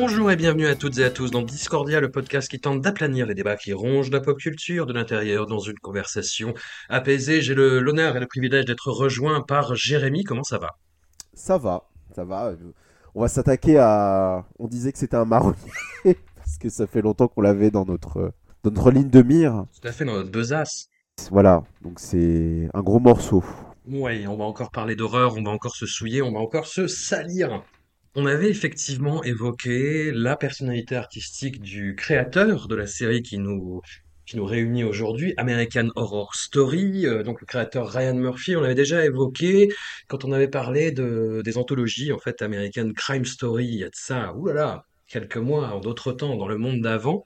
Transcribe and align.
Bonjour 0.00 0.30
et 0.30 0.36
bienvenue 0.36 0.68
à 0.68 0.76
toutes 0.76 0.98
et 0.98 1.04
à 1.04 1.10
tous 1.10 1.32
dans 1.32 1.42
Discordia, 1.42 1.98
le 1.98 2.08
podcast 2.08 2.48
qui 2.48 2.60
tente 2.60 2.80
d'aplanir 2.80 3.26
les 3.26 3.34
débats 3.34 3.56
qui 3.56 3.72
rongent 3.72 4.12
la 4.12 4.20
pop 4.20 4.38
culture 4.38 4.86
de 4.86 4.92
l'intérieur 4.92 5.46
dans 5.46 5.58
une 5.58 5.78
conversation 5.80 6.54
apaisée. 6.88 7.42
J'ai 7.42 7.56
l'honneur 7.56 8.16
et 8.16 8.20
le 8.20 8.26
privilège 8.26 8.64
d'être 8.64 8.92
rejoint 8.92 9.40
par 9.40 9.74
Jérémy. 9.74 10.22
Comment 10.22 10.44
ça 10.44 10.58
va? 10.58 10.78
Ça 11.34 11.58
va, 11.58 11.88
ça 12.14 12.24
va. 12.24 12.52
On 13.16 13.22
va 13.22 13.28
s'attaquer 13.28 13.78
à. 13.78 14.46
On 14.60 14.68
disait 14.68 14.92
que 14.92 14.98
c'était 14.98 15.16
un 15.16 15.24
marronnier 15.24 15.58
parce 16.04 16.58
que 16.58 16.68
ça 16.68 16.86
fait 16.86 17.02
longtemps 17.02 17.26
qu'on 17.26 17.40
l'avait 17.40 17.72
dans 17.72 17.84
notre 17.84 18.32
dans 18.62 18.70
notre 18.70 18.92
ligne 18.92 19.10
de 19.10 19.22
mire. 19.22 19.64
Tout 19.82 19.88
à 19.88 19.90
fait 19.90 20.04
dans 20.04 20.14
notre 20.14 20.30
besace. 20.30 20.90
Voilà, 21.32 21.64
donc 21.82 21.98
c'est 21.98 22.68
un 22.72 22.82
gros 22.82 23.00
morceau. 23.00 23.42
Oui, 23.88 24.28
on 24.28 24.36
va 24.36 24.44
encore 24.44 24.70
parler 24.70 24.94
d'horreur, 24.94 25.36
on 25.36 25.42
va 25.42 25.50
encore 25.50 25.74
se 25.74 25.86
souiller, 25.86 26.22
on 26.22 26.30
va 26.30 26.38
encore 26.38 26.68
se 26.68 26.86
salir. 26.86 27.64
On 28.20 28.26
avait 28.26 28.50
effectivement 28.50 29.22
évoqué 29.22 30.10
la 30.10 30.34
personnalité 30.34 30.96
artistique 30.96 31.60
du 31.60 31.94
créateur 31.94 32.66
de 32.66 32.74
la 32.74 32.88
série 32.88 33.22
qui 33.22 33.38
nous, 33.38 33.80
qui 34.26 34.36
nous 34.36 34.44
réunit 34.44 34.82
aujourd'hui, 34.82 35.34
American 35.36 35.90
Horror 35.94 36.34
Story, 36.34 37.06
euh, 37.06 37.22
donc 37.22 37.40
le 37.40 37.46
créateur 37.46 37.88
Ryan 37.88 38.16
Murphy. 38.16 38.56
On 38.56 38.60
l'avait 38.60 38.74
déjà 38.74 39.04
évoqué 39.04 39.72
quand 40.08 40.24
on 40.24 40.32
avait 40.32 40.48
parlé 40.48 40.90
de, 40.90 41.42
des 41.44 41.58
anthologies, 41.58 42.10
en 42.10 42.18
fait, 42.18 42.42
American 42.42 42.90
Crime 42.92 43.24
Story, 43.24 43.66
il 43.66 43.78
y 43.78 43.84
a 43.84 43.88
de 43.88 43.94
ça, 43.94 44.34
oulala, 44.34 44.84
quelques 45.06 45.36
mois, 45.36 45.68
en 45.68 45.78
d'autres 45.78 46.10
temps, 46.10 46.34
dans 46.34 46.48
le 46.48 46.58
monde 46.58 46.80
d'avant. 46.80 47.24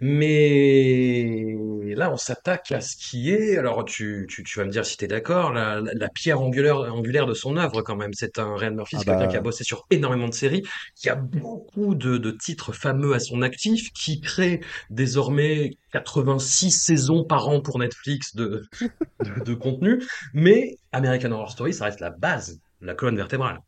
Mais 0.00 1.54
là, 1.94 2.10
on 2.12 2.16
s'attaque 2.16 2.72
à 2.72 2.80
ce 2.80 2.96
qui 2.96 3.30
est, 3.30 3.56
alors 3.58 3.84
tu, 3.84 4.26
tu, 4.28 4.42
tu 4.44 4.58
vas 4.58 4.64
me 4.64 4.70
dire 4.70 4.84
si 4.86 4.96
tu 4.96 5.04
es 5.04 5.08
d'accord, 5.08 5.52
la, 5.52 5.80
la, 5.80 5.92
la 5.94 6.08
pierre 6.08 6.40
angulaire, 6.40 6.78
angulaire 6.92 7.26
de 7.26 7.34
son 7.34 7.56
œuvre 7.56 7.82
quand 7.82 7.96
même. 7.96 8.12
C'est 8.14 8.38
un 8.38 8.56
Ryan 8.56 8.72
Murphy, 8.74 8.96
Ah 8.96 9.04
quelqu'un 9.04 9.26
bah. 9.26 9.28
qui 9.28 9.36
a 9.36 9.40
bossé 9.40 9.64
sur 9.64 9.86
énormément 9.90 10.28
de 10.28 10.34
séries, 10.34 10.62
qui 10.94 11.08
a 11.08 11.14
beaucoup 11.16 11.94
de, 11.94 12.18
de 12.18 12.30
titres 12.30 12.72
fameux 12.72 13.14
à 13.14 13.20
son 13.20 13.42
actif, 13.42 13.90
qui 13.92 14.20
crée 14.20 14.60
désormais 14.90 15.70
86 15.92 16.70
saisons 16.70 17.24
par 17.24 17.48
an 17.48 17.60
pour 17.60 17.78
Netflix 17.78 18.34
de, 18.34 18.62
de, 19.20 19.40
de 19.40 19.54
contenu. 19.54 20.02
Mais 20.34 20.76
American 20.92 21.32
Horror 21.32 21.50
Story, 21.50 21.74
ça 21.74 21.86
reste 21.86 22.00
la 22.00 22.10
base, 22.10 22.60
la 22.80 22.94
colonne 22.94 23.16
vertébrale. 23.16 23.60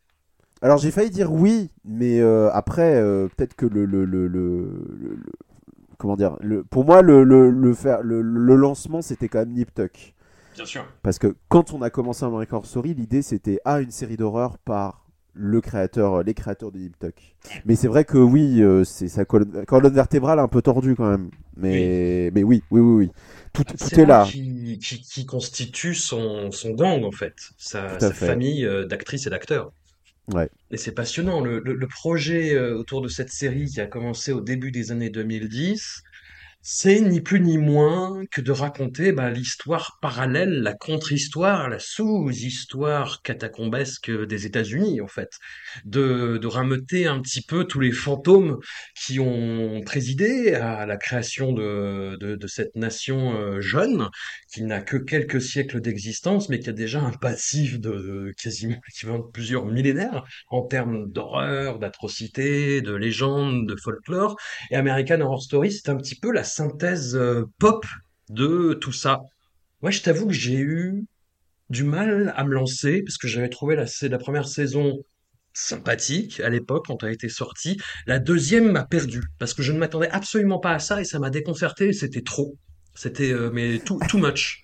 Alors 0.63 0.79
j'ai 0.79 0.91
failli 0.91 1.11
dire 1.11 1.33
oui, 1.33 1.71
mais 1.85 2.21
euh, 2.21 2.51
après 2.53 2.95
euh, 2.97 3.29
peut-être 3.29 3.55
que 3.55 3.67
le, 3.67 3.85
le, 3.87 4.05
le, 4.05 4.27
le- 4.27 4.87
le- 5.01 5.17
le- 5.17 5.33
comment 6.01 6.17
dire, 6.17 6.37
le, 6.41 6.65
pour 6.65 6.85
moi 6.85 7.03
le, 7.03 7.23
le, 7.25 7.51
le, 7.51 7.75
faire, 7.75 8.03
le, 8.03 8.23
le 8.23 8.57
lancement 8.57 9.03
c'était 9.03 9.29
quand 9.29 9.41
même 9.41 9.53
Nip 9.53 9.73
Tuck. 9.75 10.15
Bien 10.57 10.65
sûr. 10.65 10.85
Parce 11.03 11.19
que 11.19 11.37
quand 11.49 11.73
on 11.73 11.83
a 11.83 11.91
commencé 11.91 12.25
American 12.25 12.57
Horror 12.57 12.67
Story, 12.67 12.95
l'idée 12.95 13.23
c'était 13.23 13.61
ah 13.65 13.81
une 13.81 13.91
série 13.93 14.17
d'horreur 14.17 14.59
par 14.59 15.07
le 15.33 15.61
créateur, 15.61 16.23
les 16.25 16.35
créateurs 16.35 16.73
de 16.73 16.79
Nip 16.79 16.99
Tuck. 16.99 17.15
Mais 17.65 17.77
c'est 17.77 17.87
vrai 17.89 18.05
que 18.05 18.19
oui, 18.19 18.61
euh, 18.63 18.83
c'est 18.85 19.09
sa 19.09 19.25
colonne, 19.25 19.65
colonne 19.67 19.95
vertébrale 19.95 20.41
un 20.41 20.49
peu 20.49 20.61
tordue 20.61 20.97
quand 20.97 21.09
même. 21.09 21.31
Mais 21.57 22.31
mais 22.35 22.43
oui, 22.43 22.65
oui, 22.71 22.81
oui, 22.81 22.95
oui. 23.07 23.13
Tout, 23.53 23.65
tout 23.65 23.77
C'est 23.77 24.03
est 24.03 24.07
là. 24.07 24.25
Qui, 24.27 24.79
qui, 24.79 25.01
qui 25.01 25.27
constitue 25.27 25.95
son, 25.95 26.51
son 26.51 26.71
gang, 26.71 27.05
en 27.05 27.13
fait, 27.13 27.35
sa, 27.59 27.83
Tout 27.87 28.05
à 28.05 28.09
sa 28.09 28.13
fait. 28.13 28.27
famille 28.27 28.65
euh, 28.65 28.87
d'actrices 28.87 29.27
et 29.27 29.31
d'acteurs. 29.31 29.73
Et 30.71 30.77
c'est 30.77 30.93
passionnant. 30.93 31.41
Le, 31.41 31.61
le, 31.61 31.75
le 31.75 31.89
projet 31.89 32.55
euh, 32.55 32.77
autour 32.77 33.03
de 33.03 33.09
cette 33.09 33.31
série 33.31 33.67
qui 33.67 33.81
a 33.81 33.87
commencé 33.87 34.33
au 34.33 34.41
début 34.41 34.71
des 34.71 34.93
années 34.93 35.11
2010, 35.11 36.03
c'est 36.63 37.01
ni 37.01 37.23
plus 37.23 37.41
ni 37.41 37.57
moins 37.57 38.25
que 38.31 38.43
de 38.43 38.53
raconter 38.53 39.13
bah, 39.13 39.31
l'histoire 39.31 39.99
parallèle, 40.03 40.61
la 40.61 40.75
contre-histoire, 40.75 41.71
la 41.71 41.79
sous-histoire 41.79 43.23
catacombesque 43.23 44.11
des 44.11 44.45
États-Unis, 44.45 45.01
en 45.01 45.07
fait. 45.07 45.31
De, 45.87 46.39
de 46.39 46.47
rameuter 46.47 47.07
un 47.07 47.21
petit 47.21 47.41
peu 47.41 47.65
tous 47.65 47.81
les 47.81 47.93
fantômes 47.93 48.59
qui 48.95 49.21
ont 49.21 49.81
présidé 49.87 50.55
à 50.55 50.85
la 50.85 50.97
création 50.99 51.53
de, 51.53 52.39
cette 52.47 52.77
nation 52.77 53.35
euh, 53.37 53.61
jeune, 53.61 54.09
qui 54.53 54.63
n'a 54.63 54.83
que 54.83 54.97
quelques 54.97 55.41
siècles 55.41 55.81
d'existence, 55.81 56.49
mais 56.51 56.59
qui 56.59 56.69
a 56.69 56.73
déjà 56.73 57.01
un 57.01 57.13
passif 57.13 57.81
de, 57.81 58.35
quasiment 58.43 59.19
de 59.19 59.31
plusieurs 59.33 59.65
millénaires 59.65 60.25
en 60.49 60.63
termes 60.63 61.11
d'horreur, 61.11 61.79
d'atrocité, 61.79 62.83
de 62.83 62.93
légende, 62.93 63.67
de 63.67 63.77
folklore. 63.77 64.37
Et 64.71 64.77
American 64.77 65.21
Horror 65.21 65.43
Story, 65.43 65.73
c'est 65.73 65.89
un 65.89 65.97
petit 65.97 66.17
peu 66.17 66.31
la 66.31 66.45
synthèse 66.51 67.17
euh, 67.17 67.45
pop 67.59 67.85
de 68.29 68.75
tout 68.75 68.93
ça. 68.93 69.21
Moi, 69.83 69.91
je 69.91 70.03
t'avoue 70.03 70.27
que 70.27 70.33
j'ai 70.33 70.59
eu 70.59 71.05
du 71.71 71.85
mal 71.85 72.33
à 72.37 72.45
me 72.45 72.53
lancer 72.53 73.03
parce 73.03 73.17
que 73.17 73.29
j'avais 73.29 73.49
trouvé 73.49 73.77
la, 73.77 73.87
la 74.03 74.19
première 74.19 74.49
saison 74.49 75.05
sympathique 75.53 76.41
à 76.41 76.49
l'époque 76.49 76.87
quand 76.87 77.03
elle 77.03 77.11
a 77.11 77.13
été 77.13 77.29
sortie. 77.29 77.79
La 78.07 78.19
deuxième 78.19 78.73
m'a 78.73 78.85
perdu 78.85 79.23
parce 79.39 79.55
que 79.55 79.63
je 79.63 79.73
ne 79.73 79.79
m'attendais 79.79 80.09
absolument 80.11 80.59
pas 80.59 80.73
à 80.73 80.79
ça 80.79 81.01
et 81.01 81.05
ça 81.05 81.19
m'a 81.19 81.31
déconcerté. 81.31 81.93
C'était 81.93 82.23
trop. 82.23 82.57
C'était 82.95 83.33
euh, 83.33 83.51
mais 83.53 83.79
too, 83.79 83.99
too 84.09 84.19
much. 84.19 84.63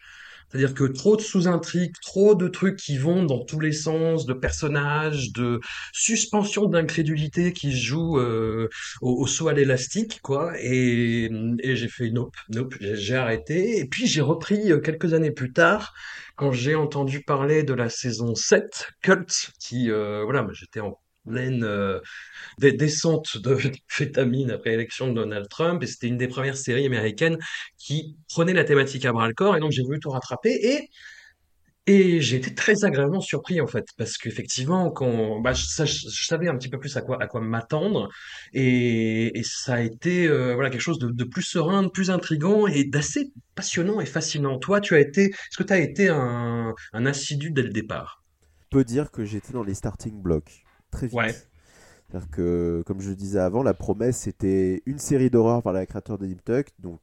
C'est-à-dire 0.51 0.75
que 0.75 0.85
trop 0.85 1.17
de 1.17 1.23
sous-intrigues, 1.23 1.95
trop 2.03 2.35
de 2.35 2.49
trucs 2.49 2.77
qui 2.77 2.99
vont 2.99 3.25
dans 3.25 3.45
tous 3.45 3.61
les 3.61 3.73
sens, 3.73 4.27
de 4.27 4.33
personnages, 4.33 5.33
de 5.33 5.61
suspension 5.93 6.67
d'incrédulité 6.67 7.53
qui 7.53 7.73
se 7.73 7.85
joue 7.85 8.19
euh, 8.19 8.69
au, 9.03 9.23
au 9.23 9.27
saut 9.27 9.49
à 9.49 9.53
l'élastique, 9.53 10.21
quoi. 10.23 10.53
Et, 10.61 11.31
et 11.61 11.77
j'ai 11.77 11.89
fait 11.89 12.11
nope, 12.11 12.37
nope, 12.51 12.75
j'ai 12.81 13.17
arrêté. 13.17 13.79
Et 13.79 13.87
puis 13.87 14.07
j'ai 14.07 14.21
repris 14.21 14.73
euh, 14.73 14.81
quelques 14.81 15.15
années 15.15 15.33
plus 15.33 15.53
tard, 15.53 15.95
quand 16.37 16.53
j'ai 16.53 16.75
entendu 16.75 17.23
parler 17.23 17.63
de 17.63 17.75
la 17.75 17.89
saison 17.89 18.35
7, 18.35 18.89
Cult, 19.03 19.53
qui, 19.61 19.91
euh, 19.91 20.23
voilà, 20.25 20.47
j'étais 20.53 20.81
en 20.81 20.99
pleine 21.27 21.65
euh, 21.65 22.01
des 22.59 22.73
descente 22.73 23.39
de 23.39 23.57
fétamine 23.89 24.51
après 24.51 24.71
l'élection 24.71 25.09
de 25.09 25.15
Donald 25.15 25.49
Trump, 25.49 25.83
et 25.83 25.87
c'était 25.87 26.09
une 26.09 26.19
des 26.19 26.29
premières 26.29 26.57
séries 26.57 26.87
américaines 26.87 27.39
qui 27.79 28.17
prenait 28.29 28.55
la 28.55 28.65
thématique 28.65 29.05
à 29.05 29.13
bras 29.13 29.29
le 29.29 29.35
corps, 29.35 29.57
et 29.57 29.61
donc 29.61 29.73
j'ai 29.73 29.83
voulu 29.83 30.01
tout 30.01 30.11
rattraper, 30.11 30.51
et 31.89 32.21
j'ai 32.21 32.37
été 32.37 32.53
très 32.53 32.85
agréablement 32.85 33.21
surpris 33.21 33.61
en 33.61 33.67
fait, 33.69 33.87
parce 33.97 34.19
qu'effectivement, 34.19 34.93
bah, 35.41 35.53
je, 35.53 36.27
savais 36.27 36.49
un 36.49 36.57
petit 36.57 36.69
peu 36.69 36.81
plus 36.81 36.97
à 36.97 37.03
quoi 37.03 37.23
à 37.23 37.29
quoi 37.29 37.41
m'attendre, 37.41 38.09
et, 38.53 39.41
ça 39.45 39.75
a 39.75 39.81
été 39.81 40.27
euh, 40.27 40.61
quelque 40.69 40.81
chose 40.81 40.99
de, 40.99 41.25
plus 41.25 41.43
serein, 41.43 41.85
de 41.85 41.89
plus 41.89 42.11
intrigant 42.11 42.67
et 42.67 42.85
d'assez 42.85 43.33
passionnant 43.55 44.01
et 44.01 44.07
fascinant. 44.07 44.59
Toi, 44.59 44.81
tu 44.81 44.95
as 44.95 45.01
été, 45.01 45.27
est-ce 45.27 45.57
que 45.57 45.63
tu 45.63 45.73
as 45.73 45.79
été 45.79 46.09
un, 46.09 46.75
un 46.93 47.07
assidu 47.07 47.53
dès 47.53 47.63
le 47.63 47.71
départ? 47.71 48.25
Je 48.65 48.79
peux 48.79 48.85
dire 48.85 49.13
que 49.13 49.25
j'étais 49.25 49.53
dans 49.53 49.63
les 49.63 49.75
starting 49.75 50.21
blocks 50.21 50.66
très 50.97 51.07
vite. 51.09 51.17
Ouais. 51.17 51.35
C'est-à-dire 52.09 52.31
que, 52.31 52.83
comme 52.87 53.01
je 53.01 53.11
le 53.11 53.17
disais 53.17 53.39
avant, 53.41 53.63
la 53.63 53.75
promesse 53.75 54.17
c'était 54.19 54.83
une 54.87 54.99
série 54.99 55.29
d'horreur 55.31 55.63
par 55.63 55.73
la 55.73 55.87
créateur 55.87 56.19
de 56.19 56.27
Nip 56.27 56.45
Tuck, 56.45 56.67
donc 56.79 57.01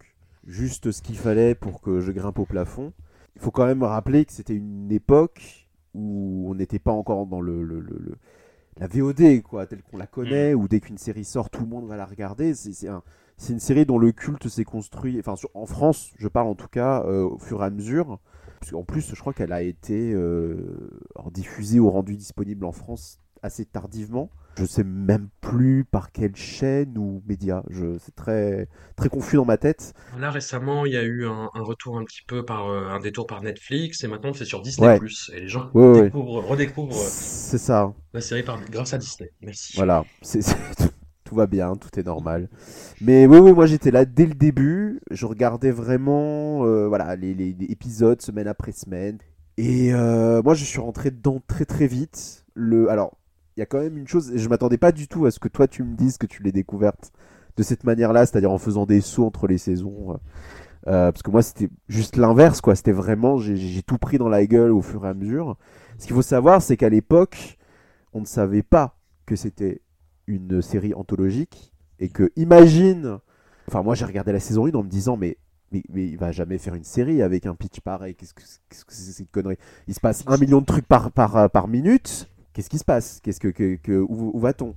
juste 0.48 0.92
ce 0.92 1.02
qu'il 1.02 1.18
fallait 1.18 1.56
pour 1.56 1.82
que 1.82 2.00
je 2.00 2.12
grimpe 2.12 2.40
au 2.40 2.46
plafond. 2.46 2.94
Il 3.36 3.42
faut 3.42 3.52
quand 3.52 3.66
même 3.66 3.84
rappeler 3.84 4.26
que 4.26 4.32
c'était 4.32 4.56
une 4.56 4.92
époque 4.92 5.68
où 5.94 6.46
on 6.50 6.56
n'était 6.56 6.80
pas 6.80 6.92
encore 6.92 7.26
dans 7.26 7.42
le, 7.42 7.64
le- 7.64 7.80
le- 7.80 7.98
le- 8.00 8.16
la 8.80 8.88
VOD, 8.88 9.42
quoi, 9.44 9.66
telle 9.68 9.84
qu'on 9.84 9.98
la 9.98 10.08
connaît, 10.08 10.54
où 10.56 10.68
dès 10.68 10.80
qu'une 10.80 10.98
série 10.98 11.26
sort, 11.26 11.50
tout 11.50 11.62
le 11.62 11.68
monde 11.68 11.88
va 11.88 11.96
la 11.98 12.06
regarder. 12.06 12.54
C'est 12.56 12.74
c'est 12.74 12.88
un- 12.88 13.04
c'est 13.38 13.54
une 13.54 13.60
série 13.60 13.86
dont 13.86 13.98
le 14.00 14.12
culte 14.12 14.48
s'est 14.48 14.64
construit, 14.64 15.20
enfin 15.20 15.36
sur- 15.36 15.50
en 15.54 15.66
France, 15.66 16.12
je 16.18 16.28
parle 16.28 16.48
en 16.48 16.56
tout 16.56 16.68
cas, 16.70 17.04
euh, 17.06 17.24
au 17.26 17.38
fur 17.38 17.62
et 17.62 17.66
à 17.66 17.70
mesure. 17.70 18.20
Parce 18.60 18.72
qu'en 18.72 18.84
plus, 18.84 19.14
je 19.14 19.20
crois 19.20 19.34
qu'elle 19.34 19.52
a 19.52 19.62
été 19.62 20.14
euh, 20.14 20.90
diffusée 21.32 21.80
ou 21.80 21.90
rendue 21.90 22.16
disponible 22.16 22.64
en 22.66 22.72
France 22.72 23.20
assez 23.44 23.66
tardivement. 23.66 24.30
Je 24.58 24.66
sais 24.66 24.84
même 24.84 25.30
plus 25.42 25.84
par 25.84 26.12
quelle 26.12 26.36
chaîne 26.36 26.98
ou 26.98 27.24
média. 27.28 27.64
Je, 27.70 27.98
c'est 28.00 28.16
très, 28.16 28.68
très 28.96 29.10
confus 29.10 29.36
dans 29.38 29.46
ma 29.46 29.58
tête. 29.58 29.94
Là, 30.18 30.30
récemment, 30.32 30.86
il 30.86 30.94
y 30.94 30.98
a 30.98 31.04
eu 31.04 31.26
un, 31.26 31.50
un 31.54 31.62
retour 31.64 31.98
un 31.98 32.04
petit 32.06 32.22
peu 32.28 32.46
par 32.46 32.68
euh, 32.70 32.88
un 32.90 33.00
détour 33.00 33.26
par 33.28 33.42
Netflix 33.42 34.04
et 34.04 34.08
maintenant 34.08 34.34
c'est 34.34 34.46
sur 34.46 34.62
Disney+. 34.62 34.88
Ouais. 34.88 35.00
Et 35.34 35.40
les 35.42 35.48
gens 35.48 35.72
Ouais, 35.74 35.84
ouais. 35.88 36.04
découvrent, 36.04 36.46
redécouvrent 36.46 36.96
euh, 36.96 37.10
C'est 37.10 37.58
ça. 37.58 37.94
la 38.14 38.22
série 38.22 38.44
par, 38.44 38.64
grâce 38.70 38.94
à 38.94 38.98
Disney. 38.98 39.32
Merci. 39.42 39.74
Voilà, 39.76 40.06
c'est, 40.22 40.40
tout, 40.78 40.90
tout 41.24 41.36
va 41.36 41.48
bien, 41.48 41.76
tout 41.76 42.00
est 42.00 42.04
normal. 42.04 42.50
Mais 43.02 43.26
oui, 43.26 43.40
oui, 43.40 43.54
moi 43.54 43.66
j'étais 43.66 43.92
là 43.92 44.06
dès 44.06 44.26
le 44.26 44.36
début. 44.36 45.02
Je 45.12 45.26
regardais 45.26 45.72
vraiment 45.72 46.66
euh, 46.66 46.88
voilà, 46.88 47.16
les, 47.16 47.34
les- 47.34 47.54
les 47.54 47.66
épisodes 47.72 48.22
semaine 48.22 48.48
après 48.48 48.72
semaine. 48.72 49.18
Et 49.58 49.94
euh, 49.94 50.42
moi 50.44 50.54
je 50.54 50.64
suis 50.64 50.80
rentré 50.80 51.12
dedans 51.12 51.42
très 51.48 51.66
très 51.66 51.88
vite. 51.88 52.46
Le, 52.56 52.90
alors, 52.90 53.18
il 53.56 53.60
y 53.60 53.64
a 53.64 53.66
quand 53.66 53.80
même 53.80 53.98
une 53.98 54.08
chose, 54.08 54.32
je 54.36 54.50
m'attendais 54.50 54.78
pas 54.78 54.92
du 54.92 55.08
tout 55.08 55.26
à 55.26 55.32
ce 55.32 55.40
que 55.40 55.48
toi 55.48 55.68
tu 55.68 55.84
me 55.84 55.96
dises 55.96 56.18
que 56.18 56.26
tu 56.26 56.42
l'aies 56.44 56.52
découverte 56.52 57.12
de 57.56 57.64
cette 57.64 57.84
manière-là, 57.84 58.26
c'est-à-dire 58.26 58.52
en 58.52 58.58
faisant 58.58 58.86
des 58.86 59.02
sauts 59.02 59.26
entre 59.26 59.48
les 59.48 59.58
saisons. 59.58 60.20
Euh, 60.88 61.12
parce 61.12 61.22
que 61.22 61.32
moi 61.32 61.42
c'était 61.42 61.70
juste 61.88 62.18
l'inverse, 62.18 62.62
quoi. 62.62 62.76
C'était 62.76 62.92
vraiment, 62.92 63.38
j'ai, 63.38 63.82
tout 63.84 63.98
pris 63.98 64.18
dans 64.18 64.30
la 64.30 64.46
gueule 64.46 64.72
au 64.72 64.82
fur 64.82 65.06
et 65.06 65.10
à 65.10 65.14
mesure. 65.14 65.58
Ce 65.98 66.06
qu'il 66.08 66.16
faut 66.16 66.22
savoir, 66.22 66.62
c'est 66.62 66.78
qu'à 66.78 66.90
l'époque, 66.90 67.58
on 68.14 68.22
ne 68.22 68.26
savait 68.26 68.64
pas 68.64 68.98
que 69.26 69.36
c'était 69.36 69.82
une 70.28 70.62
série 70.62 70.94
anthologique 70.94 71.74
et 72.00 72.10
que 72.10 72.32
imagine 72.36 73.20
enfin 73.68 73.84
moi 73.84 73.94
j'ai 73.94 74.06
regardé 74.06 74.32
la 74.32 74.40
saison 74.40 74.68
1 74.68 74.72
en 74.72 74.84
me 74.84 74.90
disant 74.90 75.18
mais 75.18 75.38
mais, 75.72 75.84
mais 75.90 76.08
il 76.08 76.18
va 76.18 76.32
jamais 76.32 76.58
faire 76.58 76.76
une 76.76 76.84
série 76.84 77.22
avec 77.22 77.46
un 77.46 77.56
pitch 77.56 77.82
pareil 77.82 78.16
qu'est-ce 78.16 78.34
que 78.34 78.42
qu'est-ce 78.70 78.86
que 78.86 78.94
c'est 78.94 79.12
cette 79.12 79.32
connerie? 79.32 79.58
Il 79.88 79.94
se 79.94 80.00
passe 80.00 80.24
un 80.28 80.38
million 80.38 80.62
de 80.62 80.66
trucs 80.66 80.88
par 80.88 81.12
par, 81.12 81.50
par 81.50 81.68
minute 81.68 82.30
qu'est-ce 82.54 82.70
qui 82.70 82.78
se 82.78 82.86
passe? 82.86 83.20
Qu'est-ce 83.22 83.40
que, 83.40 83.50
que, 83.50 84.00
où, 84.00 84.40
va-t-on? 84.40 84.76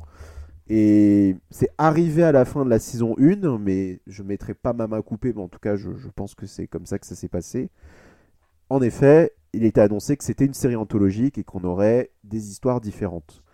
Et 0.68 1.36
c'est 1.50 1.70
arrivé 1.78 2.24
à 2.24 2.32
la 2.32 2.44
fin 2.44 2.64
de 2.64 2.70
la 2.70 2.80
saison 2.80 3.14
1 3.18 3.58
mais 3.58 4.00
je 4.08 4.24
mettrai 4.24 4.52
pas 4.52 4.72
ma 4.72 4.88
main 4.88 5.00
coupée 5.00 5.32
mais 5.32 5.42
en 5.42 5.46
tout 5.46 5.60
cas 5.60 5.76
je, 5.76 5.90
pense 6.16 6.34
que 6.34 6.46
c'est 6.46 6.66
comme 6.66 6.86
ça 6.86 6.98
que 6.98 7.06
ça 7.06 7.14
s'est 7.14 7.28
passé 7.28 7.70
en 8.68 8.82
effet 8.82 9.32
il 9.52 9.64
était 9.64 9.80
annoncé 9.80 10.16
que 10.16 10.24
c'était 10.24 10.44
une 10.44 10.54
série 10.54 10.74
anthologique 10.74 11.38
et 11.38 11.44
qu'on 11.44 11.62
aurait 11.62 12.10
des 12.24 12.50
histoires 12.50 12.80
différentes 12.80 13.44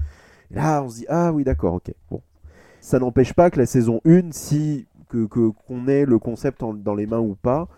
et 0.53 0.57
là, 0.57 0.83
on 0.83 0.89
se 0.89 0.97
dit, 0.99 1.07
ah 1.09 1.33
oui, 1.33 1.45
d'accord, 1.45 1.75
ok. 1.75 1.93
Bon. 2.11 2.21
Ça 2.81 2.99
n'empêche 2.99 3.33
pas 3.33 3.51
que 3.51 3.59
la 3.59 3.67
saison 3.67 4.01
1, 4.05 4.33
si 4.33 4.87
qu'on 5.09 5.89
ait 5.89 6.07
le 6.07 6.19
concept 6.19 6.63
dans 6.63 6.95
les 6.95 7.07
mains 7.07 7.21
ou 7.21 7.35
pas, 7.35 7.69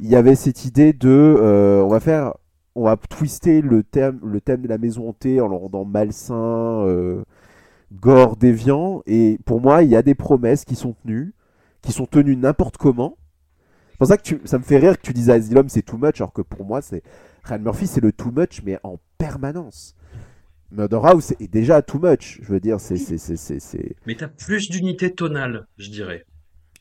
il 0.00 0.08
y 0.08 0.16
avait 0.16 0.34
cette 0.34 0.64
idée 0.64 0.92
de, 0.92 1.08
euh, 1.08 1.82
on 1.84 1.88
va 1.88 2.00
faire, 2.00 2.34
on 2.74 2.84
va 2.84 2.96
twister 2.96 3.60
le 3.62 3.82
thème, 3.82 4.20
le 4.24 4.40
thème 4.40 4.62
de 4.62 4.68
la 4.68 4.78
maison 4.78 5.08
hantée 5.08 5.40
en 5.40 5.48
le 5.48 5.56
rendant 5.56 5.84
malsain, 5.84 6.84
euh, 6.86 7.22
gore, 7.92 8.36
déviant. 8.36 9.02
Et 9.06 9.38
pour 9.44 9.60
moi, 9.60 9.82
il 9.82 9.90
y 9.90 9.96
a 9.96 10.02
des 10.02 10.14
promesses 10.14 10.64
qui 10.64 10.74
sont 10.74 10.94
tenues, 10.94 11.34
qui 11.82 11.92
sont 11.92 12.06
tenues 12.06 12.36
n'importe 12.36 12.76
comment. 12.76 13.16
C'est 13.92 13.98
pour 13.98 14.06
ça 14.08 14.16
que 14.16 14.22
tu, 14.22 14.40
ça 14.44 14.58
me 14.58 14.64
fait 14.64 14.78
rire 14.78 14.96
que 14.98 15.02
tu 15.06 15.12
dises 15.12 15.30
Asylum 15.30 15.68
c'est 15.68 15.82
too 15.82 15.96
much, 15.98 16.20
alors 16.20 16.32
que 16.32 16.42
pour 16.42 16.64
moi, 16.64 16.82
c'est 16.82 17.02
Ryan 17.44 17.60
Murphy, 17.60 17.86
c'est 17.86 18.00
le 18.02 18.12
too 18.12 18.32
much, 18.32 18.62
mais 18.64 18.78
en 18.82 18.98
permanence. 19.18 19.94
Murder 20.72 20.98
House 21.04 21.32
est 21.38 21.46
déjà 21.52 21.82
too 21.82 22.00
much. 22.00 22.40
Je 22.42 22.48
veux 22.52 22.58
dire, 22.58 22.80
c'est 22.80 22.96
c'est 22.96 23.18
c'est 23.18 23.36
c'est 23.36 23.60
c'est- 23.60 23.94
Mais 24.06 24.16
t'as 24.16 24.26
plus 24.28 24.68
d'unité 24.68 25.14
tonale, 25.14 25.66
je 25.78 25.90
dirais. 25.90 26.24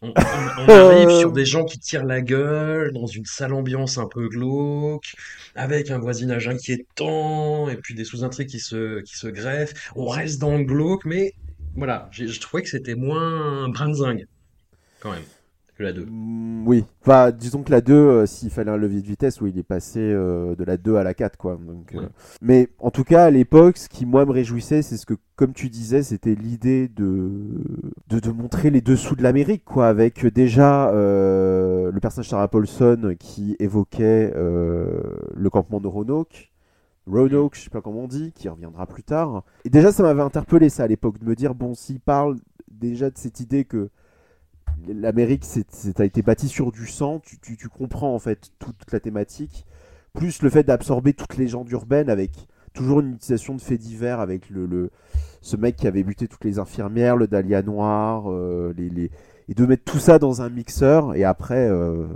On, 0.03 0.69
arrive 0.69 1.09
sur 1.19 1.31
des 1.31 1.45
gens 1.45 1.63
qui 1.63 1.79
tirent 1.79 2.03
la 2.05 2.21
gueule, 2.21 2.91
dans 2.91 3.07
une 3.07 3.25
sale 3.25 3.53
ambiance 3.53 3.97
un 3.97 4.07
peu 4.07 4.27
glauque, 4.27 5.13
avec 5.55 5.91
un 5.91 5.99
voisinage 5.99 6.47
inquiétant, 6.47 7.69
et 7.69 7.77
puis 7.77 7.95
des 7.95 8.03
sous-intrigues 8.03 8.49
qui 8.49 8.59
se, 8.59 9.01
qui 9.01 9.17
se 9.17 9.27
greffent. 9.27 9.91
On 9.95 10.07
reste 10.07 10.39
dans 10.39 10.57
le 10.57 10.63
glauque, 10.65 11.05
mais 11.05 11.33
voilà, 11.75 12.09
je 12.11 12.39
trouvais 12.39 12.63
que 12.63 12.69
c'était 12.69 12.95
moins 12.95 13.69
brinzingue, 13.69 14.27
quand 14.99 15.11
même, 15.11 15.23
que 15.83 15.85
la 15.85 15.93
2. 15.93 16.05
Mm, 16.09 16.67
oui. 16.67 16.85
Enfin, 17.01 17.31
disons 17.31 17.63
que 17.63 17.71
la 17.71 17.81
2, 17.81 17.93
euh, 17.93 18.25
s'il 18.25 18.49
fallait 18.49 18.71
un 18.71 18.77
levier 18.77 19.01
de 19.01 19.07
vitesse, 19.07 19.41
oui, 19.41 19.51
il 19.53 19.59
est 19.59 19.63
passé 19.63 19.99
euh, 19.99 20.55
de 20.55 20.63
la 20.63 20.77
2 20.77 20.95
à 20.95 21.03
la 21.03 21.13
4, 21.13 21.37
quoi. 21.37 21.59
Donc, 21.65 21.93
euh. 21.95 22.07
Mais 22.41 22.69
en 22.79 22.91
tout 22.91 23.03
cas, 23.03 23.25
à 23.25 23.29
l'époque, 23.29 23.77
ce 23.77 23.89
qui, 23.89 24.05
moi, 24.05 24.25
me 24.25 24.31
réjouissait, 24.31 24.81
c'est 24.81 24.97
ce 24.97 25.05
que, 25.05 25.15
comme 25.35 25.53
tu 25.53 25.69
disais, 25.69 26.03
c'était 26.03 26.35
l'idée 26.35 26.87
de... 26.87 27.29
de, 28.07 28.19
de 28.19 28.31
montrer 28.31 28.69
les 28.69 28.81
dessous 28.81 29.15
de 29.15 29.23
l'Amérique, 29.23 29.65
quoi. 29.65 29.87
Avec 29.87 30.25
déjà 30.25 30.91
le 30.93 31.99
personnage 32.01 32.29
Sarah 32.29 32.47
Paulson 32.47 33.15
qui 33.19 33.55
évoquait 33.59 34.33
le 34.33 35.49
campement 35.49 35.79
de 35.79 35.87
Roanoke. 35.87 36.51
Roanoke, 37.05 37.55
je 37.55 37.61
sais 37.61 37.69
pas 37.69 37.81
comment 37.81 38.01
on 38.01 38.07
dit, 38.07 38.31
qui 38.31 38.47
reviendra 38.47 38.85
plus 38.85 39.03
tard. 39.03 39.43
Et 39.65 39.69
déjà, 39.69 39.91
ça 39.91 40.03
m'avait 40.03 40.21
interpellé 40.21 40.69
ça 40.69 40.83
à 40.83 40.87
l'époque, 40.87 41.19
de 41.19 41.25
me 41.25 41.35
dire, 41.35 41.53
bon, 41.53 41.73
s'il 41.73 41.99
parle 41.99 42.37
déjà 42.71 43.09
de 43.09 43.17
cette 43.17 43.39
idée 43.39 43.65
que 43.65 43.89
l'Amérique 44.87 45.45
a 45.97 46.03
été 46.05 46.21
bâtie 46.21 46.47
sur 46.47 46.71
du 46.71 46.87
sang, 46.87 47.19
tu, 47.19 47.39
tu- 47.39 47.57
tu 47.57 47.69
comprends 47.69 48.13
en 48.13 48.19
fait 48.19 48.51
toute 48.59 48.91
la 48.91 48.99
thématique, 48.99 49.65
plus 50.13 50.41
le 50.41 50.49
fait 50.49 50.63
d'absorber 50.63 51.13
toutes 51.13 51.37
les 51.37 51.45
légendes 51.45 51.69
urbaines 51.71 52.09
avec 52.09 52.31
toujours 52.73 52.99
une 53.01 53.13
utilisation 53.13 53.55
de 53.55 53.61
faits 53.61 53.79
divers 53.79 54.19
avec 54.19 54.49
le, 54.49 54.65
le- 54.65 54.89
ce 55.41 55.55
mec 55.57 55.75
qui 55.75 55.87
avait 55.87 56.03
buté 56.03 56.27
toutes 56.27 56.43
les 56.45 56.59
infirmières, 56.59 57.15
le 57.17 57.27
dahlia 57.27 57.61
noir, 57.61 58.31
euh, 58.31 58.73
les, 58.77 58.89
les- 58.89 59.11
et 59.49 59.53
de 59.53 59.65
mettre 59.65 59.83
tout 59.83 59.99
ça 59.99 60.19
dans 60.19 60.41
un 60.41 60.49
mixeur 60.49 61.15
et 61.15 61.23
après 61.25 61.67
euh, 61.69 62.07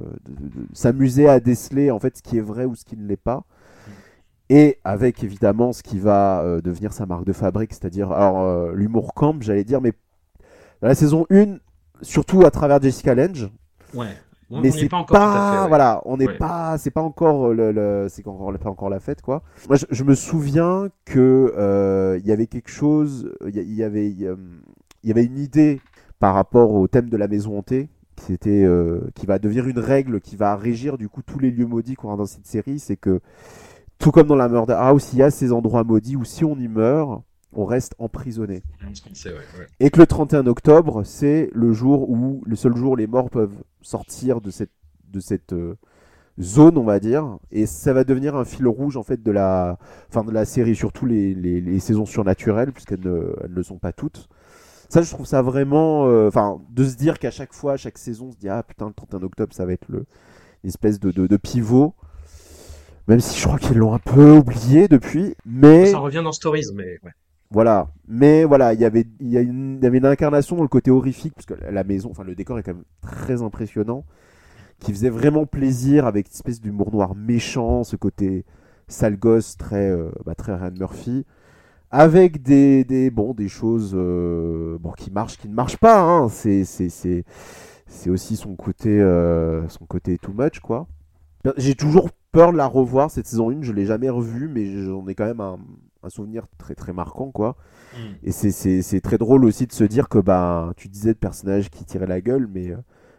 s'amuser 0.74 1.28
à 1.28 1.40
déceler 1.40 1.92
en 1.92 2.00
fait 2.00 2.18
ce 2.18 2.22
qui 2.22 2.38
est 2.38 2.42
vrai 2.42 2.66
ou 2.66 2.76
ce 2.76 2.86
qui 2.86 2.96
ne 2.98 3.06
l'est 3.06 3.18
pas. 3.18 3.44
Et 4.50 4.80
avec 4.86 5.24
évidemment 5.24 5.74
ce 5.74 5.84
qui 5.84 6.00
va 6.00 6.42
euh, 6.42 6.62
devenir 6.62 6.94
sa 6.94 7.06
marque 7.06 7.26
de 7.26 7.34
fabrique, 7.34 7.74
c'est-à-dire 7.74 8.12
alors 8.12 8.72
l'humour 8.72 9.14
camp, 9.14 9.36
j'allais 9.42 9.66
dire, 9.66 9.82
mais 9.82 9.92
dans 10.82 10.88
la 10.88 10.96
saison 10.96 11.26
1, 11.30 11.58
surtout 12.02 12.46
à 12.46 12.52
travers 12.52 12.82
Jessica 12.82 13.16
Lange, 13.16 13.50
Ouais. 13.94 14.08
On 14.50 14.62
mais 14.62 14.72
c'est 14.72 14.88
pas 14.88 14.98
encore 14.98 15.08
tout 15.08 15.16
à 15.24 15.26
pas, 15.26 15.52
fait, 15.56 15.62
ouais. 15.64 15.68
voilà, 15.68 16.02
on 16.06 16.16
n'est 16.16 16.28
Ouais. 16.28 16.38
pas, 16.38 16.78
c'est 16.78 16.90
pas 16.92 17.02
encore 17.02 17.50
le, 17.54 17.74
le- 17.74 18.08
c'est 18.10 18.26
encore 18.26 18.54
pas 18.58 18.70
encore 18.70 18.90
la 18.90 19.02
fête 19.02 19.22
quoi. 19.22 19.44
Moi, 19.68 19.76
je, 19.78 19.86
je 19.90 20.04
me 20.06 20.16
souviens 20.16 20.88
que 21.04 21.54
euh, 21.58 22.18
il 22.22 22.26
y 22.26 22.32
avait 22.32 22.48
quelque 22.48 22.70
chose, 22.72 23.30
il 23.46 23.74
y, 23.74 23.84
avait, 23.84 24.10
il 24.10 24.22
y, 24.22 24.26
euh, 24.26 24.38
y 25.04 25.12
avait 25.12 25.26
une 25.26 25.38
idée 25.38 25.82
par 26.20 26.34
rapport 26.34 26.72
au 26.72 26.88
thème 26.88 27.10
de 27.10 27.18
la 27.18 27.28
maison 27.28 27.58
hantée, 27.58 27.90
qui 28.16 28.32
était, 28.32 28.64
euh, 28.64 29.02
qui 29.16 29.26
va 29.26 29.38
devenir 29.38 29.68
une 29.68 29.80
règle, 29.80 30.22
qui 30.22 30.38
va 30.38 30.56
régir 30.56 30.98
du 30.98 31.10
coup 31.10 31.22
tous 31.24 31.40
les 31.40 31.52
lieux 31.52 31.68
maudits 31.68 31.96
qu'on 31.96 32.14
a 32.14 32.16
dans 32.16 32.26
cette 32.26 32.48
série, 32.48 32.80
c'est 32.80 32.96
que 32.96 33.20
tout 34.00 34.12
comme 34.12 34.28
dans 34.28 34.36
la 34.38 34.48
Murder 34.48 34.76
House, 34.78 35.12
il 35.12 35.20
y 35.20 35.24
a 35.24 35.30
ces 35.30 35.52
endroits 35.52 35.84
maudits 35.84 36.16
où 36.16 36.24
si 36.24 36.46
on 36.46 36.56
y 36.58 36.70
meurt, 36.70 37.22
on 37.58 37.66
reste 37.66 37.96
emprisonné. 37.98 38.62
Ouais. 39.26 39.68
Et 39.80 39.90
que 39.90 40.00
le 40.00 40.06
31 40.06 40.46
octobre, 40.46 41.04
c'est 41.04 41.50
le 41.54 41.74
jour 41.74 42.10
où, 42.10 42.44
le 42.46 42.56
seul 42.56 42.76
jour 42.76 42.92
où 42.92 42.96
les 42.96 43.08
morts 43.08 43.32
peuvent 43.32 43.64
sortir 43.82 44.42
de 44.42 44.52
cette, 44.52 44.72
de 45.12 45.20
cette 45.20 45.54
euh, 45.54 45.76
zone, 46.40 46.78
on 46.78 46.84
va 46.84 47.00
dire. 47.00 47.40
Et 47.52 47.66
ça 47.66 47.94
va 47.94 48.04
devenir 48.04 48.36
un 48.36 48.46
fil 48.46 48.68
rouge, 48.68 48.96
en 48.96 49.04
fait, 49.04 49.24
de 49.24 49.32
la, 49.32 49.80
enfin, 50.10 50.24
de 50.24 50.32
la 50.32 50.46
série, 50.46 50.76
surtout 50.76 51.08
les, 51.08 51.34
les, 51.34 51.60
les 51.60 51.80
saisons 51.80 52.06
surnaturelles, 52.06 52.72
puisqu'elles 52.72 53.04
ne, 53.04 53.36
elles 53.44 53.50
ne 53.50 53.56
le 53.56 53.64
sont 53.64 53.80
pas 53.80 53.92
toutes. 53.92 54.30
Ça, 54.90 55.02
je 55.02 55.10
trouve 55.10 55.26
ça 55.26 55.42
vraiment, 55.42 56.08
euh, 56.08 56.28
enfin, 56.28 56.62
de 56.70 56.86
se 56.86 56.96
dire 56.96 57.18
qu'à 57.18 57.32
chaque 57.32 57.54
fois, 57.54 57.74
à 57.74 57.78
chaque 57.78 57.98
saison, 57.98 58.28
on 58.28 58.32
se 58.32 58.38
dit, 58.38 58.50
ah 58.50 58.62
putain, 58.62 58.88
le 58.88 58.94
31 58.94 59.24
octobre, 59.24 59.54
ça 59.54 59.66
va 59.66 59.74
être 59.74 59.90
le, 59.90 60.06
une 60.64 60.70
espèce 60.70 61.00
de, 61.00 61.12
de, 61.12 61.26
de 61.26 61.38
pivot. 61.38 61.96
Même 63.08 63.20
si 63.20 63.40
je 63.40 63.48
crois 63.48 63.58
qu'ils 63.58 63.78
l'ont 63.78 63.94
un 63.94 64.00
peu 64.00 64.32
oublié 64.38 64.88
depuis, 64.88 65.34
mais 65.46 65.88
Ça 65.88 65.98
revient 65.98 66.22
dans 66.24 66.34
Stories, 66.34 66.68
mais 66.76 67.00
ouais. 67.04 67.12
Voilà, 67.50 67.88
mais 68.08 68.44
voilà, 68.44 68.74
il 68.74 68.80
y 68.80 68.86
avait, 68.86 69.06
il 69.20 69.30
y 69.30 69.38
a 69.38 69.42
une, 69.42 69.78
il 69.78 69.84
y 69.84 69.88
avait 69.88 70.00
une 70.00 70.06
incarnation 70.06 70.58
dans 70.58 70.64
le 70.64 70.68
côté 70.68 70.92
horrifique, 70.92 71.34
parce 71.34 71.46
que 71.46 71.54
la 71.54 71.84
maison, 71.84 72.10
enfin 72.12 72.24
le 72.24 72.36
décor 72.36 72.60
est 72.60 72.64
quand 72.64 72.74
même 72.74 72.84
très 73.02 73.42
impressionnant, 73.42 74.04
qui 74.80 74.92
faisait 74.92 75.10
vraiment 75.10 75.46
plaisir 75.46 76.06
avec 76.06 76.28
une 76.28 76.34
espèce 76.34 76.62
d'humour 76.62 76.92
noir 76.92 77.16
méchant, 77.16 77.84
ce 77.84 77.96
côté 77.96 78.46
sale 78.88 79.18
gosse 79.18 79.58
très, 79.58 79.90
euh, 79.90 80.10
bah, 80.26 80.36
très 80.36 80.56
Ryan 80.56 80.74
Murphy, 80.78 81.26
avec 81.90 82.42
des, 82.42 82.84
des, 82.84 83.10
bon, 83.10 83.34
des 83.34 83.48
choses, 83.48 83.94
euh, 83.96 84.78
bon, 84.80 84.92
qui 84.92 85.10
marchent, 85.10 85.38
qui 85.38 85.48
ne 85.48 85.54
marchent 85.56 85.78
pas, 85.78 86.02
hein, 86.02 86.28
c'est, 86.30 86.66
c'est, 86.66 86.90
c'est, 86.90 87.24
c'est 87.88 88.10
aussi 88.10 88.36
son 88.36 88.56
côté, 88.56 89.02
euh, 89.02 89.68
son 89.70 89.86
côté 89.86 90.18
too 90.18 90.34
much, 90.34 90.60
quoi. 90.60 90.88
J'ai 91.56 91.76
toujours 91.76 92.10
peur 92.34 92.52
de 92.52 92.58
la 92.58 92.68
revoir 92.68 93.10
cette 93.10 93.26
saison 93.26 93.52
1, 93.52 93.62
je 93.62 93.72
l'ai 93.72 93.86
jamais 93.86 94.10
revue, 94.10 94.50
mais 94.50 94.84
j'en 94.84 95.08
ai 95.08 95.16
quand 95.16 95.26
même 95.26 95.40
un, 95.40 95.58
un 96.08 96.10
souvenir 96.10 96.46
très 96.58 96.76
très 96.76 96.94
marquant, 96.94 97.32
quoi. 97.32 97.56
Mm. 97.94 97.98
Et 98.24 98.32
c'est- 98.32 98.52
c'est 98.52 98.82
c'est 98.82 99.02
très 99.02 99.18
drôle 99.18 99.46
aussi 99.46 99.68
de 99.68 99.72
se 99.74 99.84
dire 99.84 100.10
que 100.10 100.20
bah, 100.20 100.74
tu 100.78 100.88
disais 100.90 101.14
de 101.14 101.20
personnages 101.20 101.70
qui 101.70 101.86
tiraient 101.86 102.08
la 102.08 102.22
gueule, 102.22 102.48
mais 102.54 102.72
euh, 102.72 102.78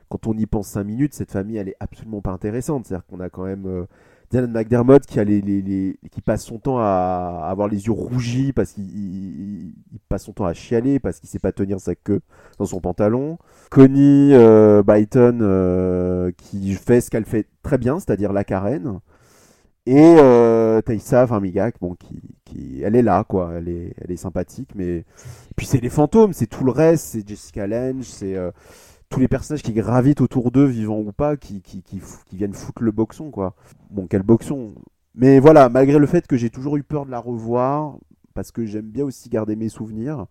quand 0.08 0.26
on 0.26 0.34
y 0.34 0.46
pense 0.46 0.68
5 0.68 0.84
minutes, 0.84 1.14
cette 1.14 1.30
famille 1.32 1.56
elle 1.58 1.68
est 1.68 1.76
absolument 1.80 2.20
pas 2.22 2.32
intéressante. 2.32 2.86
C'est-à-dire 2.86 3.06
qu'on 3.06 3.20
a 3.20 3.28
quand 3.30 3.44
même 3.44 3.66
euh, 3.66 3.84
Dylan 4.30 4.50
McDermott 4.52 5.06
qui, 5.06 5.18
a 5.20 5.24
les, 5.24 5.40
les- 5.40 5.62
les- 5.62 5.98
qui 6.10 6.20
passe 6.20 6.44
son 6.44 6.58
temps 6.58 6.78
à, 6.78 7.46
avoir 7.50 7.66
les 7.68 7.86
yeux 7.86 7.92
rougis 7.92 8.52
parce 8.52 8.72
qu'il 8.72 8.84
il- 8.94 9.74
il 9.92 9.98
passe 10.08 10.24
son 10.24 10.32
temps 10.32 10.44
à 10.44 10.52
chialer 10.54 10.98
parce 11.00 11.18
qu'il 11.20 11.28
sait 11.30 11.38
pas 11.38 11.52
tenir 11.52 11.80
sa 11.80 11.94
queue 11.94 12.20
dans 12.58 12.66
son 12.66 12.80
pantalon. 12.80 13.38
Connie 13.70 14.34
euh, 14.34 14.82
Byton 14.82 15.38
euh, 15.40 16.30
qui 16.36 16.74
fait 16.74 17.00
ce 17.00 17.10
qu'elle 17.10 17.24
fait 17.24 17.46
très 17.62 17.78
bien, 17.78 17.98
c'est-à-dire 18.00 18.32
la 18.34 18.44
carène. 18.44 19.00
Et 19.88 20.16
euh, 20.18 20.82
Taïsa 20.82 21.24
bon, 21.80 21.94
qui, 21.94 22.20
qui, 22.44 22.82
elle 22.82 22.94
est 22.94 23.00
là, 23.00 23.24
quoi. 23.24 23.52
Elle 23.56 23.70
est, 23.70 23.94
elle 23.98 24.10
est 24.10 24.18
sympathique, 24.18 24.68
mais 24.74 25.06
puis 25.56 25.64
c'est 25.64 25.80
les 25.80 25.88
fantômes, 25.88 26.34
c'est 26.34 26.46
tout 26.46 26.62
le 26.62 26.72
reste, 26.72 27.06
c'est 27.06 27.26
Jessica 27.26 27.66
Lange, 27.66 28.04
c'est 28.04 28.36
euh, 28.36 28.50
tous 29.08 29.18
les 29.18 29.28
personnages 29.28 29.62
qui 29.62 29.72
gravitent 29.72 30.20
autour 30.20 30.50
d'eux, 30.50 30.66
vivants 30.66 30.98
ou 30.98 31.10
pas, 31.12 31.38
qui, 31.38 31.62
qui, 31.62 31.82
qui, 31.82 32.02
qui, 32.26 32.36
viennent 32.36 32.52
foutre 32.52 32.82
le 32.82 32.90
boxon, 32.90 33.30
quoi. 33.30 33.54
Bon, 33.88 34.06
quel 34.06 34.22
boxon 34.22 34.74
Mais 35.14 35.40
voilà, 35.40 35.70
malgré 35.70 35.98
le 35.98 36.06
fait 36.06 36.26
que 36.26 36.36
j'ai 36.36 36.50
toujours 36.50 36.76
eu 36.76 36.82
peur 36.82 37.06
de 37.06 37.10
la 37.10 37.18
revoir, 37.18 37.96
parce 38.34 38.52
que 38.52 38.66
j'aime 38.66 38.90
bien 38.90 39.06
aussi 39.06 39.30
garder 39.30 39.56
mes 39.56 39.70
souvenirs. 39.70 40.26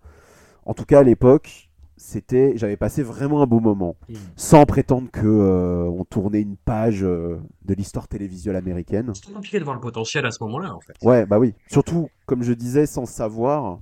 En 0.65 0.75
tout 0.75 0.85
cas, 0.85 0.99
à 0.99 1.03
l'époque, 1.03 1.66
c'était, 1.97 2.53
j'avais 2.55 2.77
passé 2.77 3.03
vraiment 3.03 3.41
un 3.41 3.47
beau 3.47 3.59
moment, 3.59 3.95
Mm. 4.07 4.13
sans 4.35 4.65
prétendre 4.65 5.09
que 5.11 5.25
euh, 5.25 5.83
on 5.89 6.05
tournait 6.05 6.41
une 6.41 6.55
page 6.57 7.03
euh, 7.03 7.37
de 7.65 7.73
l'histoire 7.73 8.07
télévisuelle 8.07 8.55
américaine. 8.55 9.11
C'est 9.13 9.33
compliqué 9.33 9.59
de 9.59 9.63
voir 9.63 9.75
le 9.75 9.81
potentiel 9.81 10.25
à 10.25 10.31
ce 10.31 10.41
moment-là, 10.43 10.73
en 10.75 10.79
fait. 10.79 10.93
Ouais, 11.01 11.25
bah 11.25 11.39
oui. 11.39 11.53
Surtout, 11.67 12.09
comme 12.27 12.43
je 12.43 12.53
disais, 12.53 12.85
sans 12.85 13.05
savoir 13.05 13.79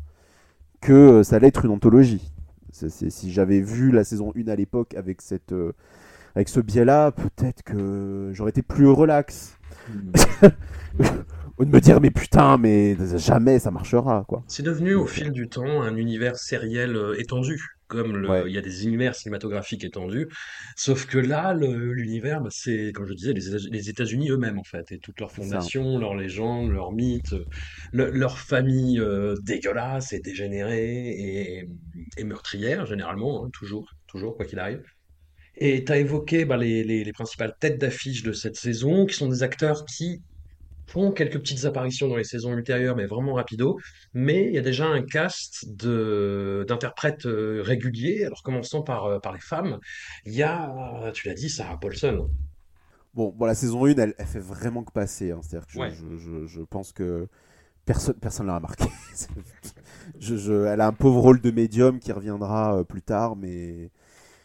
que 0.82 0.94
euh, 0.94 1.24
ça 1.24 1.36
allait 1.36 1.48
être 1.48 1.66
une 1.66 1.72
anthologie. 1.72 2.32
Si 2.72 3.32
j'avais 3.32 3.62
vu 3.62 3.92
la 3.92 4.04
saison 4.04 4.34
1 4.36 4.48
à 4.50 4.56
l'époque 4.56 4.96
avec 4.96 5.22
cette, 5.22 5.54
euh, 5.54 5.72
avec 6.36 6.50
ce 6.50 6.60
biais-là, 6.60 7.12
peut-être 7.12 7.64
que 7.64 8.32
j'aurais 8.34 8.50
été 8.50 8.62
plus 8.62 8.88
relax. 8.88 9.58
Ou 11.58 11.64
de 11.64 11.70
me 11.70 11.80
dire, 11.80 12.02
mais 12.02 12.12
putain, 12.12 12.58
mais 12.58 12.98
jamais 13.18 13.60
ça 13.60 13.72
marchera, 13.72 14.26
quoi. 14.28 14.44
C'est 14.48 14.64
devenu 14.64 14.94
au 14.94 15.06
fil 15.06 15.32
du 15.32 15.48
temps 15.48 15.82
un 15.84 15.96
univers 15.96 16.36
sériel 16.38 16.98
euh, 16.98 17.18
étendu, 17.18 17.75
comme 17.88 18.18
le- 18.18 18.30
Ouais. 18.30 18.44
il 18.48 18.54
y 18.54 18.58
a 18.58 18.62
des 18.62 18.86
univers 18.86 19.16
cinématographiques 19.16 19.84
étendus. 19.84 20.28
Sauf 20.76 21.06
que 21.06 21.18
là, 21.18 21.54
l'univers, 21.54 22.42
bah, 22.42 22.50
c'est, 22.52 22.92
comme 22.94 23.06
je 23.06 23.14
disais, 23.14 23.34
les, 23.34 23.48
États- 23.50 23.70
les 23.72 23.90
États-Unis 23.90 24.30
eux-mêmes, 24.32 24.60
en 24.60 24.64
fait, 24.64 24.92
et 24.92 25.00
toutes 25.00 25.20
leurs 25.20 25.32
fondations, 25.32 25.98
leurs 26.00 26.16
légendes, 26.16 26.72
leurs 26.72 26.92
mythes, 26.92 27.34
euh, 27.34 27.46
le- 27.92 28.10
leur 28.12 28.38
famille 28.40 29.00
euh, 29.00 29.36
dégueulasse 29.44 30.14
et 30.14 30.20
dégénérée 30.20 31.10
et, 31.10 31.70
et 32.18 32.24
meurtrière, 32.24 32.86
généralement, 32.86 33.46
hein, 33.46 33.50
toujours, 33.54 33.90
toujours, 34.08 34.36
quoi 34.36 34.46
qu'il 34.46 34.60
arrive. 34.60 34.82
Et 35.58 35.84
tu 35.86 35.92
as 35.92 35.98
évoqué 35.98 36.46
bah, 36.46 36.58
les, 36.58 36.84
les- 36.84 37.04
les 37.04 37.14
principales 37.14 37.54
têtes 37.60 37.80
d'affiche 37.80 38.24
de 38.24 38.34
cette 38.34 38.56
saison, 38.56 39.06
qui 39.06 39.16
sont 39.16 39.30
des 39.30 39.44
acteurs 39.44 39.86
qui 39.86 40.22
font 40.88 41.12
quelques 41.12 41.40
petites 41.40 41.66
apparitions 41.66 42.08
dans 42.08 42.16
les 42.18 42.24
saisons 42.24 42.54
ultérieures, 42.54 42.96
mais 42.96 43.06
vraiment 43.06 43.34
rapido. 43.34 43.78
Mais 44.14 44.46
il 44.48 44.54
y 44.54 44.58
a 44.58 44.62
déjà 44.62 44.86
un 44.88 45.02
cast 45.04 45.66
d'interprètes 45.70 47.26
euh, 47.26 47.62
réguliers. 47.64 48.26
Alors 48.26 48.44
commençons 48.44 48.84
par 48.84 49.06
euh, 49.06 49.20
par 49.20 49.34
les 49.34 49.40
femmes. 49.40 49.80
Il 50.26 50.34
y 50.34 50.44
a, 50.44 51.12
tu 51.14 51.28
l'as 51.28 51.34
dit, 51.34 51.50
Sarah 51.50 51.80
Paulson. 51.80 52.30
Bon, 53.14 53.34
bon, 53.36 53.46
la 53.46 53.56
saison 53.56 53.86
1, 53.86 53.96
elle, 53.98 54.14
elle 54.18 54.26
fait 54.26 54.40
vraiment 54.40 54.84
que 54.84 54.92
passer. 54.92 55.32
hein. 55.32 55.40
C'est-à-dire 55.42 55.68
que 55.68 55.74
je, 55.74 55.80
Ouais. 55.80 55.92
je, 55.94 56.18
je, 56.18 56.46
je 56.48 56.62
pense 56.62 56.92
que 56.92 57.28
personne 57.86 58.16
personne 58.16 58.48
l'a 58.48 58.56
remarqué. 58.58 58.86
je, 60.20 60.36
je, 60.38 60.66
elle 60.66 60.82
a 60.82 60.88
un 60.88 60.94
pauvre 60.94 61.22
rôle 61.22 61.42
de 61.42 61.52
médium 61.52 62.00
qui 62.00 62.12
reviendra 62.12 62.80
euh, 62.80 62.84
plus 62.84 63.02
tard, 63.02 63.36
mais 63.36 63.90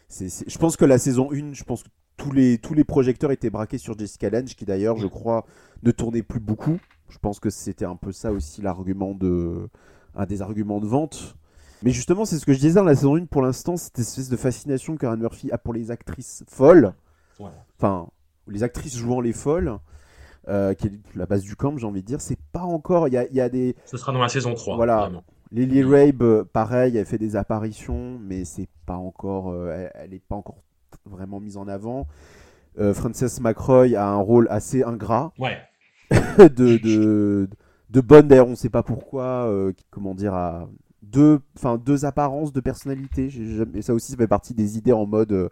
c'est- 0.09 0.49
je 0.49 0.57
pense 0.59 0.77
que 0.77 0.85
la 0.85 0.97
saison 0.99 1.31
1, 1.31 1.53
je 1.53 1.63
pense 1.63 1.83
que 1.83 1.89
tous 2.21 2.31
les, 2.31 2.57
tous 2.59 2.75
les 2.75 2.83
projecteurs 2.83 3.31
étaient 3.31 3.49
braqués 3.49 3.79
sur 3.79 3.97
Jessica 3.97 4.29
Lange, 4.29 4.55
qui 4.55 4.65
d'ailleurs, 4.65 4.97
je 4.97 5.07
crois, 5.07 5.45
ne 5.81 5.89
tournait 5.91 6.21
plus 6.21 6.39
beaucoup. 6.39 6.77
Je 7.09 7.17
pense 7.17 7.39
que 7.39 7.49
c'était 7.49 7.85
un 7.85 7.95
peu 7.95 8.11
ça 8.11 8.31
aussi 8.31 8.61
l'argument 8.61 9.13
de, 9.15 9.67
un 10.15 10.25
des 10.25 10.41
arguments 10.43 10.79
de 10.79 10.85
vente. 10.85 11.35
Mais 11.81 11.89
justement, 11.89 12.25
c'est 12.25 12.37
ce 12.37 12.45
que 12.45 12.53
je 12.53 12.59
disais 12.59 12.75
dans 12.75 12.83
la 12.83 12.95
saison 12.95 13.15
1 13.15 13.25
pour 13.25 13.41
l'instant, 13.41 13.75
cette 13.75 13.97
espèce 13.97 14.29
de 14.29 14.37
fascination 14.37 14.97
que 14.97 15.07
Ryan 15.07 15.17
Murphy 15.17 15.51
a 15.51 15.57
pour 15.57 15.73
les 15.73 15.89
actrices 15.89 16.43
folles. 16.47 16.93
Enfin, 17.79 18.07
les 18.47 18.61
actrices 18.61 18.95
jouant 18.95 19.19
les 19.19 19.33
folles, 19.33 19.79
euh, 20.47 20.75
qui 20.75 20.87
est 20.87 20.91
la 21.15 21.25
base 21.25 21.41
du 21.41 21.55
camp, 21.55 21.75
j'ai 21.77 21.87
envie 21.87 22.03
de 22.03 22.07
dire, 22.07 22.21
c'est 22.21 22.37
pas 22.51 22.61
encore. 22.61 23.07
Il 23.07 23.15
y 23.15 23.17
a, 23.17 23.25
il 23.27 23.35
y 23.35 23.41
a 23.41 23.49
des. 23.49 23.75
Ce 23.85 23.97
sera 23.97 24.11
dans 24.11 24.19
la 24.21 24.29
saison 24.29 24.53
3. 24.53 24.75
Voilà. 24.75 24.97
vraiment. 24.99 25.23
Lily 25.51 25.83
Rabe, 25.83 26.21
euh, 26.21 26.43
pareil, 26.43 26.95
elle 26.97 27.05
fait 27.05 27.17
des 27.17 27.35
apparitions, 27.35 28.19
mais 28.19 28.45
c'est 28.45 28.69
pas 28.85 28.95
encore. 28.95 29.49
euh, 29.49 29.71
elle, 29.73 29.91
elle 29.95 30.13
est 30.13 30.23
pas 30.23 30.35
encore 30.35 30.57
vraiment 31.05 31.39
mise 31.39 31.57
en 31.57 31.67
avant. 31.67 32.07
Euh, 32.79 32.93
Frances 32.93 33.39
McRoy 33.41 33.95
a 33.95 34.07
un 34.07 34.17
rôle 34.17 34.47
assez 34.49 34.83
ingrat 34.83 35.33
Ouais. 35.39 35.57
de, 36.37 36.77
de, 36.77 37.49
de 37.89 38.01
bonne 38.01 38.27
d'ailleurs 38.27 38.47
on 38.47 38.55
sait 38.55 38.69
pas 38.69 38.83
pourquoi 38.83 39.47
euh, 39.47 39.71
comment 39.89 40.13
dire 40.15 40.33
à 40.33 40.67
deux 41.03 41.39
enfin 41.57 41.77
deux 41.77 42.03
apparences 42.05 42.51
de 42.53 42.59
personnalité 42.61 43.29
jamais- 43.29 43.81
ça 43.81 43.93
aussi 43.93 44.11
ça 44.11 44.17
fait 44.17 44.27
partie 44.27 44.53
des 44.53 44.77
idées 44.77 44.91
en 44.93 45.05
mode 45.05 45.31
euh, 45.33 45.49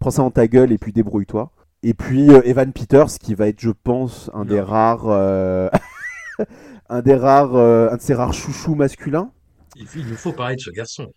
prends 0.00 0.10
ça 0.10 0.22
en 0.22 0.30
ta 0.30 0.46
gueule 0.48 0.72
et 0.72 0.78
puis 0.78 0.92
débrouille-toi 0.92 1.50
et 1.84 1.94
puis 1.94 2.28
euh, 2.30 2.40
Evan 2.44 2.72
Peters 2.72 3.18
qui 3.20 3.34
va 3.34 3.46
être 3.48 3.60
je 3.60 3.70
pense 3.70 4.30
un 4.34 4.44
des 4.44 4.60
rares 4.60 5.08
un 6.88 7.02
des 7.02 7.14
rares 7.14 7.56
un 7.56 7.96
de 7.96 8.00
ces 8.02 8.14
rares 8.14 8.34
chouchous 8.34 8.74
masculins 8.74 9.30
Il, 9.76 9.86
il 9.96 10.06
nous 10.08 10.16
faut 10.16 10.32
parler 10.32 10.56
de 10.56 10.60
ce 10.60 10.70
garçon. 10.70 11.12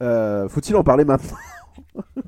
Faut-il 0.00 0.76
en 0.76 0.84
parler 0.84 1.04
maintenant? 1.06 1.36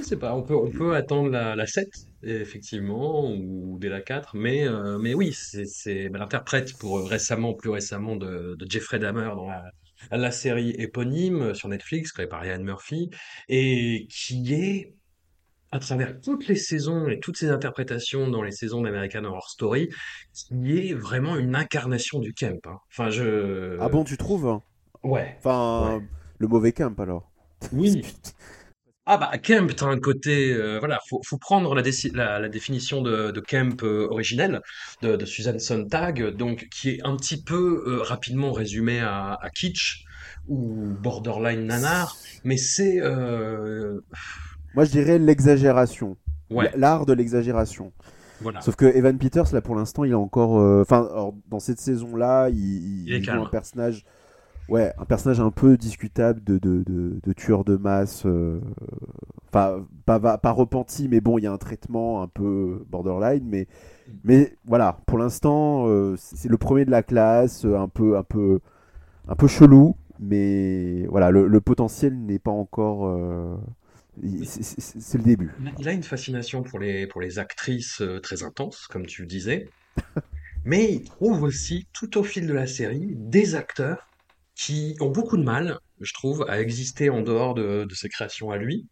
Je 0.00 0.06
sais 0.06 0.16
pas, 0.16 0.34
on 0.34 0.42
peut, 0.42 0.56
on 0.56 0.70
peut 0.70 0.94
attendre 0.94 1.30
la, 1.30 1.54
la 1.54 1.66
7, 1.66 1.88
effectivement, 2.22 3.30
ou 3.32 3.78
dès 3.78 3.88
la 3.88 4.00
4, 4.00 4.34
mais, 4.36 4.66
euh, 4.66 4.98
mais 4.98 5.14
oui, 5.14 5.32
c'est, 5.32 6.08
bah, 6.08 6.18
l'interprète 6.18 6.76
pour 6.78 6.98
euh, 6.98 7.04
récemment, 7.04 7.54
plus 7.54 7.70
récemment, 7.70 8.16
de, 8.16 8.56
de 8.58 8.66
Jeffrey 8.70 8.98
Dahmer 8.98 9.30
dans 9.36 9.46
la, 9.48 9.62
la 10.10 10.30
série 10.30 10.70
éponyme 10.70 11.54
sur 11.54 11.68
Netflix, 11.68 12.12
créée 12.12 12.26
par 12.26 12.40
Ryan 12.40 12.62
Murphy, 12.62 13.10
et 13.48 14.06
qui 14.10 14.54
est, 14.54 14.94
à 15.72 15.78
travers 15.78 16.20
toutes 16.20 16.48
les 16.48 16.56
saisons 16.56 17.06
et 17.08 17.20
toutes 17.20 17.36
ses 17.36 17.50
interprétations 17.50 18.28
dans 18.28 18.42
les 18.42 18.52
saisons 18.52 18.80
d'American 18.82 19.24
Horror 19.24 19.48
Story, 19.50 19.88
qui 20.34 20.78
est 20.90 20.94
vraiment 20.94 21.36
une 21.36 21.54
incarnation 21.54 22.18
du 22.18 22.34
camp. 22.34 22.58
hein. 22.66 22.78
Enfin, 22.90 23.10
je... 23.10 23.76
ah 23.80 23.88
bon 23.88 24.02
tu 24.04 24.16
trouves? 24.16 24.60
Ouais. 25.04 25.36
enfin 25.38 25.98
Ouais. 25.98 26.04
le 26.38 26.48
mauvais 26.48 26.72
camp 26.72 26.98
alors 26.98 27.30
Oui. 27.72 28.02
Ah 29.12 29.16
bah 29.18 29.36
Kemp, 29.38 29.74
t'as 29.74 29.86
un 29.86 29.98
côté, 29.98 30.52
euh, 30.52 30.78
voilà, 30.78 31.00
faut, 31.08 31.20
faut 31.26 31.36
prendre 31.36 31.74
la, 31.74 31.82
déci- 31.82 32.14
la, 32.14 32.38
la 32.38 32.48
définition 32.48 33.02
de, 33.02 33.32
de 33.32 33.40
Kemp 33.40 33.82
euh, 33.82 34.06
originelle 34.08 34.60
de, 35.02 35.16
de 35.16 35.24
Susan 35.24 35.58
Sontag, 35.58 36.28
donc 36.36 36.68
qui 36.70 36.90
est 36.90 37.00
un 37.02 37.16
petit 37.16 37.42
peu 37.42 37.82
euh, 37.88 38.02
rapidement 38.02 38.52
résumé 38.52 39.00
à, 39.00 39.36
à 39.42 39.50
kitsch 39.50 40.04
ou 40.46 40.94
borderline 41.02 41.66
nanar, 41.66 42.16
mais 42.44 42.56
c'est 42.56 43.00
moi 44.74 44.84
je 44.84 44.90
dirais 44.92 45.18
l'exagération 45.18 46.16
ouais, 46.50 46.70
l'art 46.76 47.04
de 47.04 47.12
l'exagération 47.12 47.92
voilà, 48.42 48.60
Sauf 48.62 48.74
que 48.76 48.86
Evan 48.86 49.18
Peters, 49.18 49.52
là, 49.52 49.60
pour 49.60 49.74
l'instant, 49.74 50.02
il 50.04 50.12
est 50.12 50.14
encore. 50.14 50.52
Enfin, 50.80 51.32
dans 51.50 51.60
cette 51.60 51.78
saison-là, 51.78 52.48
il, 52.48 52.56
il- 52.56 53.08
Il 53.08 53.12
est 53.12 53.18
il 53.18 53.24
joue 53.24 53.32
un 53.32 53.44
personnage. 53.50 54.06
Ouais, 54.70 54.92
un 54.98 55.04
personnage 55.04 55.40
un 55.40 55.50
peu 55.50 55.76
discutable 55.76 56.44
de, 56.44 56.58
de, 56.58 56.84
de, 56.86 57.20
de 57.22 57.32
tueur 57.32 57.64
de 57.64 57.76
masse. 57.76 58.24
euh, 58.26 58.60
Enfin, 59.48 59.86
pas, 60.06 60.20
pas, 60.20 60.38
pas 60.38 60.50
repenti, 60.52 61.08
mais 61.08 61.20
bon, 61.20 61.38
il 61.38 61.44
y 61.44 61.46
a 61.48 61.52
un 61.52 61.58
traitement 61.58 62.22
un 62.22 62.28
peu 62.28 62.84
borderline. 62.90 63.44
Mais, 63.48 63.68
mais 64.24 64.56
voilà, 64.66 65.00
pour 65.06 65.18
l'instant, 65.18 65.86
euh, 65.88 66.16
c'est 66.18 66.48
le 66.50 66.58
premier 66.58 66.84
de 66.86 66.90
la 66.92 67.02
classe, 67.02 67.64
un 67.66 67.88
peu, 67.88 68.16
un 68.18 68.24
peu, 68.24 68.60
un 69.28 69.36
peu 69.36 69.48
chelou. 69.48 69.96
Mais 70.20 71.06
voilà, 71.08 71.30
le, 71.30 71.48
le 71.48 71.60
potentiel 71.62 72.14
n'est 72.18 72.38
pas 72.40 72.52
encore. 72.52 73.06
euh, 73.08 73.56
c'est- 74.44 75.18
le 75.18 75.24
début. 75.24 75.52
Il 75.78 75.88
a- 75.88 75.92
une 75.92 76.02
fascination 76.02 76.62
pour 76.62 76.78
les, 76.80 77.06
pour 77.06 77.20
les 77.20 77.38
actrices 77.38 78.00
euh, 78.00 78.20
très 78.20 78.42
intenses, 78.42 78.86
comme 78.88 79.06
tu 79.06 79.22
le 79.22 79.28
disais, 79.28 79.72
mais 80.64 80.92
il 80.94 81.04
trouve 81.04 81.42
aussi, 81.44 81.88
tout 81.92 82.18
au 82.18 82.24
fil 82.24 82.46
de 82.46 82.54
la 82.54 82.66
série, 82.66 83.14
des 83.16 83.54
acteurs 83.56 84.09
qui 84.60 84.94
ont 85.00 85.08
beaucoup 85.08 85.38
de 85.38 85.42
mal, 85.42 85.78
je 86.02 86.12
trouve, 86.12 86.44
à 86.46 86.60
exister 86.60 87.08
en 87.08 87.22
dehors 87.22 87.54
de, 87.54 87.84
de 87.88 87.94
ses 87.94 88.10
créations 88.10 88.50
à 88.50 88.58
lui, 88.58 88.86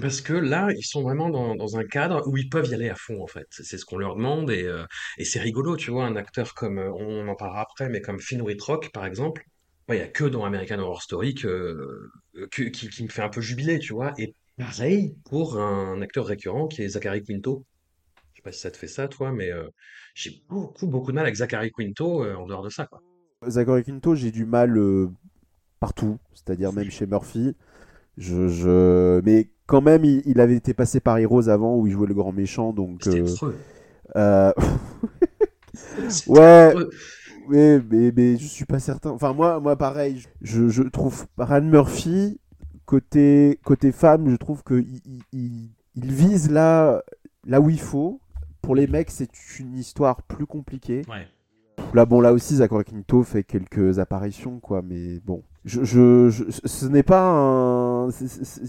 parce 0.00 0.20
que 0.20 0.32
là, 0.32 0.68
ils 0.70 0.84
sont 0.84 1.02
vraiment 1.02 1.30
dans, 1.30 1.76
un 1.76 1.84
cadre 1.84 2.22
où 2.28 2.36
ils 2.36 2.48
peuvent 2.48 2.68
y 2.68 2.74
aller 2.74 2.88
à 2.88 2.94
fond, 2.94 3.20
en 3.20 3.26
fait. 3.26 3.48
C'est 3.50 3.76
ce 3.76 3.84
qu'on 3.84 3.98
leur 3.98 4.14
demande, 4.14 4.52
et, 4.52 4.62
euh, 4.62 4.84
c'est 5.24 5.40
rigolo, 5.40 5.76
tu 5.76 5.90
vois, 5.90 6.06
un 6.06 6.14
acteur 6.14 6.54
comme, 6.54 6.78
euh, 6.78 6.92
on 6.92 7.26
en 7.26 7.34
parlera 7.34 7.62
après, 7.62 7.88
mais 7.88 8.00
comme 8.00 8.20
Finn 8.20 8.40
Wittrock, 8.40 8.92
par 8.92 9.04
exemple, 9.04 9.44
ouais, 9.88 9.96
il 9.96 10.00
y 10.00 10.02
a 10.04 10.06
que 10.06 10.22
dans 10.22 10.44
American 10.44 10.78
Horror 10.78 11.02
Story 11.02 11.34
euh, 11.44 12.08
qui, 12.52 13.02
me 13.02 13.08
fait 13.08 13.22
un 13.22 13.28
peu 13.28 13.40
jubiler, 13.40 13.80
tu 13.80 13.94
vois, 13.94 14.14
et 14.16 14.32
Pareil 14.56 15.16
pour 15.24 15.58
un 15.58 16.00
acteur 16.02 16.24
récurrent 16.26 16.68
qui 16.68 16.82
est 16.82 16.90
Zachary 16.90 17.24
Quinto. 17.24 17.64
Je 18.34 18.36
sais 18.36 18.42
pas 18.44 18.52
si 18.52 18.60
ça 18.60 18.70
te 18.70 18.76
fait 18.76 18.86
ça, 18.86 19.08
toi, 19.08 19.32
mais 19.32 19.50
j'ai 20.14 20.44
beaucoup, 20.48 20.86
beaucoup 20.86 21.10
de 21.10 21.16
mal 21.16 21.24
avec 21.24 21.34
Zachary 21.34 21.72
Quinto 21.72 22.24
en 22.24 22.46
dehors 22.46 22.62
de 22.62 22.70
ça, 22.70 22.86
quoi. 22.86 23.02
Zachary 23.48 23.84
Quinto, 23.84 24.14
j'ai 24.14 24.30
du 24.30 24.44
mal 24.44 24.76
euh, 24.78 25.08
partout, 25.80 26.18
c'est-à-dire 26.34 26.72
même 26.72 26.90
chez 26.90 27.06
Murphy. 27.06 27.54
Je, 28.18 28.48
je... 28.48 29.20
Mais 29.24 29.48
quand 29.66 29.82
même, 29.82 30.04
il, 30.04 30.22
il 30.26 30.40
avait 30.40 30.56
été 30.56 30.74
passé 30.74 31.00
par 31.00 31.18
Heroes 31.18 31.48
avant 31.48 31.76
où 31.76 31.86
il 31.86 31.92
jouait 31.92 32.08
le 32.08 32.14
grand 32.14 32.32
méchant, 32.32 32.72
donc. 32.72 33.06
Euh, 33.06 33.26
euh, 34.16 34.52
Ouais, 36.26 36.74
mais, 37.48 37.80
mais, 37.90 38.12
mais 38.16 38.36
je 38.36 38.46
suis 38.46 38.64
pas 38.64 38.78
certain. 38.78 39.10
Enfin, 39.10 39.32
moi, 39.32 39.60
moi 39.60 39.76
pareil, 39.76 40.24
je, 40.42 40.68
je 40.68 40.82
trouve 40.82 41.26
Ryan 41.38 41.62
Murphy, 41.62 42.40
côté, 42.86 43.58
côté 43.64 43.92
femme, 43.92 44.30
je 44.30 44.36
trouve 44.36 44.62
qu'il 44.64 45.00
il, 45.06 45.22
il- 45.32 45.70
il 45.96 46.12
vise 46.12 46.50
là, 46.50 47.02
là 47.46 47.60
où 47.60 47.70
il 47.70 47.80
faut 47.80 48.20
pour 48.62 48.74
les 48.74 48.86
mecs, 48.86 49.10
c'est 49.10 49.28
une 49.60 49.76
histoire 49.78 50.22
plus 50.22 50.46
compliquée. 50.46 51.02
Ouais. 51.08 51.28
Là, 51.92 52.04
bon, 52.06 52.20
là 52.20 52.32
aussi, 52.32 52.56
Zachary 52.56 52.84
Quinto 52.84 53.22
fait 53.22 53.44
quelques 53.44 53.98
apparitions, 53.98 54.58
quoi, 54.60 54.82
mais 54.82 55.20
bon. 55.20 55.42
Je, 55.64 55.84
je, 55.84 56.28
je- 56.28 56.44
ce 56.64 56.86
n'est 56.86 57.02
pas 57.02 57.30
un. 57.30 58.10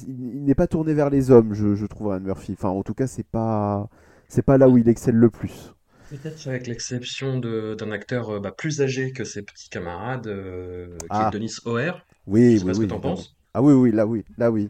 il 0.08 0.44
n'est 0.44 0.56
pas 0.56 0.68
tourné 0.68 0.94
vers 0.94 1.10
les 1.10 1.32
hommes, 1.32 1.54
je, 1.54 1.76
je 1.76 1.86
trouve, 1.86 2.08
Ryan 2.08 2.22
Murphy. 2.22 2.54
Enfin, 2.54 2.70
en 2.70 2.84
tout 2.84 2.94
cas, 2.94 3.08
c'est 3.08 3.26
pas. 3.28 3.90
C'est 4.28 4.42
pas 4.44 4.58
là 4.58 4.70
où 4.70 4.78
il 4.78 4.88
excelle 4.90 5.16
le 5.16 5.30
plus. 5.30 5.74
Peut-être 6.10 6.48
avec 6.48 6.68
l'exception 6.68 7.40
de- 7.40 7.76
d'un 7.78 7.92
acteur 7.92 8.30
euh, 8.30 8.40
bah, 8.40 8.52
plus 8.52 8.82
âgé 8.82 9.12
que 9.12 9.24
ses 9.24 9.42
petits 9.44 9.70
camarades, 9.70 10.28
euh, 10.28 10.98
qui 10.98 11.06
Ah. 11.10 11.30
est 11.30 11.32
Denis 11.32 11.54
O'Hare. 11.66 12.06
Oui, 12.28 12.54
Je 12.54 12.58
sais 12.60 12.66
oui, 12.66 12.66
pas 12.66 12.74
ce 12.74 12.80
oui. 12.80 12.86
que 12.88 12.90
t'en 12.92 13.00
penses. 13.00 13.36
Ah 13.54 13.62
oui, 13.62 13.74
oui, 13.74 13.92
là, 13.92 14.06
oui, 14.08 14.24
là, 14.38 14.52
oui. 14.52 14.70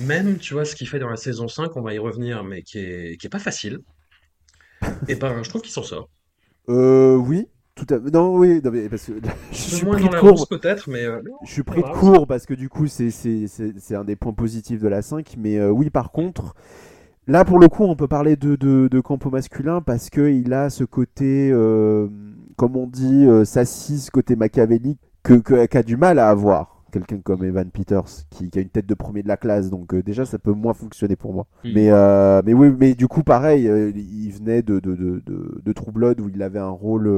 Même, 0.00 0.38
tu 0.38 0.54
vois, 0.54 0.64
ce 0.64 0.74
qu'il 0.76 0.88
fait 0.88 0.98
dans 0.98 1.08
la 1.08 1.16
saison 1.16 1.48
5, 1.48 1.76
on 1.76 1.82
va 1.82 1.94
y 1.94 1.98
revenir, 1.98 2.44
mais 2.44 2.62
qui 2.62 2.78
est, 2.78 3.16
qui 3.20 3.26
est 3.26 3.30
pas 3.30 3.38
facile. 3.38 3.80
Et 5.08 5.14
ben, 5.16 5.42
je 5.42 5.48
trouve 5.48 5.62
qu'il 5.62 5.72
s'en 5.72 5.82
sort. 5.82 6.08
Euh, 6.68 7.16
oui, 7.16 7.48
tout 7.74 7.86
à 7.94 7.98
Non, 7.98 8.36
oui, 8.36 8.60
non, 8.62 8.70
mais 8.70 8.88
parce 8.88 9.06
que 9.06 9.12
je 9.52 9.56
suis 9.56 9.84
moins 9.86 9.94
pris 9.96 10.04
dans 10.04 10.10
de 10.10 10.16
court. 10.18 10.48
peut-être, 10.48 10.88
mais 10.90 11.04
euh, 11.04 11.20
Je 11.44 11.50
suis 11.50 11.62
pris 11.62 11.82
de 11.82 11.88
court 11.88 12.26
parce 12.26 12.44
que 12.46 12.54
du 12.54 12.68
coup, 12.68 12.86
c'est 12.86 13.10
c'est- 13.10 13.94
un 13.94 14.04
des 14.04 14.16
points 14.16 14.32
positifs 14.34 14.80
de 14.80 14.88
la 14.88 15.02
5. 15.02 15.34
Mais 15.38 15.58
euh, 15.58 15.70
oui, 15.70 15.88
par 15.90 16.12
contre, 16.12 16.54
là 17.26 17.44
pour 17.44 17.58
le 17.58 17.68
coup, 17.68 17.84
on 17.84 17.96
peut 17.96 18.08
parler 18.08 18.36
de, 18.36 18.56
de, 18.56 18.88
de 18.88 19.00
campo 19.00 19.30
masculin 19.30 19.80
parce 19.80 20.10
qu'il 20.10 20.52
a 20.52 20.70
ce 20.70 20.84
côté, 20.84 21.50
euh, 21.52 22.08
comme 22.56 22.76
on 22.76 22.86
dit, 22.86 23.24
euh, 23.26 23.44
s'assise, 23.44 24.10
côté 24.10 24.36
machiavélique, 24.36 25.00
que, 25.22 25.34
que- 25.34 25.66
qu'a 25.66 25.82
du 25.82 25.96
mal 25.96 26.18
à 26.18 26.28
avoir. 26.28 26.71
Quelqu'un 26.92 27.20
comme 27.20 27.42
Evan 27.42 27.70
Peters 27.70 28.04
qui, 28.28 28.50
qui 28.50 28.58
a 28.58 28.62
une 28.62 28.68
tête 28.68 28.86
de 28.86 28.92
premier 28.92 29.22
de 29.22 29.28
la 29.28 29.38
classe, 29.38 29.70
donc 29.70 29.94
euh, 29.94 30.02
déjà 30.02 30.26
ça 30.26 30.38
peut 30.38 30.52
moins 30.52 30.74
fonctionner 30.74 31.16
pour 31.16 31.32
moi. 31.32 31.46
Mm. 31.64 31.70
Mais, 31.74 31.90
euh, 31.90 32.42
mais 32.44 32.52
oui, 32.52 32.70
mais 32.78 32.94
du 32.94 33.08
coup 33.08 33.22
pareil, 33.22 33.66
euh, 33.66 33.90
il 33.94 34.30
venait 34.30 34.60
de, 34.60 34.78
de, 34.78 34.94
de, 34.94 35.22
de, 35.24 35.62
de 35.64 35.72
True 35.72 35.90
Blood 35.90 36.20
où 36.20 36.28
il 36.28 36.42
avait 36.42 36.58
un 36.58 36.68
rôle 36.68 37.10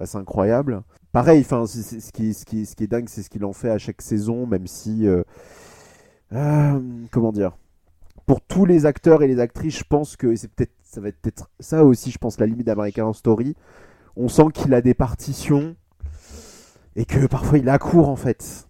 assez 0.00 0.18
incroyable. 0.18 0.82
Pareil, 1.12 1.40
enfin, 1.40 1.66
ce, 1.66 2.10
qui, 2.10 2.34
ce, 2.34 2.44
qui, 2.44 2.66
ce 2.66 2.74
qui 2.74 2.84
est 2.84 2.88
dingue, 2.88 3.08
c'est 3.08 3.22
ce 3.22 3.30
qu'il 3.30 3.44
en 3.44 3.52
fait 3.52 3.70
à 3.70 3.78
chaque 3.78 4.02
saison, 4.02 4.44
même 4.46 4.66
si. 4.66 5.06
comment 7.12 7.32
dire 7.32 7.56
Pour 8.26 8.40
tous 8.40 8.64
les 8.64 8.86
acteurs 8.86 9.22
et 9.22 9.28
les 9.28 9.38
actrices, 9.38 9.78
je 9.78 9.84
pense 9.88 10.16
que 10.16 10.34
c'est 10.34 10.50
peut-être, 10.50 10.72
ça 10.82 11.00
va 11.00 11.08
être 11.08 11.20
peut-être 11.22 11.48
ça 11.60 11.84
aussi, 11.84 12.10
je 12.10 12.18
pense, 12.18 12.40
la 12.40 12.46
limite 12.46 12.66
d'American 12.66 13.12
Story. 13.12 13.54
On 14.16 14.28
sent 14.28 14.48
qu'il 14.52 14.74
a 14.74 14.82
des 14.82 14.94
partitions 14.94 15.76
et 16.96 17.04
que 17.04 17.26
parfois 17.26 17.58
il 17.58 17.68
a 17.68 17.78
court 17.78 18.08
en 18.08 18.16
fait. 18.16 18.68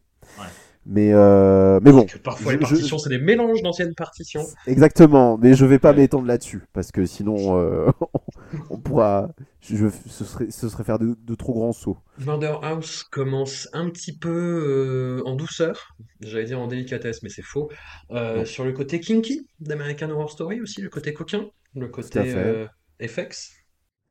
Mais, 0.85 1.13
euh, 1.13 1.79
mais 1.83 1.93
bon. 1.93 2.07
que 2.07 2.19
parfois 2.19 2.53
je- 2.53 2.59
les 2.59 2.65
je- 2.65 2.71
partitions, 2.71 2.99
c'est 2.99 3.09
des 3.09 3.19
mélanges 3.19 3.63
d'anciennes 3.63 3.95
partitions. 3.95 4.45
Exactement, 4.67 5.39
mais 5.39 5.55
je 5.55 5.65
vais 5.65 5.79
pas 5.79 5.91
Ouais. 5.93 5.99
m'étendre 5.99 6.27
là-dessus 6.27 6.65
parce 6.73 6.91
que 6.91 7.07
sinon 7.07 7.57
euh, 7.59 7.87
on 8.71 8.79
pourra, 8.79 9.31
je, 9.61 9.89
ce 10.09 10.25
serait, 10.25 10.51
ce 10.51 10.69
serait 10.69 10.83
faire 10.83 10.99
de, 10.99 11.17
de 11.19 11.35
trop 11.37 11.53
grands 11.53 11.73
sauts. 11.73 11.99
Murder 12.19 12.55
House 12.63 13.05
commence 13.05 13.69
un 13.73 13.91
petit 13.91 14.17
peu 14.19 14.29
euh, 14.29 15.23
en 15.25 15.37
douceur, 15.37 15.95
j'allais 16.21 16.47
dire 16.47 16.61
en 16.61 16.67
délicatesse, 16.67 17.23
mais 17.23 17.29
c'est 17.29 17.43
faux. 17.43 17.71
Euh, 18.11 18.45
sur 18.45 18.65
le 18.65 18.73
côté 18.73 18.99
kinky 18.99 19.47
d'American 19.61 20.11
Horror 20.11 20.31
Story 20.31 20.61
aussi, 20.61 20.81
le 20.83 20.89
côté 20.89 21.15
coquin, 21.15 21.47
le 21.77 21.87
côté 21.89 22.67
FX. 23.01 23.53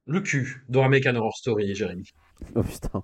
Le 0.08 0.20
cul 0.22 0.64
dans 0.70 0.84
American 0.84 1.16
Horror 1.16 1.36
Story, 1.38 1.76
Jérémy. 1.76 2.06
Oh 2.56 2.64
putain. 2.64 3.04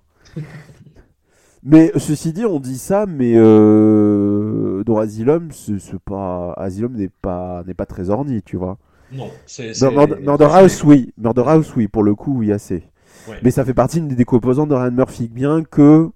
Mais 1.62 1.92
ceci 1.96 2.32
dit, 2.32 2.44
on 2.44 2.60
dit 2.60 2.78
ça, 2.78 3.06
mais 3.06 3.32
euh, 3.36 4.82
dans 4.84 4.98
Asylum, 4.98 5.48
c'est 5.52 5.78
c'est 5.78 5.98
pas, 5.98 6.52
Asylum 6.56 6.94
n'est 6.94 7.10
pas, 7.22 7.62
n'est 7.66 7.74
pas 7.74 7.86
très 7.86 8.10
orni, 8.10 8.42
tu 8.42 8.56
vois. 8.56 8.78
Non, 9.12 9.30
c'est. 9.46 9.72
Murder, 10.20 10.48
House, 10.50 10.84
oui, 10.84 11.12
Murder 11.18 11.44
House, 11.46 11.74
oui, 11.76 11.88
pour 11.88 12.02
le 12.02 12.14
coup, 12.14 12.38
oui, 12.38 12.52
assez. 12.52 12.84
Ouais. 13.28 13.36
Mais 13.42 13.50
ça 13.50 13.64
fait 13.64 13.74
partie 13.74 14.00
des 14.00 14.24
composantes 14.24 14.68
de 14.68 14.74
Ryan 14.74 14.90
Murphy, 14.92 15.28
bien 15.28 15.62
que 15.64 16.10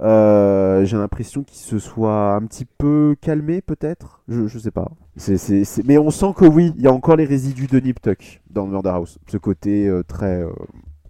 euh, 0.00 0.84
j'ai 0.84 0.96
l'impression 0.96 1.44
qu'il 1.44 1.58
se 1.58 1.78
soit 1.78 2.34
un 2.34 2.42
petit 2.46 2.64
peu 2.64 3.14
calmé, 3.20 3.60
peut-être. 3.60 4.22
Je, 4.28 4.48
je 4.48 4.58
sais 4.58 4.70
pas. 4.72 4.90
C'est, 5.16 5.36
c'est, 5.36 5.64
c'est- 5.64 5.84
Mais 5.86 5.98
on 5.98 6.10
sent 6.10 6.32
que 6.36 6.44
oui, 6.44 6.72
il 6.76 6.82
y 6.82 6.88
a 6.88 6.92
encore 6.92 7.14
les 7.16 7.24
résidus 7.24 7.68
de 7.68 7.78
Nip 7.78 8.00
Tuck 8.02 8.40
dans 8.50 8.66
Murder 8.66 8.90
House. 8.90 9.18
Ce 9.28 9.36
côté 9.36 9.86
euh, 9.86 10.02
très, 10.02 10.42
euh, 10.42 10.50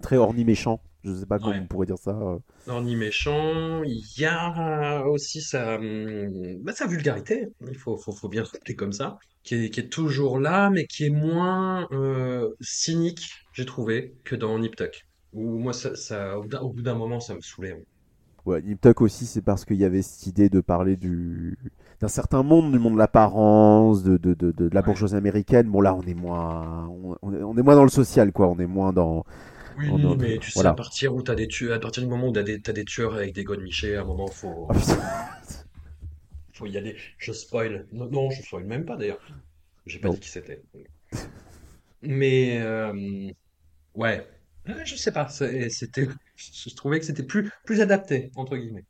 très 0.02 0.16
orni 0.16 0.44
méchant. 0.44 0.80
Je 1.04 1.12
sais 1.14 1.26
pas 1.26 1.38
comment 1.38 1.56
Ouais. 1.56 1.60
on 1.60 1.66
pourrait 1.66 1.86
dire 1.86 1.98
ça. 1.98 2.10
euh. 2.12 2.38
Orni 2.66 2.96
méchant, 2.96 3.82
il 3.84 4.02
y 4.18 4.24
a 4.26 5.04
aussi 5.06 5.40
sa, 5.42 5.76
hum, 5.76 6.58
bah, 6.62 6.72
sa 6.74 6.86
vulgarité, 6.86 7.46
il 7.70 7.76
faut, 7.76 7.96
faut, 7.98 8.12
faut 8.12 8.28
bien 8.28 8.42
le 8.42 8.48
rappeler 8.48 8.74
comme 8.76 8.92
ça, 8.92 9.18
qui 9.42 9.54
est, 9.56 9.70
qui 9.70 9.80
est 9.80 9.88
toujours 9.90 10.38
là, 10.38 10.70
mais 10.70 10.86
qui 10.86 11.04
est 11.06 11.10
moins 11.10 11.86
euh, 11.92 12.50
cynique, 12.60 13.30
j'ai 13.52 13.66
trouvé, 13.66 14.14
que 14.24 14.34
dans 14.36 14.58
Nip 14.58 14.76
Tuck. 14.76 15.06
Où 15.32 15.58
moi, 15.58 15.72
ça, 15.74 15.94
ça, 15.96 16.38
au 16.38 16.42
bout 16.72 16.82
d'un- 16.82 16.94
moment, 16.94 17.20
ça 17.20 17.34
me 17.34 17.40
saoulait. 17.40 17.84
Ouais, 18.46 18.60
Nip 18.62 18.80
Tuck 18.80 19.00
aussi, 19.00 19.24
c'est 19.24 19.40
parce 19.40 19.64
qu'il 19.64 19.76
y 19.76 19.84
avait 19.84 20.02
cette 20.02 20.26
idée 20.26 20.48
de 20.50 20.60
parler 20.60 20.96
du 20.96 21.56
d'un 22.00 22.08
certain 22.08 22.42
monde, 22.42 22.72
du 22.72 22.78
monde 22.78 22.94
de 22.94 22.98
l'apparence, 22.98 24.02
de, 24.02 24.18
de, 24.18 24.34
de, 24.34 24.50
de 24.52 24.68
la 24.74 24.82
bourgeoisie 24.82 25.14
américaine. 25.16 25.68
Bon 25.70 25.80
là, 25.80 25.94
on 25.94 26.02
est 26.02 26.12
moins, 26.14 26.86
on 27.22 27.56
est 27.56 27.62
moins 27.62 27.76
dans 27.76 27.84
le 27.84 27.88
social, 27.88 28.32
quoi. 28.32 28.48
On 28.48 28.58
est 28.58 28.66
moins 28.66 28.92
dans. 28.92 29.24
Oui, 29.78 29.90
mais 30.18 30.38
tu 30.38 30.50
sais, 30.50 30.64
à 30.66 30.72
partir 30.74 31.14
où 31.14 31.22
t'as 31.22 31.34
des 31.34 31.48
tueurs, 31.48 31.74
à 31.76 31.80
partir 31.80 32.02
du 32.02 32.08
moment 32.08 32.28
où 32.28 32.32
t'as 32.32 32.42
des, 32.42 32.60
t'as 32.60 32.72
des 32.72 32.84
tueurs 32.84 33.14
avec 33.14 33.34
des 33.34 33.44
godemichés, 33.44 33.96
à 33.96 34.02
un 34.02 34.04
moment, 34.04 34.26
faut, 34.28 34.68
putain. 34.72 34.98
faut 36.52 36.66
y 36.66 36.76
aller. 36.76 36.96
Je 37.18 37.32
spoil. 37.32 37.86
Non, 37.92 38.06
non, 38.10 38.30
je 38.30 38.42
spoil 38.42 38.64
même 38.64 38.84
pas 38.84 38.96
d'ailleurs. 38.96 39.20
J'ai 39.86 39.98
pas 39.98 40.08
Non. 40.08 40.14
dit 40.14 40.20
qui 40.20 40.28
c'était. 40.30 40.62
Mais 42.02 42.60
euh, 42.60 43.30
ouais, 43.94 44.26
je 44.84 44.94
sais 44.96 45.12
pas. 45.12 45.28
C'était, 45.28 46.08
je 46.36 46.74
trouvais 46.74 47.00
que 47.00 47.06
c'était 47.06 47.22
plus 47.22 47.50
plus 47.64 47.80
adapté 47.80 48.30
entre 48.36 48.56
guillemets. 48.56 48.84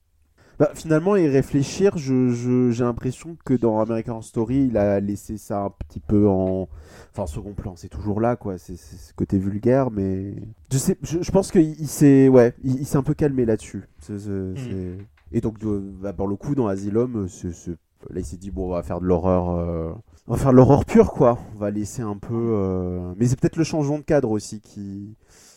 Bah, 0.58 0.70
finalement, 0.74 1.16
y 1.16 1.26
réfléchir, 1.28 1.96
je, 1.98 2.28
je- 2.28 2.70
j'ai 2.70 2.84
l'impression 2.84 3.36
que 3.44 3.54
dans 3.54 3.80
American 3.80 4.22
Story, 4.22 4.66
il 4.70 4.76
a 4.76 5.00
laissé 5.00 5.36
ça 5.36 5.62
un 5.64 5.70
petit 5.70 6.00
peu 6.00 6.28
en. 6.28 6.68
Enfin, 7.12 7.24
en 7.24 7.26
second 7.26 7.54
plan, 7.54 7.74
c'est 7.76 7.88
toujours 7.88 8.20
là, 8.20 8.36
quoi. 8.36 8.56
C'est 8.58 8.76
ce 8.76 9.12
côté 9.14 9.38
vulgaire, 9.38 9.90
mais. 9.90 10.34
Je 10.72 10.78
sais, 10.78 10.96
je, 11.02 11.22
je 11.22 11.30
pense 11.32 11.50
qu'il 11.50 11.62
il 11.80 11.88
s'est. 11.88 12.28
Ouais, 12.28 12.54
il, 12.62 12.76
il 12.80 12.86
s'est 12.86 12.96
un 12.98 13.02
peu 13.02 13.14
calmé 13.14 13.44
là-dessus. 13.44 13.84
C'est- 13.98 14.96
Et 15.32 15.40
donc, 15.40 15.58
de- 15.58 15.82
bah, 16.00 16.12
pour 16.12 16.28
le 16.28 16.36
coup, 16.36 16.54
dans 16.54 16.68
Asylum, 16.68 17.26
c'est- 17.28 17.70
là, 18.10 18.20
il 18.20 18.24
s'est 18.24 18.36
dit, 18.36 18.50
bon, 18.52 18.66
on 18.68 18.70
va 18.74 18.82
faire 18.84 19.00
de 19.00 19.06
l'horreur. 19.06 19.50
euh, 19.50 19.92
On 20.28 20.32
va 20.34 20.38
faire 20.38 20.52
de 20.52 20.56
l'horreur 20.56 20.84
pure, 20.84 21.10
quoi. 21.12 21.38
On 21.54 21.58
va 21.58 21.70
laisser 21.70 22.00
un 22.02 22.16
peu. 22.16 22.32
euh, 22.34 23.12
Mais 23.18 23.26
c'est 23.26 23.38
peut-être 23.38 23.56
le 23.56 23.64
changement 23.64 23.98
de 23.98 24.04
cadre 24.04 24.30
aussi 24.30 24.60
qui. 24.60 25.16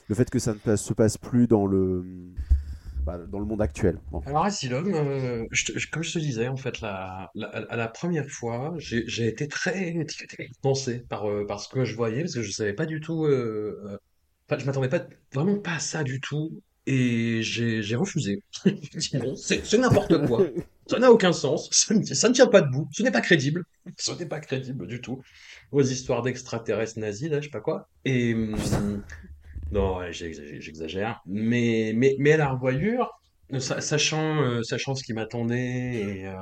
Le 0.09 0.15
fait 0.15 0.29
que 0.29 0.39
ça 0.39 0.53
ne 0.65 0.75
se 0.75 0.93
passe 0.93 1.17
plus 1.17 1.47
dans 1.47 1.67
le. 1.67 2.03
Dans 3.29 3.39
le 3.39 3.45
monde 3.45 3.61
actuel. 3.61 3.99
Alors 4.25 4.43
Asylum, 4.45 4.93
euh, 4.93 5.45
comme 5.91 6.03
je 6.03 6.13
te 6.13 6.19
disais 6.19 6.47
en 6.47 6.57
fait 6.57 6.81
la, 6.81 7.29
la, 7.35 7.65
la 7.75 7.87
première 7.87 8.27
fois, 8.29 8.73
j'ai 8.77 9.27
été 9.27 9.47
très 9.47 9.95
pensé 10.61 10.99
par 11.09 11.29
euh, 11.29 11.45
ce 11.57 11.69
que 11.69 11.85
je 11.85 11.95
voyais 11.95 12.21
parce 12.21 12.33
que 12.35 12.41
je 12.41 12.51
savais 12.51 12.73
pas 12.73 12.85
du 12.85 12.99
tout. 12.99 13.25
euh, 13.25 13.79
euh, 13.85 13.97
Enfin, 14.49 14.59
je 14.61 14.65
m'attendais 14.65 14.87
pas 14.89 15.05
vraiment 15.33 15.59
pas 15.59 15.73
à 15.75 15.79
ça 15.79 16.03
du 16.03 16.21
tout 16.21 16.61
et 16.85 17.41
j'ai 17.41 17.95
refusé. 17.95 18.43
C'est 18.97 19.77
n'importe 19.77 20.25
quoi. 20.25 20.45
Ça 20.89 20.99
n'a 20.99 21.11
aucun 21.11 21.33
sens, 21.33 21.67
ça 21.73 21.93
ne, 21.93 22.03
ça 22.05 22.29
ne 22.29 22.33
tient 22.33 22.47
pas 22.47 22.61
debout, 22.61 22.87
ce 22.93 23.03
n'est 23.03 23.11
pas 23.11 23.19
crédible, 23.19 23.63
ce 23.97 24.13
n'est 24.13 24.25
pas 24.25 24.39
crédible 24.39 24.87
du 24.87 25.01
tout. 25.01 25.21
Aux 25.71 25.81
histoires 25.83 26.21
d'extraterrestres 26.21 26.99
nazis, 26.99 27.29
là, 27.29 27.39
je 27.41 27.45
sais 27.45 27.51
pas 27.51 27.59
quoi. 27.59 27.89
Et 28.05 28.33
hum, 28.33 29.03
non, 29.71 29.97
ouais, 29.97 30.13
j'exagère, 30.13 31.21
mais 31.25 31.91
mais 31.95 32.15
mais 32.19 32.33
à 32.33 32.37
la 32.37 32.49
revoyure, 32.49 33.11
sa- 33.59 33.81
sachant 33.81 34.41
euh, 34.41 34.63
sachant 34.63 34.95
ce 34.95 35.03
qui 35.03 35.13
m'attendait, 35.13 35.93
et, 36.21 36.27
euh, 36.27 36.35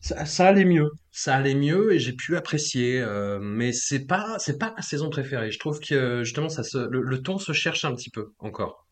ça, 0.00 0.26
ça 0.26 0.48
allait 0.48 0.64
mieux, 0.64 0.90
ça 1.12 1.36
allait 1.36 1.54
mieux 1.54 1.92
et 1.94 1.98
j'ai 2.00 2.12
pu 2.14 2.36
apprécier. 2.36 3.00
euh, 3.00 3.38
mais 3.40 3.72
c'est 3.72 4.06
pas 4.06 4.38
c'est 4.38 4.58
pas 4.58 4.72
ma 4.76 4.82
saison 4.82 5.10
préférée. 5.10 5.50
Je 5.52 5.58
trouve 5.58 5.80
que 5.80 6.24
justement 6.24 6.48
ça 6.48 6.62
se, 6.64 6.78
le, 6.78 7.02
le 7.02 7.22
ton 7.22 7.38
se 7.38 7.52
cherche 7.52 7.84
un 7.84 7.94
petit 7.94 8.10
peu 8.10 8.32
encore. 8.38 8.86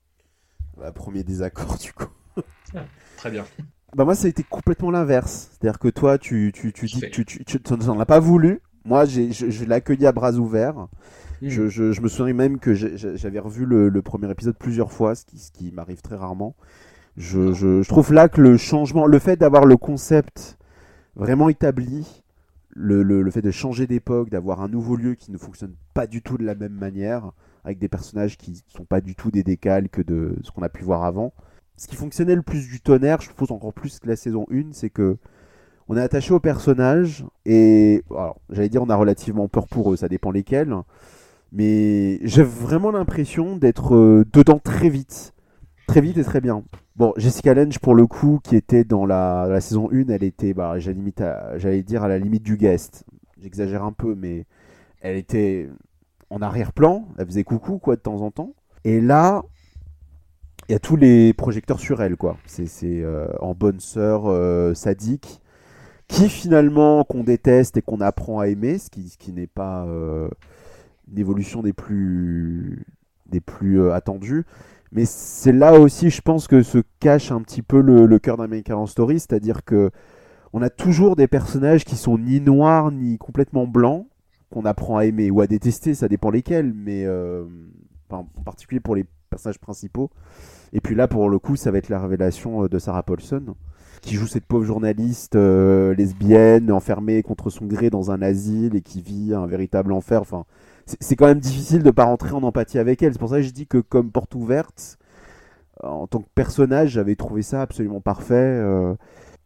Bah, 0.76 0.92
premier 0.92 1.24
désaccord, 1.24 1.78
du 1.78 1.92
coup. 1.94 2.08
Très 3.16 3.30
bien. 3.30 3.46
Bah 3.94 4.04
moi 4.04 4.14
ça 4.14 4.26
a 4.26 4.30
été 4.30 4.42
complètement 4.42 4.90
l'inverse. 4.90 5.50
C'est-à-dire 5.52 5.78
que 5.78 5.88
toi 5.88 6.18
tu, 6.18 6.50
tu, 6.54 6.72
tu 6.72 6.88
dis 6.88 7.02
que 7.02 7.08
tu, 7.10 7.24
tu, 7.26 7.44
tu, 7.44 7.60
tu 7.60 7.72
n'en 7.74 8.00
as 8.00 8.06
pas 8.06 8.20
voulu. 8.20 8.60
Moi 8.84 9.04
j'ai, 9.04 9.32
je, 9.32 9.50
je 9.50 9.64
l'ai 9.64 9.74
accueilli 9.74 10.06
à 10.06 10.12
bras 10.12 10.32
ouverts. 10.32 10.86
Je, 11.42 11.68
je, 11.68 11.92
je 11.92 12.00
me 12.00 12.08
souviens 12.08 12.34
même 12.34 12.58
que 12.58 12.72
j'avais 12.74 13.38
revu 13.40 13.64
le, 13.64 13.88
le 13.88 14.02
premier 14.02 14.30
épisode 14.30 14.56
plusieurs 14.56 14.92
fois, 14.92 15.14
ce 15.14 15.24
qui, 15.24 15.38
ce 15.38 15.50
qui 15.50 15.72
m'arrive 15.72 16.00
très 16.00 16.14
rarement. 16.14 16.54
Je, 17.16 17.52
je, 17.52 17.82
je 17.82 17.88
trouve 17.88 18.12
là 18.12 18.28
que 18.28 18.40
le 18.40 18.56
changement, 18.56 19.06
le 19.06 19.18
fait 19.18 19.36
d'avoir 19.36 19.66
le 19.66 19.76
concept 19.76 20.56
vraiment 21.16 21.48
établi, 21.48 22.22
le, 22.70 23.02
le, 23.02 23.22
le 23.22 23.30
fait 23.30 23.42
de 23.42 23.50
changer 23.50 23.86
d'époque, 23.86 24.30
d'avoir 24.30 24.62
un 24.62 24.68
nouveau 24.68 24.96
lieu 24.96 25.14
qui 25.14 25.32
ne 25.32 25.36
fonctionne 25.36 25.74
pas 25.94 26.06
du 26.06 26.22
tout 26.22 26.38
de 26.38 26.44
la 26.44 26.54
même 26.54 26.72
manière, 26.72 27.32
avec 27.64 27.78
des 27.78 27.88
personnages 27.88 28.38
qui 28.38 28.52
ne 28.52 28.56
sont 28.78 28.84
pas 28.84 29.00
du 29.00 29.14
tout 29.14 29.30
des 29.30 29.42
décalques 29.42 30.04
de 30.04 30.36
ce 30.42 30.50
qu'on 30.52 30.62
a 30.62 30.68
pu 30.68 30.84
voir 30.84 31.04
avant. 31.04 31.32
Ce 31.76 31.88
qui 31.88 31.96
fonctionnait 31.96 32.36
le 32.36 32.42
plus 32.42 32.68
du 32.68 32.80
tonnerre, 32.80 33.20
je 33.20 33.28
trouve 33.30 33.50
encore 33.52 33.72
plus 33.72 33.98
que 33.98 34.08
la 34.08 34.16
saison 34.16 34.46
1, 34.52 34.72
c'est 34.72 34.90
que 34.90 35.16
on 35.88 35.96
est 35.96 36.00
attaché 36.00 36.32
aux 36.32 36.40
personnages 36.40 37.26
et 37.44 38.04
alors, 38.10 38.40
j'allais 38.50 38.68
dire 38.68 38.82
on 38.82 38.88
a 38.90 38.96
relativement 38.96 39.48
peur 39.48 39.66
pour 39.66 39.92
eux, 39.92 39.96
ça 39.96 40.08
dépend 40.08 40.30
lesquels. 40.30 40.74
Mais 41.52 42.18
j'ai 42.26 42.42
vraiment 42.42 42.90
l'impression 42.90 43.56
d'être 43.56 43.94
euh, 43.94 44.24
dedans 44.32 44.58
très 44.58 44.88
vite. 44.88 45.34
Très 45.86 46.00
vite 46.00 46.16
et 46.16 46.24
très 46.24 46.40
bien. 46.40 46.64
Bon, 46.96 47.12
Jessica 47.18 47.52
Lange, 47.52 47.78
pour 47.78 47.94
le 47.94 48.06
coup, 48.06 48.40
qui 48.42 48.56
était 48.56 48.84
dans 48.84 49.04
la, 49.04 49.60
saison 49.60 49.90
1, 49.92 50.08
elle 50.08 50.24
était, 50.24 50.54
bah, 50.54 50.78
j'allais 50.78 51.82
dire, 51.82 52.02
à 52.02 52.08
la 52.08 52.18
limite 52.18 52.42
du 52.42 52.56
guest. 52.56 53.04
J'exagère 53.38 53.84
un 53.84 53.92
peu, 53.92 54.14
mais 54.14 54.46
elle 55.02 55.16
était 55.16 55.68
en 56.30 56.40
arrière-plan. 56.40 57.06
Elle 57.18 57.26
faisait 57.26 57.44
coucou, 57.44 57.78
quoi, 57.78 57.96
de 57.96 58.00
temps 58.00 58.22
en 58.22 58.30
temps. 58.30 58.54
Et 58.84 59.02
là, 59.02 59.42
il 60.68 60.72
y 60.72 60.74
a 60.74 60.78
tous 60.78 60.96
les 60.96 61.34
projecteurs 61.34 61.80
sur 61.80 62.00
elle, 62.00 62.16
quoi. 62.16 62.38
C'est 62.46 62.66
euh, 62.82 63.28
en 63.40 63.54
bonne 63.54 63.80
sœur 63.80 64.22
euh, 64.26 64.72
sadique, 64.72 65.42
qui 66.08 66.30
finalement, 66.30 67.04
qu'on 67.04 67.24
déteste 67.24 67.76
et 67.76 67.82
qu'on 67.82 68.00
apprend 68.00 68.40
à 68.40 68.46
aimer, 68.46 68.78
ce 68.78 68.88
qui, 68.88 69.32
n'est 69.32 69.46
pas 69.46 69.86
une 71.16 71.62
des 71.62 71.72
plus, 71.72 72.84
des 73.26 73.40
plus 73.40 73.80
euh, 73.80 73.94
attendues. 73.94 74.44
Mais 74.92 75.04
c'est 75.06 75.52
là 75.52 75.78
aussi, 75.78 76.10
je 76.10 76.20
pense, 76.20 76.46
que 76.46 76.62
se 76.62 76.78
cache 77.00 77.32
un 77.32 77.40
petit 77.40 77.62
peu 77.62 77.80
le, 77.80 78.06
le 78.06 78.18
cœur 78.18 78.36
d'American 78.36 78.74
Horror 78.74 78.88
Story, 78.88 79.20
c'est-à-dire 79.20 79.64
que 79.64 79.90
on 80.52 80.60
a 80.60 80.68
toujours 80.68 81.16
des 81.16 81.28
personnages 81.28 81.84
qui 81.84 81.96
sont 81.96 82.18
ni 82.18 82.40
noirs 82.40 82.90
ni 82.92 83.16
complètement 83.16 83.66
blancs, 83.66 84.06
qu'on 84.50 84.66
apprend 84.66 84.98
à 84.98 85.06
aimer 85.06 85.30
ou 85.30 85.40
à 85.40 85.46
détester, 85.46 85.94
ça 85.94 86.08
dépend 86.08 86.30
lesquels, 86.30 86.74
mais 86.74 87.04
euh, 87.06 87.44
en 88.10 88.24
particulier 88.44 88.80
pour 88.80 88.94
les 88.94 89.06
personnages 89.30 89.58
principaux. 89.58 90.10
Et 90.74 90.80
puis 90.80 90.94
là, 90.94 91.08
pour 91.08 91.28
le 91.30 91.38
coup, 91.38 91.56
ça 91.56 91.70
va 91.70 91.78
être 91.78 91.88
la 91.88 92.00
révélation 92.00 92.64
euh, 92.64 92.68
de 92.68 92.78
Sarah 92.78 93.02
Paulson, 93.02 93.54
qui 94.02 94.14
joue 94.14 94.26
cette 94.26 94.44
pauvre 94.44 94.64
journaliste 94.64 95.36
euh, 95.36 95.94
lesbienne 95.94 96.70
enfermée 96.70 97.22
contre 97.22 97.48
son 97.48 97.66
gré 97.66 97.88
dans 97.88 98.10
un 98.10 98.20
asile 98.20 98.76
et 98.76 98.82
qui 98.82 99.00
vit 99.00 99.32
un 99.34 99.46
véritable 99.46 99.92
enfer. 99.92 100.20
Enfin, 100.20 100.44
c'est 101.00 101.16
quand 101.16 101.26
même 101.26 101.40
difficile 101.40 101.82
de 101.82 101.90
pas 101.90 102.04
rentrer 102.04 102.32
en 102.32 102.42
empathie 102.42 102.78
avec 102.78 103.02
elle. 103.02 103.12
C'est 103.12 103.18
pour 103.18 103.30
ça 103.30 103.36
que 103.36 103.42
je 103.42 103.50
dis 103.50 103.66
que 103.66 103.78
comme 103.78 104.10
porte 104.10 104.34
ouverte, 104.34 104.98
euh, 105.84 105.88
en 105.88 106.06
tant 106.06 106.20
que 106.20 106.28
personnage, 106.34 106.90
j'avais 106.90 107.16
trouvé 107.16 107.42
ça 107.42 107.62
absolument 107.62 108.00
parfait. 108.00 108.34
euh. 108.34 108.94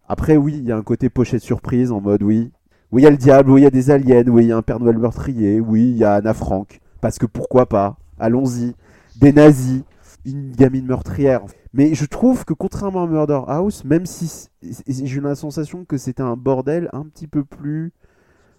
Après, 0.08 0.36
oui, 0.36 0.54
il 0.58 0.64
y 0.66 0.72
a 0.72 0.76
un 0.76 0.82
côté 0.82 1.10
pochette 1.10 1.42
surprise 1.42 1.92
en 1.92 2.00
mode 2.00 2.22
oui. 2.22 2.52
Oui, 2.92 3.02
il 3.02 3.04
y 3.04 3.08
a 3.08 3.10
le 3.10 3.16
diable, 3.16 3.50
oui, 3.50 3.62
il 3.62 3.64
y 3.64 3.66
a 3.66 3.70
des 3.70 3.90
aliens, 3.90 4.24
oui, 4.28 4.44
il 4.44 4.48
y 4.48 4.52
a 4.52 4.56
un 4.56 4.62
Père 4.62 4.80
Noël 4.80 4.98
meurtrier, 4.98 5.60
oui, 5.60 5.82
il 5.90 5.96
y 5.98 6.04
a 6.04 6.14
Anna 6.14 6.34
Frank. 6.34 6.80
Parce 7.00 7.18
que 7.18 7.26
pourquoi 7.26 7.66
pas? 7.68 7.96
Allons-y. 8.18 8.74
Des 9.16 9.32
nazis, 9.32 9.82
une 10.24 10.52
gamine 10.52 10.86
meurtrière. 10.86 11.42
Mais 11.72 11.94
je 11.94 12.04
trouve 12.06 12.44
que 12.44 12.54
contrairement 12.54 13.04
à 13.04 13.06
Murder 13.06 13.40
House, 13.48 13.84
même 13.84 14.06
si 14.06 14.48
j'ai 14.62 15.16
eu 15.16 15.20
la 15.20 15.34
sensation 15.34 15.84
que 15.84 15.98
c'était 15.98 16.22
un 16.22 16.36
bordel 16.36 16.88
un 16.92 17.04
petit 17.04 17.26
peu 17.26 17.44
plus. 17.44 17.92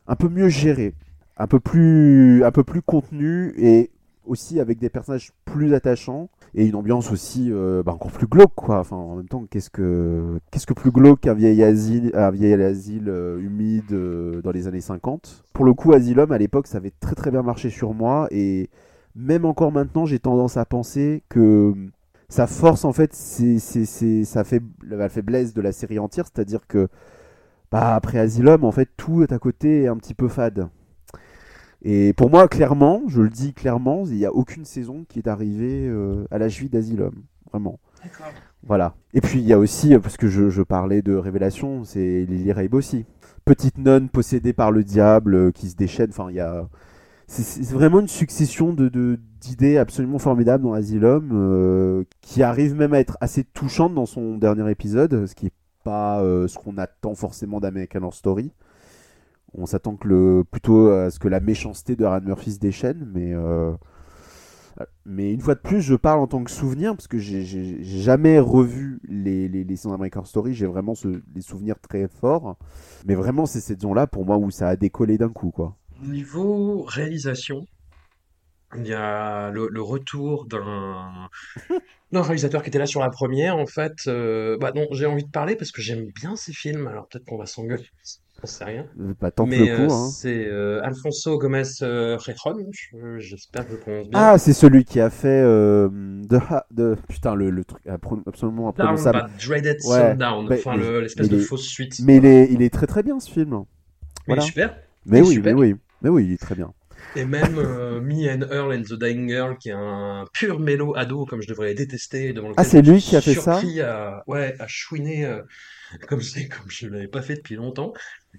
un 0.08 0.16
peu 0.16 0.30
mieux 0.30 0.50
géré. 0.50 0.94
Un 1.40 1.48
peu 1.48 1.60
plus, 1.60 2.44
un 2.44 2.52
peu 2.52 2.64
plus 2.64 2.82
contenu 2.82 3.54
et 3.58 3.92
aussi 4.28 4.60
avec 4.60 4.80
des 4.80 4.90
personnages 4.90 5.32
plus 5.46 5.74
attachants 5.74 6.30
et 6.54 6.66
une 6.66 6.76
ambiance 6.76 7.12
aussi 7.12 7.50
euh, 7.52 7.84
bah, 7.84 7.94
encore 7.94 8.12
plus 8.12 8.28
glauque 8.28 8.54
quoi. 8.56 8.80
Enfin 8.80 8.96
en 8.96 9.16
même 9.16 9.28
temps 9.28 9.46
qu'est-ce 9.50 9.70
que 9.70 10.40
qu'est-ce 10.52 10.66
que 10.66 10.74
plus 10.74 10.92
glauque 10.92 11.22
qu'un 11.22 11.34
vieil 11.34 11.64
asile, 11.64 12.12
vieil 12.34 12.54
asile 12.54 13.10
euh, 13.10 13.40
humide 13.40 13.92
euh, 13.92 14.42
dans 14.42 14.52
les 14.52 14.68
années 14.68 14.82
50. 14.82 15.44
Pour 15.54 15.66
le 15.66 15.74
coup 15.74 15.94
Asylum 15.94 16.32
à 16.32 16.38
l'époque 16.38 16.68
ça 16.68 16.78
avait 16.78 16.94
très 17.00 17.16
très 17.16 17.32
bien 17.32 17.42
marché 17.42 17.70
sur 17.70 17.94
moi 17.94 18.28
et 18.32 18.70
même 19.16 19.46
encore 19.46 19.72
maintenant 19.72 20.06
j'ai 20.06 20.20
tendance 20.20 20.58
à 20.58 20.66
penser 20.66 21.24
que 21.30 21.74
sa 22.30 22.46
force 22.48 22.86
en 22.86 22.94
fait 22.94 23.14
c'est 23.14 23.60
c'est 23.60 24.24
ça 24.26 24.44
fait 24.44 24.62
la 24.84 25.10
faiblesse 25.10 25.54
de 25.54 25.62
la 25.62 25.72
série 25.72 26.00
entière, 26.00 26.26
c'est-à-dire 26.26 26.68
que 26.68 26.88
bah, 27.72 27.96
après 27.96 28.20
Asylum 28.20 28.64
en 28.64 28.72
fait 28.72 28.90
tout 28.98 29.24
est 29.24 29.32
à 29.32 29.40
côté 29.40 29.88
un 29.88 29.98
petit 29.98 30.14
peu 30.14 30.28
fade. 30.28 30.70
Et 31.84 32.14
pour 32.14 32.30
moi, 32.30 32.48
clairement, 32.48 33.04
je 33.08 33.22
le 33.22 33.30
dis 33.30 33.54
clairement, 33.54 34.04
il 34.06 34.16
n'y 34.16 34.26
a 34.26 34.34
aucune 34.34 34.66
saison 34.66 35.06
qui 35.08 35.20
est 35.20 35.28
arrivée 35.28 35.88
euh, 35.88 36.26
à 36.32 36.38
la 36.38 36.50
cheville 36.50 36.70
d'Asylum. 36.70 37.14
Vraiment. 37.52 37.80
Voilà. 38.64 38.96
Et 39.14 39.22
puis, 39.22 39.40
il 39.40 39.46
y 39.46 39.54
a 39.54 39.60
aussi, 39.60 39.94
euh, 39.94 40.00
parce 40.00 40.18
que 40.18 40.28
je, 40.28 40.50
je 40.50 40.62
parlais 40.62 41.02
de 41.02 41.16
révélation, 41.16 41.84
c'est 41.84 42.26
Lily 42.26 42.52
Rabe 42.52 42.74
aussi. 42.74 43.06
Petite 43.46 43.78
nonne 43.78 44.10
possédée 44.10 44.54
par 44.54 44.72
le 44.72 44.84
diable 44.84 45.36
euh, 45.36 45.52
qui 45.52 45.70
se 45.70 45.76
déchaîne. 45.76 46.10
Enfin, 46.10 46.28
il 46.30 46.36
y 46.36 46.42
a. 46.42 46.68
C'est 47.30 47.74
vraiment 47.74 48.00
une 48.00 48.08
succession 48.08 48.72
de 48.72 48.88
d'idées 49.42 49.78
absolument 49.78 50.18
formidables 50.18 50.64
dans 50.64 50.72
Asylum, 50.72 51.30
euh, 51.34 52.06
qui 52.22 52.42
arrive 52.42 52.74
même 52.74 52.94
à 52.94 53.00
être 53.00 53.18
assez 53.20 53.44
touchante 53.44 53.94
dans 53.94 54.06
son 54.06 54.38
dernier 54.38 54.72
épisode, 54.72 55.26
ce 55.26 55.36
qui 55.36 55.48
est 55.48 55.54
pas 55.84 56.22
ce 56.22 56.58
qu'on 56.58 56.78
attend 56.78 57.16
forcément 57.16 57.60
d'American 57.60 58.00
Horror 58.00 58.14
Story. 58.14 58.54
On 59.54 59.66
s'attend 59.66 59.96
que 59.98 60.08
le 60.08 60.44
plutôt 60.50 60.90
à 60.90 61.10
ce 61.12 61.20
que 61.20 61.28
la 61.28 61.40
méchanceté 61.40 61.96
de 61.96 62.06
Ryan 62.06 62.22
Murphy 62.24 62.54
se 62.54 62.60
déchaîne, 62.60 63.10
mais 63.14 63.34
euh, 63.34 63.74
mais 65.06 65.34
une 65.34 65.42
fois 65.42 65.56
de 65.56 65.60
plus, 65.60 65.82
je 65.82 65.96
parle 65.96 66.20
en 66.20 66.28
tant 66.28 66.44
que 66.44 66.52
souvenir 66.52 66.96
parce 66.96 67.08
que 67.08 67.18
j'ai- 67.18 67.44
jamais 67.84 68.40
revu 68.40 69.00
les 69.08 69.48
les, 69.48 69.64
les 69.64 69.88
Horror 69.88 70.28
Story. 70.28 70.54
J'ai 70.54 70.66
vraiment 70.68 70.96
ce, 70.96 71.08
des 71.28 71.42
souvenirs 71.42 71.80
très 71.80 72.08
forts, 72.08 72.58
mais 73.06 73.16
vraiment 73.16 73.46
c'est 73.46 73.60
cette 73.62 73.80
saison-là 73.82 74.08
pour 74.08 74.26
moi 74.26 74.38
où 74.38 74.52
ça 74.52 74.70
a 74.70 74.76
décollé 74.76 75.18
d'un 75.18 75.30
coup, 75.30 75.52
quoi. 75.52 75.76
Niveau 76.02 76.82
réalisation, 76.82 77.68
il 78.76 78.88
y 78.88 78.94
a 78.94 79.50
le, 79.52 79.68
le 79.70 79.82
retour 79.82 80.46
d'un 80.46 81.30
d'un 82.12 82.22
réalisateur 82.22 82.64
qui 82.64 82.70
était 82.70 82.80
là 82.80 82.86
sur 82.86 83.02
la 83.02 83.10
première. 83.10 83.58
En 83.58 83.66
fait, 83.68 83.94
euh, 84.08 84.58
bah 84.60 84.72
non, 84.76 84.88
j'ai 84.92 85.06
envie 85.06 85.26
de 85.26 85.32
parler 85.32 85.56
parce 85.56 85.72
que 85.72 85.82
j'aime 85.82 86.08
bien 86.12 86.36
ces 86.36 86.54
films. 86.54 86.88
Alors 86.88 87.08
peut-être 87.08 87.26
qu'on 87.26 87.38
va 87.38 87.46
s'engueuler, 87.46 87.88
j'en 88.42 88.48
sais 88.48 88.64
rien. 88.66 88.86
Euh, 89.00 89.14
Bah, 89.20 89.32
tente 89.32 89.50
Mais 89.50 89.58
le 89.58 89.70
euh, 89.70 89.88
coup, 89.88 89.94
hein. 89.94 90.10
c'est 90.12 90.46
euh, 90.48 90.82
Alfonso 90.84 91.38
Gomez 91.38 91.64
euh, 91.82 92.18
Rejon, 92.18 92.70
je- 92.72 93.18
j'espère 93.20 93.64
que 93.66 93.70
je 93.72 93.76
le 93.76 93.80
prononce 93.82 94.10
bien. 94.10 94.20
Ah, 94.20 94.38
c'est 94.38 94.54
celui 94.54 94.86
qui 94.86 95.00
a 95.00 95.10
fait 95.10 95.42
euh, 95.44 95.90
de, 95.90 96.40
de 96.72 96.96
putain 97.10 97.36
le, 97.36 97.50
le 97.50 97.64
truc 97.66 97.84
appro- 97.88 98.22
absolument 98.28 98.70
imprononçable. 98.70 99.28
Dreaded 99.44 99.78
Ouais, 99.86 100.12
Sundown, 100.12 100.48
mais- 100.50 100.58
enfin 100.60 100.78
mais- 100.78 100.84
le- 100.84 101.02
l'espèce 101.02 101.30
mais 101.30 101.36
de 101.38 101.42
est- 101.42 101.46
fausse 101.46 101.66
suite. 101.68 102.00
Mais 102.04 102.18
il 102.18 102.26
est 102.26 102.48
il 102.52 102.62
est 102.62 102.70
très 102.74 102.88
très 102.88 103.04
bien 103.04 103.20
ce 103.20 103.30
film. 103.32 103.50
Mais 103.52 103.66
voilà. 104.28 104.42
super. 104.42 104.78
Mais 105.06 105.20
Il 105.20 105.24
est 105.24 105.28
oui, 105.28 105.34
super. 105.36 105.56
mais 105.56 105.60
oui, 105.62 105.76
mais 106.02 106.10
oui, 106.10 106.26
il 106.26 106.34
est 106.34 106.38
très 106.42 106.56
bien. 106.56 106.74
Et 107.18 107.26
même 107.26 107.58
euh, 107.58 108.00
Me 108.00 108.30
and 108.30 108.42
Earl 108.52 108.74
and 108.74 108.84
the 108.84 108.94
Dying 108.94 109.28
Girl, 109.28 109.58
qui 109.58 109.70
est 109.70 109.74
un 109.74 110.26
pur 110.34 110.60
mélo 110.60 110.96
ado, 110.96 111.26
comme 111.26 111.42
je 111.42 111.48
devrais 111.48 111.70
les 111.70 111.74
détester, 111.74 112.32
devant 112.32 112.50
lequel 112.50 112.64
Ah, 112.64 112.64
c'est 112.64 112.84
lui 112.84 113.02
qui 113.02 113.16
a 113.16 113.22
fait 113.22 113.34
ça 113.34 113.60
surpris 113.60 113.82
à, 113.82 114.24
ouais, 114.28 114.56
à 114.60 114.68
chouiner 114.68 115.26
euh, 115.26 115.42
comme 116.08 116.20
comme 116.22 116.70
je 116.70 116.88
l'avais 116.88 117.08
pas 117.08 117.24
fait 117.24 117.36
depuis 117.36 117.56
longtemps. 117.56 117.94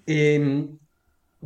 Et 0.07 0.41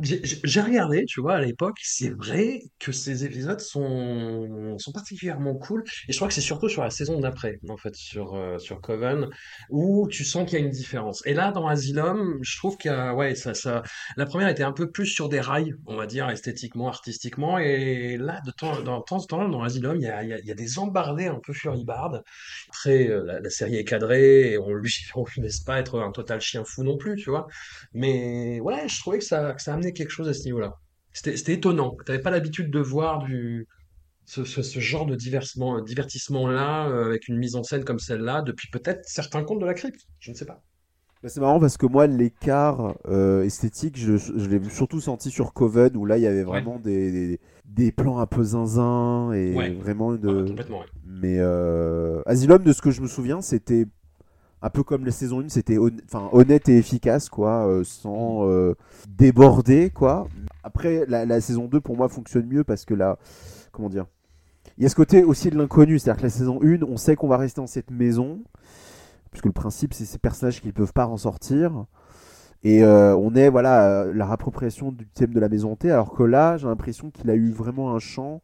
j'ai 0.01 0.61
regardé, 0.61 1.05
tu 1.05 1.21
vois, 1.21 1.35
à 1.35 1.41
l'époque, 1.41 1.77
c'est 1.83 2.09
vrai 2.09 2.61
que 2.79 2.91
ces 2.91 3.25
épisodes 3.25 3.59
sont, 3.59 4.77
particulièrement 4.93 5.55
cool. 5.55 5.83
Et 6.07 6.13
je 6.13 6.17
crois 6.17 6.27
que 6.27 6.33
c'est 6.33 6.41
surtout 6.41 6.69
sur 6.69 6.83
la 6.83 6.89
saison 6.89 7.19
d'après, 7.19 7.59
en 7.69 7.77
fait, 7.77 7.95
sur, 7.95 8.35
euh, 8.35 8.57
sur 8.57 8.81
Coven, 8.81 9.29
où 9.69 10.07
tu 10.09 10.23
sens 10.23 10.49
qu'il 10.49 10.59
y 10.59 10.61
a 10.61 10.65
une 10.65 10.71
différence. 10.71 11.25
Et 11.25 11.33
là, 11.33 11.51
dans 11.51 11.67
Asylum, 11.67 12.39
je 12.41 12.57
trouve 12.57 12.77
qu'il 12.77 12.91
y 12.91 12.93
a, 12.93 13.13
ouais, 13.13 13.35
ça, 13.35 13.83
la 14.17 14.25
première 14.25 14.49
était 14.49 14.63
un 14.63 14.71
peu 14.71 14.89
plus 14.89 15.05
sur 15.05 15.29
des 15.29 15.39
rails, 15.39 15.73
on 15.85 15.95
va 15.95 16.07
dire, 16.07 16.29
esthétiquement, 16.29 16.87
artistiquement. 16.87 17.57
Et 17.59 18.17
là, 18.17 18.41
de 18.45 18.51
temps, 18.51 18.73
en 18.87 19.01
temps, 19.01 19.47
dans 19.49 19.61
Asylum, 19.63 19.97
il 19.97 20.03
y 20.43 20.51
a 20.51 20.55
des 20.55 20.79
embardés 20.79 21.27
un 21.27 21.39
peu 21.39 21.53
furibardes. 21.53 22.23
Après, 22.69 23.07
euh, 23.09 23.23
la, 23.25 23.39
la 23.39 23.49
série 23.49 23.75
est 23.75 23.83
cadrée 23.83 24.51
et 24.53 24.57
on 24.57 24.73
lui, 24.73 24.91
on 25.15 25.23
lui 25.25 25.41
laisse 25.41 25.59
pas 25.59 25.79
être 25.79 25.99
un 25.99 26.11
total 26.11 26.41
chien 26.41 26.63
fou 26.65 26.83
non 26.83 26.97
plus, 26.97 27.15
tu 27.15 27.29
vois. 27.29 27.47
Mais 27.93 28.59
ouais, 28.59 28.87
je 28.87 28.99
trouvais 28.99 29.19
que 29.19 29.25
ça, 29.25 29.53
que 29.53 29.61
ça 29.61 29.73
quelque 29.91 30.11
chose 30.11 30.27
à 30.29 30.33
ce 30.33 30.43
niveau-là. 30.45 30.73
C'était, 31.11 31.53
étonnant. 31.53 31.95
T'avais 32.05 32.19
pas 32.21 32.31
l'habitude 32.31 32.71
de 32.71 32.79
voir 32.79 33.23
du, 33.23 33.67
ce, 34.25 34.45
ce, 34.45 34.61
ce 34.63 34.79
genre 34.79 35.05
de 35.05 35.15
divertissement, 35.15 35.81
divertissement-là, 35.81 36.89
euh, 36.89 37.05
avec 37.07 37.27
une 37.27 37.37
mise 37.37 37.55
en 37.55 37.63
scène 37.63 37.83
comme 37.85 37.99
celle-là, 37.99 38.41
depuis 38.43 38.69
peut-être 38.71 39.01
certains 39.05 39.43
contes 39.43 39.59
de 39.59 39.65
la 39.65 39.73
crypte. 39.73 40.01
Je 40.19 40.31
ne 40.31 40.35
sais 40.35 40.45
pas. 40.45 40.63
Bah, 41.21 41.29
c'est 41.29 41.39
marrant 41.39 41.59
parce 41.59 41.77
que 41.77 41.85
moi, 41.85 42.05
l'écart 42.05 42.97
euh, 43.07 43.43
esthétique, 43.43 43.97
je, 43.97 44.17
je 44.17 44.49
l'ai 44.49 44.61
surtout 44.69 44.99
senti 44.99 45.31
sur 45.31 45.53
Coven 45.53 45.95
où 45.95 46.05
là, 46.05 46.17
il 46.17 46.21
y 46.23 46.27
avait 46.27 46.43
vraiment 46.43 46.79
des, 46.79 47.11
des, 47.11 47.39
des 47.65 47.91
plans 47.93 48.19
un 48.19 48.25
peu 48.27 48.43
zinzin 48.43 49.31
et 49.31 49.53
Ouais. 49.55 49.69
vraiment 49.71 50.11
Ah, 50.13 50.17
de. 50.17 50.43
complètement, 50.43 50.79
ouais. 50.81 50.85
Mais 51.05 51.37
euh, 51.39 52.21
Asylum, 52.25 52.63
de 52.63 52.73
ce 52.73 52.81
que 52.81 52.91
je 52.91 53.01
me 53.01 53.07
souviens, 53.07 53.41
c'était 53.41 53.85
un 54.63 54.69
peu 54.69 54.81
comme 54.81 55.03
la 55.03 55.11
saison 55.11 55.41
1, 55.41 55.49
c'était 55.49 55.77
honnête 56.31 56.69
et 56.69 56.77
efficace, 56.77 57.27
quoi, 57.27 57.67
euh, 57.67 57.83
sans 57.83 58.47
euh, 58.47 58.75
déborder, 59.09 59.89
quoi. 59.89 60.29
Après, 60.63 61.05
la, 61.05 61.41
saison 61.41 61.65
2, 61.65 61.81
pour 61.81 61.97
moi, 61.97 62.07
fonctionne 62.07 62.47
mieux 62.47 62.63
parce 62.63 62.85
que 62.85 62.93
là, 62.93 63.17
comment 63.73 63.89
dire 63.89 64.05
Il 64.77 64.83
y 64.83 64.85
a 64.85 64.89
ce 64.89 64.95
côté 64.95 65.25
aussi 65.25 65.49
de 65.49 65.57
l'inconnu, 65.57 65.99
c'est-à-dire 65.99 66.21
que 66.21 66.27
la 66.27 66.29
saison 66.29 66.61
1, 66.63 66.81
on 66.83 66.95
sait 66.95 67.17
qu'on 67.17 67.27
va 67.27 67.35
rester 67.35 67.59
dans 67.59 67.67
cette 67.67 67.91
maison, 67.91 68.39
puisque 69.31 69.47
le 69.47 69.51
principe, 69.51 69.93
c'est 69.93 70.05
ces 70.05 70.17
personnages 70.17 70.61
qui 70.61 70.67
ne 70.67 70.71
peuvent 70.71 70.93
pas 70.93 71.07
en 71.07 71.17
sortir. 71.17 71.85
Et 72.63 72.85
euh, 72.85 73.17
on 73.17 73.35
est, 73.35 73.49
voilà, 73.49 74.05
la 74.05 74.25
réappropriation 74.25 74.93
du 74.93 75.05
thème 75.07 75.33
de 75.33 75.41
la 75.41 75.49
maison 75.49 75.73
hantée, 75.73 75.91
alors 75.91 76.13
que 76.13 76.23
là, 76.23 76.55
j'ai 76.55 76.67
l'impression 76.67 77.11
qu'il 77.11 77.29
a 77.29 77.35
eu 77.35 77.51
vraiment 77.51 77.93
un 77.93 77.99
champ 77.99 78.41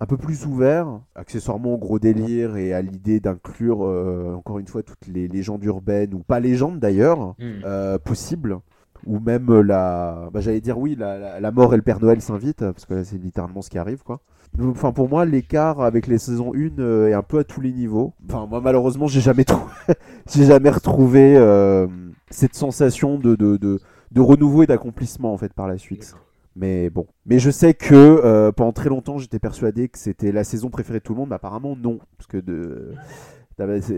un 0.00 0.06
peu 0.06 0.16
plus 0.16 0.44
ouvert, 0.46 1.00
accessoirement 1.14 1.74
au 1.74 1.78
gros 1.78 1.98
délire 1.98 2.56
et 2.56 2.72
à 2.74 2.82
l'idée 2.82 3.20
d'inclure, 3.20 3.84
euh, 3.86 4.34
encore 4.34 4.58
une 4.58 4.66
fois, 4.66 4.82
toutes 4.82 5.06
les 5.06 5.28
légendes 5.28 5.64
urbaines, 5.64 6.14
ou 6.14 6.18
pas 6.20 6.40
légendes 6.40 6.78
d'ailleurs, 6.80 7.34
Hmm. 7.38 7.60
euh, 7.64 7.98
possibles, 7.98 8.58
ou 9.06 9.18
même 9.20 9.60
la, 9.60 10.28
bah, 10.32 10.40
j'allais 10.40 10.60
dire 10.60 10.78
oui, 10.78 10.96
la, 10.98 11.18
la- 11.18 11.40
la 11.40 11.50
mort 11.52 11.74
et 11.74 11.76
le 11.76 11.82
Père 11.82 12.00
Noël 12.00 12.20
s'invitent, 12.20 12.60
parce 12.70 12.86
que 12.86 12.94
là, 12.94 13.04
c'est 13.04 13.18
littéralement 13.18 13.62
ce 13.62 13.70
qui 13.70 13.78
arrive, 13.78 14.02
quoi. 14.02 14.20
Enfin, 14.60 14.92
pour 14.92 15.08
moi, 15.08 15.24
l'écart 15.24 15.80
avec 15.80 16.06
les 16.06 16.18
saisons 16.18 16.52
1 16.54 16.78
euh, 16.78 17.08
est 17.08 17.12
un 17.12 17.22
peu 17.22 17.38
à 17.40 17.44
tous 17.44 17.60
les 17.60 17.72
niveaux. 17.72 18.14
Enfin, 18.28 18.46
moi, 18.46 18.60
malheureusement, 18.60 19.06
j'ai 19.08 19.20
jamais, 19.20 19.44
trou- 19.44 19.68
j'ai 20.32 20.44
jamais 20.44 20.70
retrouvé 20.70 21.36
euh, 21.36 21.86
cette 22.30 22.54
sensation 22.54 23.18
de, 23.18 23.34
de, 23.34 23.56
de, 23.56 23.80
de 24.12 24.20
renouveau 24.20 24.62
et 24.62 24.66
d'accomplissement, 24.66 25.32
en 25.32 25.36
fait, 25.38 25.52
par 25.52 25.66
la 25.66 25.76
suite. 25.76 26.14
Mais 26.56 26.88
bon. 26.90 27.06
Mais 27.26 27.38
je 27.38 27.50
sais 27.50 27.74
que 27.74 27.94
euh, 27.94 28.52
pendant 28.52 28.72
très 28.72 28.88
longtemps, 28.88 29.18
j'étais 29.18 29.38
persuadé 29.40 29.88
que 29.88 29.98
c'était 29.98 30.30
la 30.32 30.44
saison 30.44 30.70
préférée 30.70 31.00
de 31.00 31.04
tout 31.04 31.12
le 31.14 31.18
monde, 31.20 31.30
mais 31.30 31.34
apparemment, 31.36 31.74
non. 31.76 31.98
Parce 32.16 32.28
que 32.28 32.36
de... 32.36 32.92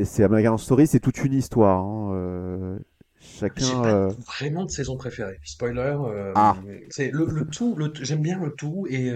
c'est 0.05 0.25
American 0.25 0.57
Story, 0.57 0.87
c'est 0.87 1.01
toute 1.01 1.23
une 1.25 1.35
histoire. 1.35 1.81
hein, 1.85 2.13
euh, 2.15 2.79
Chacun. 3.21 3.83
pas 3.83 3.89
euh, 3.95 4.09
vraiment 4.27 4.65
de 4.65 4.71
saison 4.71 4.97
préférée. 4.97 5.39
Spoiler. 5.45 5.97
euh, 6.01 6.33
Ah. 6.35 6.57
C'est 6.91 7.11
le, 7.11 7.27
le 7.27 7.47
tout. 7.47 7.75
Le, 7.77 7.93
j'aime 8.01 8.23
bien 8.23 8.39
le 8.39 8.53
tout 8.53 8.87
et 8.89 9.11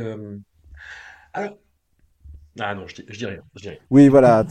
alors. 1.33 1.57
Ah 2.59 2.75
non, 2.75 2.87
je 2.89 2.97
dis, 2.97 3.05
je 3.09 3.17
dis 3.19 3.27
rien. 3.27 3.41
Je 3.55 3.61
dis 3.63 3.69
rien. 3.71 3.79
Oui, 3.91 4.09
voilà. 4.09 4.45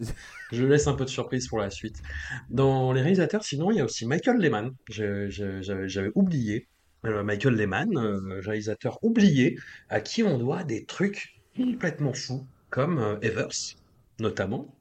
Je 0.52 0.64
laisse 0.64 0.86
un 0.86 0.94
peu 0.94 1.04
de 1.04 1.10
surprise 1.10 1.48
pour 1.48 1.58
la 1.60 1.70
suite. 1.70 2.02
Dans 2.50 2.92
les 2.92 3.00
réalisateurs, 3.00 3.44
sinon, 3.44 3.70
il 3.70 3.78
y 3.78 3.80
a 3.80 3.84
aussi 3.84 4.06
Michael 4.06 4.38
Lehman. 4.38 4.72
J'avais 4.88 6.10
oublié. 6.14 6.68
Euh, 7.06 7.22
Michael 7.22 7.54
Lehman, 7.54 7.96
euh, 7.96 8.40
réalisateur 8.40 8.98
oublié, 9.02 9.58
à 9.90 10.00
qui 10.00 10.22
on 10.22 10.38
doit 10.38 10.64
des 10.64 10.84
trucs 10.84 11.40
complètement 11.56 12.14
fous, 12.14 12.46
comme 12.70 12.98
euh, 12.98 13.20
Evers, 13.20 13.76
notamment, 14.20 14.74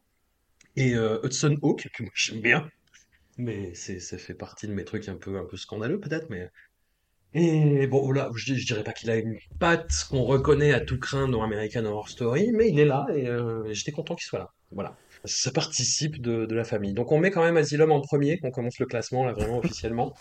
et 0.76 0.94
Hudson 0.96 1.58
Hawk, 1.62 1.88
que 1.94 2.02
moi 2.02 2.12
j'aime 2.16 2.42
bien. 2.42 2.68
Mais 3.38 3.74
ça 3.76 4.18
fait 4.18 4.34
partie 4.34 4.68
de 4.68 4.74
mes 4.74 4.86
trucs 4.86 5.08
un 5.08 5.16
peu, 5.16 5.38
un 5.38 5.46
peu 5.46 5.58
scandaleux, 5.58 6.00
peut-être, 6.00 6.30
mais. 6.30 6.50
Et 7.36 7.88
bon, 7.88 8.12
là, 8.12 8.30
je, 8.36 8.54
dirais 8.54 8.84
pas 8.84 8.94
qu'il 8.94 9.10
a 9.10 9.16
une 9.18 9.38
patte 9.60 9.92
qu'on 10.10 10.24
reconnaît 10.24 10.72
à 10.72 10.80
tout 10.80 11.00
craint 11.00 11.28
dans 11.28 11.42
American 11.42 11.86
Horror 11.86 12.10
Story, 12.10 12.52
mais 12.54 12.70
il 12.70 12.80
est 12.80 12.86
là 12.86 13.08
et 13.16 13.28
j'étais 13.74 13.92
content 13.92 14.16
qu'il 14.16 14.26
soit 14.26 14.40
là. 14.40 14.50
Voilà. 14.72 14.96
Ça 15.26 15.52
participe 15.52 16.22
de, 16.22 16.46
de 16.46 16.56
la 16.56 16.64
famille. 16.64 16.94
Donc 16.94 17.12
on 17.12 17.20
met 17.20 17.32
quand 17.32 17.44
même 17.44 17.58
Asylum 17.58 17.92
en 17.92 18.02
premier, 18.02 18.40
on 18.44 18.52
commence 18.52 18.78
le 18.78 18.86
classement 18.86 19.26
là 19.26 19.34
vraiment 19.34 19.60
officiellement. 19.60 20.14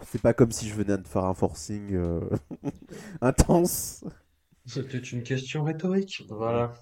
C'est 0.00 0.20
pas 0.22 0.34
comme 0.34 0.52
si 0.52 0.68
je 0.68 0.74
venais 0.74 0.98
de 0.98 1.06
faire 1.06 1.24
un 1.24 1.34
forcing 1.34 1.94
euh, 1.94 2.20
intense. 3.20 4.04
C'était 4.66 4.98
une 4.98 5.22
question 5.22 5.64
rhétorique. 5.64 6.24
Voilà. 6.28 6.74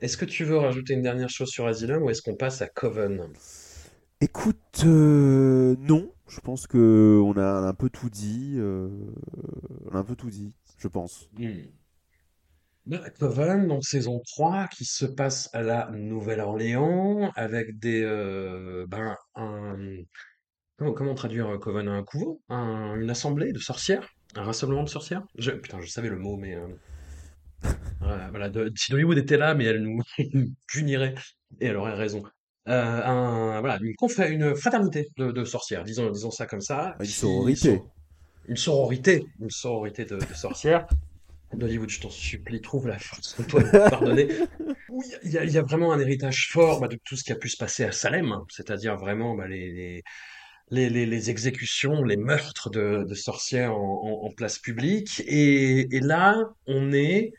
Est-ce 0.00 0.16
que 0.16 0.24
tu 0.24 0.44
veux 0.44 0.58
rajouter 0.58 0.94
une 0.94 1.02
dernière 1.02 1.28
chose 1.30 1.50
sur 1.50 1.66
Asylum 1.66 2.02
ou 2.02 2.10
est-ce 2.10 2.22
qu'on 2.22 2.36
passe 2.36 2.62
à 2.62 2.68
Coven? 2.68 3.32
Écoute, 4.20 4.84
euh, 4.84 5.76
non. 5.80 6.12
Je 6.28 6.40
pense 6.40 6.66
que 6.66 7.20
on 7.24 7.36
a 7.38 7.44
un 7.68 7.74
peu 7.74 7.88
tout 7.90 8.10
dit. 8.10 8.54
euh, 8.58 8.88
on 9.86 9.94
a 9.94 9.98
un 9.98 10.04
peu 10.04 10.16
tout 10.16 10.30
dit, 10.30 10.52
je 10.78 10.88
pense. 10.88 11.28
Hmm. 11.38 11.62
Bah, 12.86 13.10
Coven, 13.18 13.68
donc 13.68 13.84
saison 13.84 14.20
3, 14.26 14.68
qui 14.68 14.84
se 14.86 15.04
passe 15.04 15.50
à 15.52 15.62
la 15.62 15.90
Nouvelle-Orléans, 15.90 17.30
avec 17.36 17.78
des, 17.78 18.02
euh, 18.02 18.86
ben, 18.88 19.14
un, 19.34 19.76
comment, 20.78 20.92
comment 20.92 21.14
traduire 21.14 21.48
euh, 21.48 21.58
Coven? 21.58 21.88
Un 21.88 22.02
couveau? 22.02 22.40
Un- 22.48 22.94
une 23.00 23.10
assemblée 23.10 23.52
de 23.52 23.58
sorcières? 23.58 24.08
Un 24.34 24.42
rassemblement 24.42 24.82
de 24.84 24.88
sorcières? 24.88 25.22
Je, 25.36 25.50
putain, 25.50 25.80
je 25.80 25.88
savais 25.88 26.08
le 26.08 26.18
mot, 26.18 26.36
mais, 26.36 26.54
euh, 26.54 26.66
voilà, 28.00 28.28
voilà, 28.30 28.48
de- 28.48 28.72
si 28.76 28.92
Hollywood 28.94 29.18
était 29.18 29.36
là, 29.36 29.54
mais 29.54 29.64
elle 29.66 29.82
nous 29.82 30.02
punirait, 30.66 31.14
et 31.60 31.66
elle 31.66 31.76
aurait 31.76 31.94
raison. 31.94 32.22
Euh, 32.68 33.02
un, 33.04 33.60
voilà, 33.60 33.78
une, 33.82 33.92
confé- 33.94 34.28
une 34.30 34.54
fraternité 34.54 35.08
de, 35.16 35.32
de 35.32 35.44
sorcières, 35.44 35.84
disons, 35.84 36.10
disons 36.10 36.30
ça 36.30 36.46
comme 36.46 36.60
ça. 36.60 36.96
Une 37.00 37.06
sororité. 37.06 37.82
une 38.46 38.56
sororité, 38.56 39.26
une 39.40 39.50
sororité 39.50 40.04
de, 40.04 40.16
de 40.16 40.34
sorcières. 40.34 40.86
D'Hollywood, 41.54 41.88
je 41.88 42.00
t'en 42.00 42.10
supplie, 42.10 42.60
trouve 42.60 42.88
la 42.88 42.98
force 42.98 43.38
de 43.38 43.44
toi 43.44 43.62
de 43.62 43.66
me 43.66 43.90
pardonner. 43.90 44.28
Oui, 44.90 45.06
il 45.24 45.30
y 45.32 45.38
a, 45.38 45.44
il 45.44 45.50
y 45.50 45.56
a 45.56 45.62
vraiment 45.62 45.92
un 45.92 45.98
héritage 45.98 46.48
fort 46.52 46.80
bah, 46.80 46.88
de 46.88 46.98
tout 47.04 47.16
ce 47.16 47.24
qui 47.24 47.32
a 47.32 47.36
pu 47.36 47.48
se 47.48 47.56
passer 47.56 47.84
à 47.84 47.92
Salem, 47.92 48.32
hein. 48.32 48.44
c'est-à-dire 48.50 48.96
vraiment 48.98 49.34
bah, 49.34 49.48
les, 49.48 49.72
les, 49.72 50.02
les, 50.70 50.88
les- 50.90 51.06
les 51.06 51.30
exécutions, 51.30 52.02
les 52.02 52.16
meurtres 52.16 52.70
de, 52.70 53.04
de 53.08 53.14
sorcières 53.14 53.74
en, 53.74 54.02
en- 54.22 54.26
en 54.26 54.30
place 54.30 54.58
publique. 54.58 55.22
Et, 55.26 55.94
et 55.96 56.00
là, 56.00 56.36
on 56.66 56.92
est 56.92 57.32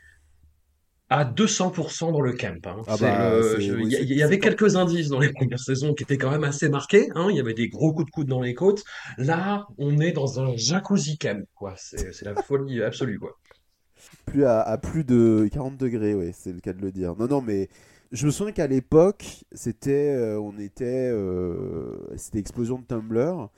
à 1.11 1.25
200% 1.25 2.11
dans 2.11 2.21
le 2.21 2.33
camp. 2.33 2.59
hein. 2.67 2.81
Ah 2.87 2.95
bah, 2.99 3.31
le- 3.35 3.55
c'est- 3.55 3.61
je- 3.61 3.73
oui, 3.73 3.95
il 4.01 4.13
y, 4.13 4.21
avait 4.21 4.37
quelques 4.37 4.75
indices 4.75 5.07
dans 5.09 5.19
les 5.19 5.31
premières 5.33 5.59
saisons 5.59 5.95
qui 5.95 6.03
étaient 6.03 6.17
quand 6.19 6.29
même 6.29 6.43
assez 6.43 6.69
marqués. 6.69 7.09
hein. 7.15 7.27
Il 7.31 7.35
y 7.35 7.39
avait 7.39 7.55
des 7.55 7.67
gros 7.67 7.93
coups 7.93 8.05
de 8.05 8.11
coude 8.11 8.27
dans 8.27 8.41
les 8.41 8.53
côtes. 8.53 8.83
Là, 9.17 9.65
on 9.79 9.99
est 9.99 10.11
dans 10.11 10.39
un 10.39 10.55
jacuzzi 10.55 11.17
camp. 11.17 11.43
quoi. 11.55 11.73
C'est 11.77 12.21
la 12.23 12.35
folie 12.43 12.83
absolue. 12.83 13.17
quoi. 13.19 13.31
Plus 14.27 14.45
à, 14.45 14.61
à 14.61 14.77
plus 14.77 15.03
de 15.03 15.49
40 15.51 15.77
degrés, 15.77 16.13
oui, 16.13 16.29
c'est 16.33 16.53
le 16.53 16.59
cas 16.59 16.73
de 16.73 16.81
le 16.81 16.91
dire. 16.91 17.15
Non, 17.17 17.27
non, 17.27 17.41
mais 17.41 17.69
je 18.12 18.26
me 18.26 18.32
souviens 18.32 18.52
qu'à 18.54 18.67
l'époque, 18.67 19.43
c'était, 19.52 20.12
euh, 20.15 20.39
on 20.39 20.58
était, 20.60 21.10
euh, 21.12 21.95
c'était 22.17 22.39
explosion 22.39 22.80
de 22.80 22.84
Tumblr. 22.86 23.50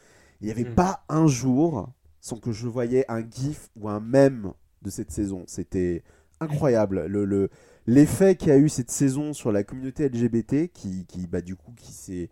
Il 0.41 0.45
n'y 0.45 0.51
avait 0.51 0.69
Mm. 0.69 0.75
pas 0.75 1.03
un 1.09 1.27
jour 1.27 1.89
sans 2.19 2.37
que 2.37 2.51
je 2.51 2.67
voyais 2.67 3.05
un 3.09 3.21
gif 3.21 3.69
ou 3.75 3.89
un 3.89 3.99
mème 3.99 4.51
de 4.81 4.89
cette 4.89 5.11
saison. 5.11 5.43
C'était 5.47 6.03
incroyable. 6.39 7.05
Le, 7.07 7.25
le- 7.25 7.49
l'effet 7.87 8.35
qu'il 8.35 8.49
y 8.49 8.51
a 8.51 8.57
eu 8.57 8.69
cette 8.69 8.91
saison 8.91 9.33
sur 9.33 9.51
la 9.51 9.63
communauté 9.63 10.09
LGBT, 10.09 10.67
qui, 10.73 11.05
qui 11.05 11.27
bah, 11.27 11.41
du 11.41 11.55
coup, 11.55 11.71
qui 11.77 11.91
s'est 11.93 12.29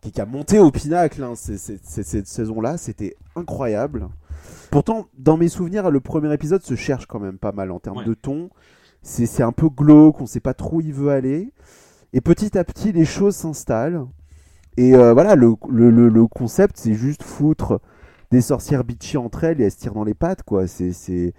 qui, 0.00 0.12
qui 0.12 0.20
a 0.20 0.26
monté 0.26 0.60
au 0.60 0.70
pinacle 0.70 1.24
hein, 1.24 1.34
cette 1.34 2.26
saison-là, 2.28 2.78
c'était 2.78 3.16
incroyable. 3.34 4.08
Pourtant, 4.70 5.08
dans 5.18 5.36
mes 5.36 5.48
souvenirs, 5.48 5.90
le 5.90 5.98
premier 5.98 6.32
épisode 6.32 6.62
se 6.62 6.76
cherche 6.76 7.06
quand 7.06 7.18
même 7.18 7.36
pas 7.38 7.50
mal 7.50 7.72
en 7.72 7.80
termes 7.80 7.98
Ouais. 7.98 8.04
de 8.04 8.14
ton. 8.14 8.48
C'est 9.02 9.26
c'est 9.26 9.42
un 9.42 9.52
peu 9.52 9.68
glauque, 9.68 10.20
on 10.20 10.26
sait 10.26 10.40
pas 10.40 10.54
trop 10.54 10.76
où 10.76 10.80
il 10.80 10.92
veut 10.92 11.10
aller. 11.10 11.52
Et 12.12 12.20
petit 12.22 12.58
à 12.58 12.64
petit, 12.64 12.92
les 12.92 13.04
choses 13.06 13.36
s'installent. 13.36 14.06
Et 14.78 14.94
euh, 14.94 15.12
voilà, 15.14 15.36
le, 15.36 15.54
le, 15.70 15.90
le- 15.90 16.08
le 16.08 16.26
concept, 16.26 16.76
c'est 16.78 16.94
juste 16.94 17.22
foutre 17.24 17.80
des 18.32 18.40
sorcières 18.42 18.84
bitchy 18.84 19.18
entre 19.18 19.44
elles 19.44 19.60
et 19.60 19.64
elles 19.66 19.72
se 19.72 19.78
tirent 19.78 19.94
dans 19.94 20.04
les 20.04 20.14
pattes, 20.14 20.42
quoi. 20.44 20.66
C'est, 20.68 20.92
c'est... 20.92 21.34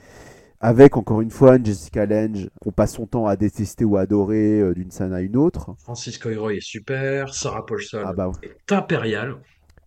Avec, 0.61 0.97
encore 0.97 1.21
une 1.21 1.31
fois, 1.31 1.57
une 1.57 1.65
Jessica 1.65 2.05
Lange 2.05 2.49
qu'on 2.61 2.71
passe 2.71 2.93
son 2.95 3.07
temps 3.07 3.27
à 3.27 3.35
détester 3.37 3.85
ou 3.85 3.97
à 3.97 4.01
adorer 4.01 4.61
euh, 4.61 4.73
d'une 4.75 4.91
scène 4.91 5.13
à 5.13 5.21
une 5.21 5.37
autre. 5.37 5.75
Francis 5.79 6.19
Coyroy 6.19 6.53
est 6.57 6.61
super. 6.61 7.33
Sarah 7.33 7.65
Paulson 7.65 8.03
Ah 8.03 8.13
bah, 8.13 8.31
est 8.43 8.71
impériale. 8.71 9.41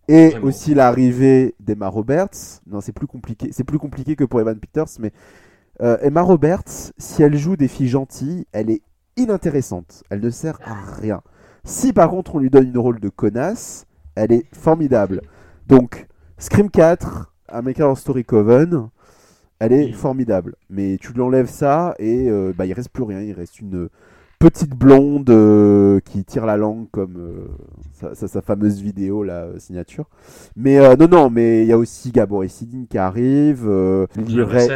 Et 0.09 0.31
Vraiment. 0.31 0.41
aussi 0.41 0.73
l'arrivée 0.73 1.55
d'Emma 1.59 1.87
Roberts. 1.87 2.59
Non, 2.67 2.81
c'est 2.81 2.91
plus 2.91 3.07
compliqué. 3.07 3.49
C'est 3.53 3.63
plus 3.63 3.79
compliqué 3.79 4.15
que 4.15 4.25
pour 4.25 4.41
Evan 4.41 4.59
Peters, 4.59 4.87
mais 4.99 5.11
euh, 5.81 5.97
Emma 6.01 6.21
Roberts, 6.21 6.91
si 6.97 7.23
elle 7.23 7.35
joue 7.37 7.55
des 7.55 7.67
filles 7.67 7.87
gentilles, 7.87 8.45
elle 8.51 8.69
est 8.69 8.81
inintéressante. 9.17 10.03
Elle 10.09 10.21
ne 10.21 10.29
sert 10.29 10.59
à 10.65 10.75
rien. 10.99 11.21
Si 11.63 11.93
par 11.93 12.09
contre 12.09 12.35
on 12.35 12.39
lui 12.39 12.49
donne 12.49 12.67
une 12.67 12.77
rôle 12.77 12.99
de 12.99 13.09
connasse, 13.09 13.85
elle 14.15 14.31
est 14.31 14.45
formidable. 14.53 15.21
Donc, 15.67 16.07
Scream 16.37 16.69
4, 16.69 17.33
American 17.47 17.85
Horror 17.85 17.97
Story 17.97 18.25
Coven, 18.25 18.89
elle 19.59 19.71
est 19.71 19.91
formidable. 19.93 20.55
Mais 20.69 20.97
tu 20.99 21.13
lui 21.13 21.21
enlèves 21.21 21.49
ça 21.49 21.95
et 21.99 22.29
euh, 22.29 22.53
bah, 22.55 22.65
il 22.65 22.73
reste 22.73 22.89
plus 22.89 23.03
rien. 23.03 23.21
Il 23.21 23.33
reste 23.33 23.59
une 23.59 23.89
petite 24.43 24.75
blonde 24.75 25.29
euh, 25.29 25.99
qui 26.01 26.23
tire 26.25 26.45
la 26.45 26.57
langue 26.57 26.87
comme 26.91 27.15
euh, 27.17 27.47
sa, 27.93 28.13
sa- 28.15 28.27
sa 28.27 28.41
fameuse 28.41 28.81
vidéo, 28.81 29.23
la 29.23 29.43
euh, 29.43 29.59
signature. 29.59 30.09
Mais 30.55 30.77
euh, 30.79 30.95
non, 30.97 31.07
non, 31.07 31.29
mais 31.29 31.63
il 31.63 31.67
y 31.67 31.71
a 31.71 31.77
aussi 31.77 32.11
Gabor 32.11 32.43
et 32.43 32.49
Sidine 32.49 32.85
qui 32.87 32.97
arrive. 32.97 33.65
Ray, 34.43 34.67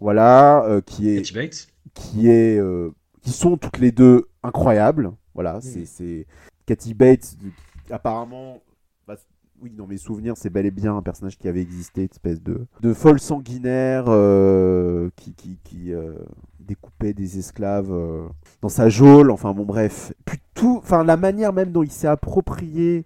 voilà, 0.00 0.80
qui 0.86 1.08
est 1.10 1.22
qui 1.94 2.28
est 2.28 2.60
qui 3.22 3.30
sont 3.30 3.56
toutes 3.56 3.78
les 3.78 3.92
deux 3.92 4.26
incroyables. 4.42 5.12
Voilà, 5.34 5.60
c'est 5.60 5.86
c'est 5.86 6.26
Kathy 6.66 6.92
Bates 6.94 7.36
apparemment 7.90 8.60
oui, 9.62 9.70
dans 9.76 9.86
mes 9.86 9.96
souvenirs, 9.96 10.34
c'est 10.36 10.50
bel 10.50 10.66
et 10.66 10.70
bien 10.70 10.96
un 10.96 11.02
personnage 11.02 11.38
qui 11.38 11.48
avait 11.48 11.62
existé, 11.62 12.02
une 12.02 12.08
espèce 12.10 12.42
de 12.42 12.66
de 12.80 12.92
folle 12.94 13.20
sanguinaire 13.20 14.04
euh, 14.08 15.08
qui 15.16 15.34
qui, 15.34 15.58
qui 15.62 15.92
euh, 15.92 16.14
découpait 16.60 17.12
des 17.12 17.38
esclaves 17.38 17.92
euh, 17.92 18.22
dans 18.60 18.68
sa 18.68 18.88
geôle, 18.88 19.30
enfin 19.30 19.52
bon 19.54 19.64
bref. 19.64 20.12
Puis 20.24 20.38
tout 20.54 20.78
enfin 20.82 21.04
la 21.04 21.16
manière 21.16 21.52
même 21.52 21.70
dont 21.72 21.82
il 21.82 21.90
s'est 21.92 22.08
approprié 22.08 23.04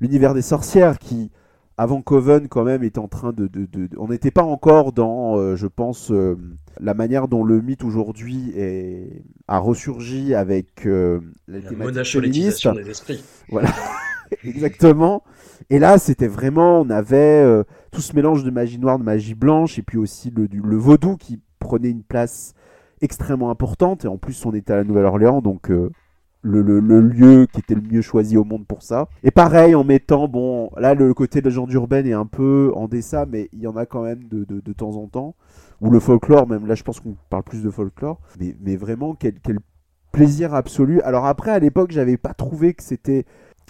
l'univers 0.00 0.34
des 0.34 0.42
sorcières 0.42 0.98
qui 0.98 1.30
avant 1.78 2.02
Coven 2.02 2.48
quand 2.48 2.64
même 2.64 2.82
était 2.84 2.98
en 2.98 3.08
train 3.08 3.32
de, 3.32 3.46
de- 3.46 3.66
de- 3.66 3.86
de- 3.86 3.98
on 3.98 4.08
n'était 4.08 4.30
pas 4.30 4.42
encore 4.42 4.92
dans 4.92 5.36
euh, 5.38 5.56
je 5.56 5.66
pense 5.66 6.10
euh, 6.10 6.36
la 6.80 6.94
manière 6.94 7.28
dont 7.28 7.44
le 7.44 7.60
mythe 7.60 7.82
aujourd'hui 7.84 8.52
a 9.48 9.58
ressurgi 9.58 10.34
avec 10.34 10.86
euh, 10.86 11.20
la 11.48 11.60
La 11.60 11.68
thématique 11.68 12.04
féministe. 12.04 12.68
des 12.74 12.90
esprits. 12.90 13.22
Exactement. 14.44 15.22
Et 15.70 15.78
là, 15.78 15.98
c'était 15.98 16.28
vraiment, 16.28 16.80
on 16.80 16.90
avait 16.90 17.42
euh, 17.44 17.64
tout 17.90 18.00
ce 18.00 18.14
mélange 18.14 18.44
de 18.44 18.50
magie 18.50 18.78
noire, 18.78 18.98
de 18.98 19.04
magie 19.04 19.34
blanche, 19.34 19.78
et 19.78 19.82
puis 19.82 19.98
aussi 19.98 20.30
le, 20.30 20.48
du- 20.48 20.60
le 20.60 20.76
vaudou 20.76 21.16
qui 21.16 21.40
prenait 21.58 21.90
une 21.90 22.02
place 22.02 22.54
extrêmement 23.00 23.50
importante. 23.50 24.04
Et 24.04 24.08
en 24.08 24.16
plus, 24.16 24.44
on 24.46 24.52
était 24.54 24.72
à 24.72 24.76
la 24.76 24.84
Nouvelle-Orléans, 24.84 25.40
donc 25.40 25.70
euh, 25.70 25.90
le, 26.42 26.62
le, 26.62 26.80
le 26.80 27.00
lieu 27.00 27.46
qui 27.52 27.60
était 27.60 27.74
le 27.74 27.82
mieux 27.82 28.02
choisi 28.02 28.36
au 28.36 28.44
monde 28.44 28.66
pour 28.66 28.82
ça. 28.82 29.08
Et 29.22 29.30
pareil, 29.30 29.74
en 29.74 29.84
mettant, 29.84 30.28
bon, 30.28 30.70
là, 30.76 30.94
le 30.94 31.14
côté 31.14 31.40
de 31.40 31.46
la 31.46 31.50
légende 31.50 31.72
urbaine 31.72 32.06
est 32.06 32.12
un 32.12 32.26
peu 32.26 32.72
en 32.74 32.88
dessin, 32.88 33.26
mais 33.30 33.48
il 33.52 33.60
y 33.60 33.66
en 33.66 33.76
a 33.76 33.86
quand 33.86 34.02
même 34.02 34.24
de, 34.24 34.44
de, 34.44 34.60
de 34.60 34.72
temps 34.72 34.96
en 34.96 35.06
temps. 35.06 35.34
Ou 35.80 35.90
le 35.90 36.00
folklore, 36.00 36.48
même 36.48 36.66
là, 36.66 36.74
je 36.74 36.82
pense 36.82 37.00
qu'on 37.00 37.16
parle 37.30 37.42
plus 37.42 37.62
de 37.62 37.70
folklore. 37.70 38.20
Mais, 38.40 38.56
mais 38.60 38.76
vraiment, 38.76 39.14
quel, 39.14 39.34
quel 39.40 39.58
plaisir 40.12 40.54
absolu. 40.54 41.00
Alors 41.02 41.26
après, 41.26 41.50
à 41.50 41.58
l'époque, 41.58 41.90
j'avais 41.90 42.16
pas 42.16 42.34
trouvé 42.34 42.74
que 42.74 42.82
c'était. 42.82 43.24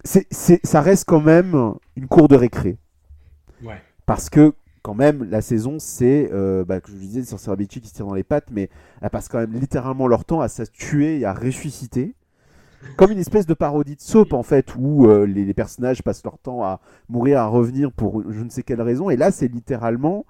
C'est, 0.04 0.26
c'est, 0.30 0.60
ça 0.64 0.80
reste 0.80 1.04
quand 1.06 1.20
même 1.20 1.74
une 1.96 2.06
cour 2.08 2.28
de 2.28 2.36
récré. 2.36 2.78
Ouais. 3.64 3.80
Parce 4.06 4.28
que, 4.30 4.52
quand 4.82 4.94
même, 4.94 5.24
la 5.30 5.42
saison, 5.42 5.76
c'est, 5.78 6.28
euh, 6.32 6.64
bah, 6.64 6.80
comme 6.80 6.94
je 6.96 7.00
disais, 7.00 7.22
sorcières 7.22 7.56
bitchy 7.56 7.80
qui 7.80 7.88
se 7.88 7.94
tirent 7.94 8.06
dans 8.06 8.14
les 8.14 8.24
pattes, 8.24 8.48
mais 8.50 8.68
elles 9.00 9.10
passent 9.10 9.28
quand 9.28 9.38
même 9.38 9.52
littéralement 9.52 10.08
leur 10.08 10.24
temps 10.24 10.40
à 10.40 10.48
se 10.48 10.62
tuer 10.64 11.20
et 11.20 11.24
à 11.24 11.32
ressusciter. 11.32 12.14
Comme 12.96 13.12
une 13.12 13.18
espèce 13.20 13.46
de 13.46 13.54
parodie 13.54 13.94
de 13.94 14.00
soap, 14.00 14.32
en 14.32 14.42
fait, 14.42 14.74
où 14.76 15.06
euh, 15.06 15.24
les, 15.24 15.44
les 15.44 15.54
personnages 15.54 16.02
passent 16.02 16.24
leur 16.24 16.36
temps 16.38 16.64
à 16.64 16.80
mourir, 17.08 17.38
à 17.38 17.46
revenir 17.46 17.92
pour 17.92 18.24
je 18.28 18.42
ne 18.42 18.50
sais 18.50 18.64
quelle 18.64 18.82
raison. 18.82 19.08
Et 19.08 19.16
là, 19.16 19.30
c'est 19.30 19.46
littéralement. 19.46 20.26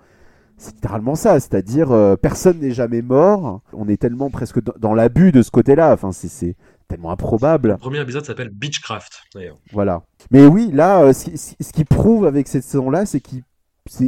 C'est 0.59 0.75
littéralement 0.75 1.15
ça, 1.15 1.41
c'est-à-dire 1.41 1.91
euh, 1.93 2.15
personne 2.15 2.61
n'est 2.61 2.73
jamais 2.73 3.01
mort. 3.01 3.63
On 3.73 3.89
est 3.89 3.97
tellement 3.97 4.29
presque 4.29 4.63
dans, 4.63 4.75
dans 4.79 4.95
l'abus 4.95 5.33
de 5.33 5.41
ce 5.41 5.51
côté-là. 5.51 5.95
Enfin, 5.95 6.13
c'est- 6.13 6.29
c'est 6.29 6.57
tellement 6.89 7.11
improbable. 7.11 7.71
Le 7.71 7.77
premier 7.79 8.01
épisode 8.01 8.25
s'appelle 8.25 8.51
Beechcraft, 8.51 9.23
d'ailleurs. 9.35 9.59
Voilà. 9.73 10.03
Mais 10.31 10.47
oui, 10.47 10.71
là, 10.73 11.03
euh, 11.03 11.13
ce, 11.13 11.25
qui- 11.25 11.39
ce 11.39 11.83
prouve 11.85 12.27
avec 12.27 12.49
cette 12.49 12.65
saison-là, 12.65 13.07
c'est 13.07 13.21
que 13.21 13.37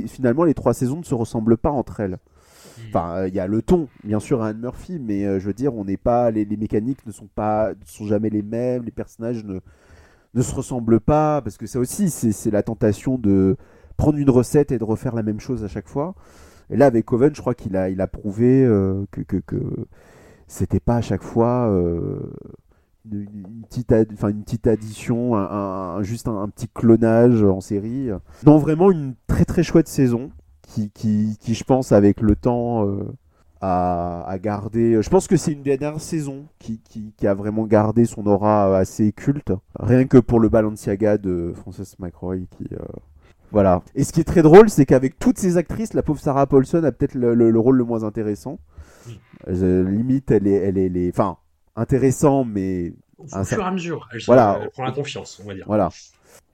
finalement 0.06 0.44
les 0.44 0.54
trois 0.54 0.74
saisons 0.74 0.98
ne 0.98 1.04
se 1.04 1.14
ressemblent 1.14 1.56
pas 1.56 1.70
entre 1.70 2.00
elles. 2.00 2.18
Enfin, 2.88 3.14
euh, 3.16 3.28
il 3.28 3.34
y 3.34 3.40
a 3.40 3.46
le 3.46 3.62
ton, 3.62 3.88
bien 4.04 4.20
sûr, 4.20 4.42
à 4.42 4.48
Anne 4.48 4.58
Murphy, 4.60 4.98
mais 5.00 5.24
euh, 5.24 5.38
je 5.40 5.46
veux 5.46 5.54
dire, 5.54 5.74
on 5.74 5.84
n'est 5.84 5.96
pas, 5.96 6.30
les, 6.30 6.44
les 6.44 6.56
mécaniques 6.56 7.04
ne 7.06 7.12
sont 7.12 7.28
pas, 7.34 7.70
ne 7.70 7.84
sont 7.87 8.06
jamais 8.06 8.30
les 8.30 8.42
mêmes, 8.42 8.82
les 8.84 8.90
personnages 8.90 9.44
ne, 9.44 9.60
ne 10.34 10.42
se 10.42 10.54
ressemblent 10.54 11.00
pas, 11.00 11.40
parce 11.42 11.56
que 11.56 11.66
ça 11.66 11.78
aussi, 11.78 12.10
c'est 12.10 12.50
la 12.50 12.62
tentation 12.62 13.16
de 13.18 13.56
prendre 13.96 14.18
une 14.18 14.30
recette 14.30 14.72
et 14.72 14.78
de 14.78 14.84
refaire 14.84 15.14
la 15.14 15.22
même 15.22 15.40
chose 15.40 15.62
à 15.64 15.68
chaque 15.68 15.88
fois. 15.88 16.14
Et 16.70 16.76
là, 16.76 16.87
avec 16.87 17.04
Coven, 17.04 17.34
je 17.34 17.40
crois 17.40 17.54
qu'il 17.54 17.76
a, 17.76 17.90
il 17.90 18.00
a 18.00 18.06
prouvé 18.06 18.64
euh, 18.64 19.04
que, 19.12 19.20
que, 19.20 19.37
que 19.37 19.56
c'était 20.48 20.80
pas 20.80 20.96
à 20.96 21.00
chaque 21.00 21.22
fois 21.22 21.68
une, 23.11 23.21
une 23.35 23.62
petite, 23.69 23.93
ad- 23.93 24.12
une 24.29 24.43
petite 24.43 24.67
addition, 24.67 25.37
un, 25.37 25.97
un- 25.99 26.03
juste 26.03 26.29
un, 26.29 26.37
un 26.43 26.49
petit 26.49 26.69
clonage 26.69 27.43
en 27.43 27.61
série. 27.61 28.11
Non, 28.47 28.59
vraiment 28.59 28.90
une 28.90 29.14
très 29.27 29.45
très 29.45 29.62
chouette 29.62 29.88
saison 29.88 30.31
qui, 30.62 30.90
qui, 30.90 31.37
qui, 31.40 31.55
je 31.55 31.64
pense, 31.64 31.93
avec 31.93 32.21
le 32.21 32.35
temps, 32.37 32.87
euh, 32.88 33.05
a, 33.61 34.25
a 34.27 34.38
gardé. 34.38 35.01
Je 35.01 35.09
pense 35.09 35.27
que 35.27 35.37
c'est 35.37 35.53
une 35.53 35.62
des 35.62 35.77
dernières 35.77 36.01
saisons 36.01 36.47
qui, 36.59 36.81
qui, 36.81 37.12
qui 37.17 37.27
a 37.27 37.35
vraiment 37.35 37.64
gardé 37.67 38.05
son 38.05 38.27
aura 38.27 38.77
assez 38.77 39.12
culte. 39.12 39.53
Rien 39.79 40.05
que 40.07 40.19
pour 40.19 40.40
le 40.40 40.49
Balenciaga 40.49 41.17
de 41.19 41.53
Frances 41.55 41.99
McRoy 41.99 42.47
qui. 42.59 42.64
euh, 42.75 42.79
Voilà. 43.53 43.83
Et 43.95 44.05
ce 44.05 44.12
qui 44.12 44.21
est 44.21 44.25
très 44.25 44.43
drôle, 44.43 44.69
c'est 44.69 44.85
qu'avec 44.85 45.19
toutes 45.19 45.38
ces 45.38 45.57
actrices, 45.57 45.95
la 45.95 46.03
pauvre 46.03 46.21
Sarah 46.21 46.47
Paulson 46.47 46.83
a 46.85 46.93
peut-être 46.93 47.14
le, 47.14 47.35
le- 47.35 47.51
le 47.51 47.59
rôle 47.59 47.77
le 47.77 47.85
moins 47.85 48.03
intéressant. 48.03 48.59
Euh, 49.49 49.88
limite, 49.88 50.31
elle 50.31 50.47
est, 50.47 50.53
elle 50.55 50.79
est, 50.79 50.87
elle 50.87 50.97
est- 50.97 51.11
enfin, 51.11 51.37
intéressant, 51.76 52.44
mais 52.44 52.92
Au 53.18 53.26
ça- 53.28 53.44
fur 53.44 53.60
et 53.60 53.64
à 53.64 53.70
mesure, 53.70 54.08
elle, 54.12 54.20
Voilà. 54.26 54.60
elle 54.62 54.70
prend 54.70 54.84
la 54.84 54.92
confiance, 54.92 55.40
on 55.42 55.48
va 55.48 55.54
dire. 55.54 55.64
Voilà. 55.66 55.90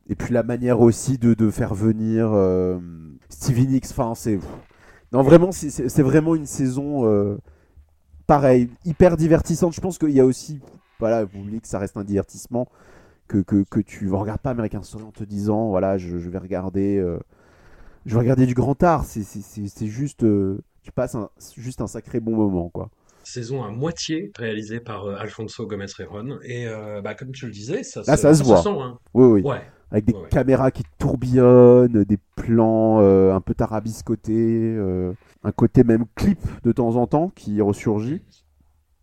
Et 0.09 0.15
puis 0.15 0.33
la 0.35 0.43
manière 0.43 0.81
aussi 0.81 1.19
de, 1.19 1.35
de 1.35 1.51
faire 1.51 1.75
venir 1.75 2.31
euh, 2.33 2.79
Stevie 3.29 3.67
Nicks, 3.67 3.87
enfin 3.91 4.15
c'est... 4.15 4.39
Non 5.13 5.23
vraiment, 5.23 5.51
c'est- 5.53 6.01
vraiment 6.03 6.35
une 6.37 6.47
saison 6.47 7.05
euh, 7.07 7.37
pareil, 8.27 8.71
hyper 8.85 9.17
divertissante. 9.17 9.75
Je 9.75 9.81
pense 9.81 9.99
qu'il 9.99 10.11
y 10.11 10.21
a 10.21 10.25
aussi, 10.25 10.61
voilà, 10.99 11.25
vous 11.25 11.41
oubliez 11.41 11.61
que 11.61 11.69
ça 11.69 11.79
reste 11.79 11.97
un 11.97 12.05
divertissement, 12.05 12.69
que, 13.29 13.39
que, 13.39 13.63
que 13.69 13.81
tu 13.81 14.07
ne 14.07 14.13
regardes 14.13 14.41
pas 14.41 14.51
American 14.51 14.83
Story 14.83 15.05
en 15.05 15.11
te 15.13 15.25
disant, 15.25 15.69
voilà, 15.69 15.99
je, 15.99 16.19
je 16.19 16.31
vais 16.31 16.39
regarder... 16.39 16.97
euh, 16.99 17.19
je 18.07 18.15
vais 18.15 18.21
regarder 18.21 18.47
du 18.47 18.55
grand 18.55 18.81
art, 18.83 19.05
c'est 19.05 19.87
juste... 19.87 20.23
euh, 20.25 20.59
tu 20.83 20.91
passes 20.93 21.15
un, 21.15 21.29
juste 21.57 21.81
un 21.83 21.87
sacré 21.87 22.19
bon 22.21 22.35
moment, 22.35 22.69
quoi. 22.71 22.89
Saison 23.31 23.63
à 23.65 23.71
moitié 23.71 24.31
réalisée 24.37 24.81
par 24.81 25.05
euh, 25.07 25.17
Alfonso 25.17 25.67
Gomez 25.67 25.87
Rejon. 25.99 26.39
Et 26.43 26.67
euh, 26.67 27.01
bah, 27.01 27.15
comme 27.15 27.33
tu 27.33 27.47
le 27.47 27.53
disais, 27.53 27.83
ça, 27.83 28.03
Là, 28.07 28.17
ça 28.17 28.35
se 28.35 28.43
voit. 28.43 28.63
sent, 28.63 28.69
hein. 28.71 28.99
Oui, 29.15 29.27
oui. 29.27 29.43
Ouais. 29.43 29.63
Avec 29.93 30.05
des 30.05 30.13
Ouais, 30.13 30.29
caméras 30.31 30.71
qui 30.71 30.85
tourbillonnent, 30.99 32.05
des 32.05 32.19
plans 32.37 33.01
euh, 33.01 33.33
un 33.35 33.41
peu 33.41 33.55
tarabiscotés, 33.55 34.79
un 35.43 35.53
côté 35.53 35.83
même 35.85 36.05
clip 36.15 36.39
de 36.63 36.71
temps 36.71 36.95
en 36.97 37.07
temps 37.09 37.31
qui 37.35 37.61
ressurgit, 37.61 38.23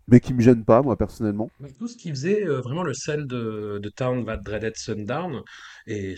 mais 0.08 0.22
qui 0.22 0.34
me 0.34 0.40
gêne 0.42 0.64
pas, 0.64 0.82
moi, 0.82 0.96
personnellement. 0.96 1.50
Tout 1.78 1.90
ce 1.90 1.98
qui 1.98 2.10
faisait 2.10 2.46
euh, 2.48 2.62
vraiment 2.62 2.84
le 2.84 2.94
sel 2.94 3.28
de, 3.28 3.80
de 3.84 3.90
Town 3.90 4.26
That 4.26 4.38
Dreaded 4.38 4.78
Sundown, 4.78 5.42
et 5.88 6.16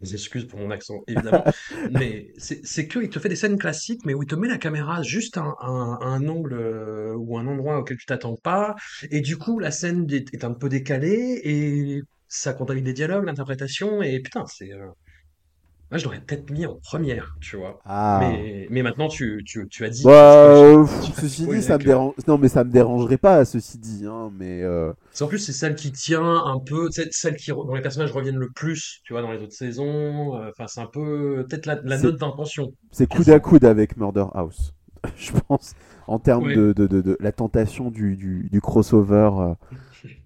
des 0.00 0.14
excuses 0.14 0.46
pour 0.46 0.58
mon 0.58 0.70
accent, 0.70 1.02
évidemment, 1.06 1.44
mais 1.90 2.32
c'est 2.36 2.60
c'est 2.64 2.86
qu'il 2.88 3.08
te 3.08 3.18
fait 3.18 3.28
des 3.28 3.36
scènes 3.36 3.58
classiques, 3.58 4.04
mais 4.04 4.14
où 4.14 4.22
il 4.22 4.28
te 4.28 4.34
met 4.34 4.48
la 4.48 4.58
caméra 4.58 5.02
juste 5.02 5.36
à 5.38 5.54
un, 5.60 6.28
angle 6.28 6.54
euh, 6.54 7.14
ou 7.16 7.38
un 7.38 7.46
endroit 7.46 7.78
auquel 7.78 7.96
tu 7.96 8.06
t'attends 8.06 8.36
pas, 8.36 8.74
et 9.10 9.20
du 9.20 9.38
coup, 9.38 9.58
la 9.58 9.70
scène 9.70 10.06
est, 10.12 10.32
est 10.34 10.44
un 10.44 10.52
peu 10.52 10.68
décalée, 10.68 11.40
et 11.44 12.02
ça 12.28 12.52
contamine 12.52 12.84
les 12.84 12.92
dialogues, 12.92 13.24
l'interprétation, 13.24 14.02
et 14.02 14.20
putain, 14.20 14.44
c'est... 14.46 14.72
euh, 14.72 14.88
Moi, 15.90 15.98
je 15.98 16.04
l'aurais 16.04 16.20
peut-être 16.20 16.50
mis 16.50 16.66
en 16.66 16.74
première, 16.82 17.36
tu 17.40 17.56
vois. 17.56 17.78
Ah. 17.84 18.18
Mais, 18.20 18.66
mais 18.70 18.82
maintenant, 18.82 19.06
tu, 19.08 19.42
tu, 19.46 19.68
tu 19.68 19.84
as 19.84 19.88
dit... 19.88 20.02
Bah, 20.02 20.34
euh, 20.34 20.84
ceci 21.14 21.46
dit, 21.46 21.62
ça 21.62 21.78
me 21.78 21.84
dérange. 21.84 22.14
Non, 22.26 22.38
mais 22.38 22.48
ça 22.48 22.64
me 22.64 22.70
dérangerait 22.70 23.18
pas, 23.18 23.44
ceci 23.44 23.78
dit, 23.78 24.04
hein, 24.04 24.30
mais. 24.36 24.62
euh, 24.62 24.92
en 25.20 25.26
plus, 25.28 25.38
c'est 25.38 25.52
celle 25.52 25.76
qui 25.76 25.92
tient 25.92 26.44
un 26.44 26.58
peu, 26.58 26.88
c'est 26.90 27.12
celle 27.12 27.36
qui, 27.36 27.50
dont 27.52 27.74
les 27.74 27.82
personnages 27.82 28.10
reviennent 28.12 28.36
le 28.38 28.50
plus, 28.50 29.00
tu 29.04 29.12
vois, 29.12 29.22
dans 29.22 29.30
les 29.30 29.40
autres 29.42 29.52
saisons. 29.54 30.36
euh, 30.40 30.50
Enfin, 30.50 30.66
c'est 30.66 30.80
un 30.80 30.86
peu, 30.86 31.46
peut-être 31.48 31.66
la, 31.66 31.76
note 31.98 32.16
d'intention. 32.18 32.72
C'est 32.90 33.06
coude 33.06 33.28
à 33.30 33.38
coude 33.40 33.64
avec 33.64 33.96
Murder 33.96 34.26
House, 34.34 34.74
je 35.16 35.30
pense, 35.46 35.74
en 36.08 36.18
termes 36.18 36.46
Oui. 36.46 36.54
de, 36.54 36.72
de, 36.72 36.86
de, 36.86 37.00
de 37.00 37.16
la 37.20 37.32
tentation 37.32 37.90
du, 37.90 38.16
du, 38.16 38.48
du 38.50 38.60
crossover, 38.60 39.30
euh, 39.38 39.54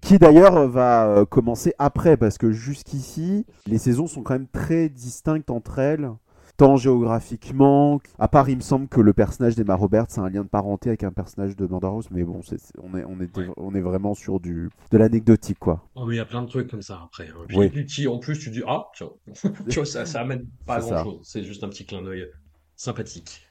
qui 0.01 0.17
d'ailleurs 0.19 0.67
va 0.67 1.07
euh, 1.07 1.25
commencer 1.25 1.73
après, 1.79 2.17
parce 2.17 2.37
que 2.37 2.51
jusqu'ici, 2.51 3.45
les 3.67 3.77
saisons 3.77 4.07
sont 4.07 4.23
quand 4.23 4.33
même 4.33 4.47
très 4.47 4.89
distinctes 4.89 5.49
entre 5.49 5.79
elles, 5.79 6.09
tant 6.57 6.77
géographiquement, 6.77 7.99
à 8.19 8.27
part 8.27 8.49
il 8.49 8.57
me 8.57 8.61
semble 8.61 8.87
que 8.87 9.01
le 9.01 9.13
personnage 9.13 9.55
d'Emma 9.55 9.75
Roberts 9.75 10.07
a 10.17 10.21
un 10.21 10.29
lien 10.29 10.43
de 10.43 10.47
parenté 10.49 10.89
avec 10.89 11.03
un 11.03 11.11
personnage 11.11 11.55
de 11.55 11.67
House, 11.83 12.07
mais 12.11 12.23
bon, 12.23 12.41
c'est- 12.43 12.59
c'est- 12.59 12.73
on, 12.83 12.95
est, 12.97 13.03
on, 13.05 13.19
est, 13.19 13.35
Ouais. 13.37 13.47
on 13.57 13.73
est 13.73 13.81
vraiment 13.81 14.13
sur 14.13 14.39
du, 14.39 14.69
de 14.91 14.97
l'anecdotique, 14.97 15.57
quoi. 15.59 15.81
Oh, 15.95 16.05
mais 16.05 16.15
il 16.15 16.17
y 16.17 16.21
a 16.21 16.25
plein 16.25 16.41
de 16.43 16.47
trucs 16.47 16.69
comme 16.69 16.81
ça 16.81 17.01
après. 17.05 17.29
hein. 17.29 17.45
Puis, 17.47 17.57
Oui. 17.57 17.85
qui, 17.85 18.07
en 18.07 18.19
plus, 18.19 18.37
tu 18.37 18.51
dis, 18.51 18.61
ah, 18.67 18.85
tu 19.69 19.75
vois, 19.75 19.85
ça, 19.85 20.05
ça 20.05 20.21
amène 20.21 20.45
pas 20.65 20.75
à 20.75 20.81
C'est 20.81 20.89
ça. 20.89 20.95
grand 21.01 21.11
chose. 21.11 21.19
C'est 21.23 21.43
juste 21.43 21.63
un 21.63 21.69
petit 21.69 21.85
clin 21.85 22.01
d'œil 22.03 22.27
sympathique. 22.75 23.47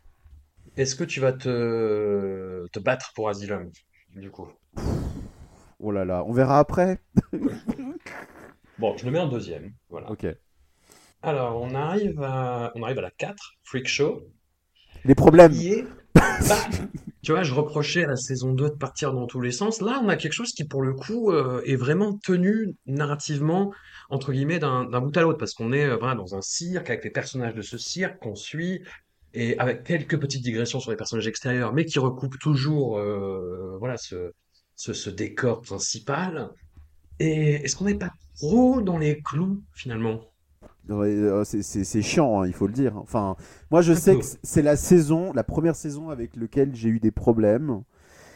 Est-ce 0.77 0.95
que 0.95 1.05
tu 1.05 1.21
vas 1.21 1.33
te, 1.33 2.67
te 2.73 2.79
battre 2.79 3.13
pour 3.15 3.29
Asylum, 3.29 3.71
du 4.15 4.31
coup? 4.31 4.49
Oh 5.83 5.91
là 5.93 6.05
là, 6.05 6.23
on 6.27 6.33
verra 6.33 6.59
après. 6.59 7.01
Bon, 8.79 8.97
je 8.97 9.05
le 9.05 9.11
mets 9.11 9.19
en 9.19 9.29
deuxième. 9.29 9.73
Voilà. 9.91 10.11
Ok. 10.11 10.27
Alors, 11.23 11.61
on 11.61 11.75
arrive 11.75 12.23
à, 12.23 12.73
on 12.75 12.83
arrive 12.83 12.99
à 12.99 13.03
la 13.03 13.11
4, 13.11 13.57
Freak 13.63 13.87
Show. 13.87 14.23
Les 15.05 15.15
problèmes. 15.15 15.53
est- 15.53 15.85
bah, 16.15 16.57
tu 17.23 17.33
vois, 17.33 17.43
je 17.43 17.53
reprochais 17.53 18.05
à 18.05 18.07
la 18.09 18.17
saison 18.17 18.55
2 18.55 18.71
de 18.71 18.75
partir 18.75 19.13
dans 19.13 19.27
tous 19.27 19.41
les 19.43 19.53
sens. 19.53 19.83
Là, 19.83 20.01
on 20.03 20.09
a 20.09 20.17
quelque 20.17 20.33
chose 20.33 20.53
qui, 20.53 20.65
pour 20.65 20.81
le 20.83 20.95
coup, 20.95 21.31
euh, 21.31 21.61
est 21.67 21.77
vraiment 21.77 22.17
tenu 22.17 22.75
narrativement, 22.87 23.71
entre 24.09 24.33
guillemets, 24.33 24.59
d'un 24.59 24.85
d'un 24.87 25.01
bout 25.03 25.15
à 25.17 25.21
l'autre, 25.21 25.39
parce 25.39 25.53
qu'on 25.53 25.73
est 25.73 25.85
euh, 25.85 25.97
voilà, 25.99 26.15
dans 26.15 26.35
un 26.35 26.41
cirque, 26.41 26.89
avec 26.89 27.05
les 27.05 27.11
personnages 27.11 27.55
de 27.55 27.63
ce 27.63 27.77
cirque 27.77 28.19
qu'on 28.21 28.35
suit, 28.35 28.83
et 29.35 29.59
avec 29.59 29.85
quelques 29.85 30.19
petites 30.19 30.43
digressions 30.43 30.81
sur 30.81 30.91
les 30.91 30.97
personnages 30.97 31.29
extérieurs, 31.29 31.75
mais 31.75 31.85
qui 31.85 31.99
recoupent 31.99 32.39
toujours 32.39 32.99
euh, 32.99 33.77
voilà, 33.79 33.99
ce, 33.99 34.33
ce, 34.83 34.93
ce 34.95 35.11
décor 35.11 35.61
principal. 35.63 36.51
Et 37.21 37.55
est-ce 37.65 37.77
qu'on 37.77 37.87
n'est 37.87 37.99
pas 37.99 38.13
trop 38.39 38.83
dans 38.83 38.99
les 38.99 39.23
clous, 39.23 39.63
finalement? 39.75 40.21
Euh, 40.91 41.45
c'est- 41.45 42.03
chiant, 42.03 42.41
hein, 42.43 42.47
il 42.47 42.53
faut 42.53 42.67
le 42.67 42.73
dire. 42.73 42.97
Enfin, 42.97 43.37
moi 43.71 43.81
je 43.81 43.93
Un 43.93 43.95
sais 43.95 44.17
peu. 44.17 44.19
que 44.19 44.25
c'est 44.43 44.63
la 44.63 44.77
saison, 44.77 45.33
la 45.33 45.45
première 45.45 45.77
saison 45.77 46.11
avec 46.11 46.37
laquelle 46.37 46.75
j'ai 46.75 46.89
eu 46.89 46.99
des 47.01 47.11
problèmes. 47.13 47.83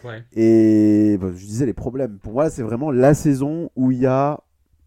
Ouais. 0.03 0.25
Et 0.35 1.19
bah, 1.21 1.29
je 1.35 1.45
disais 1.47 1.67
les 1.67 1.75
problèmes. 1.75 2.19
Pour 2.19 2.33
moi, 2.35 2.51
c'est 2.51 2.63
vraiment 2.63 2.91
la 2.91 3.15
saison 3.15 3.71
où 3.77 3.91
il 3.93 3.99
y 4.01 4.07
a 4.07 4.41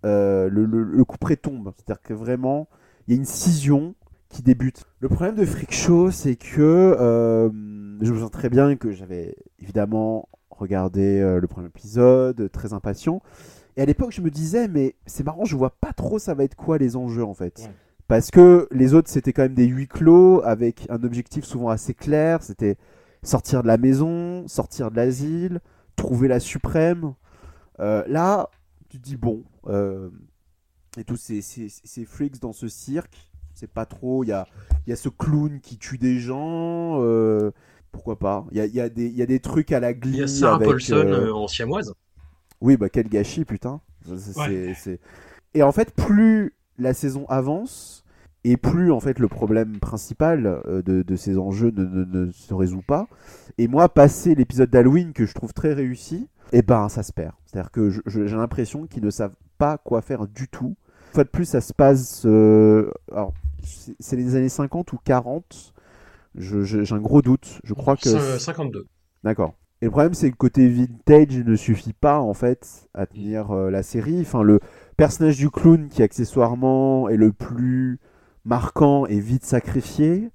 euh, 0.05 0.49
le, 0.49 0.65
le, 0.65 0.83
le 0.83 1.05
coup 1.05 1.17
près 1.17 1.37
tombe. 1.37 1.73
C'est-à-dire 1.77 2.01
que 2.03 2.13
vraiment, 2.13 2.69
il 3.07 3.13
y 3.15 3.17
a 3.17 3.19
une 3.19 3.25
scission 3.25 3.95
qui 4.29 4.43
débute. 4.43 4.85
Le 4.99 5.09
problème 5.09 5.35
de 5.35 5.45
Freak 5.45 5.73
Show, 5.73 6.11
c'est 6.11 6.35
que 6.35 6.61
euh, 6.99 7.49
je 8.01 8.13
me 8.13 8.19
sens 8.19 8.31
très 8.31 8.49
bien 8.49 8.75
que 8.75 8.91
j'avais 8.91 9.35
évidemment 9.59 10.29
regardé 10.57 11.19
euh, 11.19 11.39
le 11.39 11.47
premier 11.47 11.67
épisode, 11.67 12.51
très 12.51 12.73
impatient. 12.73 13.21
Et 13.75 13.81
à 13.81 13.85
l'époque, 13.85 14.11
je 14.11 14.21
me 14.21 14.31
disais, 14.31 14.67
mais 14.67 14.95
c'est 15.05 15.23
marrant, 15.23 15.45
je 15.45 15.55
vois 15.55 15.69
pas 15.69 15.93
trop 15.93 16.17
ça 16.19 16.33
va 16.33 16.43
être 16.43 16.55
quoi 16.55 16.77
les 16.77 16.95
enjeux 16.95 17.23
en 17.23 17.33
fait. 17.33 17.59
Ouais. 17.59 17.71
Parce 18.07 18.31
que 18.31 18.67
les 18.71 18.93
autres, 18.93 19.09
c'était 19.09 19.33
quand 19.33 19.43
même 19.43 19.53
des 19.53 19.65
huis 19.67 19.87
clos 19.87 20.41
avec 20.43 20.87
un 20.89 21.03
objectif 21.03 21.43
souvent 21.45 21.69
assez 21.69 21.93
clair. 21.93 22.41
C'était 22.41 22.77
sortir 23.21 23.61
de 23.63 23.67
la 23.67 23.77
maison, 23.77 24.47
sortir 24.47 24.91
de 24.91 24.95
l'asile, 24.95 25.59
trouver 25.95 26.27
la 26.27 26.39
suprême. 26.39 27.13
Euh, 27.79 28.03
là, 28.07 28.49
tu 28.89 28.97
te 28.97 29.03
dis 29.03 29.17
bon, 29.17 29.43
euh, 29.67 30.09
et 30.97 31.03
tous 31.03 31.17
ces, 31.17 31.41
ces, 31.41 31.67
ces 31.69 32.05
freaks 32.05 32.39
dans 32.39 32.53
ce 32.53 32.67
cirque, 32.67 33.29
c'est 33.53 33.69
pas 33.71 33.85
trop. 33.85 34.23
Il 34.23 34.27
y 34.27 34.31
a, 34.31 34.47
il 34.85 34.89
y 34.89 34.93
a 34.93 34.95
ce 34.95 35.09
clown 35.09 35.59
qui 35.59 35.77
tue 35.77 35.97
des 35.97 36.19
gens. 36.19 37.01
euh, 37.01 37.51
pourquoi 37.97 38.19
pas 38.19 38.45
Il 38.51 38.57
y 38.57 38.61
a, 38.61 38.65
il 38.65 38.73
y, 38.75 38.79
a 38.81 38.89
des- 38.89 39.07
il 39.07 39.15
y 39.17 39.21
a 39.21 39.25
des 39.25 39.39
trucs 39.39 39.71
à 39.71 39.79
la 39.79 39.91
Il 39.91 39.99
glee. 39.99 40.17
y 40.17 40.23
a 40.23 40.27
Sarah 40.27 40.55
avec, 40.57 40.67
Paulson 40.67 40.95
euh, 40.95 41.27
euh, 41.27 41.33
en 41.33 41.47
siamoise. 41.47 41.93
Oui, 42.61 42.77
bah 42.77 42.89
quel 42.89 43.07
gâchis, 43.09 43.43
putain. 43.45 43.81
Ouais. 44.35 44.73
Et 45.53 45.63
en 45.63 45.71
fait, 45.71 45.91
plus 45.93 46.53
la 46.77 46.93
saison 46.93 47.25
avance, 47.27 48.03
et 48.43 48.55
plus 48.55 48.91
en 48.91 48.99
fait 48.99 49.19
le 49.19 49.27
problème 49.27 49.79
principal 49.79 50.45
euh, 50.67 50.81
de, 50.81 51.01
de 51.01 51.15
ces 51.15 51.37
enjeux 51.37 51.71
ne, 51.75 51.83
ne- 51.83 52.05
ne 52.27 52.31
se 52.31 52.53
résout 52.53 52.83
pas. 52.83 53.07
Et 53.57 53.67
moi, 53.67 53.89
passé 53.89 54.35
l'épisode 54.35 54.69
d'Halloween 54.69 55.11
que 55.13 55.25
je 55.25 55.33
trouve 55.33 55.53
très 55.53 55.73
réussi, 55.73 56.27
et 56.53 56.61
ben 56.61 56.87
ça 56.89 57.03
se 57.03 57.11
perd. 57.11 57.33
C'est-à-dire 57.45 57.71
que 57.71 57.89
j'ai 58.05 58.23
l'impression 58.25 58.85
qu'ils 58.87 59.03
ne 59.03 59.09
savent 59.09 59.35
pas 59.57 59.77
quoi 59.77 60.01
faire 60.01 60.27
du 60.27 60.47
tout. 60.47 60.75
Une 61.09 61.13
fois 61.13 61.23
de 61.23 61.29
plus, 61.29 61.45
ça 61.45 61.61
se 61.61 61.73
passe. 61.73 62.23
euh, 62.25 62.91
Alors, 63.11 63.33
c'est 63.63 63.95
c'est 63.99 64.15
les 64.15 64.35
années 64.35 64.49
50 64.49 64.93
ou 64.93 64.97
40. 65.03 65.73
J'ai 66.37 66.93
un 66.93 66.99
gros 66.99 67.21
doute. 67.21 67.59
Je 67.63 67.73
crois 67.73 67.95
que. 67.95 68.09
Cin- 68.09 68.39
52. 68.39 68.85
D'accord. 69.23 69.53
Et 69.81 69.85
le 69.85 69.91
problème, 69.91 70.13
c'est 70.15 70.27
que 70.27 70.33
le 70.33 70.37
côté 70.37 70.67
vintage 70.67 71.37
ne 71.37 71.55
suffit 71.55 71.93
pas, 71.93 72.19
en 72.19 72.33
fait, 72.33 72.87
à 72.95 73.05
tenir 73.05 73.51
euh, 73.51 73.69
la 73.69 73.83
série. 73.83 74.21
Enfin, 74.21 74.41
le 74.41 74.59
personnage 74.97 75.37
du 75.37 75.49
clown, 75.51 75.87
qui 75.89 76.01
accessoirement 76.01 77.09
est 77.09 77.17
le 77.17 77.31
plus 77.31 77.99
marquant, 78.43 79.05
est 79.05 79.19
vite 79.19 79.45
sacrifié. 79.45 80.31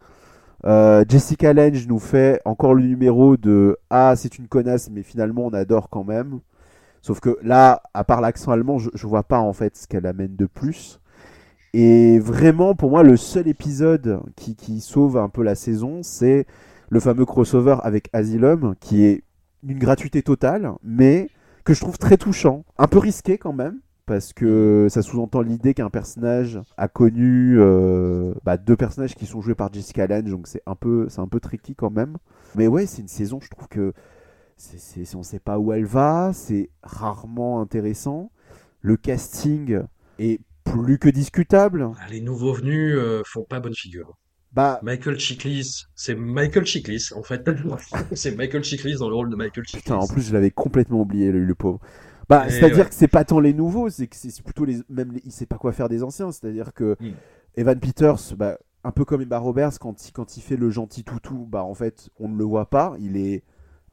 Euh, 0.64 1.04
Jessica 1.08 1.52
Lange 1.54 1.88
nous 1.88 1.98
fait 1.98 2.40
encore 2.44 2.74
le 2.74 2.84
numéro 2.84 3.36
de 3.36 3.78
Ah, 3.90 4.14
c'est 4.16 4.38
une 4.38 4.46
connasse, 4.48 4.90
mais 4.90 5.02
finalement, 5.02 5.46
on 5.46 5.52
adore 5.52 5.88
quand 5.90 6.04
même. 6.04 6.40
Sauf 7.02 7.20
que 7.20 7.36
là, 7.42 7.82
à 7.94 8.04
part 8.04 8.20
l'accent 8.20 8.52
allemand, 8.52 8.78
je, 8.78 8.90
je 8.94 9.06
vois 9.08 9.24
pas, 9.24 9.40
en 9.40 9.52
fait, 9.52 9.76
ce 9.76 9.88
qu'elle 9.88 10.06
amène 10.06 10.36
de 10.36 10.46
plus. 10.46 11.00
Et 11.74 12.18
vraiment, 12.18 12.74
pour 12.74 12.90
moi, 12.90 13.02
le 13.02 13.16
seul 13.16 13.48
épisode 13.48 14.20
qui, 14.36 14.80
sauve 14.80 15.16
un 15.16 15.28
peu 15.28 15.42
la 15.42 15.54
saison, 15.54 16.02
c'est 16.02 16.46
le 16.90 17.00
fameux 17.00 17.24
crossover 17.24 17.76
avec 17.82 18.10
Asylum, 18.12 18.74
qui 18.78 19.04
est 19.04 19.24
une 19.66 19.78
gratuité 19.78 20.22
totale, 20.22 20.72
mais 20.82 21.28
que 21.64 21.72
je 21.72 21.80
trouve 21.80 21.96
très 21.96 22.18
touchant. 22.18 22.64
Un 22.76 22.88
peu 22.88 22.98
risqué 22.98 23.38
quand 23.38 23.54
même, 23.54 23.80
parce 24.04 24.34
que 24.34 24.88
ça 24.90 25.00
sous-entend 25.00 25.40
l'idée 25.40 25.72
qu'un 25.72 25.88
personnage 25.88 26.60
a 26.76 26.88
connu 26.88 27.56
euh, 27.58 28.34
bah, 28.44 28.58
deux 28.58 28.76
personnages 28.76 29.14
qui 29.14 29.24
sont 29.24 29.40
joués 29.40 29.54
par 29.54 29.72
Jessica 29.72 30.06
Lange, 30.06 30.30
donc 30.30 30.48
c'est 30.48 30.62
un 30.66 30.74
peu, 30.74 31.08
un 31.16 31.26
peu 31.26 31.40
tricky 31.40 31.74
quand 31.74 31.90
même. 31.90 32.18
Mais 32.54 32.66
ouais, 32.66 32.84
c'est 32.84 33.00
une 33.00 33.08
saison, 33.08 33.40
je 33.40 33.48
trouve 33.48 33.68
que 33.68 33.94
c'est, 34.58 35.14
on 35.16 35.22
sait 35.22 35.40
pas 35.40 35.58
où 35.58 35.72
elle 35.72 35.86
va, 35.86 36.32
c'est 36.34 36.68
rarement 36.82 37.62
intéressant. 37.62 38.30
Le 38.82 38.96
casting 38.98 39.80
est 40.18 40.40
plus 40.64 40.98
que 40.98 41.08
discutable. 41.08 41.88
Ah, 42.00 42.08
Les 42.10 42.20
nouveaux 42.20 42.52
venus 42.54 42.94
euh, 42.96 43.22
font 43.26 43.44
pas 43.44 43.60
bonne 43.60 43.74
figure. 43.74 44.16
Bah, 44.52 44.80
Michael 44.82 45.18
Chiklis, 45.18 45.84
c'est 45.94 46.14
Michael 46.14 46.66
Chiklis 46.66 47.08
en 47.16 47.22
fait. 47.22 47.48
c'est 48.12 48.36
Michael 48.36 48.62
Chiklis 48.62 48.96
dans 48.98 49.08
le 49.08 49.14
rôle 49.14 49.30
de 49.30 49.36
Michael 49.36 49.64
Chiklis. 49.64 49.80
Putain, 49.82 49.96
en 49.96 50.06
plus, 50.06 50.22
je 50.22 50.32
l'avais 50.34 50.50
complètement 50.50 51.00
oublié, 51.00 51.32
le, 51.32 51.42
le 51.44 51.54
pauvre. 51.54 51.80
Bah, 52.28 52.46
Et 52.46 52.50
c'est-à-dire 52.50 52.84
ouais. 52.84 52.88
que 52.90 52.94
c'est 52.94 53.08
pas 53.08 53.24
tant 53.24 53.40
les 53.40 53.54
nouveaux, 53.54 53.88
c'est 53.90 54.06
que 54.06 54.16
c'est 54.16 54.42
plutôt 54.44 54.64
les. 54.66 54.80
Même 54.90 55.12
les- 55.12 55.22
il 55.24 55.32
sait 55.32 55.46
pas 55.46 55.56
quoi 55.56 55.72
faire 55.72 55.88
des 55.88 56.02
anciens. 56.02 56.30
C'est-à-dire 56.32 56.72
que 56.74 56.96
Mm. 57.00 57.12
Evan 57.56 57.80
Peters, 57.80 58.34
bah, 58.36 58.58
un 58.84 58.90
peu 58.90 59.04
comme 59.06 59.22
Emma 59.22 59.38
Roberts, 59.38 59.78
quand 59.80 60.06
il, 60.08 60.12
quand 60.12 60.36
il 60.36 60.42
fait 60.42 60.56
le 60.56 60.68
gentil 60.70 61.02
toutou, 61.02 61.46
bah, 61.50 61.64
en 61.64 61.74
fait, 61.74 62.10
on 62.18 62.28
ne 62.28 62.36
le 62.36 62.44
voit 62.44 62.68
pas. 62.68 62.94
Il 63.00 63.16
est 63.16 63.42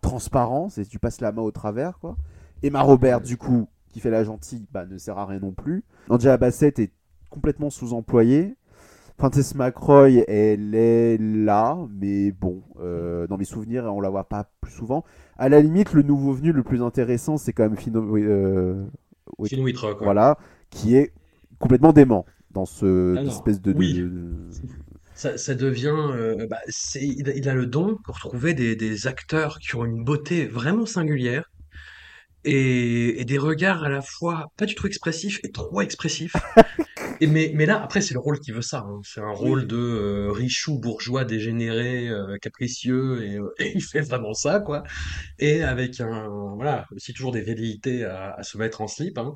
transparent, 0.02 0.70
c'est 0.70 0.86
tu 0.86 1.00
passes 1.00 1.22
la 1.22 1.32
main 1.32 1.42
au 1.42 1.52
travers, 1.52 2.00
quoi. 2.00 2.18
Emma 2.64 2.82
Roberts, 2.82 3.22
du 3.22 3.38
coup, 3.38 3.70
qui 3.92 4.00
fait 4.00 4.12
la 4.12 4.24
gentille, 4.24 4.68
bah, 4.72 4.86
ne 4.86 4.98
sert 4.98 5.18
à 5.18 5.26
rien 5.26 5.40
non 5.40 5.52
plus. 5.52 5.84
Angela 6.10 6.38
Bassett 6.38 6.80
est 6.80 6.92
complètement 7.30 7.70
sous-employée. 7.70 8.56
Frances 9.18 9.54
McRoy, 9.56 10.24
elle 10.30 10.74
est 10.76 11.18
là, 11.18 11.78
mais 11.92 12.32
bon, 12.32 12.64
euh, 12.80 13.28
dans 13.28 13.38
mes 13.38 13.44
souvenirs, 13.44 13.84
on 13.94 14.00
la 14.00 14.10
voit 14.10 14.24
pas 14.30 14.50
plus 14.62 14.72
souvent. 14.72 15.04
À 15.38 15.50
la 15.50 15.60
limite, 15.62 15.94
le 15.94 16.04
nouveau 16.04 16.32
venu 16.34 16.54
le 16.54 16.64
plus 16.64 16.82
intéressant, 16.82 17.38
c'est 17.38 17.52
quand 17.52 17.64
même 17.64 17.76
Fino, 17.76 18.16
euh, 18.18 18.86
ouais. 19.38 19.50
voilà, 20.00 20.38
qui 20.70 20.96
est 20.96 21.12
complètement 21.60 21.92
dément 21.94 22.26
dans 22.52 22.66
ce 22.66 23.18
Alors, 23.18 23.28
espèce 23.28 23.62
de, 23.62 23.74
de- 23.74 23.78
oui. 23.78 23.94
de- 23.94 24.32
Ça, 25.16 25.38
ça 25.38 25.54
devient. 25.54 25.96
euh, 26.14 26.48
bah, 26.50 26.60
il, 26.96 27.30
a, 27.30 27.34
il 27.36 27.50
a 27.50 27.54
le 27.54 27.66
don 27.66 27.98
pour 28.06 28.20
trouver 28.20 28.54
des, 28.54 28.76
des 28.76 29.08
acteurs 29.08 29.60
qui 29.60 29.76
ont 29.76 29.86
une 29.86 30.04
beauté 30.04 30.48
vraiment 30.48 30.86
singulière 30.86 31.52
et, 32.46 33.22
et 33.22 33.26
des 33.26 33.38
regards 33.38 33.84
à 33.84 33.90
la 33.90 34.02
fois 34.02 34.48
pas 34.58 34.66
du 34.66 34.76
tout 34.76 34.88
expressifs 34.88 35.40
et 35.44 35.52
trop 35.52 35.82
expressifs. 35.82 36.46
et 37.22 37.28
mais, 37.28 37.52
mais 37.56 37.66
là, 37.66 37.82
après, 37.84 38.02
c'est 38.02 38.14
le 38.14 38.20
rôle 38.20 38.40
qui 38.40 38.52
veut 38.52 38.62
ça. 38.62 38.80
hein. 38.88 39.00
C'est 39.04 39.22
un 39.22 39.32
rôle 39.32 39.68
de 39.68 39.78
euh, 39.78 40.32
richou 40.32 40.80
bourgeois 40.80 41.26
dégénéré, 41.26 42.08
euh, 42.10 42.38
capricieux, 42.42 43.24
et, 43.24 43.38
euh, 43.38 43.54
et 43.60 43.74
il 43.76 43.82
fait 43.84 44.02
vraiment 44.02 44.34
ça, 44.34 44.60
quoi. 44.60 44.84
Et 45.40 45.64
avec 45.64 46.00
un. 46.02 46.28
Voilà, 46.56 46.86
aussi 46.96 47.14
toujours 47.14 47.32
des 47.32 47.42
velléités 47.42 48.06
à, 48.06 48.34
à 48.36 48.44
se 48.44 48.58
mettre 48.58 48.82
en 48.82 48.88
slip, 48.88 49.18
hein. 49.18 49.34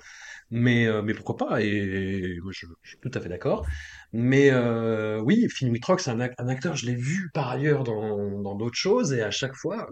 Mais, 0.51 0.87
euh, 0.87 1.01
mais 1.01 1.13
pourquoi 1.13 1.37
pas? 1.37 1.61
Et, 1.61 2.37
moi, 2.43 2.51
je, 2.55 2.65
je 2.83 2.89
suis 2.91 2.99
tout 2.99 3.11
à 3.13 3.21
fait 3.21 3.29
d'accord. 3.29 3.65
Mais 4.13 4.49
euh, 4.51 5.19
oui, 5.21 5.47
Finn 5.49 5.69
Wittrock, 5.71 5.99
c'est 6.01 6.11
un, 6.11 6.19
ac- 6.19 6.35
un 6.37 6.47
acteur, 6.47 6.75
je 6.75 6.85
l'ai 6.85 6.95
vu 6.95 7.29
par 7.33 7.49
ailleurs 7.49 7.83
dans 7.83 8.41
dans 8.41 8.55
d'autres 8.55 8.77
choses, 8.77 9.13
et 9.13 9.21
à 9.21 9.31
chaque 9.31 9.55
fois, 9.55 9.87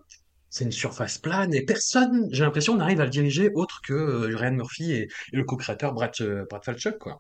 c'est 0.52 0.66
une 0.66 0.72
surface 0.72 1.18
plane, 1.18 1.54
et 1.56 1.64
personne, 1.66 2.28
j'ai 2.32 2.44
l'impression, 2.44 2.76
n'arrive 2.78 3.02
à 3.02 3.06
le 3.06 3.10
diriger 3.10 3.50
autre 3.56 3.82
que 3.84 3.94
euh, 3.94 4.36
Ryan 4.38 4.52
Murphy 4.52 4.92
et, 4.92 5.04
et 5.34 5.38
le 5.38 5.44
co-créateur 5.44 5.94
Brad, 5.94 6.12
euh, 6.22 6.46
Brad 6.50 6.64
Falchuk, 6.64 7.00
quoi. 7.00 7.20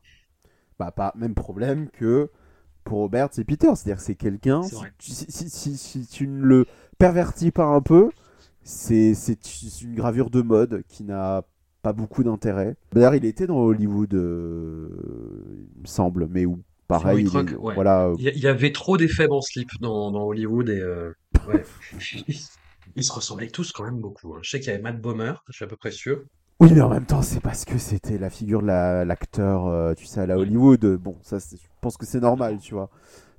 bah, 0.78 0.92
pas 0.92 1.14
même 1.16 1.34
problème 1.34 1.90
que 1.90 2.30
pour 2.84 3.00
Robert 3.00 3.30
et 3.38 3.44
Peter. 3.44 3.68
C'est-à-dire 3.76 3.98
que 3.98 4.04
c'est 4.04 4.16
quelqu'un, 4.16 4.64
si, 4.64 4.76
tu- 5.00 5.12
si, 5.12 5.26
si, 5.32 5.50
si- 5.50 5.78
si 5.78 6.08
tu 6.08 6.28
ne 6.28 6.44
le 6.44 6.66
pervertis 6.98 7.52
pas 7.52 7.66
un 7.66 7.82
peu, 7.82 8.10
c'est 8.64 9.14
une 9.82 9.96
gravure 9.96 10.30
de 10.30 10.42
mode 10.42 10.84
qui 10.88 11.04
n'a 11.04 11.44
pas 11.84 11.94
beaucoup 11.94 12.24
d'intérêt. 12.24 12.76
D'ailleurs, 12.94 13.16
il 13.16 13.26
était 13.26 13.48
dans 13.48 13.58
Hollywood, 13.60 14.14
euh, 14.14 14.90
il 15.76 15.82
me 15.82 15.88
semble, 15.88 16.28
mais 16.30 16.46
où 16.46 16.60
pareil, 16.88 17.22
il 17.22 17.28
est- 17.28 17.38
Wittrock, 17.38 17.64
ouais. 17.64 17.76
voilà, 17.76 18.12
Il 18.18 18.24
y, 18.26 18.28
a- 18.30 18.34
il 18.34 18.40
y 18.40 18.48
avait 18.48 18.72
trop 18.72 18.98
d'effets 18.98 19.28
en 19.30 19.42
slip 19.42 19.70
dans, 19.80 20.12
dans 20.12 20.24
Hollywood, 20.26 20.70
et 20.70 20.80
euh, 20.80 21.12
ouais. 21.48 21.64
Ils 22.96 23.04
se 23.04 23.12
ressemblaient 23.12 23.50
tous 23.50 23.72
quand 23.74 23.84
même 23.86 24.00
beaucoup. 24.00 24.36
hein. 24.36 24.40
Je 24.44 24.50
sais 24.50 24.60
qu'il 24.60 24.70
y 24.70 24.74
avait 24.74 24.82
Matt 24.82 25.02
Bomer, 25.02 25.34
je 25.50 25.54
suis 25.54 25.66
à 25.66 25.68
peu 25.68 25.78
près 25.78 25.92
sûr. 25.92 26.24
Oui, 26.60 26.72
mais 26.74 26.82
en 26.82 26.90
même 26.90 27.06
temps, 27.06 27.24
c'est 27.24 27.40
parce 27.40 27.66
que 27.66 27.78
c'était 27.80 28.18
la 28.20 28.30
figure 28.30 28.62
de 28.62 28.68
la- 28.68 29.04
l'acteur, 29.04 29.66
euh, 29.68 29.94
tu 29.96 30.06
sais, 30.06 30.22
à 30.22 30.26
la 30.28 30.38
Hollywood. 30.38 30.86
Bon, 30.98 31.16
ça, 31.24 31.40
je 31.40 31.58
pense 31.82 31.98
que 31.98 32.06
c'est 32.06 32.20
normal, 32.20 32.60
tu 32.60 32.76
vois. 32.76 32.90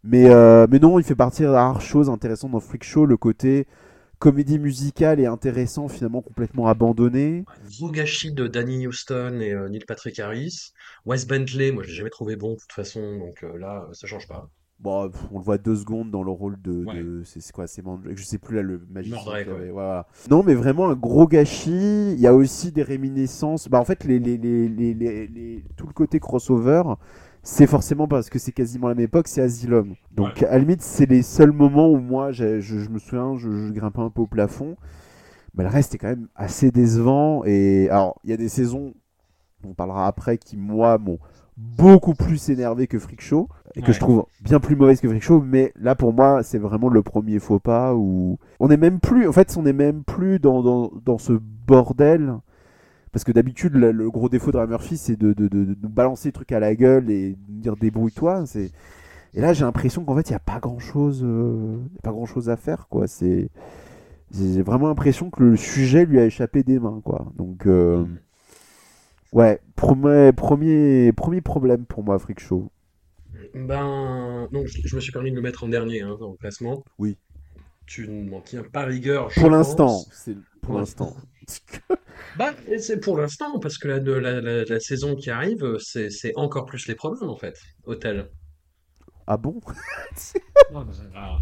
Mais, 0.05 0.28
euh, 0.30 0.66
mais 0.70 0.78
non, 0.80 0.98
il 1.00 1.05
fait 1.05 1.16
partie 1.16 1.42
de 1.42 1.48
la 1.48 1.64
rare 1.64 1.80
chose 1.82 2.11
intéressante 2.11 2.53
dans 2.53 2.61
Freak 2.61 2.84
Show, 2.84 3.07
le 3.07 3.16
côté 3.18 3.66
comédie 4.20 4.59
musicale 4.59 5.20
et 5.20 5.26
intéressant, 5.26 5.88
finalement 5.88 6.22
complètement 6.22 6.68
abandonné. 6.68 7.44
Gros 7.64 7.90
gâchis 7.90 8.32
de 8.34 8.46
Danny 8.46 8.86
Houston 8.86 9.40
et 9.40 9.53
euh, 9.53 9.68
Neil 9.70 9.84
Patrick 9.86 10.18
Harris. 10.18 10.72
Wes 11.07 11.26
Bentley, 11.26 11.72
moi 11.72 11.82
je 11.82 11.88
l'ai 11.88 11.94
jamais 11.94 12.11
trouvé 12.11 12.36
bon 12.36 12.53
de 12.53 12.59
toute 12.59 12.72
façon, 12.72 13.16
donc 13.18 13.42
euh, 13.42 13.57
là 13.57 13.88
ça 13.92 14.07
change 14.07 14.28
pas. 14.28 14.50
Bon, 14.83 15.11
on 15.30 15.39
le 15.39 15.45
voit 15.45 15.59
deux 15.59 15.76
secondes 15.76 16.11
dans 16.11 16.24
le 16.24 16.33
rôle 16.33 16.61
de. 16.61 16.85
Ouais. 16.85 17.03
de- 17.03 17.22
c'est 17.24 17.53
quoi 17.53 17.68
C'est 17.68 17.85
Je 18.16 18.24
sais 18.24 18.39
plus 18.39 18.57
là, 18.57 18.62
le 18.62 18.80
magicien. 18.91 19.33
Ouais. 19.33 19.70
voilà. 19.70 20.07
Non, 20.28 20.43
mais 20.43 20.55
vraiment 20.55 20.89
un 20.91 20.95
gros 20.97 21.28
gâchis. 21.28 22.12
Il 22.12 22.18
y 22.20 22.26
a 22.26 22.35
aussi 22.35 22.72
des 22.72 22.83
réminiscences. 22.83 23.68
Bah, 23.68 23.78
en 23.78 23.85
fait, 23.85 24.03
les, 24.05 24.18
les, 24.18 24.37
les, 24.39 25.64
tout 25.76 25.87
le 25.87 25.93
côté 25.93 26.18
crossover, 26.18 26.83
c'est 27.45 27.68
forcément 27.68 28.09
parce 28.09 28.28
que 28.28 28.39
c'est 28.41 28.51
quasiment 28.53 28.89
la 28.89 28.95
même 28.95 29.05
époque, 29.05 29.28
c'est 29.28 29.41
Asylum. 29.43 29.95
Donc, 30.11 30.43
à 30.43 30.51
la 30.53 30.59
limite, 30.59 30.83
c'est 30.83 31.07
les 31.09 31.22
seuls 31.22 31.53
moments 31.53 31.89
où 31.89 31.99
moi, 31.99 32.33
je, 32.33 32.61
je 32.61 32.89
me 32.89 32.99
souviens, 32.99 33.37
je, 33.37 33.51
je 33.68 33.72
grimpais 33.72 34.01
un 34.01 34.11
peu 34.11 34.22
au 34.22 34.26
plafond. 34.26 34.76
Mais 35.55 35.64
le 35.64 35.70
reste 35.70 35.95
est 35.95 35.99
quand 35.99 36.09
même 36.09 36.28
assez 36.35 36.70
décevant. 36.72 37.45
Et 37.45 37.89
alors, 37.91 38.20
il 38.24 38.30
y 38.30 38.33
a 38.33 38.37
des 38.37 38.49
saisons, 38.49 38.95
on 39.64 39.74
parlera 39.74 40.07
après, 40.09 40.39
qui, 40.39 40.57
moi, 40.57 40.99
m'ont 40.99 41.18
beaucoup 41.57 42.14
plus 42.14 42.48
énervé 42.50 42.86
que 42.86 42.98
Freak 42.98 43.20
Show 43.20 43.48
et 43.74 43.80
que 43.82 43.86
Ouais. 43.88 43.92
je 43.92 44.00
trouve 44.00 44.24
bien 44.42 44.59
plus 44.61 44.76
mauvaise 44.76 45.00
que 45.00 45.09
Freak 45.09 45.22
Show 45.22 45.42
mais 45.46 45.72
là 45.80 45.94
pour 45.94 46.12
moi 46.12 46.42
c'est 46.42 46.59
vraiment 46.59 46.88
le 46.88 47.03
premier 47.03 47.38
faux 47.38 47.59
pas 47.59 47.94
où 47.94 48.38
on 48.61 48.70
est 48.70 48.76
même 48.76 49.00
plus 49.00 49.28
en 49.28 49.32
fait 49.32 49.55
on 49.59 49.66
est 49.66 49.72
même 49.72 50.03
plus 50.05 50.38
dans, 50.38 50.62
dans, 50.62 50.90
dans 51.05 51.18
ce 51.18 51.34
bordel 51.66 52.34
parce 53.12 53.24
que 53.24 53.32
d'habitude 53.32 53.74
le, 53.74 54.11
gros 54.11 54.28
défaut 54.30 54.50
de 54.53 54.64
Murphy 54.66 54.96
c'est 54.96 55.16
de, 55.16 55.32
de, 55.34 55.48
de, 55.48 55.64
de 55.64 55.76
nous 55.82 55.88
balancer 55.90 56.28
des 56.30 56.32
trucs 56.32 56.53
à 56.53 56.61
la 56.61 56.74
gueule 56.74 57.11
et 57.11 57.30
de 57.32 57.53
nous 57.53 57.61
dire 57.61 57.76
débrouille-toi 57.76 58.46
c'est 58.46 58.70
et 59.34 59.40
là 59.40 59.53
j'ai 59.53 59.64
l'impression 59.64 60.05
qu'en 60.05 60.14
fait 60.16 60.28
il 60.30 60.32
n'y 60.32 60.36
a 60.36 60.40
pas 60.40 60.59
grand 60.59 60.78
chose 60.78 61.26
pas 62.03 62.11
grand 62.11 62.26
chose 62.26 62.48
à 62.50 62.57
faire 62.57 62.88
quoi. 62.88 63.07
C'est 63.07 63.48
j'ai 64.34 64.62
vraiment 64.62 64.88
l'impression 64.88 65.28
que 65.28 65.42
le 65.44 65.57
sujet 65.57 66.07
lui 66.07 66.18
a 66.18 66.24
échappé 66.24 66.62
des 66.62 66.78
mains 66.78 67.00
quoi. 67.05 67.26
Donc 67.36 67.66
euh, 67.66 68.05
ouais 69.33 69.61
premier 69.76 70.33
premier 70.33 71.12
premier 71.12 71.41
problème 71.41 71.85
pour 71.87 72.05
moi 72.05 72.18
Freak 72.18 72.41
Show 72.41 72.70
Ben 73.55 74.49
non, 74.53 74.64
je, 74.66 74.78
je 74.85 74.95
me 74.97 75.01
suis 75.01 75.12
permis 75.12 75.30
de 75.30 75.37
le 75.37 75.43
mettre 75.43 75.64
en 75.64 75.68
dernier 75.68 76.03
hein, 76.03 76.16
dans 76.18 76.30
le 76.33 76.37
classement. 76.37 76.85
Oui. 76.99 77.18
Tu 77.87 78.09
ne 78.09 78.30
m'en 78.30 78.41
tiens 78.41 78.62
pas 78.62 78.85
rigueur, 78.85 79.28
je 79.30 79.41
Pour 79.41 79.51
l'instant, 79.51 80.05
c'est 80.12 80.37
pour 80.62 80.74
Ouais. 80.74 80.80
l'instant. 80.80 81.16
Bah, 82.39 82.55
c'est 82.78 83.01
pour 83.01 83.18
l'instant, 83.18 83.59
parce 83.59 83.76
que 83.76 83.89
la, 83.89 83.99
la, 83.99 84.41
la, 84.41 84.64
la 84.64 84.80
saison 84.80 85.16
qui 85.16 85.28
arrive, 85.30 85.76
c'est 85.80 86.09
c'est 86.09 86.33
encore 86.37 86.64
plus 86.64 86.87
les 86.87 86.95
problèmes, 86.95 87.28
en 87.28 87.37
fait, 87.37 87.59
hôtel. 87.85 88.30
Ah 89.26 89.37
bon? 89.37 89.61
Ah. 91.14 91.39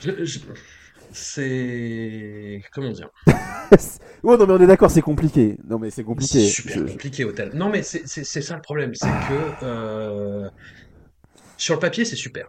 Je- 0.00 0.24
je- 0.24 0.38
C'est... 1.12 2.62
Comment 2.72 2.90
dire? 2.92 3.10
Ouais, 4.22 4.36
non, 4.36 4.46
mais 4.46 4.52
on 4.52 4.60
est 4.60 4.66
d'accord, 4.66 4.90
c'est 4.90 5.00
compliqué. 5.00 5.56
Non, 5.66 5.78
mais 5.78 5.88
c'est 5.90 5.96
C'est 5.96 6.04
compliqué. 6.04 6.46
super 6.46 6.74
Je- 6.74 6.86
je- 6.86 6.92
compliqué, 6.92 7.24
hôtel. 7.24 7.52
Non, 7.54 7.70
mais 7.70 7.82
c'est 7.82 8.06
c'est- 8.06 8.24
c'est 8.24 8.42
ça 8.42 8.54
le 8.56 8.60
problème, 8.60 8.94
c'est 8.94 9.06
que 9.08 9.64
euh, 9.64 10.50
sur 11.56 11.74
le 11.74 11.80
papier, 11.80 12.04
c'est 12.04 12.16
super. 12.16 12.46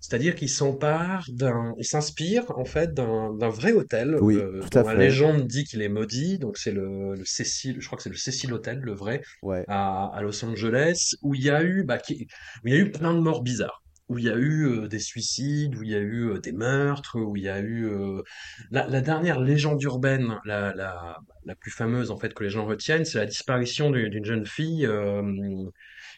C'est-à-dire 0.00 0.34
qu'il 0.34 0.48
s'empare 0.48 1.24
d'un, 1.28 1.74
il 1.78 1.84
s'inspire 1.84 2.44
en 2.58 2.64
fait 2.64 2.92
d'un 2.92 3.48
vrai 3.50 3.70
hôtel 3.72 4.16
Oui, 4.20 4.36
euh, 4.36 4.60
tout 4.68 4.76
à 4.78 4.82
dont 4.82 4.88
la 4.88 4.94
légende 4.96 5.46
dit 5.46 5.62
qu'il 5.64 5.80
est 5.80 5.88
maudit. 5.88 6.38
Donc 6.38 6.58
c'est 6.58 6.72
le, 6.72 7.14
le 7.14 7.24
Cecil, 7.24 7.76
je 7.80 7.86
crois 7.86 7.96
que 7.96 8.02
c'est 8.02 8.10
le 8.10 8.16
Cecil 8.16 8.52
Hotel, 8.52 8.80
le 8.80 8.94
vrai, 8.94 9.22
Ouais. 9.42 9.64
à, 9.68 10.10
à 10.12 10.22
Los 10.22 10.44
Angeles, 10.44 11.14
où 11.22 11.36
il 11.36 11.42
y 11.44 11.50
a 11.50 11.62
eu, 11.62 11.84
bah, 11.84 11.98
qui- 11.98 12.26
où 12.64 12.68
il 12.68 12.74
y 12.74 12.76
a 12.76 12.80
eu 12.80 12.90
plein 12.90 13.14
de 13.14 13.20
morts 13.20 13.42
bizarres, 13.42 13.81
où 14.12 14.18
il 14.18 14.24
y 14.24 14.30
a 14.30 14.36
eu 14.36 14.88
des 14.88 14.98
suicides, 14.98 15.76
où 15.76 15.82
il 15.82 15.90
y 15.90 15.94
a 15.94 16.00
eu 16.00 16.38
des 16.40 16.52
meurtres, 16.52 17.18
où 17.18 17.36
il 17.36 17.42
y 17.42 17.48
a 17.48 17.60
eu 17.60 17.90
la, 18.70 19.00
dernière 19.00 19.40
légende 19.40 19.82
urbaine, 19.82 20.38
la, 20.44 20.74
la, 20.74 21.18
la 21.44 21.54
plus 21.54 21.70
fameuse 21.70 22.10
en 22.10 22.18
fait 22.18 22.34
que 22.34 22.44
les 22.44 22.50
gens 22.50 22.66
retiennent, 22.66 23.04
c'est 23.04 23.18
la 23.18 23.26
disparition 23.26 23.90
d'une 23.90 24.24
jeune 24.24 24.46
fille 24.46 24.88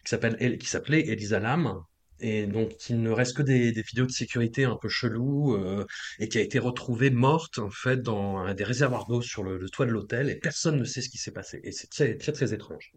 qui 0.04 0.68
s'appelait 0.68 1.08
Elisa 1.08 1.40
Lam. 1.40 1.84
Et 2.20 2.46
donc, 2.46 2.88
il 2.88 3.02
ne 3.02 3.10
reste 3.10 3.36
que 3.36 3.42
des, 3.42 3.72
vidéos 3.72 4.06
de 4.06 4.12
sécurité 4.12 4.64
un 4.64 4.76
peu 4.80 4.88
chelous, 4.88 5.54
euh, 5.54 5.84
et 6.20 6.28
qui 6.28 6.38
a 6.38 6.40
été 6.40 6.58
retrouvée 6.58 7.10
morte, 7.10 7.58
en 7.58 7.70
fait, 7.70 8.00
dans 8.00 8.38
un 8.38 8.54
des 8.54 8.64
réservoirs 8.64 9.06
d'eau 9.06 9.20
sur 9.20 9.42
le, 9.42 9.68
toit 9.68 9.86
de 9.86 9.90
l'hôtel, 9.90 10.30
et 10.30 10.36
personne 10.36 10.78
ne 10.78 10.84
sait 10.84 11.02
ce 11.02 11.08
qui 11.08 11.18
s'est 11.18 11.32
passé. 11.32 11.60
Et 11.64 11.72
c'est 11.72 11.88
très, 11.90 12.16
très 12.16 12.54
étrange. 12.54 12.92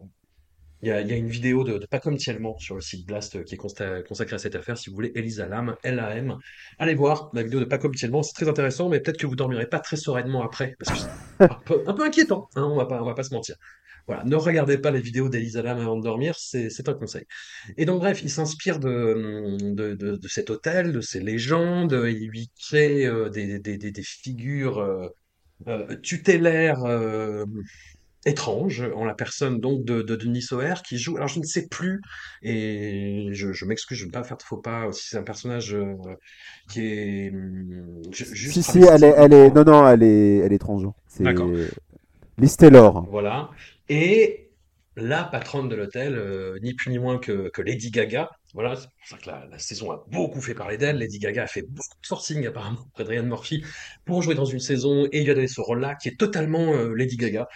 Il 0.82 0.88
y 0.88 0.92
a, 0.92 1.00
il 1.00 1.08
y 1.08 1.12
a 1.12 1.16
une 1.16 1.28
vidéo 1.28 1.64
de, 1.64 1.78
de 1.78 1.86
Pas 1.86 1.98
comme 1.98 2.16
Tielman 2.16 2.56
sur 2.58 2.74
le 2.76 2.80
site 2.80 3.06
Blast 3.06 3.36
euh, 3.36 3.42
qui 3.42 3.54
est 3.54 3.58
consta- 3.58 4.02
consacrée 4.06 4.36
à 4.36 4.38
cette 4.38 4.54
affaire, 4.54 4.78
si 4.78 4.90
vous 4.90 4.96
voulez, 4.96 5.12
Elisa 5.14 5.46
Lam, 5.48 5.76
L-A-M. 5.82 6.36
Allez 6.78 6.94
voir 6.94 7.30
la 7.34 7.42
vidéo 7.42 7.60
de 7.60 7.64
Pas 7.64 7.78
comme 7.78 7.94
Tielman, 7.94 8.22
c'est 8.22 8.34
très 8.34 8.48
intéressant, 8.48 8.88
mais 8.88 9.00
peut-être 9.00 9.18
que 9.18 9.26
vous 9.26 9.36
dormirez 9.36 9.66
pas 9.66 9.80
très 9.80 9.96
sereinement 9.96 10.42
après, 10.44 10.76
parce 10.78 10.98
que 10.98 11.08
c'est 11.40 11.44
un 11.44 11.60
peu, 11.64 11.82
un 11.86 11.94
peu 11.94 12.04
inquiétant, 12.04 12.48
hein, 12.54 12.64
on 12.70 12.76
va 12.76 12.86
pas, 12.86 13.02
on 13.02 13.06
va 13.06 13.14
pas 13.14 13.24
se 13.24 13.34
mentir. 13.34 13.56
Voilà, 14.06 14.24
ne 14.24 14.36
regardez 14.36 14.78
pas 14.78 14.90
les 14.90 15.00
vidéos 15.00 15.28
d'Elisa 15.28 15.60
Lam 15.62 15.78
avant 15.78 15.96
de 15.96 16.02
dormir, 16.02 16.34
c'est 16.38 16.88
un 16.88 16.94
conseil. 16.94 17.24
Et 17.76 17.84
donc 17.84 18.00
bref, 18.00 18.22
il 18.22 18.30
s'inspire 18.30 18.78
de, 18.78 19.56
de, 19.60 19.94
de, 19.94 20.16
de 20.16 20.28
cet 20.28 20.48
hôtel, 20.48 20.92
de 20.92 21.00
ces 21.02 21.20
légendes, 21.20 21.92
il 22.08 22.28
lui 22.28 22.50
crée 22.58 23.04
euh, 23.06 23.28
des, 23.28 23.58
des, 23.58 23.76
des, 23.76 24.02
figures 24.02 24.78
euh, 24.78 25.08
euh, 25.66 25.96
tutélaires 26.00 26.84
étranges, 28.24 28.82
en 28.94 29.04
la 29.04 29.14
personne 29.14 29.60
donc 29.60 29.84
de, 29.84 30.02
de 30.02 30.16
Denis 30.16 30.42
Sauer, 30.42 30.74
qui 30.86 30.98
joue, 30.98 31.16
alors 31.16 31.28
je 31.28 31.38
ne 31.38 31.44
sais 31.44 31.68
plus, 31.68 32.00
et 32.42 33.28
je, 33.32 33.52
je 33.52 33.64
m'excuse, 33.64 33.96
je 33.98 34.04
ne 34.04 34.08
veux 34.08 34.12
pas 34.12 34.24
faire 34.24 34.36
de 34.36 34.42
faux 34.42 34.58
pas, 34.58 34.90
si 34.92 35.08
c'est 35.08 35.16
un 35.16 35.22
personnage 35.22 35.74
euh, 35.74 35.94
qui 36.70 36.80
est 36.82 37.30
hum, 37.30 38.02
ju- 38.12 38.34
juste 38.34 38.54
Si, 38.54 38.62
si, 38.62 38.78
elle 38.82 39.04
est, 39.04 39.14
elle 39.16 39.32
est, 39.32 39.50
non, 39.50 39.64
non, 39.64 39.88
elle 39.88 40.02
est, 40.02 40.38
elle 40.38 40.52
est 40.52 40.58
transgenre. 40.58 40.94
C'est 41.06 41.24
D'accord. 41.24 41.48
Liz 42.38 42.56
Taylor. 42.56 43.06
Voilà. 43.10 43.50
Et 43.88 44.50
la 44.96 45.24
patronne 45.24 45.68
de 45.68 45.76
l'hôtel, 45.76 46.14
euh, 46.16 46.58
ni 46.62 46.74
plus 46.74 46.90
ni 46.90 46.98
moins 46.98 47.18
que, 47.18 47.50
que 47.50 47.62
Lady 47.62 47.90
Gaga. 47.90 48.30
Voilà, 48.54 48.76
c'est 48.76 48.86
pour 48.86 49.06
ça 49.08 49.16
que 49.18 49.30
la, 49.30 49.46
la 49.50 49.58
saison 49.58 49.90
a 49.92 50.04
beaucoup 50.08 50.40
fait 50.40 50.54
parler 50.54 50.76
d'elle. 50.76 50.98
Lady 50.98 51.18
Gaga 51.18 51.44
a 51.44 51.46
fait 51.46 51.62
beaucoup 51.62 51.96
de 52.02 52.06
forcing 52.06 52.46
apparemment 52.46 52.80
auprès 52.88 53.04
de 53.04 53.08
Ryan 53.10 53.24
Murphy 53.24 53.64
pour 54.04 54.22
jouer 54.22 54.34
dans 54.34 54.44
une 54.44 54.58
saison 54.58 55.06
et 55.12 55.22
lui 55.22 55.30
a 55.30 55.34
donné 55.34 55.48
ce 55.48 55.60
rôle-là 55.60 55.94
qui 55.94 56.08
est 56.08 56.18
totalement 56.18 56.72
euh, 56.74 56.94
Lady 56.94 57.16
Gaga. 57.16 57.46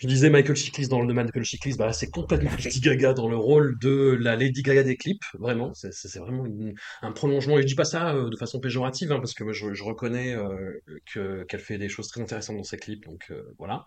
Je 0.00 0.06
disais 0.08 0.30
Michael 0.30 0.56
Chiklis 0.56 0.88
dans 0.88 1.02
le 1.02 1.06
domaine 1.06 1.26
de 1.26 1.30
Michael 1.30 1.44
Chiklis, 1.44 1.76
bah 1.76 1.92
c'est 1.92 2.08
complètement 2.08 2.50
Lady 2.64 2.80
Gaga 2.80 3.12
dans 3.12 3.28
le 3.28 3.36
rôle 3.36 3.78
de 3.80 4.16
la 4.18 4.34
Lady 4.34 4.62
Gaga 4.62 4.82
des 4.82 4.96
clips, 4.96 5.24
vraiment. 5.38 5.72
C'est 5.74 6.18
vraiment 6.18 6.46
une- 6.46 6.74
un 7.02 7.12
prolongement. 7.12 7.58
Et 7.58 7.62
je 7.62 7.66
dis 7.66 7.74
pas 7.74 7.84
ça 7.84 8.14
euh, 8.14 8.30
de 8.30 8.36
façon 8.36 8.60
péjorative, 8.60 9.12
hein, 9.12 9.18
parce 9.18 9.34
que 9.34 9.44
moi, 9.44 9.52
je, 9.52 9.74
je 9.74 9.82
reconnais 9.84 10.34
euh, 10.34 10.72
que 11.12 11.44
qu'elle 11.44 11.60
fait 11.60 11.76
des 11.76 11.90
choses 11.90 12.08
très 12.08 12.22
intéressantes 12.22 12.56
dans 12.56 12.62
ses 12.64 12.78
clips, 12.78 13.04
donc 13.04 13.26
euh, 13.30 13.42
voilà. 13.58 13.84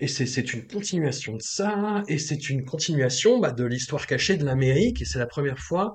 Et 0.00 0.08
c'est 0.08 0.26
c'est 0.26 0.54
une 0.54 0.66
continuation 0.66 1.36
de 1.36 1.42
ça, 1.42 2.02
et 2.08 2.18
c'est 2.18 2.50
une 2.50 2.64
continuation 2.64 3.40
bah, 3.40 3.52
de 3.52 3.64
l'histoire 3.64 4.06
cachée 4.06 4.36
de 4.36 4.44
l'Amérique, 4.44 5.02
et 5.02 5.06
c'est 5.06 5.18
la 5.20 5.26
première 5.26 5.58
fois 5.58 5.94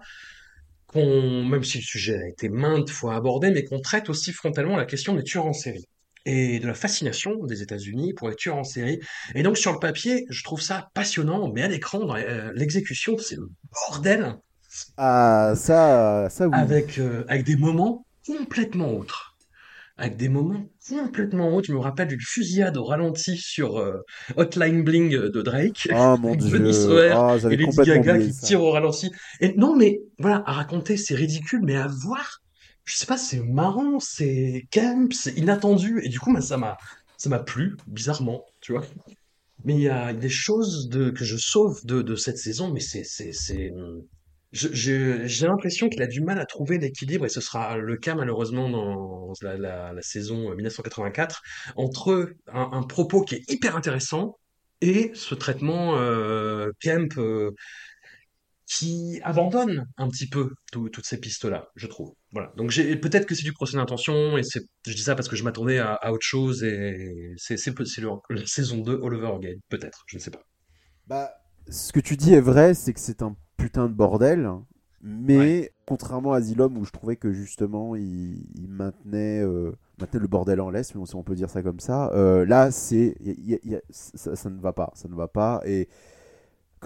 qu'on, 0.88 1.46
même 1.46 1.64
si 1.64 1.80
le 1.80 1.84
sujet 1.84 2.18
a 2.18 2.28
été 2.30 2.50
maintes 2.50 2.90
fois 2.92 3.16
abordé, 3.16 3.52
mais 3.52 3.64
qu'on 3.66 3.82
traite 3.82 4.10
aussi 4.10 4.34
frontalement 4.34 4.78
la 4.78 4.86
question 4.86 5.16
des 5.16 5.24
tueurs 5.24 5.46
en 5.48 5.54
série 5.54 5.86
et 6.26 6.60
de 6.60 6.68
la 6.68 6.74
fascination 6.74 7.44
des 7.46 7.62
États-Unis 7.62 8.14
pour 8.14 8.30
les 8.30 8.36
tueurs 8.36 8.58
en 8.58 8.64
série. 8.64 9.00
Et 9.36 9.44
donc 9.44 9.58
sur 9.58 9.72
le 9.74 9.80
papier, 9.80 10.26
je 10.30 10.44
trouve 10.44 10.62
ça 10.62 10.90
passionnant, 10.94 11.52
mais 11.54 11.62
à 11.64 11.68
l'écran, 11.68 12.00
dans 12.00 12.16
euh, 12.16 12.52
l'exécution, 12.56 13.18
c'est 13.18 13.36
le 13.36 13.50
bordel, 13.72 14.36
Ah, 14.98 15.54
ça, 15.56 16.28
ça 16.30 16.48
oui. 16.48 16.54
avec, 16.54 16.98
euh, 17.00 17.24
avec 17.28 17.46
des 17.46 17.56
moments 17.56 18.06
complètement 18.26 18.92
autres. 18.94 19.34
Avec 19.98 20.18
des 20.18 20.28
moments 20.28 20.66
complètement 20.90 21.56
autres. 21.56 21.68
Je 21.68 21.74
me 21.74 21.80
rappelle 21.80 22.10
d'une 22.10 22.20
fusillade 22.20 22.76
au 22.76 22.84
ralenti 22.84 23.38
sur 23.38 23.78
euh, 23.78 24.02
Hotline 24.36 24.84
Bling 24.84 25.10
de 25.12 25.42
Drake. 25.42 25.88
Oh 25.94 26.18
mon 26.20 26.36
dieu. 26.36 27.12
Ah, 27.14 27.38
et 27.50 27.56
Lady 27.56 27.78
Gaga 27.78 28.20
qui 28.20 28.32
tire 28.32 28.62
au 28.62 28.72
ralenti. 28.72 29.10
Et 29.40 29.54
non, 29.56 29.74
mais 29.76 30.02
voilà, 30.20 30.44
à 30.46 30.52
raconter, 30.52 30.98
c'est 30.98 31.16
ridicule, 31.16 31.62
mais 31.64 31.78
à 31.78 31.88
voir, 31.88 32.42
je 32.86 32.96
sais 32.96 33.06
pas, 33.06 33.18
c'est 33.18 33.40
marrant, 33.40 34.00
c'est 34.00 34.68
camp, 34.72 35.12
c'est 35.12 35.34
inattendu. 35.38 36.02
Et 36.04 36.10
du 36.10 36.20
coup, 36.20 36.32
bah, 36.34 36.42
ça 36.42 36.58
m'a, 36.58 36.78
ça 37.18 37.30
m'a 37.30 37.40
plu, 37.40 37.78
bizarrement, 37.88 38.46
tu 38.62 38.74
vois. 38.74 38.86
Mais 39.64 39.74
il 39.74 39.82
y 39.82 39.90
a 39.90 40.14
des 40.14 40.30
choses 40.30 40.90
que 40.92 41.24
je 41.26 41.38
sauve 41.38 41.86
de, 41.86 42.16
cette 42.16 42.38
saison, 42.38 42.72
mais 42.72 42.80
c'est, 42.80 43.04
c'est, 43.04 43.32
c'est, 43.34 43.74
j'ai 44.52 45.48
l'impression 45.48 45.90
qu'il 45.90 46.04
a 46.04 46.08
du 46.08 46.22
mal 46.22 46.40
à 46.40 46.46
trouver 46.46 46.78
l'équilibre, 46.78 47.26
et 47.26 47.30
ce 47.30 47.42
sera 47.42 47.78
le 47.78 47.98
cas 47.98 48.14
malheureusement 48.16 48.70
dans 48.70 49.34
la, 49.42 50.02
saison 50.02 50.54
1984, 50.54 51.42
entre 51.76 52.34
un, 52.54 52.84
propos 52.84 53.22
qui 53.22 53.36
est 53.36 53.52
hyper 53.52 53.76
intéressant 53.76 54.38
et 54.82 55.12
ce 55.16 55.34
traitement 55.36 55.98
euh, 55.98 56.70
Kemp 56.82 57.18
euh, 57.18 57.52
qui 58.68 59.20
abandonne 59.24 59.86
un 59.98 60.08
petit 60.10 60.28
peu 60.28 60.50
tout- 60.72 60.90
toutes 60.90 61.06
ces 61.06 61.20
pistes-là, 61.20 61.70
je 61.76 61.88
trouve. 61.88 62.14
Voilà. 62.32 62.52
Donc 62.58 62.72
peut-être 63.02 63.26
que 63.28 63.36
c'est 63.36 63.44
du 63.44 63.54
procès 63.54 63.78
d'intention, 63.78 64.38
et 64.38 64.44
je 64.88 64.94
dis 64.94 65.04
ça 65.04 65.16
parce 65.16 65.28
que 65.30 65.36
je 65.36 65.44
m'attendais 65.44 65.78
à, 65.80 65.94
à 65.94 66.12
autre 66.12 66.26
chose, 66.26 66.64
et 66.64 67.34
c'est 67.38 67.58
la 68.30 68.46
saison 68.46 68.78
2 68.78 69.00
all 69.04 69.14
over 69.14 69.34
again, 69.38 69.58
peut-être, 69.70 70.04
je 70.08 70.18
ne 70.18 70.22
sais 70.22 70.32
pas. 70.32 70.42
Bah, 71.08 71.32
ce 71.70 71.92
que 71.92 72.00
tu 72.00 72.18
dis 72.18 72.34
est 72.34 72.42
vrai, 72.42 72.74
c'est 72.74 72.94
que 72.94 73.00
c'est 73.00 73.22
un 73.22 73.36
putain 73.58 73.88
de 73.88 73.94
bordel. 73.94 74.50
Mais 75.08 75.72
contrairement 75.86 76.34
à 76.34 76.38
Asylum, 76.38 76.78
où 76.78 76.86
je 76.86 76.92
trouvais 76.92 77.16
que 77.16 77.32
justement 77.32 77.96
il, 77.96 78.48
il 78.56 78.68
maintenait, 78.68 79.40
euh, 79.42 79.72
maintenait 80.00 80.20
le 80.20 80.28
bordel 80.28 80.60
en 80.62 80.72
laisse, 80.72 80.88
si 80.88 81.16
on 81.16 81.24
peut 81.24 81.36
dire 81.36 81.50
ça 81.50 81.62
comme 81.62 81.80
ça, 81.80 82.12
euh, 82.14 82.44
là 82.44 82.72
c'est 82.72 83.16
ça, 83.92 84.36
ça 84.36 84.50
ne 84.50 84.60
va 84.60 84.74
pas, 84.74 84.92
ça 84.96 85.08
ne 85.08 85.14
va 85.14 85.28
pas. 85.28 85.62
Et 85.68 85.88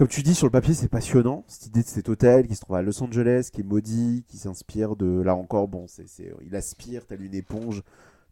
comme 0.00 0.08
tu 0.08 0.22
dis 0.22 0.34
sur 0.34 0.46
le 0.46 0.50
papier, 0.50 0.72
c'est 0.72 0.88
passionnant 0.88 1.44
cette 1.46 1.66
idée 1.66 1.82
de 1.82 1.86
cet 1.86 2.08
hôtel 2.08 2.46
qui 2.46 2.54
se 2.54 2.62
trouve 2.62 2.76
à 2.76 2.80
Los 2.80 3.02
Angeles, 3.02 3.50
qui 3.52 3.60
est 3.60 3.64
maudit, 3.64 4.24
qui 4.26 4.38
s'inspire 4.38 4.96
de 4.96 5.20
là 5.20 5.36
encore, 5.36 5.68
bon, 5.68 5.84
c'est 5.88 6.06
il 6.40 6.56
aspire 6.56 7.04
tel 7.04 7.20
une 7.20 7.34
éponge 7.34 7.82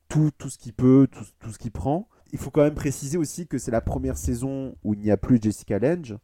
tout, 0.08 0.30
tout 0.38 0.48
ce 0.48 0.56
qu'il 0.56 0.72
peut, 0.72 1.06
tout, 1.12 1.26
tout 1.38 1.50
ce 1.50 1.58
qu'il 1.58 1.70
prend. 1.70 2.08
Il 2.32 2.38
faut 2.38 2.50
quand 2.50 2.62
même 2.62 2.74
préciser 2.74 3.18
aussi 3.18 3.46
que 3.46 3.58
c'est 3.58 3.70
la 3.70 3.82
première 3.82 4.16
saison 4.16 4.76
où 4.82 4.94
il 4.94 5.00
n'y 5.00 5.10
a 5.10 5.18
plus 5.18 5.38
Jessica 5.42 5.78
Lange. 5.78 6.16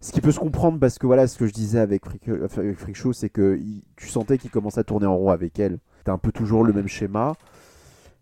Ce 0.00 0.10
qui 0.10 0.20
peut 0.20 0.32
se 0.32 0.40
comprendre 0.40 0.80
parce 0.80 0.98
que 0.98 1.06
voilà, 1.06 1.28
ce 1.28 1.38
que 1.38 1.46
je 1.46 1.52
disais 1.52 1.78
avec 1.78 2.04
Freak, 2.04 2.28
euh, 2.28 3.12
c'est 3.12 3.30
que 3.30 3.56
tu 3.94 4.08
sentais 4.08 4.36
qu'il 4.36 4.50
commençait 4.50 4.80
à 4.80 4.84
tourner 4.84 5.06
en 5.06 5.16
rond 5.16 5.30
avec 5.30 5.60
elle. 5.60 5.78
C'était 5.98 6.10
un 6.10 6.18
peu 6.18 6.32
toujours 6.32 6.64
le 6.64 6.72
même 6.72 6.88
schéma. 6.88 7.34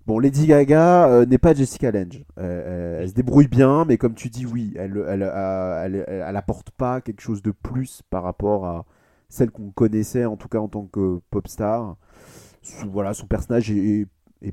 Bon, 0.06 0.20
Lady 0.20 0.46
Gaga 0.46 1.08
euh, 1.08 1.26
n'est 1.26 1.38
pas 1.38 1.52
Jessica 1.52 1.90
Lange. 1.90 2.24
Euh, 2.38 2.42
euh, 2.42 3.00
elle 3.02 3.08
se 3.08 3.14
débrouille 3.14 3.48
bien, 3.48 3.84
mais 3.84 3.98
comme 3.98 4.14
tu 4.14 4.30
dis, 4.30 4.46
oui, 4.46 4.72
elle, 4.76 5.04
elle, 5.08 5.22
elle, 5.22 6.04
elle- 6.06 6.36
apporte 6.36 6.70
pas 6.70 7.00
quelque 7.00 7.20
chose 7.20 7.42
de 7.42 7.50
plus 7.50 8.02
par 8.08 8.22
rapport 8.22 8.66
à 8.66 8.84
celle 9.28 9.50
qu'on 9.50 9.70
connaissait, 9.72 10.24
en 10.24 10.36
tout 10.36 10.46
cas 10.46 10.58
en 10.58 10.68
tant 10.68 10.86
que 10.86 11.20
pop 11.30 11.48
star. 11.48 11.96
Voilà, 12.86 13.14
son 13.14 13.26
personnage 13.26 13.70
est, 13.72 14.06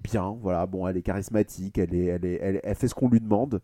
bien. 0.03 0.37
Voilà, 0.41 0.65
bon, 0.65 0.87
elle 0.87 0.97
est 0.97 1.03
charismatique, 1.03 1.77
elle, 1.77 1.93
est, 1.93 2.05
elle, 2.05 2.25
est, 2.25 2.61
elle, 2.63 2.75
fait 2.75 2.87
ce 2.87 2.95
qu'on 2.95 3.09
lui 3.09 3.19
demande. 3.19 3.61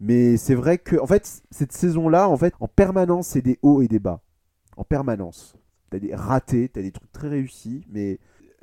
Mais 0.00 0.36
c'est 0.36 0.54
vrai 0.54 0.78
que, 0.78 0.96
en 1.00 1.06
fait, 1.06 1.42
cette 1.50 1.72
saison-là, 1.72 2.28
en 2.28 2.36
fait, 2.36 2.54
en 2.60 2.68
permanence, 2.68 3.28
c'est 3.28 3.42
des 3.42 3.58
hauts 3.62 3.82
et 3.82 3.88
des 3.88 3.98
bas. 4.00 4.22
En 4.76 4.84
permanence. 4.84 5.56
T'as 5.90 5.98
des 6.00 6.14
ratés, 6.14 6.68
t'as 6.68 6.82
des 6.82 6.92
trucs 6.92 7.12
très 7.12 7.28
réussis, 7.28 7.86
mais 7.90 8.18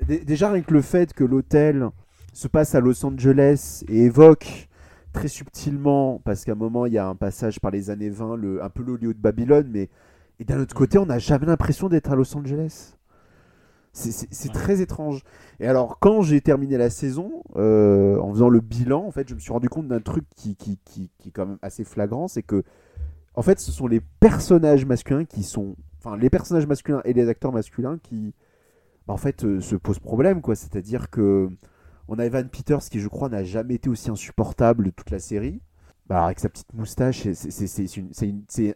dé- 0.06 0.26
déjà 0.26 0.52
rien 0.52 0.62
que 0.62 0.74
le 0.74 0.82
fait 0.82 1.14
que 1.14 1.24
l'hôtel 1.24 1.90
se 2.34 2.48
passe 2.48 2.76
à 2.76 2.80
Los 2.80 3.06
Angeles 3.06 3.84
et 3.90 4.04
évoque 4.06 4.70
très 5.14 5.28
subtilement, 5.28 6.22
parce 6.24 6.46
qu'à 6.46 6.54
un 6.54 6.56
moment 6.56 6.86
il 6.86 6.94
y 6.94 6.98
a 6.98 7.08
un 7.08 7.16
passage 7.16 7.60
par 7.60 7.72
les 7.72 7.90
années 7.90 8.10
20, 8.10 8.36
le, 8.38 8.64
un 8.64 8.70
peu 8.70 8.84
l'olio 8.84 9.14
de 9.14 9.20
Babylone, 9.20 9.68
mais 9.72 9.90
et 10.40 10.46
d'un 10.46 10.60
autre 10.60 10.74
côté 10.76 10.98
on 10.98 11.06
n'a 11.06 11.20
jamais 11.20 11.46
l'impression 11.46 11.90
d'être 11.90 12.12
à 12.12 12.16
Los 12.16 12.36
Angeles. 12.38 12.96
C'est- 13.94 14.48
Ouais. 14.48 14.54
très 14.54 14.80
étrange. 14.82 15.22
Et 15.60 15.68
alors, 15.68 16.00
quand 16.00 16.22
j'ai 16.22 16.40
terminé 16.40 16.78
la 16.78 16.90
saison, 16.90 17.44
euh, 17.58 18.18
en 18.20 18.32
faisant 18.32 18.48
le 18.48 18.62
bilan, 18.62 19.06
en 19.06 19.12
fait, 19.12 19.28
je 19.28 19.36
me 19.36 19.40
suis 19.40 19.52
rendu 19.52 19.68
compte 19.68 19.90
d'un 19.90 20.00
truc 20.00 20.24
qui, 20.36 20.56
qui, 20.56 20.80
qui, 20.86 21.12
qui 21.18 21.28
est 21.28 21.32
quand 21.32 21.46
même 21.46 21.58
assez 21.62 21.84
flagrant, 21.84 22.30
c'est 22.30 22.42
que, 22.42 22.64
en 23.36 23.42
fait, 23.42 23.60
ce 23.60 23.72
sont 23.74 23.88
les 23.88 24.00
personnages 24.22 24.86
masculins 24.86 25.26
qui 25.26 25.44
sont, 25.44 25.76
enfin, 26.00 26.16
les 26.16 26.30
personnages 26.30 26.68
masculins 26.68 27.02
et 27.04 27.12
les 27.12 27.28
acteurs 27.28 27.52
masculins 27.52 27.98
qui, 28.02 28.34
bah, 29.08 29.14
en 29.14 29.18
fait, 29.18 29.44
euh, 29.44 29.60
se 29.60 29.76
posent 29.76 30.00
problème, 30.00 30.42
quoi. 30.42 30.56
C'est-à-dire 30.56 31.10
que 31.10 31.50
on 32.14 32.20
a 32.20 32.26
Evan 32.26 32.48
Peters 32.50 32.82
qui, 32.90 33.00
je 33.00 33.08
crois, 33.08 33.30
n'a 33.30 33.44
jamais 33.46 33.76
été 33.76 33.90
aussi 33.90 34.10
insupportable 34.12 34.84
de 34.86 34.90
toute 34.90 35.12
la 35.12 35.20
série. 35.20 35.62
Bah, 36.08 36.26
avec 36.26 36.40
sa 36.42 36.50
petite 36.50 36.74
moustache, 36.74 37.26
c'est- 37.32 37.52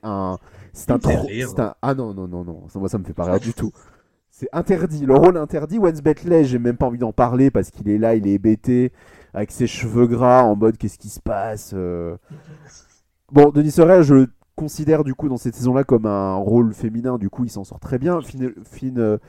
un, 0.03 0.37
c'est 0.71 0.89
un, 0.91 0.97
un- 1.59 1.75
ah 1.81 1.93
non 1.93 2.13
non 2.13 2.29
non 2.29 2.45
non, 2.45 2.69
ça, 2.69 2.79
moi 2.79 2.87
ça 2.87 2.97
me 2.97 3.03
fait 3.03 3.13
pas 3.13 3.25
rire 3.25 3.41
du 3.41 3.53
tout. 3.53 3.71
C'est 4.31 4.47
interdit, 4.53 5.05
le 5.05 5.15
rôle 5.15 5.35
interdit. 5.37 5.77
Wens 5.77 6.01
Bentley, 6.01 6.45
j'ai 6.45 6.59
même 6.59 6.77
pas 6.77 6.85
envie 6.85 6.97
d'en 6.97 7.11
parler 7.11 7.51
parce 7.51 7.71
qu'il 7.71 7.89
est 7.89 7.97
là, 7.97 8.15
il 8.15 8.25
est 8.25 8.31
hébété, 8.33 8.93
avec 9.33 9.51
ses 9.51 9.67
cheveux 9.67 10.07
gras, 10.07 10.43
en 10.43 10.55
mode 10.55 10.77
qu'est-ce 10.77 10.97
qui 10.97 11.09
se 11.09 11.19
passe. 11.19 11.71
euh. 11.73 12.15
Bon, 13.33 13.49
Denis 13.49 13.71
Sorel, 13.71 14.03
je 14.03 14.13
le 14.13 14.27
considère 14.55 15.03
du 15.03 15.13
coup 15.13 15.27
dans 15.27 15.37
cette 15.37 15.55
saison-là 15.55 15.83
comme 15.83 16.05
un 16.05 16.35
rôle 16.35 16.73
féminin, 16.73 17.17
du 17.17 17.29
coup 17.29 17.43
il 17.43 17.49
s'en 17.49 17.65
sort 17.65 17.79
très 17.81 17.97
bien. 17.99 18.19
Finn, 18.21 19.19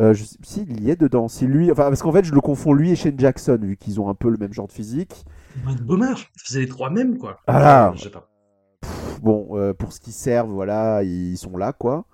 euh, 0.00 0.06
euh, 0.10 0.14
je 0.14 0.24
sais- 0.24 0.38
si, 0.42 0.66
il 0.68 0.82
y 0.84 0.90
est 0.90 1.00
dedans. 1.00 1.28
C'est 1.28 1.46
lui, 1.46 1.70
enfin 1.70 1.84
parce 1.84 2.02
qu'en 2.02 2.12
fait 2.12 2.24
je 2.24 2.32
le 2.34 2.40
confonds 2.40 2.72
lui 2.72 2.90
et 2.90 2.96
Shane 2.96 3.18
Jackson, 3.18 3.58
vu 3.60 3.76
qu'ils 3.76 4.00
ont 4.00 4.08
un 4.08 4.14
peu 4.14 4.30
le 4.30 4.36
même 4.38 4.52
genre 4.52 4.66
de 4.66 4.72
physique. 4.72 5.24
Ça 6.34 6.44
faisait 6.44 6.60
les 6.60 6.68
trois 6.68 6.90
mêmes, 6.90 7.18
quoi. 7.18 7.38
Ah. 7.46 7.92
Sais 7.96 8.10
pas. 8.10 8.28
Bon, 9.22 9.48
euh, 9.52 9.72
pour 9.74 9.92
ce 9.92 10.00
qu'ils 10.00 10.12
servent, 10.12 10.50
voilà, 10.50 11.02
ils 11.04 11.36
sont 11.36 11.56
là, 11.56 11.72
quoi. 11.72 12.04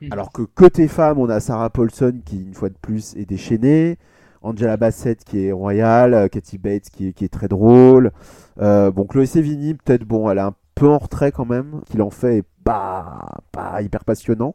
Mhm. 0.00 0.12
Alors 0.12 0.32
que 0.32 0.42
côté 0.42 0.88
femme, 0.88 1.18
on 1.18 1.28
a 1.28 1.40
Sarah 1.40 1.70
Paulson 1.70 2.20
qui, 2.24 2.42
une 2.42 2.54
fois 2.54 2.68
de 2.68 2.76
plus, 2.80 3.14
est 3.16 3.26
déchaînée. 3.26 3.98
Angela 4.42 4.76
Bassett 4.76 5.24
qui 5.24 5.46
est 5.46 5.52
royale. 5.52 6.14
euh, 6.14 6.28
Kathy 6.28 6.58
Bates 6.58 6.90
qui 6.90 7.08
est, 7.08 7.12
qui 7.12 7.24
est 7.24 7.28
très 7.32 7.48
drôle. 7.48 8.12
Euh, 8.60 8.90
bon, 8.90 9.04
Chloé 9.06 9.26
Sevigny, 9.26 9.74
peut-être, 9.74 10.04
bon, 10.04 10.30
elle 10.30 10.38
est 10.38 10.42
un 10.42 10.54
peu 10.74 10.88
en 10.88 10.98
retrait 10.98 11.32
quand 11.32 11.46
même. 11.46 11.80
Qu'il 11.90 12.00
en 12.02 12.10
fait 12.10 12.44
pas, 12.64 13.42
pas 13.52 13.82
hyper 13.82 14.04
passionnant. 14.04 14.54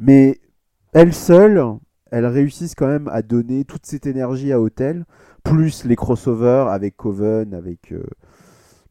Mais 0.00 0.40
elle 0.92 1.12
seule, 1.12 1.62
elle 2.10 2.26
réussissent 2.26 2.74
quand 2.74 2.86
même 2.86 3.08
à 3.08 3.22
donner 3.22 3.64
toute 3.64 3.86
cette 3.86 4.06
énergie 4.06 4.52
à 4.52 4.60
Hotel. 4.60 5.04
Plus 5.42 5.84
les 5.84 5.96
crossovers 5.96 6.68
avec 6.70 6.96
Coven, 6.96 7.54
avec 7.54 7.92
euh, 7.92 8.02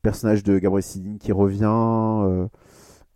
personnage 0.01 0.43
de 0.43 0.57
Gabriel 0.57 0.83
Siding 0.83 1.17
qui 1.17 1.31
revient. 1.31 1.63
euh, 1.65 2.47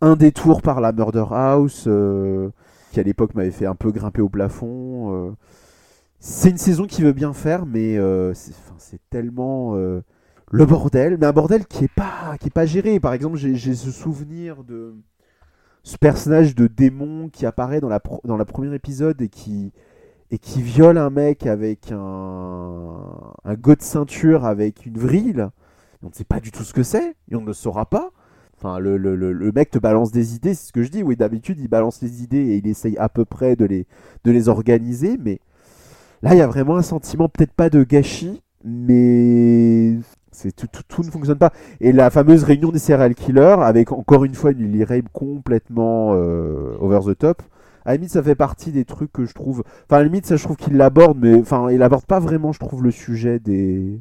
un 0.02 0.16
détour 0.16 0.62
par 0.62 0.80
la 0.80 0.92
Murder 0.92 1.26
House, 1.30 1.84
euh, 1.86 2.48
qui 2.90 3.00
à 3.00 3.02
l'époque 3.02 3.34
m'avait 3.34 3.50
fait 3.50 3.66
un 3.66 3.74
peu 3.74 3.90
grimper 3.92 4.22
au 4.22 4.30
plafond. 4.30 5.36
C'est 6.20 6.48
une 6.48 6.56
saison 6.56 6.86
qui 6.86 7.02
veut 7.02 7.12
bien 7.12 7.34
faire, 7.34 7.66
mais 7.66 7.98
c'est 8.34 9.00
tellement 9.10 9.74
le 9.74 10.64
bordel, 10.66 11.18
mais 11.20 11.26
un 11.26 11.32
bordel 11.32 11.66
qui 11.66 11.84
est 11.84 11.94
pas, 11.94 12.36
qui 12.40 12.46
est 12.46 12.50
pas 12.50 12.64
géré. 12.64 12.98
Par 12.98 13.12
exemple, 13.12 13.36
j'ai 13.36 13.74
ce 13.74 13.90
souvenir 13.90 14.64
de 14.64 14.94
ce 15.82 15.98
personnage 15.98 16.54
de 16.54 16.66
démon 16.66 17.28
qui 17.28 17.44
apparaît 17.44 17.80
dans 17.80 17.88
la, 17.88 18.00
dans 18.24 18.38
la 18.38 18.44
premier 18.46 18.74
épisode 18.74 19.20
et 19.20 19.28
qui, 19.28 19.72
et 20.30 20.38
qui 20.38 20.62
viole 20.62 20.98
un 20.98 21.10
mec 21.10 21.46
avec 21.46 21.90
un, 21.92 22.94
un 23.44 23.54
go 23.54 23.74
de 23.74 23.82
ceinture 23.82 24.44
avec 24.44 24.86
une 24.86 24.98
vrille. 24.98 25.46
On 26.02 26.08
ne 26.08 26.12
sait 26.12 26.24
pas 26.24 26.40
du 26.40 26.50
tout 26.50 26.62
ce 26.62 26.72
que 26.72 26.82
c'est 26.82 27.16
et 27.30 27.36
on 27.36 27.42
ne 27.42 27.46
le 27.46 27.52
saura 27.52 27.86
pas. 27.86 28.10
Enfin, 28.56 28.78
le, 28.78 28.96
le, 28.98 29.16
le, 29.16 29.52
mec 29.52 29.70
te 29.70 29.78
balance 29.78 30.12
des 30.12 30.34
idées, 30.34 30.52
c'est 30.54 30.68
ce 30.68 30.72
que 30.72 30.82
je 30.82 30.90
dis. 30.90 31.02
Oui, 31.02 31.16
d'habitude, 31.16 31.58
il 31.58 31.68
balance 31.68 32.02
les 32.02 32.22
idées 32.22 32.38
et 32.38 32.56
il 32.56 32.66
essaye 32.66 32.96
à 32.98 33.08
peu 33.08 33.24
près 33.24 33.56
de 33.56 33.64
les, 33.64 33.86
de 34.24 34.30
les 34.30 34.48
organiser. 34.50 35.16
Mais 35.18 35.40
là, 36.22 36.34
il 36.34 36.38
y 36.38 36.42
a 36.42 36.46
vraiment 36.46 36.76
un 36.76 36.82
sentiment, 36.82 37.28
peut-être 37.28 37.54
pas 37.54 37.70
de 37.70 37.84
gâchis, 37.84 38.42
mais 38.62 39.96
c'est 40.30 40.54
tout, 40.54 40.66
tout, 40.66 40.82
tout 40.86 41.02
ne 41.02 41.10
fonctionne 41.10 41.38
pas. 41.38 41.52
Et 41.80 41.92
la 41.92 42.10
fameuse 42.10 42.44
réunion 42.44 42.70
des 42.70 42.78
serial 42.78 43.14
killers, 43.14 43.56
avec 43.62 43.92
encore 43.92 44.24
une 44.24 44.34
fois 44.34 44.52
une 44.52 44.84
Rabe 44.84 45.08
complètement 45.12 46.12
euh, 46.14 46.76
over 46.80 47.00
the 47.06 47.16
top. 47.18 47.42
À 47.90 47.94
la 47.94 47.96
limite, 47.96 48.10
ça 48.12 48.22
fait 48.22 48.36
partie 48.36 48.70
des 48.70 48.84
trucs 48.84 49.10
que 49.10 49.24
je 49.26 49.34
trouve. 49.34 49.64
Enfin, 49.86 49.96
à 49.96 49.98
la 49.98 50.04
limite, 50.04 50.24
ça, 50.26 50.36
je 50.36 50.44
trouve 50.44 50.56
qu'il 50.56 50.76
l'aborde, 50.76 51.18
mais 51.20 51.34
enfin, 51.40 51.70
il 51.72 51.82
aborde 51.82 52.04
pas 52.06 52.20
vraiment, 52.20 52.52
je 52.52 52.60
trouve, 52.60 52.84
le 52.84 52.92
sujet 52.92 53.40
des. 53.40 54.00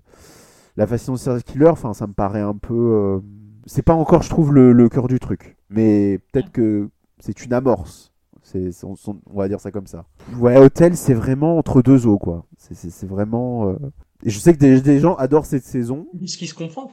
La 0.78 0.86
fascination 0.86 1.14
des 1.14 1.20
serial 1.20 1.44
killers. 1.44 1.70
Enfin, 1.70 1.94
ça 1.94 2.06
me 2.06 2.14
paraît 2.14 2.42
un 2.42 2.54
peu. 2.54 2.76
euh, 2.76 3.20
C'est 3.66 3.82
pas 3.82 3.96
encore, 3.96 4.22
je 4.22 4.30
trouve, 4.30 4.54
le, 4.54 4.74
le 4.74 4.90
cœur 4.90 5.08
du 5.08 5.20
truc. 5.20 5.58
Mais 5.72 6.20
peut-être 6.32 6.52
que 6.52 6.90
c'est 7.20 7.44
une 7.44 7.52
amorce. 7.54 8.14
C'est, 8.44 8.70
on, 8.84 8.94
on 9.32 9.38
va 9.40 9.48
dire 9.48 9.60
ça 9.60 9.72
comme 9.72 9.88
ça. 9.88 10.06
Ouais, 10.38 10.58
Hotel, 10.58 10.96
c'est 10.96 11.14
vraiment 11.16 11.58
entre 11.58 11.82
deux 11.82 12.06
eaux, 12.06 12.20
quoi. 12.20 12.46
C'est, 12.58 13.08
vraiment. 13.08 13.70
euh, 13.70 13.76
Et 14.24 14.30
je 14.30 14.38
sais 14.40 14.54
que 14.54 14.60
des, 14.60 14.82
des 14.82 15.00
gens 15.00 15.16
adorent 15.16 15.46
cette 15.48 15.64
saison. 15.66 16.06
Ce 16.26 16.38
qui 16.38 16.46
se 16.46 16.54
comprend. 16.54 16.92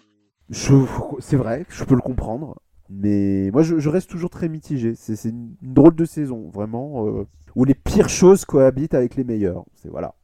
Je, 0.49 0.75
c'est 1.19 1.37
vrai, 1.37 1.67
je 1.69 1.85
peux 1.85 1.95
le 1.95 2.01
comprendre. 2.01 2.57
Mais 2.91 3.51
moi, 3.53 3.63
je, 3.63 3.79
je 3.79 3.89
reste 3.89 4.11
toujours 4.11 4.31
très 4.31 4.49
mitigé. 4.49 4.95
C'est, 4.95 5.29
une, 5.29 5.57
une 5.63 5.75
drôle 5.75 5.95
de 5.95 6.05
saison, 6.05 6.51
vraiment. 6.51 7.07
euh, 7.09 7.25
où 7.55 7.65
les 7.65 7.75
pires 7.75 8.09
choses 8.11 8.45
cohabitent 8.45 8.95
avec 8.95 9.17
les 9.17 9.25
meilleures. 9.25 9.65
C'est 9.77 9.89
voilà. 9.89 10.15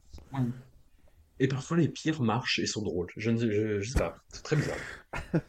Et 1.39 1.47
parfois 1.47 1.77
les 1.77 1.89
pires 1.89 2.21
marchent 2.21 2.59
et 2.59 2.65
sont 2.67 2.81
drôles. 2.83 3.07
Je 3.17 3.31
ne 3.31 3.37
sais, 3.37 3.51
je, 3.51 3.79
je 3.79 3.89
sais 3.91 3.99
pas, 3.99 4.15
c'est 4.29 4.43
très 4.43 4.55
bizarre. 4.55 4.77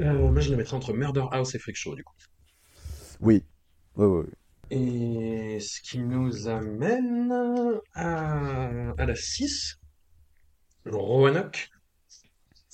Euh, 0.00 0.30
moi 0.30 0.40
je 0.42 0.50
le 0.50 0.58
mettrais 0.58 0.76
entre 0.76 0.92
Murder 0.92 1.24
House 1.30 1.54
et 1.54 1.58
Freak 1.58 1.76
Show 1.76 1.94
du 1.94 2.04
coup. 2.04 2.12
Oui. 3.20 3.44
Ouais, 3.96 4.06
ouais. 4.06 4.24
Et 4.70 5.58
ce 5.60 5.80
qui 5.80 6.00
nous 6.00 6.48
amène 6.48 7.32
à, 7.94 8.92
à 8.98 9.06
la 9.06 9.14
6, 9.14 9.78
Roanoke. 10.86 11.68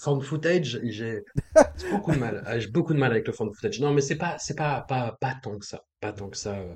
Found 0.03 0.22
footage, 0.22 0.80
j'ai 0.84 1.20
beaucoup 1.90 2.12
de 2.12 2.18
mal. 2.18 2.42
Ah, 2.46 2.59
J'ai 2.59 2.68
beaucoup 2.68 2.94
de 2.94 2.98
mal 2.98 3.11
avec 3.12 3.26
le 3.26 3.32
found 3.32 3.55
footage. 3.55 3.80
Non, 3.80 3.92
mais 3.92 4.00
c'est 4.03 4.16
pas, 4.16 4.36
c'est 4.38 4.57
pas, 4.57 4.82
pas, 4.88 5.16
pas 5.20 5.34
tant 5.42 5.59
que 5.59 5.66
ça. 5.66 5.82
Pas 6.00 6.12
tant 6.12 6.28
que 6.30 6.36
ça. 6.36 6.55
euh. 6.59 6.74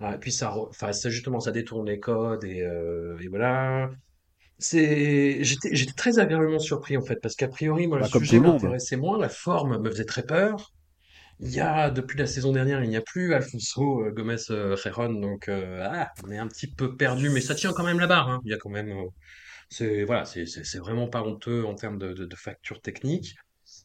Ah, 0.00 0.14
et 0.16 0.18
puis 0.18 0.32
ça, 0.32 0.54
enfin, 0.56 0.92
ça 0.92 1.10
justement, 1.10 1.40
ça 1.40 1.52
détourne 1.52 1.86
les 1.86 2.00
codes 2.00 2.44
et, 2.44 2.62
euh, 2.62 3.16
et 3.20 3.28
voilà. 3.28 3.90
C'est, 4.58 5.42
j'étais, 5.44 5.74
j'étais 5.74 5.92
très 5.94 6.18
agréablement 6.18 6.58
surpris 6.60 6.96
en 6.96 7.02
fait, 7.02 7.16
parce 7.22 7.34
qu'a 7.36 7.48
priori, 7.48 7.86
moi, 7.86 7.98
Bah, 8.00 8.06
le 8.06 8.10
sujet 8.10 8.38
monde. 8.40 8.54
m'intéressait 8.54 8.96
moins, 8.96 9.18
la 9.18 9.28
forme 9.28 9.78
me 9.82 9.90
faisait 9.90 10.04
très 10.04 10.24
peur. 10.24 10.72
Il 11.40 11.50
y 11.52 11.60
a, 11.60 11.90
depuis 11.90 12.18
la 12.18 12.26
saison 12.26 12.52
dernière, 12.52 12.82
il 12.84 12.90
n'y 12.90 12.96
a 12.96 13.02
plus 13.02 13.34
Alfonso 13.34 14.02
euh, 14.04 14.12
Gomez 14.12 14.36
Rejon, 14.48 15.14
donc 15.20 15.48
euh, 15.48 15.80
ah, 15.90 16.10
on 16.24 16.30
est 16.30 16.38
un 16.38 16.48
petit 16.48 16.68
peu 16.72 16.96
perdu, 16.96 17.30
mais 17.30 17.40
ça 17.40 17.54
tient 17.54 17.72
quand 17.72 17.84
même 17.84 18.00
la 18.00 18.06
barre. 18.06 18.28
hein. 18.30 18.40
Il 18.44 18.50
y 18.52 18.54
a 18.54 18.58
quand 18.58 18.70
même, 18.70 18.88
euh, 18.90 19.08
c'est 19.74 20.04
voilà, 20.04 20.24
c'est 20.24 20.78
vraiment 20.78 21.08
pas 21.08 21.22
honteux 21.22 21.64
en 21.64 21.74
termes 21.74 21.98
de, 21.98 22.12
de, 22.12 22.24
de 22.26 22.36
facture 22.36 22.80
technique. 22.80 23.34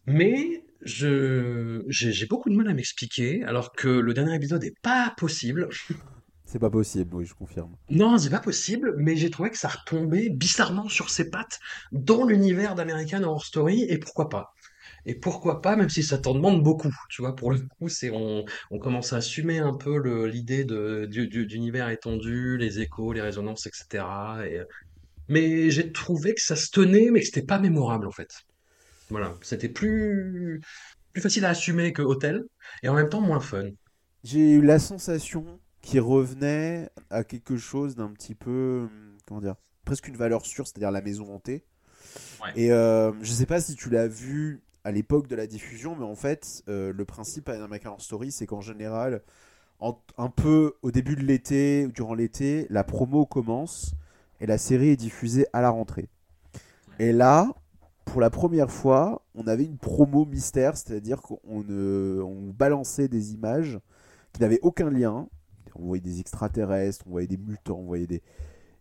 Mais 0.06 0.64
je 0.82 1.84
j'ai 1.88 2.26
beaucoup 2.28 2.50
de 2.50 2.56
mal 2.56 2.68
à 2.70 2.74
m'expliquer, 2.74 3.44
alors 3.44 3.72
que 3.74 3.88
le 3.88 4.14
dernier 4.14 4.36
épisode 4.36 4.64
est 4.64 4.80
pas 4.82 5.14
possible. 5.18 5.70
C'est 6.44 6.60
pas 6.60 6.70
possible, 6.70 7.16
oui, 7.16 7.26
je 7.26 7.34
confirme. 7.34 7.78
Non, 7.90 8.18
c'est 8.20 8.30
pas 8.30 8.40
possible, 8.40 8.94
mais 8.98 9.16
j'ai 9.16 9.30
trouvé 9.32 9.50
que 9.50 9.58
ça 9.58 9.68
retombait 9.68 10.30
bizarrement 10.30 10.88
sur 10.90 11.10
ses 11.10 11.30
pattes 11.30 11.60
dans 11.92 12.24
l'univers 12.26 12.76
d'American 12.76 13.24
Horror 13.24 13.44
Story, 13.46 13.84
et 13.90 13.98
pourquoi 13.98 14.30
pas. 14.30 14.54
Et 15.06 15.16
pourquoi 15.16 15.62
pas, 15.62 15.76
même 15.76 15.90
si 15.90 16.04
ça 16.04 16.18
t'en 16.20 16.36
demande 16.36 16.64
beaucoup, 16.64 16.94
tu 17.10 17.22
vois, 17.22 17.36
pour 17.36 17.52
le 17.52 17.60
coup, 17.80 17.90
c'est 17.90 18.12
on, 18.12 18.46
on 18.72 18.80
commence 18.80 19.14
à 19.14 19.18
assumer 19.18 19.60
un 19.60 19.74
peu 19.76 20.26
l'idée 20.28 20.66
de, 20.66 21.08
du, 21.10 21.28
du- 21.28 21.48
d'univers 21.48 21.90
étendu, 21.90 22.58
les 22.58 22.80
échos, 22.82 23.14
les 23.14 23.22
résonances, 23.22 23.68
etc. 23.68 24.48
Et, 24.48 24.62
mais 25.30 25.70
j'ai 25.72 25.92
trouvé 25.94 26.36
que 26.36 26.42
ça 26.42 26.56
se 26.58 26.70
tenait, 26.72 27.10
mais 27.12 27.22
que 27.22 27.28
c'était 27.28 27.44
pas 27.46 27.60
mémorable, 27.60 28.08
en 28.08 28.12
fait. 28.12 28.30
Voilà, 29.10 29.36
c'était 29.42 29.70
plus, 29.70 30.62
plus 31.14 31.22
facile 31.22 31.46
à 31.46 31.50
assumer 31.50 31.94
que 31.94 32.02
Hotel, 32.04 32.44
et 32.84 32.90
en 32.90 32.96
même 32.96 33.10
temps 33.10 33.22
moins 33.22 33.40
fun. 33.42 33.70
J'ai 34.24 34.52
eu 34.54 34.62
la 34.62 34.80
sensation 34.80 35.60
qu'il 35.82 36.02
revenait 36.02 36.90
à 37.10 37.24
quelque 37.24 37.58
chose 37.58 37.96
d'un 37.96 38.10
petit 38.10 38.36
peu. 38.36 38.88
hum, 38.90 39.18
Comment 39.26 39.42
dire 39.42 39.56
Presque 39.86 40.08
une 40.08 40.18
valeur 40.18 40.46
sûre, 40.46 40.68
c'est-à-dire 40.68 40.92
la 40.92 41.02
maison 41.02 41.34
hantée. 41.34 41.64
Ouais. 42.42 42.54
Et 42.56 42.72
euh, 42.72 43.12
je 43.22 43.32
sais 43.32 43.46
pas 43.46 43.62
si 43.62 43.76
tu 43.76 43.90
l'as 43.90 44.08
vu 44.08 44.62
à 44.84 44.92
l'époque 44.92 45.28
de 45.28 45.36
la 45.36 45.48
diffusion, 45.48 45.96
mais 45.96 46.06
en 46.06 46.16
fait, 46.16 46.64
euh, 46.70 46.94
le 46.94 47.06
principe 47.06 47.50
à 47.50 47.64
American 47.64 47.90
Horror 47.92 48.02
Story, 48.02 48.32
c'est 48.32 48.48
qu'en 48.48 48.62
général, 48.62 49.24
en- 49.80 50.00
un 50.18 50.30
peu 50.30 50.76
au 50.84 50.92
début 50.92 51.16
de 51.16 51.24
l'été 51.24 51.86
ou 51.88 51.92
durant 51.92 52.16
l'été, 52.16 52.68
la 52.70 52.84
promo 52.84 53.26
commence 53.26 53.94
et 54.42 54.46
la 54.46 54.58
série 54.58 54.90
est 54.90 54.98
diffusée 54.98 55.46
à 55.54 55.62
la 55.62 55.70
rentrée. 55.70 56.10
Et 57.00 57.12
là, 57.12 57.48
pour 58.06 58.22
la 58.22 58.30
première 58.30 58.72
fois, 58.72 59.22
on 59.36 59.48
avait 59.48 59.66
une 59.66 59.78
promo 59.78 60.26
mystère, 60.26 60.76
c'est-à-dire 60.76 61.22
qu'on 61.22 61.40
euh, 61.70 62.24
balançait 62.58 63.08
des 63.08 63.34
images 63.34 63.80
qui 64.34 64.42
n'avaient 64.42 64.60
aucun 64.62 64.90
lien. 64.90 65.28
On 65.76 65.86
voyait 65.86 66.02
des 66.02 66.20
extraterrestres, 66.20 67.06
on 67.08 67.12
voyait 67.12 67.28
des 67.28 67.38
mutants, 67.38 67.78
on 67.80 67.86
voyait 67.86 68.08
des. 68.08 68.22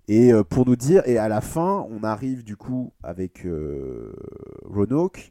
Et 0.08 0.32
euh, 0.32 0.42
pour 0.42 0.66
nous 0.66 0.76
dire, 0.76 1.02
et 1.06 1.18
à 1.18 1.28
la 1.28 1.40
fin, 1.40 1.86
on 1.90 2.02
arrive 2.02 2.42
du 2.42 2.56
coup 2.56 2.92
avec 3.02 3.44
euh, 3.44 4.14
Roanoke, 4.64 5.30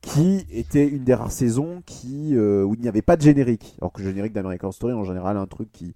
qui 0.00 0.46
était 0.50 0.86
une 0.86 1.04
des 1.04 1.14
rares 1.14 1.32
saisons 1.32 1.82
qui, 1.84 2.36
euh, 2.36 2.62
où 2.64 2.74
il 2.74 2.80
n'y 2.80 2.88
avait 2.88 3.02
pas 3.02 3.16
de 3.16 3.22
générique. 3.22 3.76
Alors 3.80 3.92
que 3.92 4.00
le 4.00 4.08
générique 4.08 4.32
d'American 4.32 4.70
Story, 4.70 4.92
en 4.92 5.04
général, 5.04 5.36
un 5.36 5.46
truc 5.46 5.70
qui, 5.72 5.94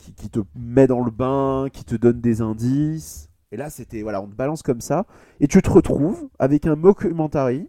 qui, 0.00 0.30
te 0.30 0.40
met 0.54 0.86
dans 0.86 1.04
le 1.04 1.10
bain, 1.10 1.68
qui 1.72 1.84
te 1.84 1.94
donne 1.94 2.20
des 2.20 2.40
indices. 2.40 3.28
Et 3.52 3.56
là, 3.56 3.70
c'était, 3.70 4.02
voilà, 4.02 4.22
on 4.22 4.28
te 4.28 4.34
balance 4.34 4.62
comme 4.62 4.80
ça. 4.80 5.06
Et 5.40 5.48
tu 5.48 5.60
te 5.60 5.70
retrouves 5.70 6.28
avec 6.38 6.66
un 6.66 6.76
mockumentary, 6.76 7.68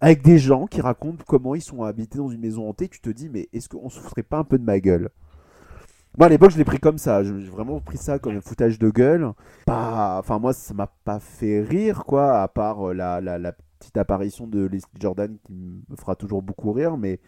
avec 0.00 0.22
des 0.22 0.38
gens 0.38 0.66
qui 0.66 0.80
racontent 0.80 1.24
comment 1.26 1.54
ils 1.54 1.62
sont 1.62 1.82
habités 1.82 2.18
dans 2.18 2.28
une 2.28 2.40
maison 2.40 2.68
hantée. 2.68 2.88
Tu 2.88 3.00
te 3.00 3.10
dis, 3.10 3.28
mais 3.28 3.48
est-ce 3.52 3.68
qu'on 3.68 3.88
se 3.88 4.00
foutrait 4.00 4.22
pas 4.22 4.38
un 4.38 4.44
peu 4.44 4.58
de 4.58 4.64
ma 4.64 4.80
gueule? 4.80 5.10
Moi, 6.18 6.26
à 6.26 6.28
l'époque, 6.28 6.50
je 6.50 6.58
l'ai 6.58 6.64
pris 6.64 6.78
comme 6.78 6.98
ça. 6.98 7.24
J'ai 7.24 7.32
vraiment 7.32 7.80
pris 7.80 7.96
ça 7.96 8.18
comme 8.18 8.36
un 8.36 8.40
foutage 8.42 8.78
de 8.78 8.90
gueule. 8.90 9.32
Enfin, 9.66 10.38
moi, 10.38 10.52
ça 10.52 10.74
m'a 10.74 10.88
pas 11.04 11.20
fait 11.20 11.62
rire, 11.62 12.04
quoi, 12.04 12.42
à 12.42 12.48
part 12.48 12.90
euh, 12.90 12.92
la, 12.92 13.52
petite 13.78 13.96
apparition 13.96 14.46
de 14.46 14.66
Leslie 14.66 15.00
Jordan 15.00 15.36
qui 15.44 15.52
me 15.52 15.96
fera 15.96 16.14
toujours 16.14 16.42
beaucoup 16.42 16.70
rire, 16.72 16.96
mais 16.96 17.18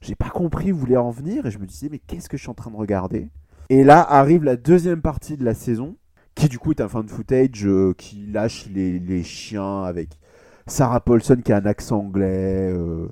j'ai 0.00 0.14
pas 0.14 0.30
compris 0.30 0.72
où 0.72 0.76
voulez 0.76 0.96
en 0.96 1.10
venir. 1.10 1.46
Et 1.46 1.50
je 1.50 1.58
me 1.58 1.66
disais, 1.66 1.88
mais 1.90 1.98
qu'est-ce 1.98 2.28
que 2.28 2.36
je 2.36 2.42
suis 2.42 2.50
en 2.50 2.54
train 2.54 2.70
de 2.70 2.76
regarder? 2.76 3.28
Et 3.70 3.84
là 3.84 4.00
arrive 4.00 4.44
la 4.44 4.56
deuxième 4.56 5.02
partie 5.02 5.36
de 5.36 5.44
la 5.44 5.54
saison 5.54 5.96
qui 6.34 6.48
du 6.48 6.58
coup 6.58 6.70
est 6.70 6.80
un 6.80 6.88
fan 6.88 7.06
footage 7.06 7.66
euh, 7.66 7.92
qui 7.98 8.26
lâche 8.26 8.66
les, 8.72 8.98
les 8.98 9.22
chiens 9.22 9.82
avec 9.82 10.18
Sarah 10.66 11.00
Paulson 11.00 11.40
qui 11.44 11.52
a 11.52 11.56
un 11.58 11.66
accent 11.66 11.98
anglais, 11.98 12.70
euh, 12.72 13.08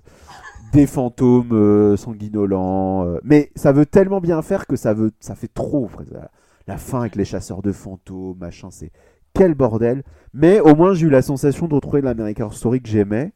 des 0.72 0.86
fantômes 0.86 1.52
euh, 1.52 1.96
sanguinolents. 1.96 3.06
mais 3.22 3.50
ça 3.54 3.72
veut 3.72 3.86
tellement 3.86 4.20
bien 4.20 4.40
faire 4.42 4.66
que 4.66 4.76
ça 4.76 4.94
veut, 4.94 5.12
ça 5.20 5.34
fait 5.34 5.52
trop. 5.52 5.88
frère. 5.88 6.06
La, 6.10 6.30
la 6.66 6.76
fin 6.78 7.00
avec 7.00 7.16
les 7.16 7.24
chasseurs 7.24 7.62
de 7.62 7.72
fantômes, 7.72 8.38
machin, 8.38 8.70
c'est 8.70 8.92
quel 9.36 9.54
bordel. 9.54 10.02
Mais 10.32 10.60
au 10.60 10.74
moins 10.74 10.94
j'ai 10.94 11.06
eu 11.06 11.10
la 11.10 11.22
sensation 11.22 11.68
de 11.68 11.74
retrouver 11.74 12.00
l'American 12.00 12.44
Horror 12.44 12.54
Story 12.54 12.80
que 12.80 12.88
j'aimais. 12.88 13.32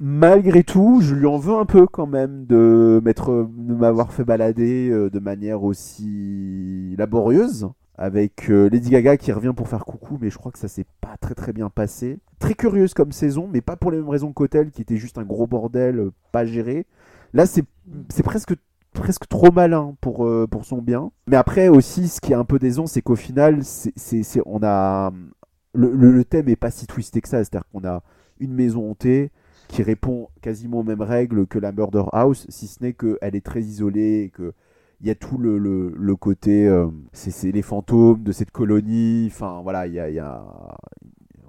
Malgré 0.00 0.64
tout, 0.64 1.00
je 1.00 1.14
lui 1.14 1.26
en 1.26 1.38
veux 1.38 1.54
un 1.54 1.64
peu 1.66 1.86
quand 1.86 2.06
même 2.06 2.46
de 2.46 3.00
m'être, 3.04 3.48
de 3.56 3.74
m'avoir 3.74 4.12
fait 4.12 4.24
balader 4.24 4.90
euh, 4.90 5.08
de 5.08 5.18
manière 5.18 5.62
aussi 5.62 6.94
laborieuse 6.98 7.68
avec 7.96 8.50
euh, 8.50 8.68
Lady 8.68 8.90
Gaga 8.90 9.16
qui 9.16 9.30
revient 9.30 9.52
pour 9.56 9.68
faire 9.68 9.84
coucou, 9.84 10.18
mais 10.20 10.30
je 10.30 10.36
crois 10.36 10.50
que 10.50 10.58
ça 10.58 10.66
s'est 10.66 10.86
pas 11.00 11.16
très 11.20 11.34
très 11.34 11.52
bien 11.52 11.70
passé. 11.70 12.18
Très 12.40 12.54
curieuse 12.54 12.92
comme 12.92 13.12
saison, 13.12 13.48
mais 13.50 13.60
pas 13.60 13.76
pour 13.76 13.92
les 13.92 13.98
mêmes 13.98 14.08
raisons 14.08 14.32
qu'Hotel, 14.32 14.70
qui 14.70 14.82
était 14.82 14.96
juste 14.96 15.16
un 15.18 15.22
gros 15.22 15.46
bordel, 15.46 16.00
euh, 16.00 16.12
pas 16.32 16.44
géré. 16.44 16.86
Là, 17.32 17.46
c'est 17.46 17.64
c'est 18.08 18.22
presque 18.22 18.54
presque 18.94 19.28
trop 19.28 19.52
malin 19.52 19.96
pour, 20.00 20.26
euh, 20.26 20.46
pour 20.46 20.64
son 20.64 20.78
bien. 20.80 21.10
Mais 21.26 21.36
après 21.36 21.68
aussi, 21.68 22.08
ce 22.08 22.20
qui 22.20 22.32
est 22.32 22.36
un 22.36 22.44
peu 22.44 22.58
décevant, 22.58 22.86
c'est 22.86 23.02
qu'au 23.02 23.16
final, 23.16 23.60
c'est 23.62 24.40
on 24.46 24.62
a 24.62 25.12
le, 25.74 26.24
thème 26.24 26.48
est 26.48 26.56
pas 26.56 26.70
si 26.70 26.86
twisté 26.86 27.20
que 27.20 27.28
ça. 27.28 27.38
C'est-à-dire 27.44 27.68
qu'on 27.72 27.86
a 27.86 28.02
une 28.40 28.54
maison 28.54 28.90
hantée 28.90 29.30
qui 29.68 29.82
répond 29.82 30.28
quasiment 30.40 30.80
aux 30.80 30.84
mêmes 30.84 31.02
règles 31.02 31.46
que 31.46 31.58
la 31.58 31.72
Murder 31.72 32.04
House, 32.12 32.46
si 32.48 32.66
ce 32.66 32.82
n'est 32.82 32.92
qu'elle 32.92 33.34
est 33.34 33.44
très 33.44 33.62
isolée 33.62 34.22
et 34.24 34.30
que 34.30 34.52
il 35.00 35.08
y 35.08 35.10
a 35.10 35.14
tout 35.14 35.36
le, 35.36 35.58
le, 35.58 36.16
côté, 36.16 36.66
euh, 36.66 36.86
c'est 37.12 37.52
les 37.52 37.60
fantômes 37.62 38.22
de 38.22 38.32
cette 38.32 38.50
colonie. 38.52 39.28
Enfin 39.30 39.60
voilà, 39.62 39.86
il 39.86 39.92
y 39.92 40.00
a, 40.00 40.08
y 40.08 40.18
a- 40.18 40.44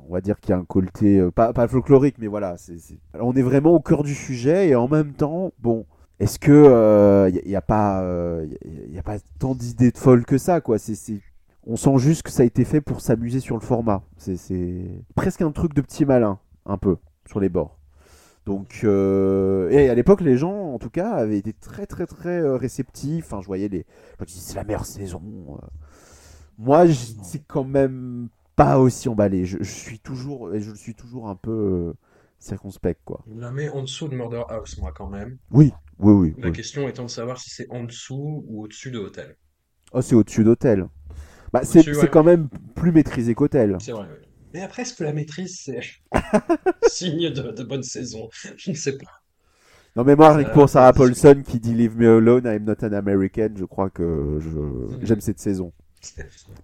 on 0.08 0.14
va 0.14 0.22
dire 0.22 0.40
qu'il 0.40 0.52
y 0.52 0.54
a 0.54 0.58
un 0.58 0.66
côté 0.66 1.20
euh, 1.20 1.32
pas, 1.32 1.54
pas 1.54 1.68
folklorique, 1.68 2.18
mais 2.20 2.28
voilà, 2.28 2.58
c'est 2.58 2.78
on 3.20 3.34
est 3.34 3.42
vraiment 3.42 3.72
au 3.72 3.80
cœur 3.80 4.04
du 4.04 4.14
sujet 4.14 4.70
et 4.70 4.76
en 4.76 4.88
même 4.88 5.14
temps, 5.14 5.52
bon, 5.60 5.86
est-ce 6.20 6.40
que 6.40 6.52
euh, 6.52 7.30
il 7.30 7.50
n'y 7.50 7.56
a, 7.56 7.62
pas, 7.62 8.02
euh, 8.04 8.48
il 8.66 8.94
y 8.94 9.00
a 9.00 9.04
pas 9.04 9.18
tant 9.40 9.54
d'idées 9.56 9.92
de 9.92 9.98
folles 9.98 10.26
que 10.26 10.38
ça, 10.38 10.62
quoi? 10.62 10.80
C'est 10.80 10.96
on 11.68 11.76
sent 11.78 11.98
juste 11.98 12.22
que 12.24 12.30
ça 12.32 12.44
a 12.44 12.46
été 12.46 12.64
fait 12.64 12.80
pour 12.82 13.02
s'amuser 13.02 13.40
sur 13.40 13.56
le 13.56 13.62
format. 13.62 14.04
C'est- 14.18 14.86
presque 15.16 15.42
un 15.42 15.52
truc 15.52 15.74
de 15.74 15.82
petit 15.82 16.06
malin, 16.06 16.40
un 16.66 16.78
peu, 16.78 16.98
sur 17.28 17.40
les 17.40 17.50
bords. 17.50 17.78
Donc, 18.46 18.82
euh, 18.84 19.70
et 19.72 19.90
à 19.90 19.96
l'époque, 19.96 20.22
les 20.22 20.38
gens, 20.38 20.74
en 20.74 20.78
tout 20.80 20.92
cas, 20.92 21.12
avaient 21.12 21.40
été 21.40 21.54
très, 21.54 21.88
très, 21.88 22.06
très 22.06 22.40
euh, 22.42 22.58
réceptifs. 22.58 23.34
Je 23.42 23.46
voyais 23.48 23.68
les. 23.68 23.86
Me 24.20 24.26
disais, 24.26 24.40
c'est 24.42 24.56
la 24.56 24.64
meilleure 24.64 24.86
saison. 24.86 25.22
euh. 25.50 25.68
Moi, 26.58 26.86
c'est 27.24 27.44
quand 27.48 27.64
même 27.64 28.30
pas 28.56 28.80
aussi 28.80 29.10
emballé. 29.10 29.46
Je, 29.46 29.58
je 29.62 29.72
suis 29.72 30.00
toujours, 30.00 30.50
je 30.58 30.70
le 30.72 30.76
suis 30.78 30.94
toujours 30.96 31.28
un 31.30 31.36
peu 31.36 31.52
euh, 31.52 31.94
circonspect, 32.46 33.02
quoi. 33.06 33.24
Je 33.28 33.40
la 33.40 33.52
mets 33.52 33.70
en 33.70 33.82
dessous 33.82 34.08
de 34.08 34.16
Murder 34.16 34.44
House, 34.50 34.78
moi, 34.78 34.92
quand 34.96 35.10
même. 35.10 35.38
Oui, 35.52 35.74
oui, 36.00 36.14
oui. 36.14 36.36
La 36.38 36.50
oui. 36.50 36.54
question 36.54 36.88
étant 36.88 37.04
de 37.06 37.10
savoir 37.10 37.40
si 37.40 37.50
c'est 37.50 37.68
en 37.72 37.84
dessous 37.84 38.44
ou 38.48 38.64
au-dessus 38.64 38.92
de 38.92 39.00
Hotel. 39.00 39.38
Oh, 39.94 40.02
c'est 40.02 40.16
au-dessus 40.16 40.44
d'Hôtel. 40.44 40.88
Bah, 41.54 41.62
c'est 41.64 41.80
Au-dessus, 41.80 41.96
c'est 41.96 42.02
ouais. 42.02 42.10
quand 42.10 42.24
même 42.24 42.50
plus 42.76 42.92
maîtrisé 42.92 43.34
qu'Hôtel. 43.36 43.78
C'est 43.80 43.92
vrai, 43.92 44.08
oui. 44.12 44.28
Mais 44.54 44.62
après, 44.62 44.84
est-ce 44.84 44.94
que 44.94 45.04
la 45.04 45.14
maîtrise, 45.14 45.60
c'est 45.64 45.82
signe 46.88 47.30
de, 47.32 47.52
de 47.52 47.64
bonne 47.64 47.84
saison? 47.84 48.30
Je 48.58 48.72
ne 48.72 48.76
sais 48.76 48.98
pas. 48.98 49.24
Non, 49.96 50.04
mais 50.04 50.16
moi, 50.16 50.44
que 50.44 50.50
Euh, 50.50 50.54
pour 50.54 50.70
Sarah 50.70 50.94
Paulson 50.94 51.42
qui 51.46 51.60
dit 51.60 51.74
Leave 51.74 51.98
me 51.98 52.18
alone, 52.18 52.46
I'm 52.46 52.64
not 52.66 52.84
an 52.84 52.94
American, 52.94 53.50
je 53.56 53.66
crois 53.66 53.90
que 53.90 54.40
je 54.42 55.06
j'aime 55.06 55.22
cette 55.22 55.40
saison. 55.40 55.74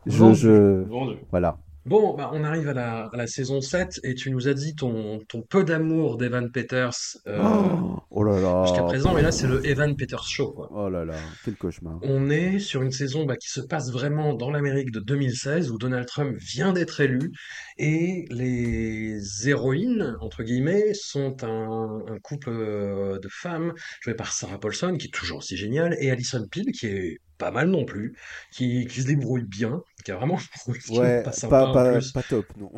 Je, 0.06 0.34
je... 0.34 0.84
Vendu. 0.84 1.16
Voilà. 1.32 1.58
Bon, 1.86 2.16
bah, 2.16 2.30
on 2.32 2.44
arrive 2.44 2.70
à 2.70 2.74
la, 2.74 3.10
à 3.12 3.18
la 3.18 3.26
saison 3.26 3.60
7 3.60 4.02
et 4.04 4.14
tu 4.14 4.30
nous 4.30 4.48
as 4.48 4.54
dit 4.54 4.76
ton, 4.76 5.20
ton 5.28 5.42
peu 5.42 5.64
d'amour 5.64 6.18
d'Evan 6.18 6.52
Peters 6.52 6.94
euh, 7.26 7.42
Oh, 7.44 8.00
oh 8.12 8.24
là 8.24 8.40
là. 8.40 8.66
jusqu'à 8.66 8.84
présent, 8.84 9.18
et 9.18 9.24
là 9.24 9.32
c'est 9.32 9.48
le 9.48 9.66
Evan 9.66 9.96
Peters 9.96 10.24
Show, 10.24 10.52
quoi. 10.52 10.70
Oh 10.72 10.90
là 10.90 11.06
là, 11.06 11.16
quel 11.44 11.56
cauchemar. 11.56 11.98
On 12.04 12.30
est 12.30 12.60
sur 12.60 12.84
une 12.84 12.92
saison 12.92 13.26
bah, 13.26 13.36
qui 13.36 13.50
se 13.50 13.62
passe 13.62 13.92
vraiment 13.92 14.36
dans 14.36 14.52
l'Amérique 14.52 14.92
de 14.92 15.00
2016 15.00 15.72
où 15.72 15.80
Donald 15.80 16.06
Trump 16.06 16.38
vient 16.38 16.72
d'être 16.72 17.02
élu 17.02 17.32
et 17.80 18.26
les 18.30 19.50
héroïnes, 19.50 20.18
entre 20.22 20.44
guillemets, 20.44 20.94
sont 20.94 21.44
un, 21.44 22.04
un 22.08 22.20
couple 22.20 22.50
euh, 22.50 23.18
de 23.18 23.28
femmes 23.28 23.74
jouées 24.02 24.14
par 24.14 24.34
Sarah 24.34 24.60
Paulson 24.60 24.98
qui 25.00 25.08
est 25.08 25.12
toujours 25.12 25.40
aussi 25.40 25.58
géniale 25.58 25.96
et 26.00 26.12
Alison 26.12 26.46
Peel 26.48 26.72
qui 26.72 26.86
est 26.86 27.18
pas 27.42 27.50
mal 27.50 27.70
non 27.70 27.86
plus, 27.86 28.16
qui, 28.52 28.86
qui 28.86 29.02
se 29.02 29.08
débrouille 29.08 29.46
bien, 29.48 29.82
qui 30.04 30.12
a 30.12 30.16
vraiment 30.16 30.38
Ouais, 30.90 31.24
pas 31.24 31.32
sympa 31.32 31.64
pas, 31.64 31.70
en 31.70 31.74
pas, 31.74 32.00
pas 32.14 32.24
top, 32.24 32.46
non. 32.58 32.72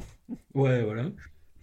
Ouais, 0.54 0.84
voilà. 0.84 1.06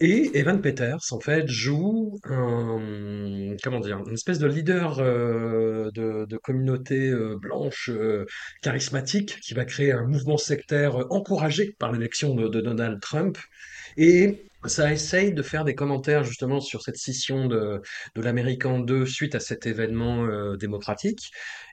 Et 0.03 0.31
Evan 0.39 0.63
Peters, 0.63 0.99
en 1.11 1.21
fait, 1.21 1.47
joue 1.47 2.19
un, 2.25 3.55
comment 3.63 3.81
dire, 3.81 3.99
une 4.07 4.15
espèce 4.15 4.39
de 4.39 4.47
leader 4.47 4.99
euh, 4.99 5.91
de, 5.93 6.25
de 6.25 6.37
communauté 6.39 7.11
euh, 7.11 7.37
blanche 7.37 7.91
euh, 7.91 8.25
charismatique 8.63 9.39
qui 9.41 9.53
va 9.53 9.67
créer 9.67 9.93
un 9.93 10.07
mouvement 10.07 10.39
sectaire 10.39 10.97
encouragé 11.13 11.77
par 11.79 11.93
l'élection 11.93 12.35
de, 12.35 12.49
de 12.49 12.61
Donald 12.63 12.99
Trump. 13.01 13.37
Et 13.99 14.47
ça 14.67 14.93
essaye 14.93 15.33
de 15.33 15.43
faire 15.43 15.65
des 15.65 15.75
commentaires 15.75 16.25
justement 16.25 16.61
sur 16.61 16.83
cette 16.83 16.97
scission 16.97 17.47
de, 17.47 17.81
de 18.15 18.23
l'Américain 18.23 18.79
2 18.79 19.07
suite 19.07 19.35
à 19.35 19.41
cet 19.41 19.67
événement 19.67 20.25
euh, 20.25 20.57
démocratique. 20.57 21.31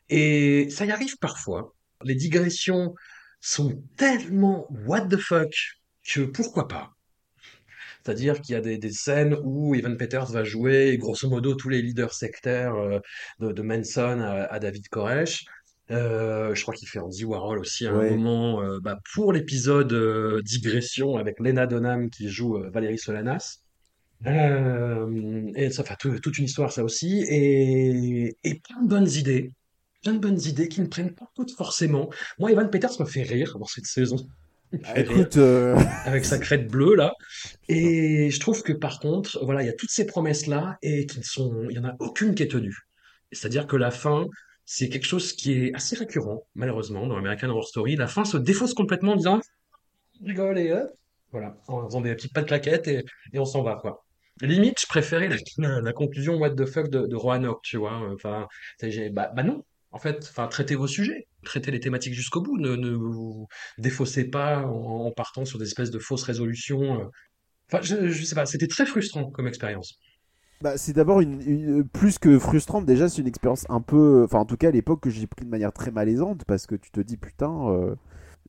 Et 0.10 0.70
ça 0.70 0.86
y 0.86 0.92
arrive 0.92 1.18
parfois. 1.18 1.74
Les 2.04 2.16
digressions 2.16 2.94
sont 3.42 3.82
tellement 3.96 4.68
what 4.86 5.08
the 5.08 5.18
fuck 5.18 5.54
que 6.04 6.22
pourquoi 6.22 6.68
pas. 6.68 6.92
C'est-à-dire 8.04 8.40
qu'il 8.42 8.54
y 8.54 8.56
a 8.58 8.62
des, 8.62 8.78
des 8.78 8.92
scènes 8.92 9.36
où 9.44 9.76
Evan 9.76 9.98
Peters 9.98 10.32
va 10.32 10.44
jouer 10.46 10.98
grosso 10.98 11.28
modo 11.30 11.56
tous 11.56 11.68
les 11.70 11.82
leaders 11.82 12.14
sectaires 12.14 12.76
euh, 12.76 13.00
de, 13.40 13.52
de 13.52 13.62
Manson 13.62 14.20
à, 14.22 14.44
à 14.46 14.60
David 14.60 14.88
Koresh. 14.90 15.44
Euh, 15.92 16.54
je 16.56 16.62
crois 16.62 16.74
qu'il 16.74 16.88
fait 16.88 17.00
Andy 17.00 17.26
Warhol 17.26 17.60
aussi 17.60 17.86
à 17.88 17.92
un 17.92 17.98
Ouais. 18.00 18.10
moment 18.12 18.62
euh, 18.62 18.80
bah, 18.82 19.00
pour 19.14 19.34
l'épisode 19.34 19.94
Digression 20.44 21.18
avec 21.18 21.40
Lena 21.40 21.66
Dunham 21.68 22.10
qui 22.10 22.30
joue 22.30 22.58
Valérie 22.72 22.98
Solanas. 22.98 23.60
Et 24.26 25.70
ça 25.72 25.84
fait 25.84 25.96
tout- 26.00 26.20
toute 26.20 26.38
une 26.38 26.46
histoire 26.46 26.72
ça 26.72 26.84
aussi 26.84 27.24
et, 27.30 28.36
et 28.44 28.60
plein 28.60 28.82
de 28.84 28.88
bonnes 28.88 29.10
idées 29.10 29.52
plein 30.08 30.14
de 30.16 30.20
bonnes 30.20 30.42
idées 30.42 30.70
qui 30.70 30.80
ne 30.82 30.88
prennent 30.88 31.14
pas 31.14 31.30
toutes 31.36 31.52
forcément 31.52 32.10
moi 32.40 32.50
Evan 32.52 32.70
Peters 32.70 32.98
me 33.00 33.06
fait 33.06 33.24
rire 33.24 33.58
dans 33.60 33.66
cette 33.66 33.86
saison 33.86 34.16
rire 34.72 34.96
Écoute, 34.96 35.36
euh, 35.38 35.76
avec 36.06 36.24
sa 36.26 36.38
crête 36.40 36.68
bleue 36.68 36.96
là. 36.96 37.14
Et 37.70 38.30
je 38.32 38.40
trouve 38.40 38.64
que 38.64 38.74
par 38.74 39.00
contre, 39.00 39.44
voilà, 39.44 39.64
il 39.64 39.66
y 39.66 39.70
a 39.70 39.74
toutes 39.74 39.90
ces 39.90 40.06
promesses 40.06 40.46
là 40.48 40.78
et 40.82 41.06
qui 41.06 41.24
sont, 41.24 41.68
il 41.70 41.76
y 41.76 41.80
en 41.80 41.86
a 41.86 41.96
aucune 42.00 42.36
qui 42.36 42.44
est 42.44 42.52
tenue. 42.52 42.76
C'est-à-dire 43.32 43.66
que 43.68 43.76
la 43.78 43.92
fin, 43.92 44.26
c'est 44.66 44.90
quelque 44.90 45.06
chose 45.06 45.32
qui 45.34 45.54
est 45.54 45.74
assez 45.74 45.96
récurrent, 45.96 46.46
malheureusement, 46.56 47.08
dans 47.08 47.16
American 47.18 47.50
Horror 47.50 47.68
Story. 47.68 47.96
La 47.96 48.08
fin 48.08 48.26
se 48.26 48.36
défausse 48.38 48.74
complètement 48.74 49.14
en 49.14 49.16
disant, 49.18 49.40
rigole 50.26 50.58
et 50.60 50.74
hop, 50.74 50.90
voilà, 51.32 51.58
en 51.68 51.86
faisant 51.88 52.02
des 52.02 52.14
petites 52.16 52.34
pas 52.34 52.42
de 52.42 52.48
claquettes 52.48 52.88
et, 52.88 53.06
et 53.34 53.40
on 53.40 53.46
s'en 53.46 53.64
va 53.64 53.76
quoi. 53.76 54.04
Limite, 54.42 54.82
je 54.82 54.88
préférais 54.88 55.30
la, 55.30 55.38
la- 55.58 55.82
la 55.82 55.94
conclusion 55.94 56.36
what 56.38 56.52
the 56.52 56.66
fuck 56.66 56.90
de, 56.90 57.08
de 57.08 57.16
Roanoke, 57.16 57.62
tu 57.64 57.78
vois. 57.78 58.02
Enfin, 58.14 58.48
bah, 59.12 59.32
bah 59.36 59.44
non. 59.44 59.64
En 59.92 60.00
fait, 60.00 60.20
enfin, 60.30 60.48
traitez 60.48 60.76
vos 60.76 60.88
sujets, 60.88 61.28
traitez 61.44 61.72
les 61.72 61.80
thématiques 61.80 62.14
jusqu'au 62.14 62.42
bout, 62.42 62.58
ne, 62.58 62.92
vous 62.94 63.48
défaussez 63.78 64.26
pas 64.30 64.62
en, 64.66 65.12
partant 65.12 65.46
sur 65.46 65.60
des 65.60 65.66
espèces 65.66 65.92
de 65.92 66.00
fausses 66.00 66.24
résolutions. 66.24 67.02
euh. 67.02 67.06
Enfin, 67.72 67.82
je, 67.84 68.12
sais 68.26 68.36
pas, 68.36 68.46
c'était 68.46 68.68
très 68.68 68.86
frustrant 68.86 69.32
comme 69.32 69.48
expérience. 69.48 70.00
bah, 70.62 70.78
c'est 70.78 70.94
d'abord 70.94 71.22
une, 71.22 71.88
plus 71.90 72.18
que 72.20 72.40
frustrante. 72.40 72.86
Déjà, 72.86 73.10
c'est 73.10 73.22
une 73.22 73.28
expérience 73.28 73.66
un 73.70 73.82
peu. 73.82 74.24
Enfin, 74.26 74.40
en 74.40 74.46
tout 74.46 74.58
cas, 74.58 74.70
à 74.70 74.72
l'époque, 74.72 75.02
que 75.02 75.10
j'ai 75.10 75.28
pris 75.28 75.46
de 75.46 75.50
manière 75.52 75.72
très 75.74 75.92
malaisante 75.92 76.46
parce 76.46 76.66
que 76.66 76.76
tu 76.76 76.90
te 76.92 77.00
dis, 77.02 77.18
putain. 77.18 77.70
euh, 77.70 77.96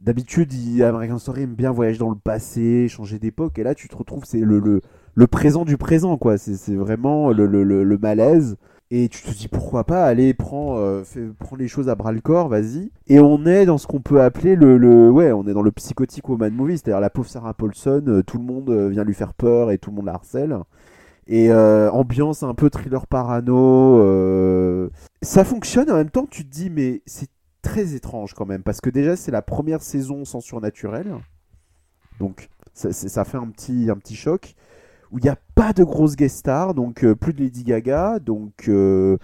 D'habitude, 0.01 0.53
American 0.82 1.18
Story 1.18 1.43
aime 1.43 1.55
bien 1.57 1.72
voyager 1.72 1.99
dans 1.99 2.11
le 2.11 2.16
passé, 2.16 2.89
changer 2.89 3.18
d'époque, 3.20 3.59
et 3.59 3.64
là 3.64 3.74
tu 3.74 3.89
te 3.89 3.97
retrouves, 3.97 4.24
c'est 4.26 4.41
le, 4.41 4.61
le, 4.61 4.80
le 5.14 5.26
présent 5.28 5.66
du 5.66 5.76
présent, 5.76 6.16
quoi. 6.18 6.39
C'est 6.39 6.74
vraiment 6.76 7.32
le, 7.32 7.47
le, 7.47 7.64
le 7.64 7.99
malaise. 7.99 8.57
Et 8.91 9.11
tu 9.11 9.20
te 9.22 9.30
dis 9.32 9.49
pourquoi 9.49 9.84
pas, 9.84 10.07
allez, 10.07 10.32
prends, 10.32 10.78
euh, 10.78 11.03
les 11.59 11.68
choses 11.68 11.91
à 11.91 11.95
bras 11.95 12.11
le 12.12 12.22
corps, 12.22 12.49
vas-y. 12.49 12.91
Et 13.07 13.20
on 13.20 13.45
est 13.45 13.66
dans 13.66 13.76
ce 13.76 13.86
qu'on 13.86 14.01
peut 14.01 14.22
appeler 14.22 14.57
le, 14.57 14.78
le- 14.78 15.11
ouais, 15.11 15.30
on 15.30 15.47
est 15.47 15.53
dans 15.53 15.61
le 15.62 15.70
psychotic 15.72 16.26
woman 16.28 16.55
movie, 16.55 16.78
c'est-à-dire 16.78 17.01
la 17.01 17.11
pauvre 17.11 17.28
Sarah 17.28 17.53
Paulson, 17.53 18.03
euh, 18.09 18.22
tout 18.22 18.39
le 18.39 18.45
monde 18.45 18.70
euh, 18.70 18.89
vient 18.89 19.05
lui 19.05 19.12
faire 19.12 19.34
peur 19.34 19.70
et 19.70 19.76
tout 19.76 19.91
le 19.91 19.97
monde 19.97 20.07
la 20.07 20.14
harcèle. 20.14 20.57
Et 21.26 21.53
ambiance 21.53 22.43
un 22.43 22.55
peu 22.55 22.70
thriller 22.70 23.07
parano. 23.07 24.89
Ça 25.20 25.45
fonctionne 25.45 25.91
en 25.91 25.97
même 25.97 26.09
temps, 26.09 26.24
tu 26.24 26.43
te 26.47 26.51
dis, 26.51 26.70
mais 26.70 27.03
c'est 27.05 27.28
très 27.61 27.95
étrange 27.95 28.32
quand 28.32 28.47
même, 28.47 28.62
parce 28.62 28.80
que 28.80 28.89
déjà 28.89 29.14
c'est 29.14 29.30
la 29.30 29.43
première 29.43 29.82
saison 29.82 30.24
sans 30.24 30.41
surnaturel. 30.41 31.12
Donc 32.18 32.49
ça, 32.72 32.93
ça 32.93 33.24
fait 33.26 33.36
un 33.36 33.49
petit, 33.49 33.91
un 33.91 33.97
petit 33.97 34.16
choc 34.16 34.55
où 35.11 35.18
il 35.18 35.24
n'y 35.24 35.30
a 35.30 35.38
pas 35.54 35.72
de 35.72 35.84
grosses 35.84 36.16
guest 36.16 36.36
stars, 36.38 36.74
donc 36.74 37.04
euh, 37.04 37.14
plus 37.14 37.32
de 37.32 37.40
Lady 37.40 37.64
Gaga, 37.64 38.18
donc 38.18 38.68
euh, 38.68 39.16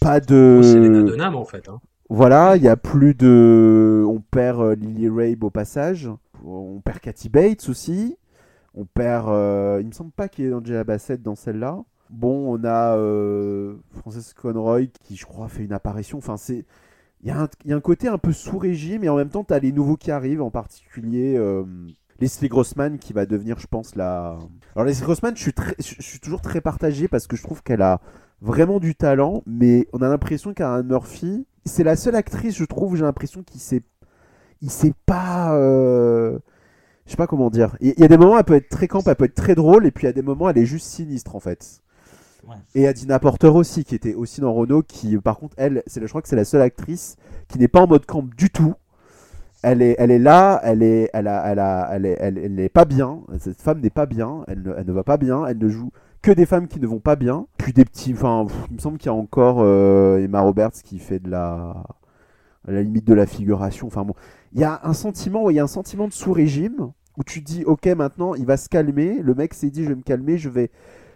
pas 0.00 0.20
de... 0.20 0.60
Dunham 1.06 1.36
en 1.36 1.44
fait. 1.44 1.68
hein. 1.68 1.80
Voilà, 2.08 2.56
il 2.56 2.62
y 2.62 2.68
a 2.68 2.76
plus 2.76 3.14
de... 3.14 4.04
On 4.08 4.20
perd 4.20 4.60
euh, 4.60 4.74
Lily 4.74 5.08
Rabe 5.08 5.44
au 5.44 5.50
passage, 5.50 6.10
on 6.44 6.80
perd 6.80 6.98
Kathy 7.00 7.28
Bates 7.28 7.68
aussi, 7.68 8.16
on 8.74 8.84
perd... 8.84 9.26
Il 9.80 9.86
me 9.86 9.92
semble 9.92 10.10
pas 10.12 10.28
qu'il 10.28 10.44
y 10.44 10.48
ait 10.48 10.52
Angela 10.52 10.84
Bassett 10.84 11.22
dans 11.22 11.36
celle-là. 11.36 11.78
Bon, 12.10 12.52
on 12.58 12.64
a 12.64 12.96
Frances 13.92 14.32
Conroy 14.34 14.86
qui, 15.04 15.14
je 15.14 15.24
crois, 15.26 15.48
fait 15.48 15.62
une 15.64 15.72
apparition. 15.72 16.18
Enfin, 16.18 16.36
c'est... 16.36 16.64
Il 17.22 17.28
y, 17.28 17.30
a 17.30 17.38
un- 17.42 17.48
il 17.66 17.70
y 17.70 17.74
a 17.74 17.76
un 17.76 17.80
côté 17.80 18.08
un 18.08 18.16
peu 18.16 18.32
sous-régime 18.32 19.04
et 19.04 19.08
en 19.10 19.16
même 19.16 19.28
temps, 19.28 19.44
tu 19.44 19.52
as 19.52 19.58
les 19.58 19.72
nouveaux 19.72 19.96
qui 19.98 20.10
arrivent, 20.10 20.40
en 20.40 20.50
particulier 20.50 21.38
Leslie 22.20 22.48
Grossman 22.48 22.98
qui 22.98 23.12
va 23.12 23.26
devenir, 23.26 23.58
je 23.58 23.66
pense, 23.66 23.94
la... 23.96 24.38
Alors 24.76 24.84
Leslie 24.86 25.04
Grossman, 25.04 25.36
je 25.36 25.42
suis, 25.42 25.52
très- 25.52 25.74
je 25.78 25.94
je 25.98 26.02
suis 26.02 26.20
toujours 26.20 26.40
très 26.42 26.60
partagé 26.60 27.08
parce 27.08 27.26
que 27.26 27.36
je 27.36 27.42
trouve 27.42 27.62
qu'elle 27.62 27.82
a 27.82 28.00
vraiment 28.40 28.78
du 28.80 28.94
talent, 28.94 29.42
mais 29.46 29.86
on 29.92 30.02
a 30.02 30.08
l'impression 30.08 30.54
qu'Aaron 30.54 30.84
Murphy, 30.84 31.46
c'est 31.64 31.84
la 31.84 31.96
seule 31.96 32.16
actrice, 32.16 32.56
je 32.56 32.64
trouve, 32.64 32.96
j'ai 32.96 33.02
l'impression 33.02 33.42
qu'il 33.42 33.60
sait, 33.60 33.82
il 34.62 34.70
sait 34.70 34.94
pas, 35.06 35.54
euh, 35.56 36.38
je 37.06 37.10
sais 37.12 37.16
pas 37.16 37.26
comment 37.26 37.50
dire. 37.50 37.76
Il 37.80 37.94
il 37.96 38.00
y 38.00 38.04
a 38.04 38.08
des 38.08 38.16
moments, 38.18 38.38
elle 38.38 38.44
peut 38.44 38.54
être 38.54 38.68
très 38.68 38.88
camp, 38.88 39.02
elle 39.06 39.16
peut 39.16 39.24
être 39.24 39.34
très 39.34 39.54
drôle, 39.54 39.86
et 39.86 39.90
puis 39.90 40.04
il 40.04 40.06
y 40.06 40.10
a 40.10 40.12
des 40.14 40.22
moments, 40.22 40.48
elle 40.48 40.58
est 40.58 40.66
juste 40.66 40.86
sinistre 40.86 41.36
en 41.36 41.40
fait. 41.40 41.82
Ouais. 42.48 42.56
Et 42.74 42.88
Adina 42.88 43.18
Porter 43.18 43.48
aussi, 43.48 43.84
qui 43.84 43.94
était 43.94 44.14
aussi 44.14 44.40
dans 44.40 44.52
Renault, 44.54 44.82
qui 44.82 45.16
par 45.18 45.38
contre, 45.38 45.54
elle, 45.58 45.82
c'est, 45.86 46.00
je 46.00 46.06
crois 46.06 46.22
que 46.22 46.28
c'est 46.28 46.36
la 46.36 46.44
seule 46.46 46.62
actrice 46.62 47.16
qui 47.48 47.58
n'est 47.58 47.68
pas 47.68 47.82
en 47.82 47.86
mode 47.86 48.06
camp 48.06 48.22
du 48.36 48.50
tout. 48.50 48.74
Elle 49.62 49.82
est, 49.82 49.94
elle 49.98 50.10
est 50.10 50.18
là, 50.18 50.60
elle 50.64 50.82
est, 50.82 51.10
elle 51.12 51.28
a, 51.28 51.44
elle 51.46 51.58
a, 51.58 51.88
elle 51.92 52.06
est, 52.06 52.16
elle, 52.18 52.54
n'est 52.54 52.68
pas 52.70 52.86
bien. 52.86 53.20
Cette 53.38 53.60
femme 53.60 53.80
n'est 53.80 53.90
pas 53.90 54.06
bien. 54.06 54.44
Elle 54.48 54.62
ne, 54.62 54.72
elle 54.76 54.86
ne 54.86 54.92
va 54.92 55.04
pas 55.04 55.18
bien. 55.18 55.44
Elle 55.46 55.58
ne 55.58 55.68
joue 55.68 55.90
que 56.22 56.30
des 56.30 56.46
femmes 56.46 56.66
qui 56.66 56.80
ne 56.80 56.86
vont 56.86 57.00
pas 57.00 57.16
bien. 57.16 57.46
Puis 57.58 57.72
des 57.72 57.84
petits, 57.84 58.14
enfin, 58.14 58.46
il 58.70 58.76
me 58.76 58.80
semble 58.80 58.98
qu'il 58.98 59.06
y 59.06 59.14
a 59.14 59.14
encore 59.14 59.58
euh, 59.60 60.18
Emma 60.18 60.40
Roberts 60.40 60.82
qui 60.82 60.98
fait 60.98 61.18
de 61.18 61.30
la, 61.30 61.84
à 62.66 62.72
la 62.72 62.82
limite 62.82 63.06
de 63.06 63.14
la 63.14 63.26
figuration. 63.26 63.86
Enfin 63.86 64.04
bon, 64.04 64.14
il 64.52 64.60
y 64.60 64.64
a 64.64 64.80
un 64.84 64.94
sentiment, 64.94 65.50
il 65.50 65.56
y 65.56 65.60
a 65.60 65.64
un 65.64 65.68
sentiment 65.68 66.08
de 66.08 66.12
sous-régime 66.12 66.92
où 67.18 67.24
tu 67.24 67.40
dis, 67.42 67.64
ok, 67.64 67.86
maintenant 67.88 68.34
il 68.34 68.46
va 68.46 68.56
se 68.56 68.68
calmer. 68.68 69.20
Le 69.22 69.34
mec 69.34 69.52
s'est 69.52 69.70
dit, 69.70 69.84
je 69.84 69.90
vais 69.90 69.94
me 69.94 70.02
calmer, 70.02 70.38
je 70.38 70.48
vais, 70.48 70.70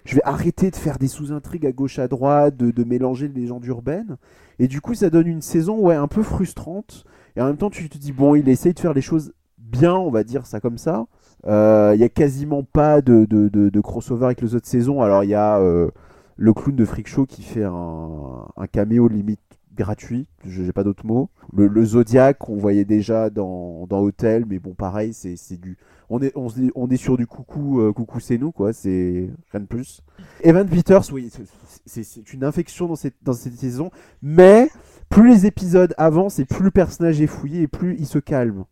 je 0.05 0.17
vais 0.17 0.23
arrêter 0.25 0.71
de 0.71 0.77
faire 0.77 0.99
des 0.99 1.09
sous-intrigues 1.09 1.67
à 1.67 1.73
gauche 1.73 1.99
à 1.99 2.09
droite, 2.09 2.57
de, 2.59 2.71
de 2.71 2.85
mélanger 2.85 3.29
les 3.29 3.41
légendes 3.41 3.65
urbaines. 3.65 4.17
Et 4.59 4.69
du 4.69 4.81
coup, 4.81 4.95
ça 4.95 5.11
donne 5.11 5.27
une 5.27 5.43
saison, 5.43 5.79
ouais, 5.79 5.95
un 5.95 6.09
peu 6.09 6.23
frustrante. 6.23 7.05
Et 7.37 7.41
en 7.43 7.47
même 7.47 7.57
temps, 7.57 7.71
tu 7.71 7.89
te 7.89 7.99
dis, 7.99 8.13
bon, 8.13 8.35
il 8.35 8.49
essaye 8.49 8.75
de 8.75 8.81
faire 8.81 8.95
les 8.95 9.01
choses 9.03 9.33
bien, 9.59 9.95
on 9.95 10.11
va 10.11 10.25
dire 10.25 10.47
ça 10.47 10.61
comme 10.61 10.79
ça. 10.79 11.07
Euh, 11.47 11.93
Il 11.95 12.01
y 12.01 12.05
a 12.05 12.09
quasiment 12.09 12.63
pas 12.63 13.01
de, 13.03 13.25
de, 13.25 13.49
de- 13.49 13.69
de 13.71 13.81
crossover 13.81 14.27
avec 14.27 14.41
les 14.41 14.55
autres 14.55 14.69
saisons. 14.69 15.03
Alors, 15.03 15.25
il 15.25 15.31
y 15.31 15.35
a 15.35 15.59
euh, 15.59 15.91
le 16.37 16.53
clown 16.53 16.77
de 16.77 16.85
Freak 16.85 17.09
Show 17.09 17.27
qui 17.27 17.43
fait 17.43 17.65
un, 17.65 18.47
un 18.57 18.67
caméo 18.67 19.09
limite 19.09 19.41
gratuit, 19.77 20.29
je 20.45 20.63
j'ai 20.63 20.73
pas 20.73 20.85
d'autres 20.85 21.05
mots. 21.05 21.31
Le, 21.53 21.67
le 21.67 21.85
Zodiac, 21.85 22.49
on 22.49 22.55
voyait 22.57 22.85
déjà 22.85 23.29
dans, 23.29 23.87
dans 23.89 24.01
Hotel, 24.03 24.45
mais 24.49 24.61
bon, 24.61 24.73
pareil, 24.75 25.13
c'est 25.13 25.35
c'est 25.37 25.57
du. 25.61 25.77
On 26.09 26.23
est, 26.23 26.31
on, 26.37 26.47
dit- 26.47 26.71
on 26.77 26.89
est 26.91 26.97
sur 26.97 27.17
du 27.17 27.27
coucou, 27.27 27.81
euh, 27.81 27.93
coucou, 27.93 28.21
c'est 28.21 28.39
nous, 28.39 28.53
quoi, 28.53 28.73
c'est 28.73 29.29
rien 29.51 29.61
de 29.61 29.67
plus. 29.67 30.01
Evan 30.43 30.69
Peters, 30.69 31.03
oui, 31.13 31.29
c'est- 31.33 31.43
c'est 31.87 32.05
c'est 32.05 32.33
une 32.33 32.45
infection 32.45 32.87
dans 32.87 32.95
cette, 32.95 33.17
dans 33.23 33.33
cette 33.33 33.55
saison, 33.55 33.91
mais 34.23 34.69
plus 35.09 35.29
les 35.29 35.47
épisodes 35.47 35.95
avancent 35.97 36.39
et 36.39 36.45
plus 36.45 36.65
le 36.65 36.71
personnage 36.71 37.21
est 37.21 37.27
fouillé 37.27 37.63
et 37.63 37.69
plus 37.69 37.97
il 37.99 38.07
se 38.07 38.19
calme. 38.19 38.65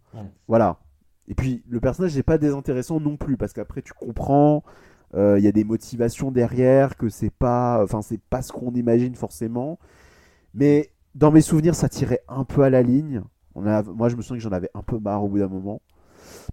Voilà. 0.49 0.79
Et 1.29 1.35
puis 1.35 1.63
le 1.69 1.81
personnage 1.81 2.17
n'est 2.17 2.23
pas 2.23 2.39
désintéressant 2.39 3.01
non 3.01 3.17
plus 3.17 3.37
parce 3.37 3.53
qu'après 3.53 3.83
tu 3.83 3.93
comprends, 3.93 4.63
euh, 5.15 5.39
il 5.39 5.45
y 5.45 5.49
a 5.49 5.53
des 5.53 5.65
motivations 5.65 6.31
derrière 6.31 6.97
que 6.97 7.09
c'est 7.09 7.31
pas, 7.31 7.81
enfin 7.83 8.03
c'est 8.03 8.21
pas 8.21 8.43
ce 8.43 8.53
qu'on 8.53 8.73
imagine 8.73 9.15
forcément. 9.15 9.79
Mais 10.55 10.91
dans 11.15 11.31
mes 11.31 11.43
souvenirs, 11.43 11.75
ça 11.75 11.89
tirait 11.89 12.23
un 12.29 12.45
peu 12.45 12.63
à 12.63 12.71
la 12.71 12.83
ligne. 12.83 13.23
On 13.55 13.67
a, 13.67 13.83
moi, 13.83 14.09
je 14.09 14.17
me 14.17 14.23
souviens 14.23 14.39
que 14.39 14.43
j'en 14.43 14.53
avais 14.53 14.71
un 14.75 14.83
peu 14.83 14.99
marre 14.99 15.23
au 15.25 15.29
bout 15.29 15.39
d'un 15.39 15.49
moment. 15.49 15.83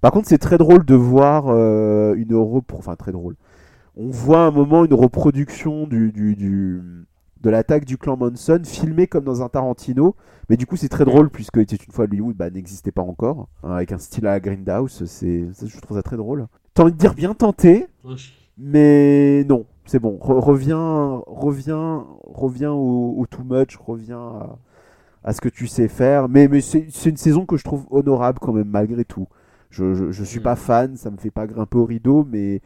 Par 0.01 0.11
contre, 0.11 0.27
c'est 0.27 0.37
très 0.37 0.57
drôle 0.57 0.85
de 0.85 0.95
voir 0.95 1.45
euh, 1.47 2.13
une 2.15 2.35
repro... 2.35 2.77
Enfin, 2.77 2.95
très 2.95 3.11
drôle. 3.11 3.35
On 3.95 4.09
voit 4.09 4.41
un 4.41 4.51
moment 4.51 4.85
une 4.85 4.93
reproduction 4.93 5.87
du, 5.87 6.11
du, 6.11 6.35
du- 6.35 7.05
de 7.41 7.49
l'attaque 7.49 7.85
du 7.85 7.97
clan 7.97 8.17
Monson 8.17 8.61
filmée 8.65 9.07
comme 9.07 9.23
dans 9.23 9.41
un 9.41 9.49
Tarantino. 9.49 10.15
Mais 10.49 10.57
du 10.57 10.65
coup, 10.65 10.75
c'est 10.77 10.89
très 10.89 11.05
drôle 11.05 11.29
puisque 11.29 11.57
était 11.57 11.75
une 11.75 11.91
fois 11.93 12.05
Hollywood 12.05 12.35
bah, 12.35 12.49
n'existait 12.49 12.91
pas 12.91 13.01
encore. 13.03 13.47
hein, 13.63 13.71
avec 13.73 13.91
un 13.91 13.97
style 13.97 14.27
à 14.27 14.31
la 14.31 14.39
Grindhouse. 14.39 15.03
C'est, 15.05 15.47
je 15.65 15.79
trouve 15.81 15.97
ça 15.97 16.03
très 16.03 16.17
drôle. 16.17 16.47
T'as 16.73 16.83
envie 16.83 16.91
de 16.93 16.97
dire 16.97 17.13
bien 17.13 17.33
tenté, 17.33 17.87
mais 18.57 19.43
non, 19.47 19.65
c'est 19.85 19.99
bon. 19.99 20.17
Re- 20.21 20.39
reviens, 20.39 21.21
reviens, 21.27 22.05
reviens 22.23 22.71
au, 22.71 23.15
au 23.17 23.25
too 23.25 23.43
much, 23.43 23.77
reviens 23.77 24.19
à, 24.19 24.57
à 25.23 25.33
ce 25.33 25.41
que 25.41 25.49
tu 25.49 25.67
sais 25.67 25.87
faire. 25.87 26.29
Mais, 26.29 26.47
mais 26.47 26.61
c'est 26.61 26.87
c'est 26.91 27.09
une 27.09 27.17
saison 27.17 27.45
que 27.45 27.57
je 27.57 27.63
trouve 27.63 27.85
honorable 27.91 28.39
quand 28.39 28.53
même, 28.53 28.69
malgré 28.69 29.05
tout. 29.05 29.27
Je, 29.69 29.93
je, 29.93 30.11
je 30.11 30.23
suis 30.23 30.39
Mm. 30.39 30.43
pas 30.43 30.55
fan, 30.55 30.97
ça 30.97 31.11
me 31.11 31.17
fait 31.17 31.31
pas 31.31 31.47
grimper 31.47 31.77
au 31.77 31.85
rideau, 31.85 32.25
mais. 32.29 32.61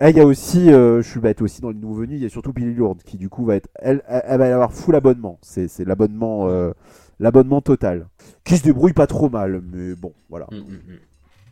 Eh, 0.00 0.10
Il 0.10 0.16
y 0.16 0.20
a 0.20 0.26
aussi, 0.26 0.70
euh, 0.72 1.02
je 1.02 1.08
suis 1.08 1.20
bête 1.20 1.40
aussi 1.40 1.60
dans 1.60 1.70
les 1.70 1.78
nouveaux 1.78 1.94
venus, 1.94 2.18
il 2.18 2.22
y 2.22 2.26
a 2.26 2.28
surtout 2.28 2.52
Billy 2.52 2.74
Lourdes 2.74 3.02
qui 3.04 3.16
du 3.16 3.28
coup 3.28 3.44
va 3.44 3.56
être, 3.56 3.68
elle, 3.76 4.02
elle, 4.08 4.22
elle 4.26 4.38
va 4.38 4.54
avoir 4.54 4.72
full 4.72 4.94
abonnement, 4.96 5.38
c'est 5.42 5.68
c'est 5.68 5.84
l'abonnement, 5.84 6.48
euh, 6.48 6.72
l'abonnement 7.20 7.60
total, 7.60 8.08
qui 8.44 8.56
se 8.56 8.64
débrouille 8.64 8.92
pas 8.92 9.06
trop 9.06 9.28
mal, 9.30 9.62
mais 9.72 9.94
bon, 9.94 10.12
voilà. 10.28 10.46
Mm, 10.50 10.56
mm, 10.56 10.94
mm. 10.94 10.98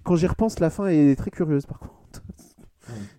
Quand 0.05 0.17
j'y 0.17 0.27
repense, 0.27 0.59
la 0.61 0.71
fin 0.71 0.87
est 0.89 1.17
très 1.17 1.31
curieuse 1.31 1.67
par 1.67 1.79
contre. 1.79 1.93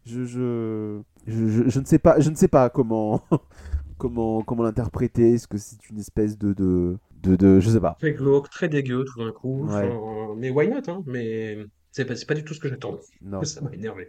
Je, 0.05 0.25
je, 0.25 1.01
je, 1.27 1.47
je- 1.47 1.69
je 1.69 1.79
ne 1.79 1.85
sais 1.85 1.99
pas, 1.99 2.19
je 2.19 2.29
ne 2.29 2.35
sais 2.35 2.47
pas 2.47 2.69
comment, 2.69 3.21
comment, 3.97 4.41
comment 4.43 4.63
l'interpréter. 4.63 5.33
Est-ce 5.33 5.47
que 5.47 5.57
c'est 5.57 5.89
une 5.89 5.99
espèce 5.99 6.37
de, 6.37 6.53
de, 6.53 6.97
de, 7.23 7.35
de- 7.35 7.59
je 7.59 7.69
sais 7.69 7.79
pas. 7.79 7.95
Très 7.99 8.13
glauque, 8.13 8.49
très 8.49 8.67
dégueu 8.69 9.05
tout 9.05 9.23
d'un 9.23 9.31
coup. 9.31 9.65
Ouais. 9.65 9.89
Enfin, 9.89 10.35
mais 10.37 10.49
why 10.49 10.67
not, 10.67 10.89
hein? 10.89 11.03
Mais 11.05 11.57
c'est 11.91 12.05
pas, 12.05 12.15
c'est 12.15 12.25
pas 12.25 12.33
du 12.35 12.43
tout 12.43 12.53
ce 12.53 12.59
que 12.59 12.69
j'attendais. 12.69 12.99
Non. 13.21 13.43
Ça 13.43 13.61
m'a 13.61 13.71
énervé. 13.73 14.07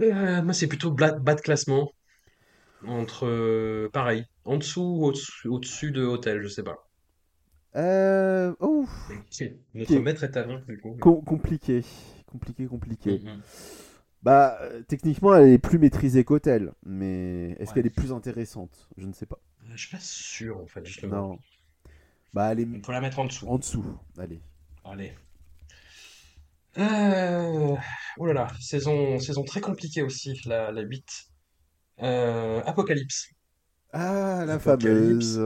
Euh, 0.00 0.42
moi, 0.42 0.52
c'est 0.54 0.66
plutôt 0.68 0.90
bas, 0.90 1.12
bas 1.12 1.34
de 1.34 1.40
classement. 1.40 1.92
Entre, 2.86 3.26
euh, 3.26 3.90
pareil, 3.92 4.24
en 4.44 4.58
dessous 4.58 4.82
ou 4.82 5.06
au-dessus, 5.06 5.48
au-dessus 5.48 5.92
de 5.92 6.04
Hôtel, 6.04 6.42
je 6.42 6.48
sais 6.48 6.62
pas. 6.64 6.76
Euh, 7.76 8.54
oh, 8.60 8.86
Mais, 9.08 9.16
Notre 9.74 9.96
Ok. 9.96 10.02
maître 10.02 10.24
est 10.24 10.36
à 10.36 10.42
du 10.44 10.78
coup. 10.80 10.96
com- 11.00 11.22
compliqué, 11.24 11.84
compliqué, 12.26 12.66
compliqué. 12.66 13.20
Mm, 13.22 13.28
mm. 13.28 13.42
Bah, 14.22 14.58
euh, 14.62 14.82
techniquement, 14.88 15.34
elle 15.34 15.48
est 15.50 15.58
plus 15.58 15.78
maîtrisée 15.78 16.24
qu'Hotel, 16.24 16.72
mais 16.84 17.56
est-ce 17.58 17.70
Ouais. 17.70 17.74
qu'elle 17.74 17.86
est 17.86 17.90
plus 17.90 18.12
intéressante? 18.12 18.88
Je 18.96 19.06
ne 19.06 19.12
sais 19.12 19.26
pas. 19.26 19.38
Je 19.68 19.76
suis 19.76 19.90
pas 19.90 20.00
sûr, 20.00 20.58
en 20.60 20.66
fait, 20.66 20.84
justement. 20.86 21.16
Non. 21.16 21.38
Bah, 22.34 22.52
elle 22.52 22.60
est 22.60 22.68
Il 22.72 22.84
faut 22.84 22.92
la 22.92 23.00
mettre 23.00 23.18
en 23.18 23.24
dessous. 23.26 23.46
en 23.46 23.58
dessous. 23.58 23.84
Allez. 24.18 24.40
Allez. 24.84 25.14
Euh... 26.78 27.76
Oh 28.18 28.26
là 28.26 28.32
là, 28.32 28.48
saison, 28.60 29.18
saison 29.18 29.44
très 29.44 29.60
compliquée 29.60 30.02
aussi, 30.02 30.40
la, 30.46 30.72
la 30.72 30.82
8. 30.82 31.04
Euh, 32.02 32.62
Apocalypse. 32.64 33.30
Ah, 33.92 34.44
la 34.46 34.54
Apocalypse. 34.54 35.36
fameuse. 35.36 35.40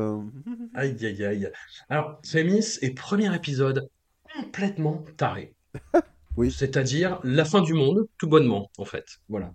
Aïe, 0.75 0.97
aïe, 1.05 1.25
aïe. 1.25 1.53
Alors, 1.89 2.21
prémisse 2.23 2.79
et 2.83 2.95
premier 2.95 3.35
épisode 3.35 3.89
complètement 4.35 5.05
taré. 5.17 5.55
Oui. 6.37 6.53
C'est-à-dire 6.53 7.19
la 7.25 7.45
fin 7.45 7.63
du 7.63 7.75
monde, 7.75 8.07
tout 8.17 8.29
bonnement, 8.29 8.71
en 8.79 8.85
fait. 8.85 9.19
Voilà. 9.29 9.53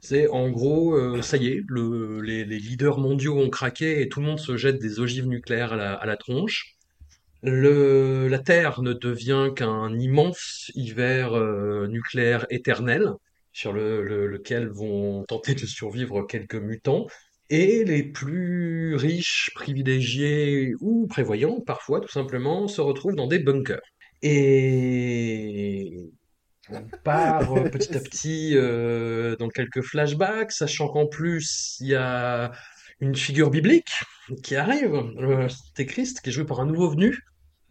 C'est 0.00 0.28
en 0.28 0.50
gros, 0.50 0.94
euh, 0.94 1.22
ça 1.22 1.36
y 1.36 1.46
est, 1.46 1.62
le, 1.68 2.20
les, 2.22 2.44
les 2.44 2.58
leaders 2.58 2.98
mondiaux 2.98 3.38
ont 3.38 3.50
craqué 3.50 4.02
et 4.02 4.08
tout 4.08 4.20
le 4.20 4.26
monde 4.26 4.40
se 4.40 4.56
jette 4.56 4.80
des 4.80 4.98
ogives 5.00 5.26
nucléaires 5.28 5.74
à 5.74 5.76
la, 5.76 5.94
à 5.94 6.06
la 6.06 6.16
tronche. 6.16 6.73
Le, 7.46 8.26
la 8.28 8.38
Terre 8.38 8.80
ne 8.82 8.92
devient 8.94 9.50
qu'un 9.54 9.98
immense 9.98 10.70
hiver 10.74 11.34
euh, 11.34 11.86
nucléaire 11.88 12.46
éternel 12.50 13.10
sur 13.52 13.72
le, 13.74 14.02
le- 14.02 14.26
lequel 14.26 14.68
vont 14.68 15.24
tenter 15.24 15.54
de 15.54 15.66
survivre 15.66 16.22
quelques 16.26 16.54
mutants. 16.54 17.06
Et 17.50 17.84
les 17.84 18.02
plus 18.02 18.94
riches, 18.96 19.50
privilégiés 19.54 20.72
ou 20.80 21.06
prévoyants, 21.06 21.60
parfois 21.60 22.00
tout 22.00 22.08
simplement, 22.08 22.66
se 22.66 22.80
retrouvent 22.80 23.14
dans 23.14 23.26
des 23.26 23.38
bunkers. 23.40 23.82
Et 24.22 26.10
on 26.70 26.82
part 27.04 27.52
euh, 27.54 27.68
petit 27.68 27.96
à 27.96 28.00
petit 28.00 28.52
euh, 28.56 29.36
dans 29.36 29.48
quelques 29.50 29.82
flashbacks, 29.82 30.52
sachant 30.52 30.88
qu'en 30.88 31.06
plus 31.06 31.76
il 31.80 31.88
y 31.88 31.94
a 31.94 32.52
une 33.00 33.14
figure 33.16 33.50
biblique 33.50 33.90
qui 34.42 34.56
arrive, 34.56 34.94
euh, 35.18 35.48
Christ, 35.76 36.20
qui 36.22 36.30
est 36.30 36.32
joué 36.32 36.44
par 36.44 36.60
un 36.60 36.66
nouveau 36.66 36.88
venu, 36.90 37.18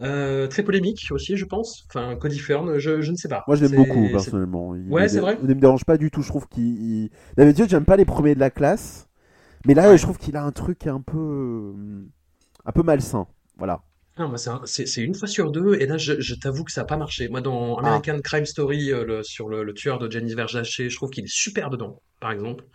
euh, 0.04 0.48
très 0.48 0.64
polémique 0.64 1.08
aussi, 1.12 1.38
je 1.38 1.46
pense. 1.46 1.86
Enfin, 1.90 2.16
Cody 2.16 2.40
Fern, 2.40 2.78
je, 2.80 3.02
je 3.02 3.12
ne 3.12 3.16
sais 3.16 3.28
pas. 3.30 3.44
Moi, 3.48 3.56
je 3.56 3.66
l'aime 3.66 3.76
beaucoup, 3.76 4.08
personnellement. 4.10 4.76
Il 4.76 4.90
Ouais, 4.92 5.08
c'est 5.08 5.20
vrai. 5.20 5.38
Il 5.42 5.48
ne 5.48 5.54
me 5.54 5.60
dérange 5.62 5.86
pas 5.86 5.98
du 5.98 6.12
tout. 6.12 6.22
Je 6.22 6.28
trouve 6.30 6.48
qu'il. 6.48 6.64
il- 6.64 7.10
D'habitude, 7.38 7.70
j'aime 7.70 7.86
pas 7.86 7.96
les 7.96 8.06
premiers 8.06 8.36
de 8.36 8.40
la 8.40 8.50
classe. 8.50 9.08
Mais 9.66 9.74
là, 9.74 9.90
Ouais. 9.90 9.98
je 9.98 10.04
trouve 10.04 10.18
qu'il 10.18 10.36
a 10.36 10.44
un 10.44 10.52
truc 10.52 10.88
un 10.88 11.00
peu. 11.02 11.18
euh, 11.18 12.06
un 12.66 12.72
peu 12.72 12.84
malsain. 12.84 13.28
Voilà. 13.58 13.82
Non, 14.20 14.28
moi, 14.30 14.38
c'est 14.38 14.50
un- 14.52 14.62
c'est 14.66 14.86
c'est 14.86 15.02
une 15.02 15.16
fois 15.16 15.28
sur 15.28 15.52
deux, 15.52 15.76
et 15.76 15.86
là, 15.88 15.98
je, 15.98 16.20
je 16.22 16.36
t'avoue 16.36 16.64
que 16.64 16.72
ça 16.72 16.82
n'a 16.82 16.86
pas 16.86 16.98
marché. 16.98 17.30
Moi, 17.30 17.42
dans 17.42 17.78
Ah. 17.78 17.88
American 17.88 18.20
Crime 18.22 18.46
Story, 18.46 18.92
euh, 18.92 19.04
le- 19.06 19.24
sur 19.24 19.50
le, 19.50 19.64
le 19.64 19.74
tueur 19.74 19.98
de 20.00 20.10
Jenny 20.12 20.34
Verjaché, 20.36 20.90
je 20.90 20.96
trouve 20.96 21.10
qu'il 21.10 21.24
est 21.24 21.34
super 21.34 21.70
dedans, 21.72 22.02
par 22.20 22.32
exemple. 22.32 22.66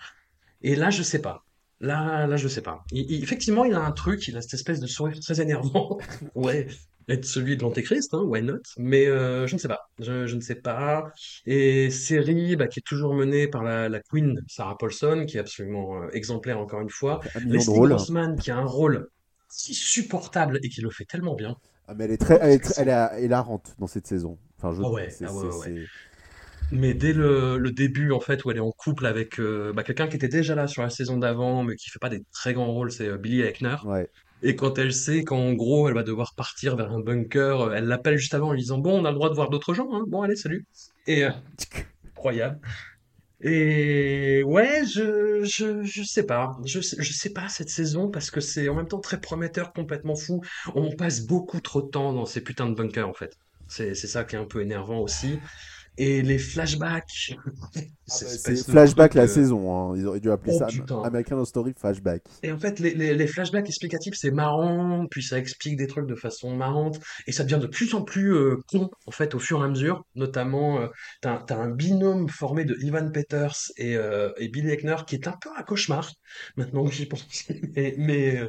Et 0.62 0.74
là, 0.76 0.90
je 0.90 1.02
sais 1.02 1.20
pas. 1.20 1.44
Là, 1.80 2.26
là, 2.26 2.36
je 2.36 2.48
sais 2.48 2.62
pas. 2.62 2.84
Il- 2.90 3.08
il- 3.10 3.22
effectivement, 3.22 3.64
il 3.64 3.74
a 3.74 3.80
un 3.80 3.92
truc, 3.92 4.26
il 4.28 4.36
a 4.36 4.40
cette 4.42 4.54
espèce 4.54 4.80
de 4.80 4.86
sourire 4.88 5.18
très 5.20 5.40
énervant. 5.40 5.98
Ouais, 6.34 6.66
être 7.08 7.24
celui 7.24 7.56
de 7.56 7.62
l'Antéchrist, 7.62 8.14
hein, 8.14 8.22
why 8.22 8.42
not? 8.42 8.58
Mais 8.78 9.06
euh, 9.06 9.46
je 9.46 9.54
ne 9.54 9.58
sais 9.58 9.68
pas. 9.68 9.80
Je, 9.98 10.26
je 10.26 10.36
ne 10.36 10.40
sais 10.40 10.56
pas. 10.56 11.10
Et 11.46 11.90
série 11.90 12.56
bah, 12.56 12.68
qui 12.68 12.80
est 12.80 12.86
toujours 12.86 13.14
menée 13.14 13.48
par 13.48 13.62
la, 13.62 13.88
la 13.88 14.00
Queen 14.00 14.40
Sarah 14.46 14.76
Paulson, 14.76 15.24
qui 15.26 15.36
est 15.36 15.40
absolument 15.40 16.02
euh, 16.02 16.08
exemplaire 16.12 16.58
encore 16.58 16.80
une 16.80 16.90
fois. 16.90 17.20
Leslie. 17.46 17.80
Grossman, 17.80 18.36
qui 18.36 18.50
a 18.50 18.56
un 18.56 18.64
rôle 18.64 19.08
si 19.48 19.74
supportable 19.74 20.60
et 20.62 20.68
qui 20.68 20.80
le 20.82 20.90
fait 20.90 21.04
tellement 21.06 21.34
bien. 21.34 21.56
Ah, 21.88 21.94
mais 21.94 22.04
elle 22.04 22.10
est 22.12 22.16
très, 22.18 22.38
elle 22.40 22.50
est, 22.52 22.58
très- 22.58 22.82
elle 22.82 22.88
est 22.88 23.24
hilarante 23.24 23.74
dans 23.78 23.86
cette 23.86 24.06
saison. 24.06 24.38
Enfin, 24.58 24.72
je 24.72 24.82
ouais, 24.82 25.08
ah 25.24 25.32
ouais, 25.32 25.44
ouais, 25.44 25.50
c'est- 25.52 25.86
Mais 26.70 26.92
dès 26.92 27.12
le, 27.14 27.56
le 27.58 27.72
début, 27.72 28.12
en 28.12 28.20
fait, 28.20 28.44
où 28.44 28.50
elle 28.50 28.58
est 28.58 28.60
en 28.60 28.72
couple 28.72 29.06
avec 29.06 29.40
euh, 29.40 29.72
bah, 29.72 29.82
quelqu'un 29.82 30.06
qui 30.06 30.16
était 30.16 30.28
déjà 30.28 30.54
là 30.54 30.66
sur 30.66 30.82
la 30.82 30.90
saison 30.90 31.16
d'avant, 31.16 31.62
mais 31.62 31.76
qui 31.76 31.88
fait 31.88 31.98
pas 31.98 32.10
des 32.10 32.22
très 32.32 32.52
grands 32.52 32.72
rôles, 32.72 32.92
c'est 32.92 33.16
Billy 33.16 33.40
Eichner. 33.40 33.76
Ouais. 33.84 34.08
Et 34.42 34.54
quand 34.56 34.78
elle 34.78 34.92
sait 34.92 35.24
qu'en 35.24 35.52
gros, 35.54 35.88
elle 35.88 35.94
va 35.94 36.02
devoir 36.02 36.34
partir 36.34 36.76
vers 36.76 36.92
un 36.92 37.00
bunker, 37.00 37.60
euh, 37.60 37.74
elle 37.74 37.86
l'appelle 37.86 38.18
juste 38.18 38.34
avant 38.34 38.48
en 38.48 38.52
lui 38.52 38.60
disant, 38.60 38.78
Bon, 38.78 39.00
on 39.00 39.04
a 39.04 39.10
le 39.10 39.14
droit 39.16 39.30
de 39.30 39.34
voir 39.34 39.50
d'autres 39.50 39.74
gens, 39.74 39.88
hein. 39.92 40.04
Bon, 40.06 40.22
allez, 40.22 40.36
salut. 40.36 40.66
Et 41.06 41.24
euh, 41.24 41.30
incroyable. 42.06 42.60
Et 43.40 44.42
ouais, 44.44 44.82
je, 44.86 45.44
je, 45.44 45.82
je 45.84 46.02
sais 46.02 46.24
pas. 46.24 46.58
Je, 46.64 46.80
je 46.80 47.12
sais 47.12 47.30
pas 47.30 47.48
cette 47.48 47.70
saison 47.70 48.10
parce 48.10 48.30
que 48.30 48.40
c'est 48.40 48.68
en 48.68 48.74
même 48.74 48.88
temps 48.88 49.00
très 49.00 49.20
prometteur, 49.20 49.72
complètement 49.72 50.16
fou. 50.16 50.40
On 50.74 50.94
passe 50.96 51.20
beaucoup 51.24 51.60
trop 51.60 51.82
de 51.82 51.88
temps 51.88 52.12
dans 52.12 52.26
ces 52.26 52.40
putains 52.40 52.68
de 52.68 52.74
bunkers, 52.74 53.08
en 53.08 53.14
fait. 53.14 53.36
C'est 53.68 53.94
ça 53.94 54.24
qui 54.24 54.34
est 54.34 54.38
un 54.38 54.46
peu 54.46 54.62
énervant 54.62 55.00
aussi. 55.00 55.38
Et 55.98 56.22
les 56.22 56.38
flashbacks. 56.38 57.36
Ah 58.10 58.18
bah, 58.22 58.36
c'est 58.36 58.56
flashback 58.64 59.12
truc, 59.12 59.14
la 59.14 59.22
euh, 59.24 59.26
saison. 59.26 59.92
hein. 59.92 59.96
Ils 59.96 60.06
auraient 60.06 60.20
dû 60.20 60.30
appeler 60.30 60.52
Oh, 60.52 60.58
ça 60.58 60.66
putain. 60.66 61.02
American 61.02 61.44
Story 61.44 61.74
Flashback. 61.76 62.24
Et 62.42 62.52
en 62.52 62.58
fait, 62.58 62.78
les, 62.78 62.94
les, 62.94 63.14
les 63.14 63.26
flashbacks 63.26 63.66
explicatifs, 63.68 64.14
c'est 64.16 64.30
marrant, 64.30 65.06
puis 65.10 65.22
ça 65.24 65.38
explique 65.38 65.76
des 65.76 65.88
trucs 65.88 66.06
de 66.06 66.14
façon 66.14 66.54
marrante, 66.54 67.00
et 67.26 67.32
ça 67.32 67.42
devient 67.42 67.58
de 67.60 67.66
plus 67.66 67.94
en 67.94 68.02
plus 68.02 68.32
euh, 68.32 68.56
con, 68.70 68.90
en 69.06 69.10
fait, 69.10 69.34
au 69.34 69.40
fur 69.40 69.60
et 69.60 69.64
à 69.64 69.68
mesure. 69.68 70.04
Notamment, 70.14 70.80
euh, 70.80 70.86
t'as, 71.20 71.42
un 71.56 71.70
binôme 71.70 72.28
formé 72.28 72.64
de 72.64 72.76
Ivan 72.80 73.10
Peters 73.10 73.56
et, 73.76 73.96
euh, 73.96 74.32
et 74.38 74.48
Billy 74.48 74.70
Eichner 74.70 74.96
qui 75.06 75.16
est 75.16 75.26
un 75.26 75.36
peu 75.40 75.50
un 75.58 75.62
cauchemar, 75.64 76.12
maintenant 76.56 76.84
que 76.86 76.92
j'y 76.94 77.06
pense. 77.06 77.44
mais, 77.76 77.94
mais, 77.98 78.36
euh, 78.36 78.48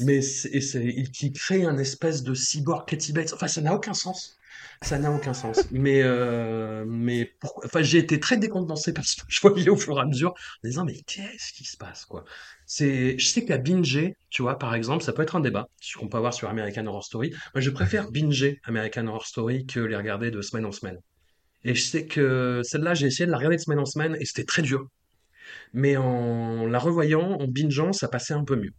mais 0.00 0.20
c'est, 0.22 0.50
et 0.50 0.60
c'est, 0.60 0.84
il- 0.84 1.10
qui 1.10 1.32
crée 1.32 1.64
un 1.64 1.78
espèce 1.78 2.22
de 2.22 2.34
cyborg 2.34 2.86
Katy 2.88 3.12
Bates. 3.12 3.32
Enfin, 3.34 3.48
ça 3.48 3.60
n'a 3.62 3.74
aucun 3.74 3.94
sens. 3.94 4.38
Ça 4.82 4.98
n'a 4.98 5.12
aucun 5.12 5.32
sens. 5.32 5.66
Mais, 5.70 6.02
euh, 6.02 6.84
mais 6.86 7.32
enfin, 7.64 7.82
j'ai 7.82 7.98
été 7.98 8.18
très 8.18 8.36
décontenancé 8.36 8.92
parce 8.92 9.14
que 9.14 9.22
je 9.28 9.40
voyais 9.40 9.68
au 9.68 9.76
fur 9.76 9.96
et 9.96 10.00
à 10.00 10.04
mesure 10.04 10.30
en 10.30 10.68
disant, 10.68 10.84
mais 10.84 11.00
qu'est-ce 11.06 11.52
qui 11.52 11.64
se 11.64 11.76
passe, 11.76 12.04
quoi? 12.04 12.24
C'est, 12.66 13.18
je 13.18 13.26
sais 13.26 13.44
qu'à 13.44 13.58
binger, 13.58 14.16
tu 14.30 14.42
vois, 14.42 14.58
par 14.58 14.74
exemple, 14.74 15.04
ça 15.04 15.12
peut 15.12 15.22
être 15.22 15.36
un 15.36 15.40
débat, 15.40 15.68
qu'on 15.98 16.08
peut 16.08 16.16
avoir 16.16 16.34
sur 16.34 16.48
American 16.48 16.86
Horror 16.86 17.04
Story. 17.04 17.30
Moi, 17.54 17.60
je 17.60 17.70
préfère 17.70 18.10
binger 18.10 18.60
American 18.64 19.06
Horror 19.06 19.26
Story 19.26 19.66
que 19.66 19.80
les 19.80 19.96
regarder 19.96 20.30
de 20.30 20.42
semaine 20.42 20.64
en 20.64 20.72
semaine. 20.72 20.98
Et 21.64 21.74
je 21.74 21.82
sais 21.82 22.06
que 22.06 22.60
celle-là, 22.64 22.94
j'ai 22.94 23.06
essayé 23.06 23.26
de 23.26 23.30
la 23.30 23.36
regarder 23.36 23.56
de 23.56 23.62
semaine 23.62 23.78
en 23.78 23.84
semaine 23.84 24.16
et 24.18 24.24
c'était 24.24 24.44
très 24.44 24.62
dur. 24.62 24.88
Mais 25.72 25.96
en 25.96 26.66
la 26.66 26.78
revoyant, 26.78 27.38
en 27.40 27.46
bingeant, 27.46 27.92
ça 27.92 28.08
passait 28.08 28.34
un 28.34 28.44
peu 28.44 28.56
mieux. 28.56 28.72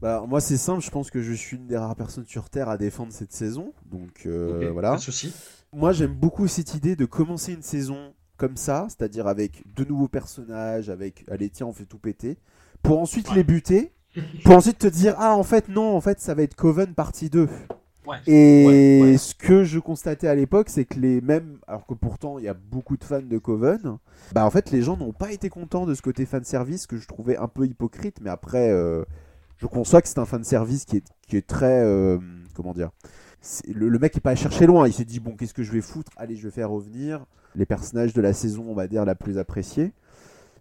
Bah, 0.00 0.24
moi, 0.26 0.40
c'est 0.40 0.56
simple. 0.56 0.82
Je 0.82 0.90
pense 0.90 1.10
que 1.10 1.20
je 1.20 1.32
suis 1.32 1.56
une 1.56 1.66
des 1.66 1.76
rares 1.76 1.96
personnes 1.96 2.26
sur 2.26 2.48
Terre 2.48 2.68
à 2.68 2.78
défendre 2.78 3.12
cette 3.12 3.32
saison. 3.32 3.72
Donc, 3.90 4.22
euh, 4.26 4.70
voilà. 4.72 4.92
Pas 4.92 4.96
de 4.96 5.02
souci. 5.02 5.32
Moi, 5.72 5.92
j'aime 5.92 6.14
beaucoup 6.14 6.48
cette 6.48 6.74
idée 6.74 6.96
de 6.96 7.04
commencer 7.04 7.52
une 7.52 7.62
saison 7.62 8.12
comme 8.40 8.56
ça, 8.56 8.86
c'est-à-dire 8.88 9.26
avec 9.26 9.62
de 9.76 9.84
nouveaux 9.84 10.08
personnages, 10.08 10.88
avec 10.88 11.26
allez 11.30 11.50
tiens 11.50 11.66
on 11.66 11.74
fait 11.74 11.84
tout 11.84 11.98
péter, 11.98 12.38
pour 12.82 12.98
ensuite 12.98 13.32
les 13.34 13.44
buter, 13.44 13.92
pour 14.44 14.56
ensuite 14.56 14.78
te 14.78 14.86
dire 14.86 15.14
ah 15.18 15.36
en 15.36 15.42
fait 15.42 15.68
non 15.68 15.94
en 15.94 16.00
fait 16.00 16.20
ça 16.20 16.32
va 16.34 16.42
être 16.42 16.54
Coven 16.54 16.94
partie 16.94 17.28
2. 17.28 17.48
Ouais. 18.06 18.16
Et 18.26 19.02
ouais. 19.02 19.18
ce 19.18 19.34
que 19.34 19.62
je 19.62 19.78
constatais 19.78 20.26
à 20.26 20.34
l'époque, 20.34 20.70
c'est 20.70 20.86
que 20.86 20.98
les 20.98 21.20
mêmes, 21.20 21.58
alors 21.68 21.86
que 21.86 21.92
pourtant 21.92 22.38
il 22.38 22.46
y 22.46 22.48
a 22.48 22.54
beaucoup 22.54 22.96
de 22.96 23.04
fans 23.04 23.20
de 23.20 23.36
Coven, 23.36 23.98
bah 24.32 24.46
en 24.46 24.50
fait 24.50 24.70
les 24.70 24.80
gens 24.80 24.96
n'ont 24.96 25.12
pas 25.12 25.32
été 25.32 25.50
contents 25.50 25.84
de 25.84 25.94
ce 25.94 26.00
côté 26.00 26.24
fan 26.24 26.42
service 26.42 26.86
que 26.86 26.96
je 26.96 27.06
trouvais 27.06 27.36
un 27.36 27.46
peu 27.46 27.66
hypocrite, 27.66 28.20
mais 28.22 28.30
après 28.30 28.70
euh, 28.70 29.04
je 29.60 29.66
conçois 29.66 30.00
que 30.00 30.08
c'est 30.08 30.18
un 30.18 30.24
fan 30.24 30.42
service 30.42 30.84
qui 30.84 30.96
est, 30.96 31.04
qui 31.26 31.36
est 31.36 31.46
très, 31.46 31.84
euh, 31.84 32.18
comment 32.54 32.72
dire, 32.72 32.90
le, 33.68 33.98
mec 33.98 34.16
est 34.16 34.20
pas 34.20 34.34
cherché 34.34 34.66
loin, 34.66 34.88
il 34.88 34.92
s'est 34.92 35.04
dit 35.04 35.20
bon 35.20 35.36
qu'est-ce 35.36 35.54
que 35.54 35.62
je 35.62 35.72
vais 35.72 35.80
foutre, 35.80 36.12
allez 36.16 36.36
je 36.36 36.44
vais 36.44 36.50
faire 36.50 36.70
revenir 36.70 37.24
les 37.54 37.66
personnages 37.66 38.12
de 38.12 38.20
la 38.20 38.32
saison 38.32 38.66
on 38.68 38.74
va 38.74 38.86
dire 38.86 39.04
la 39.04 39.14
plus 39.14 39.38
appréciée. 39.38 39.92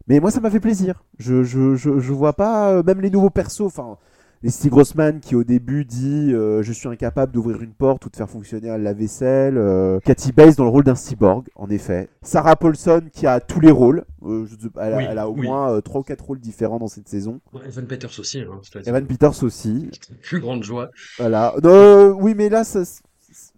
Mais 0.07 0.19
moi 0.19 0.31
ça 0.31 0.39
m'a 0.39 0.49
fait 0.49 0.59
plaisir. 0.59 1.03
Je, 1.17 1.43
je, 1.43 1.75
je, 1.75 1.99
je 1.99 2.13
vois 2.13 2.33
pas 2.33 2.71
euh, 2.71 2.83
même 2.83 2.99
les 3.01 3.09
nouveaux 3.09 3.29
persos, 3.29 3.61
enfin 3.61 3.97
les 4.41 4.49
Steve 4.51 4.71
Grossman 4.71 5.19
qui 5.19 5.35
au 5.35 5.43
début 5.43 5.83
dit 5.83 6.31
euh, 6.33 6.63
je 6.63 6.71
suis 6.71 6.87
incapable 6.87 7.33
d'ouvrir 7.33 7.61
une 7.61 7.73
porte 7.73 8.05
ou 8.05 8.09
de 8.09 8.15
faire 8.15 8.29
fonctionner 8.29 8.69
un 8.69 8.77
lave-vaisselle. 8.77 9.57
euh, 9.57 9.99
Cathy 9.99 10.31
Bates 10.31 10.55
dans 10.57 10.63
le 10.63 10.69
rôle 10.69 10.85
d'un 10.85 10.95
cyborg, 10.95 11.47
en 11.55 11.69
effet. 11.69 12.07
Sarah 12.21 12.55
Paulson 12.55 13.01
qui 13.11 13.27
a 13.27 13.41
tous 13.41 13.59
les 13.59 13.71
rôles. 13.71 14.05
Euh, 14.23 14.45
je 14.45 14.55
elle, 14.79 14.93
a- 14.93 14.97
Oui, 14.97 15.03
elle 15.09 15.17
a 15.17 15.29
au 15.29 15.33
oui. 15.33 15.47
moins 15.47 15.81
3 15.81 16.01
ou 16.01 16.03
4 16.03 16.23
rôles 16.25 16.39
différents 16.39 16.79
dans 16.79 16.87
cette 16.87 17.09
saison. 17.09 17.41
Ouais, 17.53 17.61
Evan 17.67 17.85
Peters 17.85 18.17
aussi, 18.17 18.39
hein, 18.39 18.61
la 18.75 18.81
Evan 18.87 19.05
Peters 19.05 19.43
aussi. 19.43 19.89
plus 20.23 20.39
grande 20.39 20.63
joie. 20.63 20.89
Voilà. 21.17 21.53
Euh, 21.65 22.11
oui, 22.17 22.33
mais 22.35 22.47
là, 22.47 22.63
ça, 22.63 22.83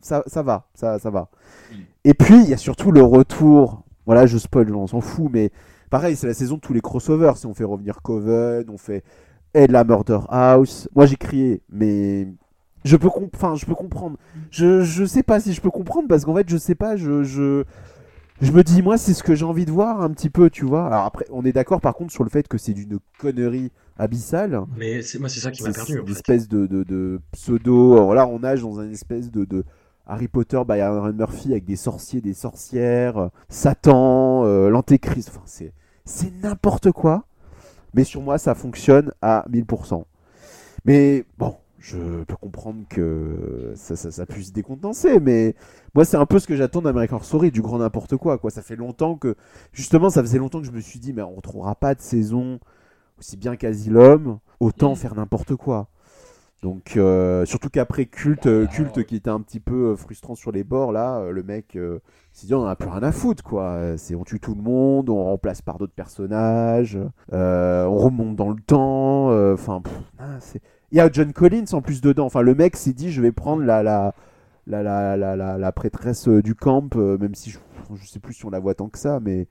ça, 0.01 0.23
ça 0.25 0.41
va. 0.41 0.67
Ça, 0.73 0.97
ça 0.99 1.09
va. 1.11 1.29
Mm. 1.71 1.75
Et 2.05 2.13
puis, 2.15 2.41
il 2.43 2.49
y 2.49 2.53
a 2.53 2.57
surtout 2.57 2.91
le 2.91 3.03
retour. 3.03 3.83
Voilà, 4.07 4.25
je 4.25 4.37
spoil, 4.39 4.73
on 4.75 4.87
s'en 4.87 4.99
fout, 4.99 5.29
mais 5.31 5.51
pareil, 5.91 6.15
c'est 6.15 6.25
la 6.27 6.33
saison 6.33 6.55
de 6.55 6.61
tous 6.61 6.73
les 6.73 6.81
crossovers. 6.81 7.37
Si 7.37 7.45
on 7.45 7.53
fait 7.53 7.63
revenir 7.63 8.01
Coven, 8.01 8.65
on 8.69 8.77
fait 8.79 9.03
Ed 9.53 9.71
la 9.71 9.83
Murder 9.83 10.19
House. 10.29 10.87
Moi, 10.95 11.05
j'ai 11.05 11.15
crié, 11.15 11.61
mais 11.69 12.27
je 12.83 12.95
peux, 12.97 13.09
enfin, 13.33 13.55
je 13.55 13.65
peux 13.65 13.75
comprendre. 13.75 14.17
Je, 14.49 14.81
je 14.83 15.05
sais 15.05 15.23
pas 15.23 15.39
si 15.39 15.53
je 15.53 15.61
peux 15.61 15.71
comprendre 15.71 16.07
parce 16.07 16.25
qu'en 16.25 16.35
fait, 16.35 16.49
je 16.49 16.57
sais 16.57 16.75
pas, 16.75 16.95
je, 16.95 17.23
je, 17.23 17.63
je 18.41 18.51
me 18.51 18.63
dis, 18.63 18.81
moi, 18.81 18.97
c'est 18.97 19.13
ce 19.13 19.23
que 19.23 19.35
j'ai 19.35 19.45
envie 19.45 19.65
de 19.65 19.71
voir 19.71 20.01
un 20.01 20.09
petit 20.11 20.29
peu, 20.29 20.49
tu 20.49 20.65
vois. 20.65 20.87
Alors 20.87 21.05
après, 21.05 21.25
on 21.31 21.43
est 21.45 21.51
d'accord 21.51 21.81
par 21.81 21.93
contre 21.95 22.11
sur 22.11 22.23
le 22.23 22.29
fait 22.29 22.47
que 22.47 22.57
c'est 22.57 22.73
d'une 22.73 22.99
connerie 23.19 23.71
abyssale. 23.97 24.61
Mais 24.77 25.01
c'est, 25.01 25.19
moi, 25.19 25.29
c'est 25.29 25.39
ça 25.41 25.51
qui 25.51 25.61
m'a 25.63 25.69
C'est 25.69 25.75
perdu, 25.75 25.97
en 25.99 26.01
une 26.01 26.05
fait. 26.07 26.11
espèce 26.13 26.47
de, 26.47 26.65
de, 26.65 26.83
de 26.83 27.19
pseudo. 27.33 27.93
alors 27.97 28.13
là, 28.15 28.27
on 28.27 28.39
nage 28.39 28.61
dans 28.63 28.81
une 28.81 28.91
espèce 28.91 29.29
de, 29.31 29.45
de 29.45 29.63
Harry 30.07 30.27
Potter 30.27 30.59
by 30.67 30.79
Aaron 30.79 31.13
Murphy 31.13 31.51
avec 31.51 31.65
des 31.65 31.75
sorciers, 31.75 32.21
des 32.21 32.33
sorcières, 32.33 33.17
euh, 33.17 33.27
Satan, 33.49 34.43
euh, 34.45 34.69
l'Antéchrist. 34.69 35.29
Enfin, 35.29 35.43
c'est 36.03 36.33
n'importe 36.41 36.91
quoi. 36.91 37.25
Mais 37.93 38.03
sur 38.03 38.21
moi, 38.21 38.37
ça 38.37 38.55
fonctionne 38.55 39.11
à 39.21 39.45
1000%. 39.49 40.05
Mais 40.85 41.25
bon, 41.37 41.55
je 41.79 42.23
peux 42.23 42.35
comprendre 42.35 42.83
que 42.89 43.73
ça, 43.75 43.95
ça, 43.95 44.11
ça 44.11 44.25
puisse 44.25 44.53
décontenancer. 44.53 45.19
Mais 45.19 45.55
moi, 45.95 46.05
c'est 46.05 46.17
un 46.17 46.25
peu 46.25 46.39
ce 46.39 46.47
que 46.47 46.55
j'attends 46.55 46.81
d'American 46.81 47.15
Horror 47.15 47.25
Story, 47.25 47.51
du 47.51 47.61
grand 47.61 47.79
n'importe 47.79 48.17
quoi, 48.17 48.37
quoi. 48.37 48.51
Ça 48.51 48.61
fait 48.61 48.75
longtemps 48.75 49.15
que. 49.15 49.35
Justement, 49.73 50.09
ça 50.09 50.21
faisait 50.21 50.37
longtemps 50.39 50.59
que 50.61 50.67
je 50.67 50.71
me 50.71 50.79
suis 50.81 50.99
dit, 50.99 51.13
mais 51.13 51.21
on 51.21 51.35
retrouvera 51.35 51.75
pas 51.75 51.95
de 51.95 52.01
saison 52.01 52.59
aussi 53.19 53.37
bien 53.37 53.55
qu'Asylum, 53.55 54.39
autant 54.59 54.93
Mm. 54.93 54.95
faire 54.95 55.15
n'importe 55.15 55.55
quoi. 55.55 55.87
Donc, 56.61 56.95
euh, 56.95 57.43
surtout 57.45 57.69
qu'après 57.69 58.05
Culte, 58.05 58.45
euh, 58.45 58.67
Culte 58.67 59.03
qui 59.03 59.15
était 59.15 59.31
un 59.31 59.41
petit 59.41 59.59
peu 59.59 59.91
euh, 59.91 59.95
frustrant 59.95 60.35
sur 60.35 60.51
les 60.51 60.63
bords, 60.63 60.91
là, 60.91 61.17
euh, 61.17 61.31
le 61.31 61.41
mec 61.41 61.75
s'est 62.33 62.45
dit 62.45 62.53
on 62.53 62.65
a 62.65 62.75
plus 62.75 62.87
rien 62.89 63.01
à 63.01 63.11
foutre, 63.11 63.43
quoi. 63.43 63.97
C'est 63.97 64.13
on 64.13 64.23
tue 64.23 64.39
tout 64.39 64.53
le 64.53 64.61
monde, 64.61 65.09
on 65.09 65.23
remplace 65.23 65.63
par 65.63 65.79
d'autres 65.79 65.93
personnages, 65.93 66.99
on 67.31 67.97
remonte 67.97 68.35
dans 68.35 68.49
le 68.49 68.61
temps. 68.61 69.29
Enfin. 69.53 69.81
Il 70.91 70.97
y 70.97 70.99
a 70.99 71.09
John 71.11 71.33
Collins 71.33 71.65
en 71.71 71.81
plus 71.81 72.01
dedans. 72.01 72.25
Enfin, 72.25 72.41
le 72.41 72.53
mec 72.53 72.75
s'est 72.75 72.93
dit 72.93 73.11
je 73.11 73.21
vais 73.21 73.31
prendre 73.31 73.63
la 73.63 73.81
la 73.81 74.13
la 74.67 74.83
la 74.83 75.17
la, 75.17 75.35
la, 75.35 75.57
la 75.57 75.71
prêtresse 75.71 76.27
du 76.27 76.53
camp, 76.53 76.93
même 76.95 77.33
si 77.33 77.49
je, 77.49 77.59
je 77.95 78.05
sais 78.07 78.19
plus 78.19 78.33
si 78.33 78.45
on 78.45 78.49
la 78.49 78.59
voit 78.59 78.75
tant 78.75 78.87
que 78.87 78.99
ça, 78.99 79.19
mais 79.19 79.47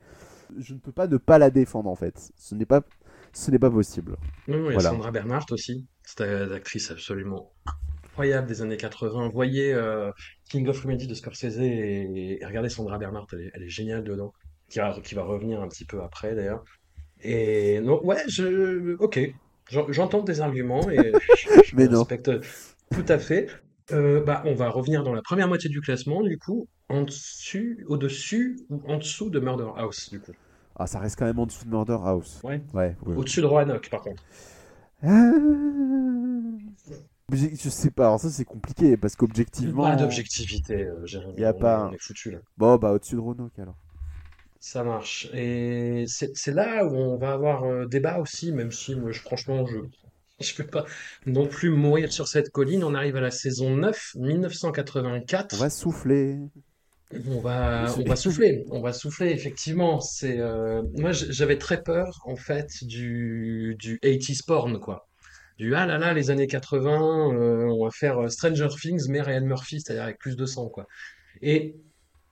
je 0.58 0.74
ne 0.74 0.78
peux 0.78 0.92
pas 0.92 1.06
ne 1.06 1.16
pas 1.16 1.38
la 1.38 1.50
défendre 1.50 1.90
en 1.90 1.94
fait. 1.94 2.30
Ce 2.36 2.54
n'est 2.54 2.66
pas 2.66 2.82
ce 3.32 3.50
n'est 3.50 3.58
pas 3.58 3.70
possible. 3.70 4.16
Oui, 4.48 4.56
oui, 4.56 4.72
Voilà. 4.74 4.90
Sandra 4.90 5.10
Bernhardt 5.10 5.46
aussi, 5.52 5.86
cette 6.04 6.20
euh, 6.22 6.54
actrice 6.54 6.90
absolument 6.90 7.52
incroyable 8.04 8.46
des 8.48 8.62
années 8.62 8.76
80. 8.76 9.28
Voyez 9.30 9.72
euh, 9.72 10.10
King 10.50 10.68
of 10.68 10.80
Comedy 10.82 11.06
de 11.06 11.14
Scorsese 11.14 11.58
et, 11.60 12.38
et 12.40 12.46
regardez 12.46 12.68
Sandra 12.68 12.98
Bernhardt, 12.98 13.28
elle 13.32 13.40
est, 13.42 13.50
elle 13.54 13.62
est 13.62 13.68
géniale 13.68 14.04
dedans, 14.04 14.32
qui 14.68 14.78
va, 14.78 14.98
qui 15.02 15.14
va 15.14 15.22
revenir 15.22 15.60
un 15.62 15.68
petit 15.68 15.84
peu 15.84 16.02
après 16.02 16.34
d'ailleurs. 16.34 16.64
Et 17.22 17.80
non, 17.80 18.04
ouais, 18.04 18.22
je, 18.28 18.96
ok. 18.98 19.20
J'en- 19.70 19.90
J'entends 19.92 20.22
tes 20.24 20.40
arguments 20.40 20.90
et 20.90 21.12
je, 21.38 21.62
je 21.70 21.76
Mais 21.76 21.84
les 21.84 21.88
non. 21.88 22.00
respecte 22.00 22.30
tout 22.92 23.04
à 23.08 23.18
fait. 23.18 23.48
Euh, 23.92 24.22
bah, 24.22 24.42
on 24.46 24.54
va 24.54 24.68
revenir 24.70 25.02
dans 25.02 25.12
la 25.14 25.22
première 25.22 25.48
moitié 25.48 25.68
du 25.70 25.80
classement, 25.80 26.22
du 26.22 26.38
coup, 26.38 26.68
en 26.88 27.02
dessus, 27.02 27.84
au-dessus 27.88 28.58
ou 28.70 28.82
en 28.86 28.98
dessous 28.98 29.30
de 29.30 29.40
Murder 29.40 29.68
House, 29.76 30.10
du 30.10 30.20
coup. 30.20 30.32
Ah, 30.76 30.86
ça 30.86 30.98
reste 30.98 31.18
quand 31.18 31.26
même 31.26 31.38
en 31.38 31.46
dessous 31.46 31.64
de 31.64 31.70
Murder 31.70 31.98
House. 32.02 32.40
Ouais. 32.42 32.62
Ouais, 32.72 32.96
ouais. 33.04 33.16
Au-dessus 33.16 33.40
de 33.40 33.46
Roanoke, 33.46 33.90
par 33.90 34.00
contre. 34.00 34.22
Ah. 35.02 35.32
Je 37.32 37.68
sais 37.68 37.90
pas, 37.90 38.06
alors 38.06 38.20
ça 38.20 38.28
c'est 38.28 38.44
compliqué 38.44 38.96
parce 38.96 39.14
qu'objectivement. 39.14 39.84
Pas 39.84 39.96
d'objectivité, 39.96 40.82
euh, 40.84 41.06
Jérémy. 41.06 41.34
Y 41.38 41.44
a 41.44 41.54
on, 41.54 41.58
pas- 41.58 41.88
on 41.88 41.92
est 41.92 42.02
foutu 42.02 42.32
là. 42.32 42.38
Bon, 42.56 42.76
bah 42.76 42.92
au-dessus 42.92 43.14
de 43.14 43.20
Roanoke 43.20 43.58
alors. 43.58 43.76
Ça 44.58 44.82
marche. 44.84 45.28
Et 45.32 46.04
c'est 46.06 46.52
là 46.52 46.84
où 46.84 46.94
on 46.94 47.16
va 47.16 47.32
avoir 47.32 47.64
euh, 47.64 47.86
débat 47.86 48.18
aussi, 48.18 48.52
même 48.52 48.72
si 48.72 48.94
moi, 48.94 49.10
je, 49.12 49.20
franchement, 49.20 49.64
je 49.64 49.78
je 50.40 50.54
peux 50.54 50.66
pas 50.66 50.84
non 51.26 51.46
plus 51.46 51.70
mourir 51.70 52.12
sur 52.12 52.26
cette 52.26 52.50
colline. 52.50 52.82
On 52.82 52.94
arrive 52.94 53.16
à 53.16 53.20
la 53.20 53.30
saison 53.30 53.76
9, 53.76 54.16
1984. 54.16 55.54
On 55.54 55.58
va 55.58 55.70
souffler. 55.70 56.38
On 57.12 57.40
va, 57.40 57.86
on 57.98 58.04
va 58.04 58.14
souffler, 58.14 58.64
on 58.70 58.80
va 58.80 58.92
souffler, 58.92 59.30
effectivement. 59.30 60.00
C'est, 60.00 60.38
euh, 60.38 60.82
moi, 60.96 61.10
j'avais 61.12 61.58
très 61.58 61.82
peur, 61.82 62.20
en 62.24 62.36
fait, 62.36 62.84
du, 62.84 63.74
du 63.78 63.98
80s 63.98 64.44
porn, 64.44 64.78
quoi. 64.78 65.08
Du, 65.58 65.74
ah 65.74 65.86
là 65.86 65.98
là, 65.98 66.14
les 66.14 66.30
années 66.30 66.46
80, 66.46 67.34
euh, 67.34 67.64
on 67.64 67.84
va 67.84 67.90
faire 67.90 68.18
euh, 68.18 68.28
Stranger 68.28 68.68
Things, 68.80 69.06
mais 69.08 69.20
Ryan 69.20 69.42
Murphy, 69.42 69.80
c'est-à-dire 69.80 70.04
avec 70.04 70.18
plus 70.18 70.36
de 70.36 70.46
sang, 70.46 70.68
quoi. 70.68 70.86
Et 71.42 71.74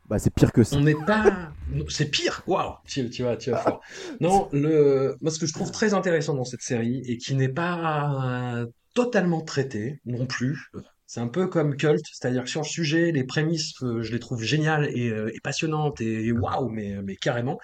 Bah 0.09 0.19
c'est 0.21 0.33
pire 0.33 0.53
que 0.53 0.63
ça. 0.63 0.77
on 0.77 0.81
n'est 0.81 0.95
pas, 0.95 1.53
c'est 1.89 2.11
pire, 2.11 2.43
waouh, 2.47 2.75
tu, 2.87 3.11
tu 3.11 3.25
vas, 3.25 3.37
tu 3.37 3.51
vas 3.51 3.59
fort. 3.59 3.81
Non, 4.21 4.49
le, 4.53 5.17
moi, 5.21 5.33
ce 5.33 5.41
que 5.41 5.47
je 5.47 5.53
trouve 5.53 5.73
très 5.73 5.93
intéressant 5.93 6.35
dans 6.35 6.45
cette 6.45 6.63
série, 6.63 7.03
et 7.05 7.19
qui 7.19 7.35
n'est 7.35 7.49
pas 7.49 8.65
totalement 8.95 9.41
traité 9.43 10.01
non 10.07 10.25
plus, 10.25 10.71
c'est 11.09 11.21
un 11.21 11.29
peu 11.29 11.49
comme 11.49 11.77
Cult, 11.77 12.03
c'est-à-dire 12.13 12.45
que 12.45 12.51
sur 12.51 12.61
le 12.61 12.67
sujet, 12.67 13.13
les 13.13 13.25
prémices, 13.25 13.73
euh, 13.83 14.03
je 14.03 14.13
les 14.13 14.21
trouve 14.21 14.43
géniales 14.43 14.89
et, 14.95 15.09
euh, 15.11 15.33
et 15.35 15.41
passionnantes 15.41 16.01
et 16.01 16.31
waouh, 16.33 16.69
mais, 16.69 17.03
mais 17.03 17.17
carrément. 17.17 17.59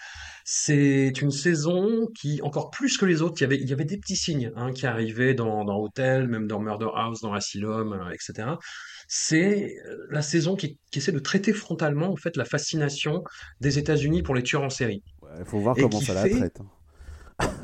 C'est 0.45 1.11
une 1.20 1.30
saison 1.30 2.09
qui, 2.18 2.40
encore 2.42 2.70
plus 2.70 2.97
que 2.99 3.05
les 3.07 3.22
autres, 3.22 3.36
il 3.38 3.42
y 3.42 3.45
avait, 3.45 3.57
il 3.61 3.68
y 3.68 3.72
avait 3.72 3.84
des 3.84 3.99
petits 3.99 4.16
signes 4.16 4.51
hein, 4.57 4.72
qui 4.72 4.86
arrivaient 4.86 5.34
dans, 5.34 5.64
dans 5.64 5.78
Hotel, 5.80 6.26
même 6.28 6.47
dans 6.49 6.61
Murder 6.61 6.88
House, 6.95 7.20
dans 7.20 7.32
Asylum, 7.34 7.92
euh, 7.92 8.11
etc. 8.12 8.59
C'est 9.09 9.76
euh, 9.86 10.07
la 10.11 10.22
saison 10.22 10.57
qui, 10.57 10.78
qui 10.90 10.99
essaie 10.99 11.12
de 11.12 11.18
traiter 11.18 11.53
frontalement 11.53 12.11
en 12.12 12.16
fait 12.16 12.36
la 12.36 12.45
fascination 12.47 13.22
des 13.61 13.78
États-Unis 13.78 14.22
pour 14.22 14.34
les 14.34 14.42
tueurs 14.42 14.62
en 14.62 14.70
série. 14.70 15.03
Il 15.38 15.45
faut 15.45 15.59
voir 15.61 15.76
Et 15.76 15.82
comment 15.82 16.01
ça 16.01 16.14
la 16.14 16.26
traite. 16.26 16.61
hein. 16.61 16.70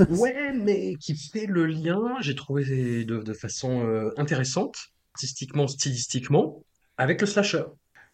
Ouais, 0.08 0.52
mais 0.52 0.96
qui 0.96 1.14
fait 1.16 1.46
le 1.46 1.66
lien, 1.66 2.16
j'ai 2.20 2.34
trouvé 2.34 3.04
de, 3.04 3.22
de 3.22 3.32
façon 3.32 3.86
euh, 3.86 4.10
intéressante, 4.16 4.76
artistiquement, 5.14 5.68
stylistiquement, 5.68 6.62
avec 6.96 7.20
le 7.20 7.26
slasher, 7.26 7.64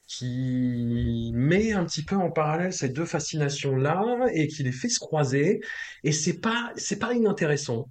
qui 0.07 1.32
met 1.34 1.72
un 1.72 1.84
petit 1.84 2.05
peu 2.05 2.16
en 2.16 2.30
parallèle 2.30 2.72
ces 2.72 2.88
deux 2.88 3.05
fascinations-là 3.07 4.26
et 4.32 4.47
qui 4.49 4.62
les 4.62 4.72
fait 4.72 4.88
se 4.88 5.01
croiser. 5.01 5.61
Et 6.05 6.12
c'est 6.12 6.40
pas, 6.40 6.72
c'est 6.76 6.99
pas 6.99 7.14
inintéressant, 7.14 7.88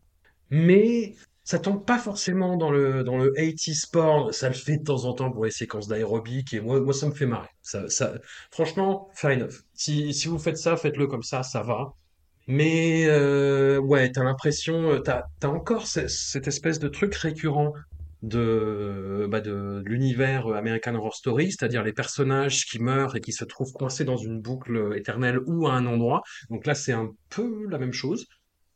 mais 0.49 1.16
ça 1.43 1.60
tombe 1.60 1.86
pas 1.86 1.99
forcément 1.99 2.58
dans 2.58 2.72
le 2.72 3.03
dans 3.03 3.18
le 3.18 3.34
80s 3.38 3.86
porn. 3.91 4.32
Ça 4.32 4.47
le 4.49 4.56
fait 4.56 4.78
de 4.78 4.84
temps 4.84 5.06
en 5.06 5.14
temps 5.14 5.32
pour 5.32 5.45
les 5.45 5.51
séquences 5.51 5.88
d'aérobic 5.88 6.53
et 6.53 6.62
moi, 6.62 6.80
moi 6.82 6.93
ça 6.93 7.08
me 7.08 7.14
fait 7.14 7.26
marrer. 7.28 7.49
Ça, 7.62 8.14
franchement, 8.51 9.10
fair 9.16 9.32
enough. 9.32 9.53
Si 9.74 10.14
si 10.14 10.28
vous 10.28 10.39
faites 10.39 10.58
ça, 10.58 10.78
faites-le 10.78 11.08
comme 11.08 11.24
ça, 11.24 11.43
ça 11.43 11.62
va. 11.64 11.93
Mais 12.47 13.06
euh, 13.08 13.80
ouais, 13.80 14.12
t'as 14.12 14.24
l'impression, 14.24 14.91
euh, 14.93 14.99
t'as, 14.99 15.24
t'as 15.39 15.47
encore 15.49 15.88
ce- 15.88 16.08
cette 16.08 16.47
espèce 16.47 16.80
de 16.80 16.88
truc 16.88 17.16
récurrent 17.16 17.74
de, 18.26 19.28
bah 19.30 19.39
de 19.39 19.84
l'univers 19.86 20.47
American 20.47 20.95
Horror 20.95 21.15
Story, 21.15 21.51
c'est-à-dire 21.51 21.84
les 21.84 21.93
personnages 21.93 22.65
qui 22.65 22.80
meurent 22.80 23.15
et 23.15 23.21
qui 23.21 23.32
se 23.32 23.45
trouvent 23.45 23.71
coincés 23.71 24.03
dans 24.03 24.17
une 24.17 24.41
boucle 24.41 24.93
éternelle 24.95 25.39
ou 25.45 25.67
à 25.67 25.73
un 25.73 25.86
endroit. 25.86 26.23
Donc 26.49 26.65
là, 26.65 26.73
c'est 26.76 26.91
un 26.91 27.11
peu 27.30 27.67
la 27.69 27.78
même 27.78 27.93
chose. 27.93 28.26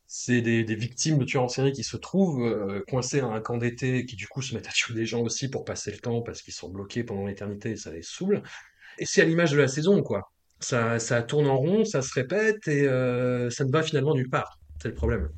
C'est 0.05 0.41
des, 0.41 0.63
des 0.63 0.75
victimes 0.75 1.19
de 1.19 1.25
tueurs 1.25 1.43
en 1.43 1.47
série 1.47 1.71
qui 1.71 1.83
se 1.83 1.97
trouvent 1.97 2.43
euh, 2.43 2.81
coincés 2.87 3.19
à 3.19 3.27
un 3.27 3.41
camp 3.41 3.57
d'été 3.57 3.97
et 3.99 4.05
qui 4.05 4.15
du 4.15 4.27
coup 4.27 4.41
se 4.41 4.55
mettent 4.55 4.67
à 4.67 4.71
tuer 4.71 4.93
des 4.95 5.05
gens 5.05 5.21
aussi 5.21 5.49
pour 5.49 5.65
passer 5.65 5.91
le 5.91 5.99
temps 5.99 6.21
parce 6.21 6.41
qu'ils 6.41 6.53
sont 6.53 6.69
bloqués 6.69 7.03
pendant 7.03 7.25
l'éternité 7.25 7.71
et 7.71 7.75
ça 7.75 7.91
les 7.91 8.01
saoule. 8.01 8.41
Et 8.97 9.05
c'est 9.05 9.21
à 9.21 9.25
l'image 9.25 9.51
de 9.51 9.57
la 9.57 9.67
saison, 9.67 10.01
quoi. 10.01 10.31
Ça, 10.59 10.99
ça 10.99 11.21
tourne 11.23 11.47
en 11.47 11.57
rond, 11.57 11.85
ça 11.85 12.01
se 12.01 12.13
répète 12.13 12.67
et 12.67 12.87
euh, 12.87 13.49
ça 13.49 13.65
ne 13.65 13.71
va 13.71 13.81
finalement 13.81 14.13
nulle 14.13 14.29
part. 14.29 14.59
C'est 14.81 14.89
le 14.89 14.93
problème. 14.93 15.29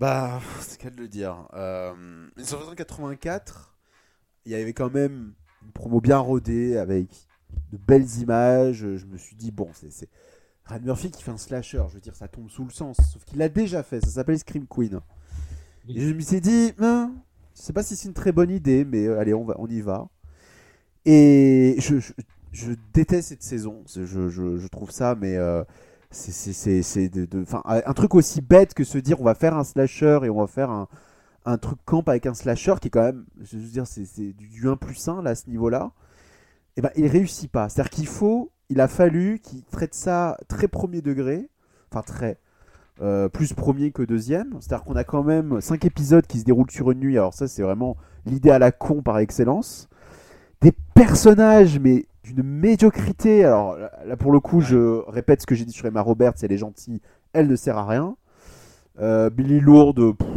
Bah, 0.00 0.40
c'est 0.60 0.80
qu'à 0.80 0.88
le 0.88 1.08
dire. 1.08 1.46
Euh, 1.52 1.94
1984, 2.38 3.76
il 4.46 4.52
y 4.52 4.54
avait 4.54 4.72
quand 4.72 4.90
même 4.90 5.34
une 5.62 5.72
promo 5.72 6.00
bien 6.00 6.16
rodée 6.16 6.78
avec 6.78 7.28
de 7.70 7.76
belles 7.76 8.08
images. 8.18 8.78
Je 8.78 9.04
me 9.04 9.18
suis 9.18 9.36
dit, 9.36 9.50
bon, 9.50 9.68
c'est 9.74 9.92
c'est 9.92 10.08
Ryan 10.64 10.80
Murphy 10.80 11.10
qui 11.10 11.22
fait 11.22 11.30
un 11.30 11.36
slasher. 11.36 11.82
Je 11.90 11.94
veux 11.94 12.00
dire, 12.00 12.16
ça 12.16 12.28
tombe 12.28 12.48
sous 12.48 12.64
le 12.64 12.70
sens. 12.70 12.96
Sauf 13.12 13.26
qu'il 13.26 13.36
l'a 13.38 13.50
déjà 13.50 13.82
fait. 13.82 14.00
Ça 14.00 14.08
s'appelle 14.08 14.38
Scream 14.38 14.66
Queen. 14.66 15.00
Et 15.86 16.00
je 16.00 16.14
me 16.14 16.20
suis 16.20 16.40
dit, 16.40 16.72
hein, 16.78 17.12
je 17.54 17.60
sais 17.60 17.74
pas 17.74 17.82
si 17.82 17.94
c'est 17.94 18.08
une 18.08 18.14
très 18.14 18.32
bonne 18.32 18.50
idée, 18.50 18.86
mais 18.86 19.06
euh, 19.06 19.18
allez, 19.20 19.34
on, 19.34 19.44
va, 19.44 19.56
on 19.58 19.66
y 19.66 19.82
va. 19.82 20.08
Et 21.04 21.76
je, 21.78 21.98
je, 21.98 22.12
je 22.52 22.72
déteste 22.94 23.28
cette 23.28 23.42
saison. 23.42 23.84
Je, 23.94 24.06
je 24.30 24.66
trouve 24.68 24.92
ça, 24.92 25.14
mais 25.14 25.36
euh, 25.36 25.62
c'est 26.10 27.10
un 27.64 27.92
truc 27.94 28.14
aussi 28.14 28.40
bête 28.40 28.74
que 28.74 28.84
se 28.84 28.98
dire 28.98 29.20
on 29.20 29.24
va 29.24 29.34
faire 29.34 29.56
un 29.56 29.64
slasher 29.64 30.20
et 30.24 30.30
on 30.30 30.40
va 30.40 30.46
faire 30.48 30.70
un, 30.70 30.88
un 31.44 31.58
truc 31.58 31.78
camp 31.84 32.02
avec 32.08 32.26
un 32.26 32.34
slasher 32.34 32.74
qui 32.80 32.88
est 32.88 32.90
quand 32.90 33.02
même, 33.02 33.24
je 33.42 33.56
dire, 33.58 33.86
c'est 33.86 34.04
du, 34.34 34.48
du 34.48 34.68
1 34.68 34.76
plus 34.76 35.08
1 35.08 35.22
là, 35.22 35.30
à 35.30 35.34
ce 35.34 35.48
niveau-là. 35.48 35.92
Et 36.76 36.82
ben, 36.82 36.90
il 36.96 37.06
réussit 37.06 37.50
pas. 37.50 37.68
C'est-à-dire 37.68 37.90
qu'il 37.90 38.06
faut, 38.06 38.50
il 38.70 38.80
a 38.80 38.88
fallu 38.88 39.40
qu'il 39.40 39.64
traite 39.64 39.94
ça 39.94 40.38
très 40.48 40.68
premier 40.68 41.02
degré, 41.02 41.48
enfin 41.90 42.02
très. 42.02 42.38
euh, 43.02 43.28
plus 43.28 43.52
premier 43.54 43.92
que 43.92 44.02
deuxième. 44.02 44.56
C'est-à-dire 44.60 44.84
qu'on 44.84 44.96
a 44.96 45.04
quand 45.04 45.22
même 45.24 45.60
5 45.60 45.84
épisodes 45.84 46.26
qui 46.26 46.40
se 46.40 46.44
déroulent 46.44 46.70
sur 46.70 46.90
une 46.90 47.00
nuit. 47.00 47.18
Alors 47.18 47.34
ça, 47.34 47.48
c'est 47.48 47.62
vraiment 47.62 47.96
l'idée 48.26 48.50
à 48.50 48.58
la 48.58 48.72
con 48.72 49.02
par 49.02 49.18
excellence. 49.18 49.88
Des 50.60 50.72
personnages, 50.94 51.78
mais 51.80 52.06
d'une 52.32 52.42
médiocrité. 52.42 53.44
Alors 53.44 53.76
là, 53.76 54.16
pour 54.16 54.32
le 54.32 54.40
coup, 54.40 54.60
je 54.60 55.02
répète 55.08 55.42
ce 55.42 55.46
que 55.46 55.54
j'ai 55.54 55.64
dit 55.64 55.72
sur 55.72 55.86
Emma 55.86 56.02
Roberts, 56.02 56.34
elle 56.42 56.52
est 56.52 56.58
gentille, 56.58 57.00
elle 57.32 57.48
ne 57.48 57.56
sert 57.56 57.76
à 57.76 57.86
rien. 57.86 58.16
Euh, 59.00 59.30
Billy 59.30 59.60
Lourdes, 59.60 60.16
pff, 60.16 60.28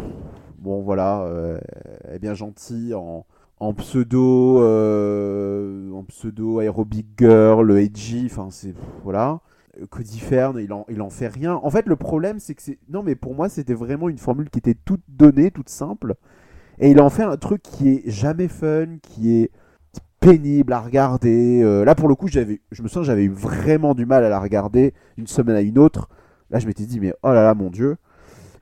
bon 0.58 0.82
voilà, 0.82 1.22
euh, 1.22 1.58
elle 2.04 2.16
est 2.16 2.18
bien 2.18 2.34
gentille 2.34 2.94
en, 2.94 3.26
en 3.60 3.74
pseudo, 3.74 4.62
euh, 4.62 5.90
en 5.92 6.04
pseudo 6.04 6.60
aerobic 6.60 7.06
girl, 7.18 7.76
edgy, 7.78 8.28
enfin 8.30 8.48
c'est 8.50 8.74
voilà. 9.02 9.40
Cody 9.90 10.20
Fern, 10.20 10.56
il 10.60 10.72
en, 10.72 10.86
il 10.88 11.02
en 11.02 11.10
fait 11.10 11.26
rien. 11.26 11.58
En 11.62 11.68
fait, 11.68 11.86
le 11.86 11.96
problème, 11.96 12.38
c'est 12.38 12.54
que 12.54 12.62
c'est. 12.62 12.78
Non, 12.88 13.02
mais 13.02 13.16
pour 13.16 13.34
moi, 13.34 13.48
c'était 13.48 13.74
vraiment 13.74 14.08
une 14.08 14.18
formule 14.18 14.48
qui 14.48 14.60
était 14.60 14.76
toute 14.84 15.02
donnée, 15.08 15.50
toute 15.50 15.68
simple. 15.68 16.14
Et 16.78 16.92
il 16.92 17.00
en 17.00 17.10
fait 17.10 17.24
un 17.24 17.36
truc 17.36 17.60
qui 17.60 17.88
est 17.88 18.02
jamais 18.08 18.46
fun, 18.46 18.98
qui 19.02 19.34
est 19.36 19.50
pénible 20.24 20.72
à 20.72 20.80
regarder. 20.80 21.62
Euh, 21.62 21.84
là, 21.84 21.94
pour 21.94 22.08
le 22.08 22.14
coup, 22.14 22.28
j'avais, 22.28 22.60
je 22.70 22.82
me 22.82 22.88
sens 22.88 23.06
j'avais 23.06 23.24
eu 23.24 23.30
vraiment 23.30 23.94
du 23.94 24.06
mal 24.06 24.24
à 24.24 24.28
la 24.28 24.40
regarder 24.40 24.94
une 25.16 25.26
semaine 25.26 25.56
à 25.56 25.60
une 25.60 25.78
autre. 25.78 26.08
Là, 26.50 26.58
je 26.58 26.66
m'étais 26.66 26.84
dit, 26.84 27.00
mais 27.00 27.14
oh 27.22 27.28
là 27.32 27.42
là, 27.42 27.54
mon 27.54 27.70
Dieu. 27.70 27.96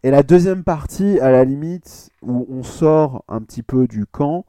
Et 0.03 0.11
la 0.11 0.23
deuxième 0.23 0.65
partie, 0.65 1.21
à 1.21 1.31
la 1.31 1.45
limite, 1.45 2.11
où 2.23 2.47
on 2.51 2.63
sort 2.63 3.25
un 3.29 3.41
petit 3.41 3.63
peu 3.63 3.87
du 3.87 4.05
camp, 4.07 4.45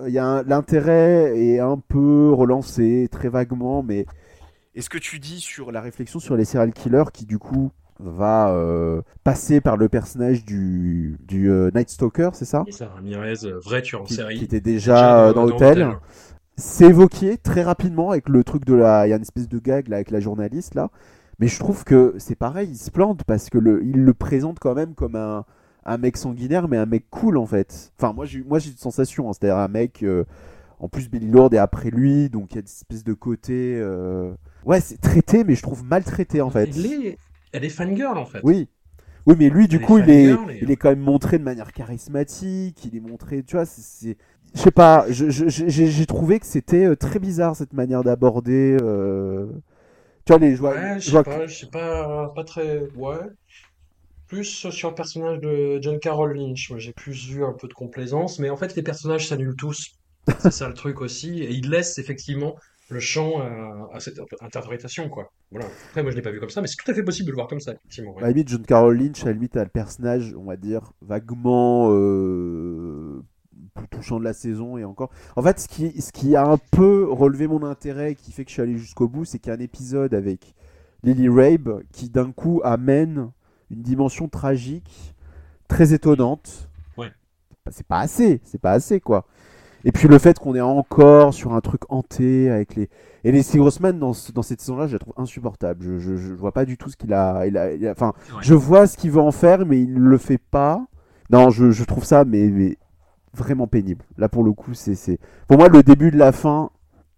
euh, 0.00 0.04
il 0.08 0.14
y 0.14 0.18
a 0.18 0.24
un- 0.24 0.42
l'intérêt 0.44 1.36
est 1.36 1.58
un 1.58 1.78
peu 1.88 2.32
relancé, 2.32 3.08
très 3.10 3.28
vaguement, 3.28 3.82
mais. 3.82 4.06
Et 4.74 4.80
ce 4.80 4.88
que 4.88 4.98
tu 4.98 5.18
dis 5.18 5.40
sur 5.40 5.72
la 5.72 5.80
réflexion 5.80 6.18
sur 6.20 6.36
les 6.36 6.44
serial 6.44 6.72
killers 6.72 7.10
qui, 7.12 7.26
du 7.26 7.38
coup, 7.38 7.72
va 8.00 8.50
euh, 8.50 9.02
passer 9.22 9.60
par 9.60 9.76
le 9.76 9.88
personnage 9.88 10.44
du, 10.44 11.18
du 11.26 11.50
euh, 11.50 11.70
Night 11.74 11.90
Stalker, 11.90 12.30
c'est 12.32 12.44
ça? 12.44 12.64
Et 12.66 12.72
ça, 12.72 12.88
Ramirez, 12.94 13.34
vrai 13.64 13.82
tueur 13.82 14.02
en 14.02 14.04
qui, 14.04 14.14
série. 14.14 14.38
qui 14.38 14.44
était 14.44 14.60
déjà 14.60 15.26
euh, 15.28 15.32
dans 15.32 15.44
l'hôtel. 15.44 15.88
C'est 16.56 16.86
évoqué 16.86 17.38
très 17.38 17.62
rapidement 17.62 18.10
avec 18.10 18.28
le 18.28 18.44
truc 18.44 18.64
de 18.64 18.74
la. 18.74 19.06
Il 19.06 19.10
y 19.10 19.12
a 19.12 19.16
une 19.16 19.22
espèce 19.22 19.48
de 19.48 19.58
gag 19.58 19.88
là 19.88 19.96
avec 19.96 20.10
la 20.10 20.20
journaliste 20.20 20.74
là. 20.74 20.90
Mais 21.38 21.48
je 21.48 21.58
trouve 21.58 21.82
que 21.84 22.14
c'est 22.18 22.34
pareil, 22.36 22.68
il 22.70 22.76
se 22.76 22.90
plante 22.90 23.24
parce 23.24 23.48
que 23.50 23.58
le, 23.58 23.82
il 23.84 24.04
le 24.04 24.14
présente 24.14 24.58
quand 24.60 24.74
même 24.74 24.94
comme 24.94 25.16
un, 25.16 25.44
un 25.84 25.98
mec 25.98 26.16
sanguinaire, 26.16 26.68
mais 26.68 26.76
un 26.76 26.86
mec 26.86 27.06
cool 27.10 27.36
en 27.38 27.46
fait. 27.46 27.92
Enfin, 27.98 28.12
moi 28.12 28.26
j'ai 28.26 28.42
moi 28.44 28.58
j'ai 28.58 28.70
une 28.70 28.76
sensation, 28.76 29.28
hein, 29.28 29.32
c'est-à-dire 29.32 29.56
un 29.58 29.68
mec. 29.68 30.02
euh, 30.02 30.24
en 30.80 30.88
plus, 30.88 31.08
Billy 31.08 31.28
Lord 31.30 31.54
est 31.54 31.58
après 31.58 31.90
lui, 31.90 32.28
donc 32.28 32.48
il 32.50 32.54
y 32.56 32.58
a 32.58 32.60
une 32.60 32.66
espèce 32.66 33.04
de 33.04 33.12
côté. 33.14 33.76
euh, 33.80 34.32
Ouais, 34.66 34.80
c'est 34.80 35.00
traité, 35.00 35.44
mais 35.44 35.54
je 35.54 35.62
trouve 35.62 35.84
maltraité 35.84 36.40
en 36.40 36.50
fait. 36.50 36.68
Elle 36.76 36.86
est, 36.86 37.18
elle 37.52 37.64
est 37.64 37.68
fangirl, 37.68 38.18
en 38.18 38.26
fait. 38.26 38.40
Oui. 38.44 38.68
Oui, 39.26 39.36
mais 39.38 39.48
lui, 39.50 39.68
du 39.68 39.76
Elle 39.76 39.82
est 39.82 39.86
coup, 39.86 39.98
il 39.98 40.10
est, 40.10 40.24
et- 40.32 40.36
il 40.62 40.70
est 40.72 40.76
quand 40.76 40.88
même 40.90 40.98
montré 41.00 41.38
de 41.38 41.44
manière 41.44 41.72
charismatique. 41.72 42.84
Il 42.84 42.96
est 42.96 43.00
montré, 43.00 43.42
tu 43.44 43.54
vois, 43.56 43.64
c'est. 43.66 44.16
Je 44.54 44.60
sais 44.60 44.70
pas, 44.70 45.06
j'ai 45.10 46.06
trouvé 46.06 46.38
que 46.38 46.46
c'était 46.46 46.84
euh, 46.86 46.96
très 46.96 47.18
bizarre 47.18 47.56
cette 47.56 47.72
manière 47.72 48.04
d'aborder. 48.04 48.76
euh, 48.82 49.46
Tu 50.26 50.32
vois, 50.32 50.38
les 50.40 50.56
joueurs. 50.56 50.74
Ouais, 50.74 51.00
je 51.00 51.10
sais 51.10 51.10
vois 51.10 51.24
pas, 51.24 51.46
je 51.46 51.54
sais 51.60 51.66
pas, 51.70 52.28
pas 52.34 52.44
très. 52.44 52.88
Ouais. 52.96 53.18
plus 54.28 54.44
sur 54.70 54.88
le 54.90 54.94
personnage 54.94 55.40
de 55.40 55.78
John 55.82 55.98
Carroll 55.98 56.36
Lynch. 56.36 56.70
Moi, 56.70 56.78
j'ai 56.78 56.92
plus 56.92 57.28
vu 57.28 57.44
un 57.44 57.52
peu 57.52 57.68
de 57.68 57.74
complaisance, 57.74 58.38
mais 58.38 58.50
en 58.50 58.56
fait, 58.56 58.74
les 58.76 58.82
personnages 58.82 59.28
s'annulent 59.28 59.56
tous. 59.56 59.92
C'est 60.38 60.50
ça 60.52 60.68
le 60.68 60.74
truc 60.74 61.00
aussi. 61.00 61.42
Et 61.42 61.50
il 61.52 61.68
laisse 61.70 61.98
effectivement 61.98 62.56
le 62.88 63.00
champ 63.00 63.40
à, 63.40 63.90
à 63.94 64.00
cette 64.00 64.18
interprétation, 64.40 65.08
quoi. 65.08 65.32
Voilà. 65.50 65.66
Après, 65.88 66.02
moi, 66.02 66.10
je 66.12 66.16
l'ai 66.16 66.22
pas 66.22 66.30
vu 66.30 66.40
comme 66.40 66.50
ça, 66.50 66.60
mais 66.62 66.66
c'est 66.66 66.76
tout 66.82 66.90
à 66.90 66.94
fait 66.94 67.02
possible 67.02 67.26
de 67.26 67.32
le 67.32 67.36
voir 67.36 67.48
comme 67.48 67.60
ça, 67.60 67.72
effectivement. 67.72 68.12
ouais. 68.14 68.22
À 68.22 68.26
la 68.26 68.28
limite, 68.32 68.48
John 68.48 68.62
Carroll 68.64 68.96
Lynch, 68.98 69.22
à 69.22 69.26
la 69.26 69.32
limite, 69.32 69.56
a 69.56 69.64
le 69.64 69.70
personnage, 69.70 70.34
on 70.38 70.44
va 70.44 70.56
dire, 70.56 70.92
vaguement 71.02 71.88
euh, 71.90 73.22
plus 73.74 73.88
touchant 73.88 74.18
de 74.18 74.24
la 74.24 74.32
saison 74.32 74.76
et 74.78 74.84
encore. 74.84 75.10
En 75.36 75.42
fait, 75.42 75.58
ce 75.60 75.68
qui, 75.68 76.00
ce 76.00 76.12
qui 76.12 76.36
a 76.36 76.46
un 76.46 76.58
peu 76.70 77.06
relevé 77.10 77.46
mon 77.46 77.62
intérêt 77.64 78.12
et 78.12 78.14
qui 78.14 78.32
fait 78.32 78.44
que 78.44 78.50
je 78.50 78.54
suis 78.54 78.62
allé 78.62 78.76
jusqu'au 78.78 79.08
bout, 79.08 79.24
c'est 79.24 79.38
qu'il 79.38 79.50
y 79.50 79.54
a 79.54 79.58
un 79.58 79.62
épisode 79.62 80.14
avec 80.14 80.54
Lily 81.02 81.28
Rabe 81.28 81.82
qui, 81.92 82.08
d'un 82.10 82.32
coup, 82.32 82.60
amène 82.64 83.30
une 83.70 83.82
dimension 83.82 84.28
tragique 84.28 85.14
très 85.68 85.92
étonnante. 85.94 86.68
Ouais. 86.98 87.10
Bah, 87.64 87.72
C'est 87.74 87.86
pas 87.86 88.00
assez, 88.00 88.40
c'est 88.44 88.60
pas 88.60 88.72
assez, 88.72 89.00
quoi. 89.00 89.24
Et 89.84 89.90
puis 89.90 90.06
le 90.06 90.18
fait 90.18 90.38
qu'on 90.38 90.54
est 90.54 90.60
encore 90.60 91.34
sur 91.34 91.54
un 91.54 91.60
truc 91.60 91.82
hanté 91.88 92.50
avec 92.50 92.76
les. 92.76 92.88
Et 93.24 93.32
les 93.32 93.42
Grossman 93.54 93.98
dans, 93.98 94.12
ce- 94.12 94.30
dans 94.32 94.42
cette 94.42 94.60
saison-là, 94.60 94.86
je 94.88 94.92
la 94.94 94.98
trouve 94.98 95.14
insupportable. 95.16 95.82
Je, 95.84 95.98
je, 95.98 96.16
je 96.16 96.32
vois 96.34 96.52
pas 96.52 96.64
du 96.64 96.76
tout 96.76 96.88
ce 96.90 96.96
qu'il 96.96 97.12
a, 97.14 97.46
il 97.46 97.56
a, 97.56 97.72
il 97.72 97.86
a- 97.86 97.92
Enfin, 97.92 98.12
Ouais. 98.34 98.40
je 98.42 98.54
vois 98.54 98.86
ce 98.86 98.96
qu'il 98.96 99.10
veut 99.12 99.20
en 99.20 99.30
faire, 99.32 99.64
mais 99.66 99.80
il 99.80 99.94
le 99.94 100.18
fait 100.18 100.38
pas. 100.38 100.84
Non, 101.30 101.50
je, 101.50 101.70
je 101.70 101.84
trouve 101.84 102.04
ça, 102.04 102.24
mais, 102.24 102.48
mais 102.48 102.76
vraiment 103.34 103.66
pénible. 103.66 104.04
Là, 104.18 104.28
pour 104.28 104.44
le 104.44 104.52
coup, 104.52 104.74
c'est. 104.74 105.18
Pour 105.48 105.58
moi, 105.58 105.68
le 105.68 105.82
début 105.82 106.10
de 106.10 106.18
la 106.18 106.32
fin, 106.32 106.70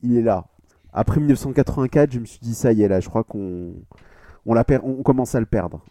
il 0.03 0.17
est 0.17 0.23
là. 0.23 0.47
Après 0.93 1.19
1984, 1.21 2.13
je 2.13 2.21
me 2.21 2.25
suis 2.25 2.39
dit, 2.41 2.55
ça 2.55 2.73
y 2.73 2.83
est, 2.83 2.89
là, 2.89 3.01
je 3.01 3.09
crois 3.09 3.25
qu'on. 3.25 3.75
On, 4.47 4.55
la 4.55 4.65
perd, 4.65 4.83
on 4.85 5.03
commence 5.03 5.35
à 5.35 5.41
le 5.41 5.47
perdre. 5.47 5.85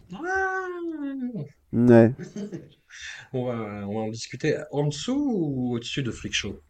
Ouais. 1.72 2.14
On 3.32 3.46
va, 3.46 3.88
on 3.88 3.94
va 3.94 4.00
en 4.02 4.08
discuter 4.08 4.56
en 4.70 4.86
dessous 4.86 5.32
ou 5.34 5.74
au-dessus 5.74 6.04
de 6.04 6.12
Freak 6.12 6.32
Show? 6.32 6.60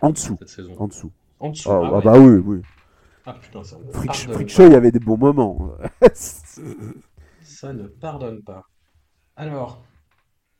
En 0.00 0.10
dessous. 0.10 0.36
cette 0.38 0.48
saison 0.50 0.74
En 0.78 0.86
dessous. 0.86 1.10
En 1.40 1.50
dessous. 1.50 1.68
Ah, 1.68 1.80
ah 1.82 1.88
ah 1.88 1.96
ouais. 1.96 2.04
bah 2.04 2.18
oui, 2.20 2.42
oui. 2.44 2.62
Ah, 3.26 3.34
putain, 3.34 3.64
ça 3.64 3.76
ne 3.78 3.90
Freak, 3.92 4.06
pardonne 4.12 4.34
Freak 4.34 4.48
pas. 4.48 4.54
Show, 4.54 4.66
il 4.66 4.72
y 4.72 4.76
avait 4.76 4.92
des 4.92 5.00
bons 5.00 5.16
moments. 5.16 5.72
Ça 7.42 7.72
ne 7.72 7.88
pardonne 7.88 8.42
pas. 8.42 8.68
Alors, 9.36 9.82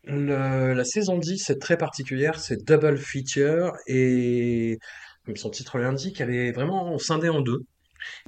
la 0.05 0.85
saison 0.85 1.19
10 1.19 1.51
est 1.51 1.59
très 1.59 1.77
particulière, 1.77 2.41
c'est 2.41 2.65
double 2.65 2.99
feature 2.99 3.73
et 3.87 4.79
comme 5.25 5.37
son 5.37 5.51
titre 5.51 5.79
l'indique, 5.79 6.21
elle 6.21 6.35
est 6.35 6.53
vraiment 6.53 6.99
scindée 6.99 7.29
en 7.29 7.41
deux. 7.41 7.61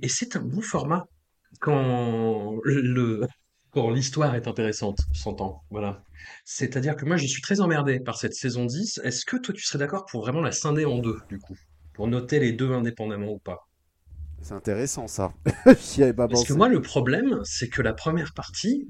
Et 0.02 0.09
c'est 0.09 0.36
un 0.36 0.40
bon 0.42 0.60
format 0.60 1.05
quand 1.60 2.59
le 2.64 3.26
quand 3.74 3.90
l'histoire 3.90 4.36
est 4.36 4.46
intéressante, 4.46 4.98
s'entend. 5.12 5.64
Voilà. 5.70 6.05
C'est-à-dire 6.44 6.94
que 6.94 7.05
moi, 7.05 7.16
je 7.16 7.26
suis 7.26 7.42
très 7.42 7.60
emmerdé 7.60 7.98
par 7.98 8.16
cette 8.16 8.34
saison 8.34 8.66
10. 8.66 9.01
Est-ce 9.02 9.24
que 9.26 9.36
toi, 9.36 9.52
tu 9.52 9.64
serais 9.64 9.80
d'accord 9.80 10.06
pour 10.06 10.20
vraiment 10.22 10.40
la 10.40 10.52
scinder 10.52 10.84
en 10.84 10.98
deux, 10.98 11.18
du 11.28 11.38
coup? 11.38 11.56
Pour 11.92 12.06
noter 12.06 12.38
les 12.38 12.52
deux 12.52 12.70
indépendamment 12.70 13.32
ou 13.32 13.38
pas? 13.38 13.66
C'est 14.45 14.53
intéressant, 14.53 15.09
ça. 15.09 15.33
J'y 15.81 16.03
avais 16.03 16.12
pas 16.12 16.29
Parce 16.29 16.45
que 16.45 16.53
moi, 16.53 16.69
le 16.69 16.83
problème, 16.83 17.41
c'est 17.45 17.71
que 17.71 17.81
la 17.81 17.95
première 17.95 18.35
partie, 18.35 18.87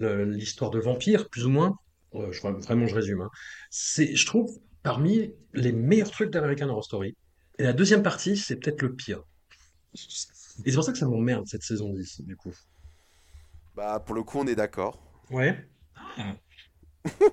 l'histoire 0.00 0.70
de 0.72 0.80
vampire, 0.80 1.30
plus 1.30 1.46
ou 1.46 1.50
moins, 1.50 1.78
euh, 2.14 2.32
je, 2.32 2.40
vraiment, 2.40 2.88
je 2.88 2.94
résume, 2.96 3.20
hein, 3.20 3.30
c'est, 3.70 4.16
je 4.16 4.26
trouve, 4.26 4.50
parmi 4.82 5.32
les 5.54 5.70
meilleurs 5.70 6.10
trucs 6.10 6.30
d'American 6.30 6.68
Horror 6.68 6.84
Story. 6.84 7.16
Et 7.60 7.62
la 7.62 7.72
deuxième 7.72 8.02
partie, 8.02 8.36
c'est 8.36 8.56
peut-être 8.56 8.82
le 8.82 8.96
pire. 8.96 9.22
Et 9.94 10.70
c'est 10.70 10.74
pour 10.74 10.82
ça 10.82 10.90
que 10.90 10.98
ça 10.98 11.06
m'emmerde, 11.06 11.46
cette 11.46 11.62
saison 11.62 11.92
10, 11.92 12.22
du 12.22 12.36
coup. 12.36 12.52
Bah, 13.76 14.02
pour 14.04 14.16
le 14.16 14.24
coup, 14.24 14.40
on 14.40 14.46
est 14.48 14.56
d'accord. 14.56 14.98
Ouais. 15.30 15.56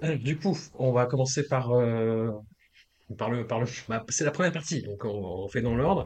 Euh, 0.04 0.16
Du 0.18 0.38
coup, 0.38 0.56
on 0.76 0.92
va 0.92 1.08
commencer 1.08 1.48
par, 1.48 1.72
euh, 1.72 2.30
bah, 3.10 4.06
c'est 4.10 4.24
la 4.24 4.32
première 4.32 4.52
partie, 4.52 4.82
donc 4.82 5.06
on, 5.06 5.48
fait 5.48 5.62
dans 5.62 5.76
l'ordre. 5.76 6.06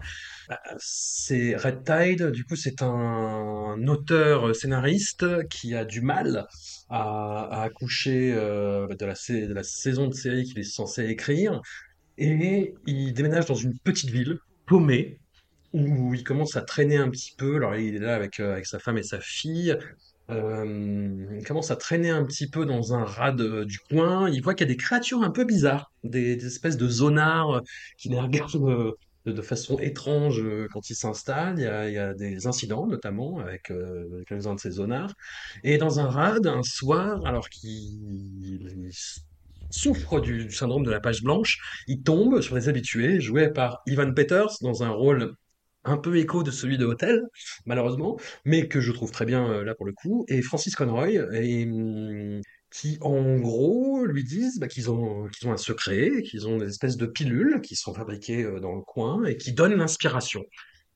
Euh, 0.52 0.56
C'est 0.78 1.56
Red 1.56 1.84
Tide, 1.84 2.32
du 2.32 2.44
coup, 2.44 2.56
c'est 2.56 2.82
un 2.82 3.88
auteur 3.88 4.56
scénariste 4.56 5.48
qui 5.48 5.76
a 5.76 5.86
du 5.86 6.02
mal 6.02 6.48
à, 6.90 7.64
accoucher 7.64 8.34
euh, 8.34 8.88
de 8.88 9.06
la, 9.06 9.14
de 9.14 9.53
la 9.53 9.64
saison 9.64 10.07
de 10.07 10.14
série 10.14 10.44
qu'il 10.44 10.60
est 10.60 10.64
censé 10.64 11.06
écrire, 11.06 11.61
et 12.18 12.74
il 12.86 13.14
déménage 13.14 13.45
dans 13.45 13.56
une 13.56 13.78
petite 13.80 14.10
ville, 14.10 14.40
paumée, 14.65 15.19
où 15.74 16.14
il 16.14 16.24
commence 16.24 16.56
à 16.56 16.61
traîner 16.61 16.98
un 16.98 17.10
petit 17.10 17.34
peu. 17.38 17.57
Alors, 17.57 17.76
il 17.76 17.95
est 17.95 17.99
là 17.99 18.15
avec, 18.15 18.40
euh, 18.40 18.53
avec 18.53 18.65
sa 18.65 18.80
femme 18.80 18.98
et 18.98 19.03
sa 19.03 19.19
fille. 19.19 19.78
Euh, 20.30 21.38
il 21.38 21.45
commence 21.45 21.72
à 21.72 21.76
traîner 21.78 22.10
un 22.10 22.26
petit 22.26 22.49
peu 22.49 22.66
dans 22.66 22.94
un 22.94 23.06
rade 23.06 23.41
euh, 23.41 23.66
du 23.66 23.80
coin. 23.80 24.30
Il 24.30 24.41
voit 24.41 24.54
qu'il 24.54 24.68
y 24.68 24.70
a 24.70 24.74
des 24.74 24.78
créatures 24.78 25.24
un 25.24 25.32
peu 25.32 25.45
bizarres, 25.45 25.91
des, 26.04 26.45
espèces 26.45 26.78
de 26.78 26.88
zonards 26.88 27.58
euh, 27.58 27.62
qui 27.98 28.10
les 28.10 28.20
regardent 28.20 28.56
euh, 28.56 28.91
de, 29.26 29.41
façon 29.41 29.80
étrange 29.80 30.44
quand 30.72 30.90
ils 30.90 30.95
s'installent. 30.95 31.60
Il 31.60 31.94
y 31.94 31.98
a, 31.98 32.14
des 32.14 32.48
incidents, 32.48 32.88
notamment 32.88 33.40
avec 33.40 33.72
quelques-uns 34.28 34.56
de 34.56 34.60
ces 34.60 34.72
zonards. 34.72 35.14
Et 35.64 35.78
dans 35.78 35.99
un 35.99 36.10
rade, 36.10 36.48
un 36.48 36.64
soir, 36.64 37.26
alors 37.26 37.49
qu'il 37.49 38.90
souffre 39.70 40.22
du, 40.22 40.45
du 40.45 40.52
syndrome 40.52 40.84
de 40.84 40.91
la 40.91 41.02
page 41.02 41.24
blanche, 41.24 41.60
il 41.88 42.04
tombe 42.04 42.40
sur 42.40 42.56
les 42.56 42.70
habitués, 42.70 43.20
joués 43.20 43.49
par 43.49 43.82
Ivan 43.86 44.14
Peters 44.14 44.60
dans 44.62 44.84
un 44.84 44.90
rôle 44.91 45.36
un 45.88 45.98
peu 45.98 46.18
écho 46.18 46.44
de 46.44 46.52
celui 46.52 46.78
de 46.78 46.86
Hotel, 46.86 47.22
malheureusement, 47.66 48.18
mais 48.46 48.68
que 48.68 48.82
je 48.82 48.92
trouve 48.92 49.12
très 49.12 49.26
bien 49.26 49.50
euh, 49.50 49.64
là 49.64 49.76
pour 49.76 49.86
le 49.86 49.94
coup, 49.94 50.26
et 50.28 50.42
Francis 50.42 50.76
Conroy, 50.76 51.18
hum, 51.18 52.42
qui 52.72 52.98
en 53.02 53.38
gros 53.38 54.06
lui 54.06 54.24
disent 54.24 54.60
bah, 54.60 54.68
qu'ils 54.68 54.92
ont, 54.92 55.28
ont 55.46 55.52
un 55.52 55.58
secret, 55.58 56.22
qu'ils 56.24 56.48
ont 56.48 56.58
des 56.58 56.68
espèces 56.68 56.98
de 56.98 57.06
pilules 57.06 57.62
qui 57.62 57.76
sont 57.76 57.94
fabriquées 57.94 58.44
euh, 58.44 58.60
dans 58.60 58.76
le 58.76 58.82
coin 58.82 59.24
et 59.26 59.38
qui 59.38 59.54
donnent 59.54 59.76
l'inspiration. 59.76 60.44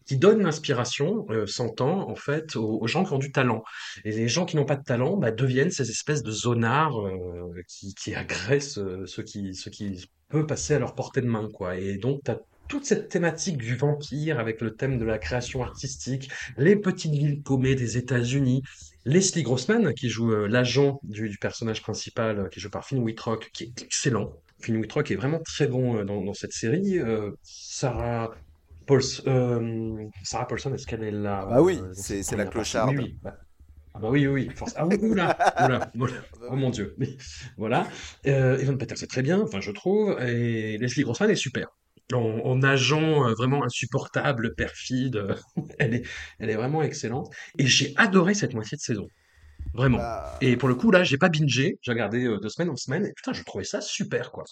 Qui 0.06 0.18
donnent 0.18 0.42
l'inspiration, 0.42 1.26
euh, 1.30 1.46
s'entend, 1.46 2.10
en 2.10 2.16
fait, 2.16 2.56
aux, 2.56 2.86
gens 2.88 3.06
qui 3.06 3.14
ont 3.14 3.20
du 3.20 3.32
talent. 3.32 3.64
Et 4.04 4.12
les 4.12 4.28
gens 4.28 4.46
qui 4.46 4.56
n'ont 4.56 4.66
pas 4.66 4.76
de 4.76 4.84
talent 4.84 5.16
bah, 5.16 5.32
deviennent 5.32 5.70
ces 5.70 5.90
espèces 5.92 6.24
de 6.24 6.32
zonards 6.32 7.00
euh, 7.00 7.62
qui, 7.68 8.16
agressent 8.16 8.80
euh, 8.80 9.06
ceux 9.06 9.24
qui, 9.24 9.54
ceux 9.54 9.70
qui 9.70 10.10
peuvent 10.30 10.48
passer 10.48 10.74
à 10.74 10.80
leur 10.80 10.96
portée 10.96 11.22
de 11.22 11.28
main, 11.28 11.50
quoi. 11.54 11.78
Et 11.78 11.98
donc, 11.98 12.22
t'as 12.24 12.38
toute 12.72 12.86
cette 12.86 13.10
thématique 13.10 13.58
du 13.58 13.76
vampire 13.76 14.40
avec 14.40 14.62
le 14.62 14.74
thème 14.74 14.98
de 14.98 15.04
la 15.04 15.18
création 15.18 15.62
artistique, 15.62 16.32
les 16.58 16.78
petites 16.78 17.12
villes 17.12 17.42
paumées 17.44 17.76
des 17.76 17.98
États-Unis, 17.98 18.64
Leslie 19.04 19.44
Grossman 19.44 19.94
qui 19.94 20.08
joue 20.08 20.32
euh, 20.32 20.48
l'agent 20.48 21.02
du, 21.04 21.28
du 21.28 21.38
personnage 21.38 21.82
principal 21.82 22.40
euh, 22.40 22.48
qui 22.48 22.62
joué 22.62 22.72
par 22.72 22.86
Finn 22.86 23.00
Wittrock 23.00 23.50
qui 23.52 23.66
est 23.66 23.82
excellent. 23.82 24.32
Finn 24.62 24.78
Wittrock 24.78 25.12
est 25.12 25.16
vraiment 25.16 25.40
très 25.40 25.68
bon 25.68 25.98
euh, 25.98 26.06
dans, 26.06 26.22
dans 26.24 26.34
cette 26.34 26.54
série. 26.54 26.98
Euh, 26.98 27.32
Sarah 27.44 28.32
Pauls- 28.88 29.22
euh, 29.28 29.98
Sarah 30.24 30.48
Paulson, 30.48 30.74
est-ce 30.74 30.88
qu'elle 30.88 31.04
est 31.04 31.12
là? 31.12 31.42
Ah 31.44 31.56
bah 31.56 31.62
oui, 31.62 31.78
c'est- 31.92 32.24
c'est 32.24 32.38
la 32.38 32.46
clocharde. 32.46 32.96
Oui, 32.98 33.04
oui. 33.04 33.18
Ah 33.94 34.00
bah 34.00 34.08
oui, 34.10 34.26
oui, 34.28 34.48
oui. 34.48 34.56
force- 34.56 34.76
Ah 34.78 34.88
oui, 34.88 34.96
oula, 35.02 35.36
oula, 35.66 35.92
oula. 35.96 36.14
Oh 36.50 36.56
mon 36.56 36.70
Dieu. 36.70 36.96
Voilà. 37.58 37.86
Evan 38.24 38.78
Peters 38.78 38.98
c'est 38.98 39.08
très 39.08 39.24
bien, 39.24 39.42
enfin 39.42 39.60
je 39.60 39.72
trouve, 39.72 40.18
et 40.22 40.78
Leslie 40.78 41.04
Grossman 41.04 41.30
est 41.30 41.36
super. 41.36 41.68
En, 42.14 42.40
en 42.46 42.62
agent 42.64 43.28
euh, 43.28 43.34
vraiment 43.34 43.64
insupportable, 43.64 44.54
perfide, 44.56 45.16
euh, 45.18 45.36
elle 45.80 45.96
est, 45.96 46.04
elle 46.40 46.50
est 46.50 46.56
vraiment 46.56 46.82
excellente. 46.84 47.34
Et 47.58 47.66
j'ai 47.68 47.94
adoré 47.98 48.34
cette 48.34 48.54
moitié 48.54 48.78
de 48.78 48.82
saison. 48.82 49.08
Vraiment. 49.74 50.08
Bah, 50.08 50.42
Et 50.42 50.58
pour 50.58 50.70
le 50.70 50.76
coup, 50.76 50.92
là, 50.92 51.04
j'ai 51.04 51.18
pas 51.18 51.30
bingé, 51.30 51.78
j'ai 51.82 51.92
regardé 51.92 52.26
euh, 52.26 52.40
de 52.40 52.50
semaine 52.50 52.70
en 52.72 52.78
semaine, 52.78 53.06
et 53.08 53.14
putain, 53.14 53.34
je 53.34 53.44
trouvais 53.44 53.66
ça 53.66 53.82
super, 53.82 54.32
quoi. 54.32 54.46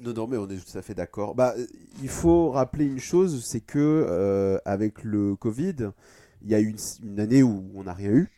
Non, 0.00 0.12
non, 0.12 0.26
mais 0.26 0.36
on 0.36 0.48
est 0.48 0.56
tout 0.58 0.76
à 0.76 0.82
fait 0.82 0.94
d'accord. 0.94 1.34
Bah, 1.34 1.54
il 2.02 2.08
faut 2.08 2.50
rappeler 2.50 2.84
une 2.84 2.98
chose, 2.98 3.44
c'est 3.44 3.60
que 3.60 3.78
euh, 3.78 4.58
avec 4.64 5.04
le 5.04 5.36
Covid, 5.36 5.90
il 6.42 6.50
y 6.50 6.54
a 6.54 6.60
eu 6.60 6.66
une, 6.68 6.78
une 7.04 7.20
année 7.20 7.42
où 7.42 7.70
on 7.74 7.84
n'a 7.84 7.94
rien 7.94 8.10
eu. 8.10 8.28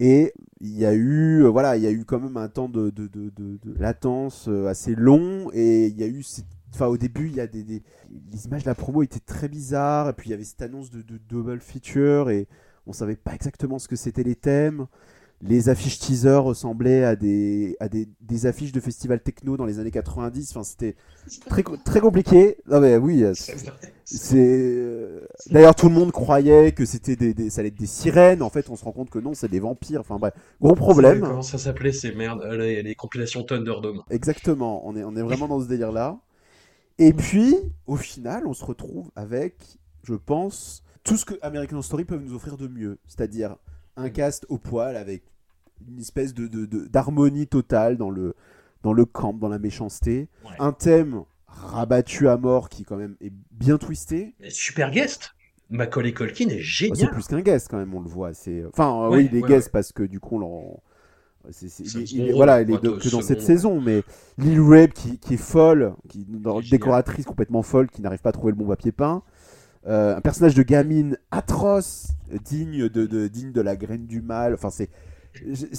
Et 0.00 0.34
il 0.60 0.76
y 0.78 0.86
a 0.86 0.94
eu, 0.94 1.44
euh, 1.44 1.48
voilà, 1.50 1.76
il 1.76 1.82
y 1.84 1.86
a 1.88 1.92
eu 1.92 2.04
quand 2.04 2.20
même 2.20 2.36
un 2.38 2.48
temps 2.48 2.68
de, 2.68 2.90
de, 2.90 3.08
de, 3.08 3.30
de- 3.30 3.58
de 3.62 3.74
latence 3.78 4.48
assez 4.68 4.94
long. 4.96 5.50
Et 5.54 5.86
il 5.88 5.98
y 5.98 6.04
a 6.04 6.08
eu, 6.08 6.22
cette- 6.22 6.46
enfin, 6.74 6.86
au 6.86 6.96
début, 6.96 7.26
il 7.28 7.34
y 7.34 7.40
a 7.40 7.46
des, 7.46 7.62
des- 7.62 7.82
les 8.32 8.46
images 8.46 8.62
de 8.64 8.68
la 8.68 8.74
promo 8.74 9.02
étaient 9.02 9.20
très 9.20 9.48
bizarres. 9.48 10.08
Et 10.10 10.12
puis 10.12 10.28
il 10.28 10.32
y 10.32 10.34
avait 10.34 10.44
cette 10.44 10.62
annonce 10.62 10.90
de, 10.90 11.02
de 11.02 11.18
double 11.28 11.60
feature 11.60 12.30
et 12.30 12.46
on 12.86 12.92
savait 12.92 13.16
pas 13.16 13.34
exactement 13.34 13.78
ce 13.78 13.88
que 13.88 13.96
c'était 13.96 14.22
les 14.24 14.34
thèmes. 14.36 14.86
Les 15.44 15.68
affiches 15.68 15.98
teaser 15.98 16.36
ressemblaient 16.36 17.02
à 17.02 17.16
des, 17.16 17.76
à 17.80 17.88
des, 17.88 18.08
des 18.20 18.46
affiches 18.46 18.70
de 18.70 18.78
festival 18.78 19.20
techno 19.20 19.56
dans 19.56 19.64
les 19.64 19.80
années 19.80 19.90
90. 19.90 20.50
Enfin, 20.52 20.62
c'était 20.62 20.94
très, 21.48 21.64
co- 21.64 21.76
très 21.76 21.98
compliqué. 21.98 22.58
Non, 22.70 22.78
mais 22.80 22.96
oui, 22.96 23.24
euh, 23.24 23.34
c'est. 24.04 24.36
euh, 24.38 25.26
D'ailleurs, 25.50 25.74
tout 25.74 25.88
le 25.88 25.94
monde 25.96 26.12
croyait 26.12 26.70
que 26.70 26.84
c'était 26.84 27.16
des, 27.16 27.34
des- 27.34 27.50
ça 27.50 27.60
allait 27.60 27.68
être 27.70 27.78
des 27.78 27.86
sirènes. 27.86 28.40
En 28.40 28.50
fait, 28.50 28.70
on 28.70 28.76
se 28.76 28.84
rend 28.84 28.92
compte 28.92 29.10
que 29.10 29.18
non, 29.18 29.34
c'est 29.34 29.48
des 29.48 29.58
vampires. 29.58 30.00
Enfin, 30.00 30.16
bref, 30.18 30.32
gros 30.60 30.76
problème. 30.76 31.20
Comment 31.22 31.42
ça 31.42 31.58
s'appelait 31.58 31.92
ces 31.92 32.12
merdes, 32.14 32.42
euh, 32.42 32.56
les, 32.56 32.82
les 32.84 32.94
compilations 32.94 33.42
Thunderdome. 33.42 34.02
Exactement. 34.10 34.86
On 34.86 34.94
est, 34.94 35.02
on 35.02 35.16
est 35.16 35.22
vraiment 35.22 35.48
dans 35.48 35.60
ce 35.60 35.66
délire-là. 35.66 36.18
Et 36.98 37.12
puis, 37.12 37.54
au 37.86 37.96
final, 37.96 38.46
on 38.46 38.54
se 38.54 38.64
retrouve 38.64 39.10
avec, 39.16 39.78
je 40.04 40.14
pense, 40.14 40.82
tout 41.04 41.16
ce 41.16 41.24
que 41.24 41.34
American 41.42 41.82
Story 41.82 42.04
peuvent 42.04 42.22
nous 42.22 42.34
offrir 42.34 42.56
de 42.56 42.68
mieux. 42.68 42.98
C'est-à-dire 43.06 43.56
un 43.96 44.10
cast 44.10 44.46
au 44.48 44.58
poil 44.58 44.96
avec 44.96 45.22
une 45.88 45.98
espèce 45.98 46.32
de 46.34 46.46
d'harmonie 46.86 47.46
totale 47.46 47.96
dans 47.96 48.10
le 48.10 48.34
dans 48.82 48.92
le 48.92 49.04
camp, 49.04 49.32
dans 49.32 49.48
la 49.48 49.58
méchanceté. 49.58 50.28
Ouais. 50.44 50.50
Un 50.58 50.72
thème 50.72 51.22
rabattu 51.46 52.28
à 52.28 52.36
mort 52.36 52.68
qui 52.68 52.84
quand 52.84 52.96
même 52.96 53.16
est 53.20 53.32
bien 53.50 53.78
twisté. 53.78 54.34
Mais 54.40 54.50
Super 54.50 54.90
guest. 54.90 55.32
Macaulay 55.70 56.12
Culkin 56.12 56.48
est 56.48 56.58
Oh, 56.58 56.62
c'est 56.62 56.62
génial. 56.62 57.10
plus 57.12 57.26
qu'un 57.26 57.40
guest 57.40 57.68
quand 57.70 57.78
même, 57.78 57.94
on 57.94 58.00
le 58.00 58.08
voit. 58.08 58.34
C'est 58.34 58.64
enfin 58.66 59.04
euh, 59.04 59.08
Ouais, 59.08 59.16
oui, 59.18 59.28
il 59.32 59.38
est 59.38 59.42
ouais, 59.42 59.48
guest 59.48 59.70
parce 59.72 59.92
que 59.92 60.02
du 60.02 60.20
coup 60.20 60.40
on 60.42 60.78
il 62.12 62.32
voilà, 62.34 62.62
il 62.62 62.70
est 62.70 62.82
de- 62.82 62.90
que 62.90 63.08
dans 63.10 63.20
cette 63.22 63.40
saison, 63.42 63.80
mais 63.80 64.02
Lil 64.38 64.60
Rabe 64.60 64.90
qui, 64.92 65.18
qui 65.18 65.34
est 65.34 65.38
folle, 65.38 65.94
qui 66.08 66.24
dans 66.28 66.60
décoratrice 66.60 67.24
complètement 67.24 67.62
folle, 67.62 67.88
qui 67.90 68.02
n'arrive 68.02 68.20
pas 68.20 68.30
à 68.30 68.32
trouver 68.32 68.52
le 68.52 68.58
bon 68.58 68.66
papier 68.66 68.92
peint. 68.92 69.22
Euh, 69.88 70.16
un 70.16 70.20
personnage 70.20 70.54
de 70.54 70.62
gamine 70.62 71.18
atroce, 71.32 72.08
digne 72.44 72.88
de, 72.88 73.06
de- 73.06 73.26
digne 73.28 73.50
de 73.52 73.60
la 73.60 73.74
graine 73.76 74.06
du 74.06 74.22
mal. 74.22 74.54
Enfin, 74.54 74.70
c'est 74.70 74.90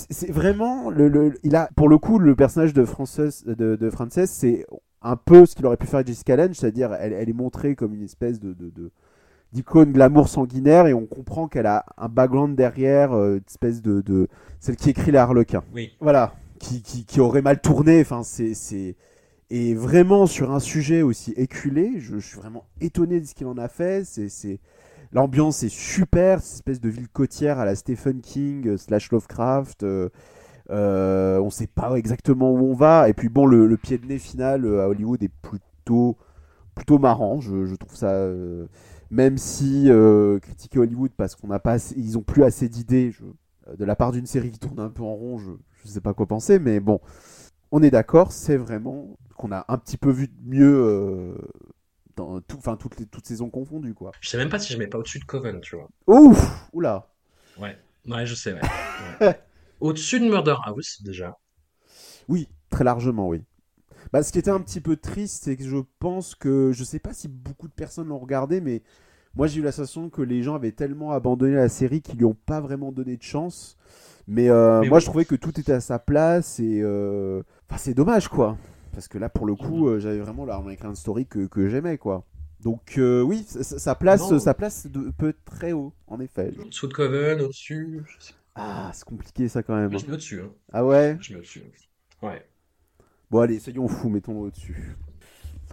c'est 0.10 0.32
vraiment 0.32 0.90
le, 0.90 1.08
le- 1.08 1.34
il 1.44 1.56
a 1.56 1.70
pour 1.76 1.88
le 1.88 1.98
coup 2.00 2.18
le 2.20 2.36
personnage 2.36 2.74
de 2.74 2.84
Frances 2.86 3.46
de, 3.46 3.78
c'est 4.26 4.66
un 5.02 5.16
peu 5.16 5.46
ce 5.46 5.56
qu'il 5.56 5.66
aurait 5.66 5.78
pu 5.78 5.86
faire 5.86 5.98
avec 5.98 6.08
Jessica 6.08 6.36
Lange, 6.36 6.56
c'est-à-dire 6.56 6.94
elle, 6.94 7.14
elle 7.14 7.30
est 7.30 7.34
montrée 7.34 7.76
comme 7.76 7.94
une 7.94 8.04
espèce 8.04 8.40
de, 8.40 8.54
de, 8.54 8.70
de- 8.70 8.92
d'icône 9.54 9.94
glamour 9.94 10.28
sanguinaire 10.28 10.88
et 10.88 10.94
on 10.94 11.06
comprend 11.06 11.48
qu'elle 11.48 11.68
a 11.68 11.86
un 11.98 12.10
background 12.10 12.56
derrière, 12.56 13.14
euh, 13.14 13.36
une 13.36 13.44
espèce 13.48 13.82
de, 13.82 14.02
de 14.02 14.28
celle 14.60 14.76
qui 14.76 14.90
écrit 14.90 15.12
les 15.12 15.20
Harlequins. 15.20 15.64
Oui. 15.74 15.92
Voilà, 16.02 16.34
qui, 16.60 16.82
qui, 16.82 17.06
qui 17.06 17.20
aurait 17.22 17.44
mal 17.44 17.62
tourné. 17.62 18.02
Enfin, 18.02 18.24
c'est 18.24 18.96
et 19.50 19.76
vraiment 19.76 20.26
sur 20.26 20.52
un 20.52 20.60
sujet 20.60 21.04
aussi 21.04 21.32
éculé, 21.38 22.00
je, 22.00 22.18
je 22.18 22.28
suis 22.28 22.38
vraiment 22.38 22.66
étonné 22.82 23.20
de 23.20 23.26
ce 23.26 23.36
qu'il 23.36 23.46
en 23.46 23.58
a 23.58 23.68
fait. 23.68 24.04
C'est 24.06 24.60
l'ambiance 25.12 25.62
est 25.62 25.70
super, 25.70 26.42
cette 26.42 26.56
espèce 26.56 26.82
de 26.82 26.90
ville 26.90 27.08
côtière 27.08 27.60
à 27.60 27.66
la 27.66 27.76
Stephen 27.76 28.22
King 28.22 28.68
euh, 28.68 28.78
slash 28.78 29.12
Lovecraft. 29.12 29.84
euh, 29.84 30.10
euh, 30.72 31.40
on 31.40 31.52
sait 31.52 31.68
pas 31.68 31.94
exactement 31.98 32.52
où 32.52 32.72
on 32.72 32.74
va. 32.74 33.10
Et 33.10 33.14
puis 33.14 33.30
bon, 33.30 33.46
le, 33.46 33.68
le 33.68 33.78
pied 33.78 34.00
de 34.00 34.08
nez 34.08 34.18
final 34.18 34.66
euh, 34.66 34.82
à 34.82 34.88
Hollywood 34.88 35.22
est 35.22 35.30
plutôt 35.42 36.18
plutôt 36.74 36.98
marrant. 36.98 37.40
Je, 37.40 37.66
je 37.66 37.76
trouve 37.76 37.96
ça. 37.96 38.18
Même 39.14 39.38
si 39.38 39.90
euh, 39.90 40.40
critiquer 40.40 40.80
Hollywood 40.80 41.12
parce 41.16 41.36
qu'on 41.36 41.48
n'a 41.48 41.60
pas, 41.60 41.74
assez- 41.74 41.96
ils 41.98 42.18
ont 42.18 42.24
plus 42.24 42.44
assez 42.44 42.68
d'idées 42.70 43.14
euh, 43.70 43.76
de 43.76 43.86
la 43.86 43.96
part 43.96 44.12
d'une 44.12 44.26
série 44.26 44.52
qui 44.52 44.60
tourne 44.60 44.80
un 44.80 44.90
peu 44.90 45.04
en 45.04 45.14
rond, 45.16 45.38
je, 45.38 45.52
je 45.84 45.88
sais 45.88 46.02
pas 46.02 46.14
quoi 46.14 46.26
penser, 46.26 46.60
mais 46.60 46.80
bon, 46.80 47.00
on 47.72 47.84
est 47.84 47.92
d'accord, 47.92 48.32
c'est 48.32 48.58
vraiment 48.58 49.18
qu'on 49.38 49.52
a 49.52 49.66
un 49.68 49.78
petit 49.78 49.98
peu 49.98 50.12
vu 50.12 50.28
de 50.28 50.34
mieux 50.46 50.76
euh, 50.76 51.36
dans 52.16 52.42
tout, 52.42 52.58
enfin 52.58 52.76
toutes 52.76 53.00
les 53.00 53.06
toutes 53.06 53.26
saisons 53.26 53.50
confondues 53.50 53.94
quoi. 53.94 54.12
Je 54.22 54.30
sais 54.30 54.38
même 54.38 54.50
pas 54.50 54.60
si 54.60 54.74
je 54.74 54.78
mets 54.78 54.88
pas 54.88 54.98
au-dessus 54.98 55.20
de 55.20 55.26
Coven, 55.26 55.62
tu 55.62 55.76
vois. 55.76 55.90
Ouf, 56.08 56.68
oula. 56.74 57.08
Ouais. 57.60 57.78
Ouais, 58.08 58.26
je 58.26 58.36
sais, 58.36 58.54
ouais. 58.54 58.62
Ouais. 59.22 59.40
Au-dessus 59.80 60.20
de 60.20 60.26
Murder 60.26 60.56
House, 60.66 61.02
déjà. 61.04 61.38
Oui, 62.28 62.48
très 62.70 62.84
largement, 62.84 63.28
oui. 63.28 63.44
Bah, 64.14 64.24
ce 64.24 64.32
qui 64.32 64.38
était 64.40 64.52
un 64.52 64.62
petit 64.62 64.80
peu 64.80 64.96
triste, 64.96 65.44
c'est 65.44 65.58
que 65.58 65.64
je 65.64 65.78
pense 66.00 66.36
que 66.36 66.72
je 66.72 66.84
sais 66.84 67.00
pas 67.00 67.14
si 67.14 67.28
beaucoup 67.28 67.68
de 67.68 67.74
personnes 67.74 68.08
l'ont 68.10 68.20
regardé, 68.20 68.62
mais 68.62 68.84
moi 69.36 69.48
j'ai 69.48 69.60
eu 69.60 69.64
la 69.64 69.72
sensation 69.72 70.10
que 70.12 70.22
les 70.22 70.44
gens 70.44 70.54
avaient 70.56 70.72
tellement 70.72 71.12
abandonné 71.14 71.56
la 71.56 71.68
série 71.68 72.02
qu'ils 72.04 72.20
lui 72.20 72.26
ont 72.26 72.38
pas 72.46 72.62
vraiment 72.62 72.92
donné 72.92 73.18
de 73.18 73.24
chance. 73.24 73.76
Mais, 74.28 74.50
euh, 74.50 74.82
Mais 74.82 74.90
moi 74.90 75.00
oui. 75.00 75.02
je 75.02 75.08
trouvais 75.08 75.26
que 75.26 75.36
tout 75.36 75.60
était 75.60 75.74
à 75.74 75.82
sa 75.82 75.98
place 76.00 76.60
et 76.60 76.80
euh, 76.84 77.42
enfin 77.68 77.78
c'est 77.80 77.96
dommage 77.96 78.28
quoi, 78.30 78.56
parce 78.94 79.08
que 79.08 79.18
là 79.18 79.30
pour 79.30 79.48
le 79.48 79.56
coup 79.56 79.88
euh, 79.88 80.00
j'avais 80.00 80.20
vraiment 80.20 80.46
l'American 80.46 80.94
Story 80.96 81.26
que, 81.26 81.48
que 81.48 81.68
j'aimais 81.68 81.98
quoi. 81.98 82.24
Donc 82.62 83.00
euh, 83.00 83.22
oui, 83.24 83.44
sa- 83.48 83.96
place, 83.96 84.32
Non. 84.32 84.40
sa 84.40 84.54
place 84.54 84.88
de- 84.88 85.12
peut 85.18 85.30
être 85.30 85.44
très 85.44 85.74
haut 85.74 85.92
en 86.08 86.20
effet. 86.22 86.54
Au-dessous 86.62 86.88
de 86.88 86.94
Coven, 86.94 87.42
au-dessus. 87.42 88.02
Ah 88.56 88.92
c'est 88.94 89.04
compliqué 89.06 89.50
ça 89.50 89.64
quand 89.64 89.76
même. 89.76 89.98
Je 89.98 90.06
mets 90.06 90.14
au-dessus. 90.14 90.42
Hein. 90.42 90.52
Ah 90.72 90.86
ouais? 90.86 91.18
Je 91.20 91.34
mets 91.34 91.40
au-dessus. 91.40 91.64
Ouais. 92.22 92.46
Bon, 93.34 93.40
allez, 93.40 93.58
soyons 93.60 93.88
fous, 93.88 94.10
mettons-le 94.10 94.42
au-dessus. 94.42 94.96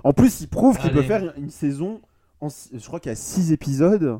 En 0.02 0.14
plus, 0.14 0.40
il 0.40 0.48
prouve 0.48 0.78
qu'il 0.78 0.92
peut 0.92 1.02
faire 1.02 1.34
une 1.36 1.50
saison. 1.50 2.00
En, 2.40 2.48
je 2.48 2.86
crois 2.86 3.00
qu'il 3.00 3.10
y 3.10 3.12
a 3.12 3.16
6 3.16 3.52
épisodes, 3.52 4.18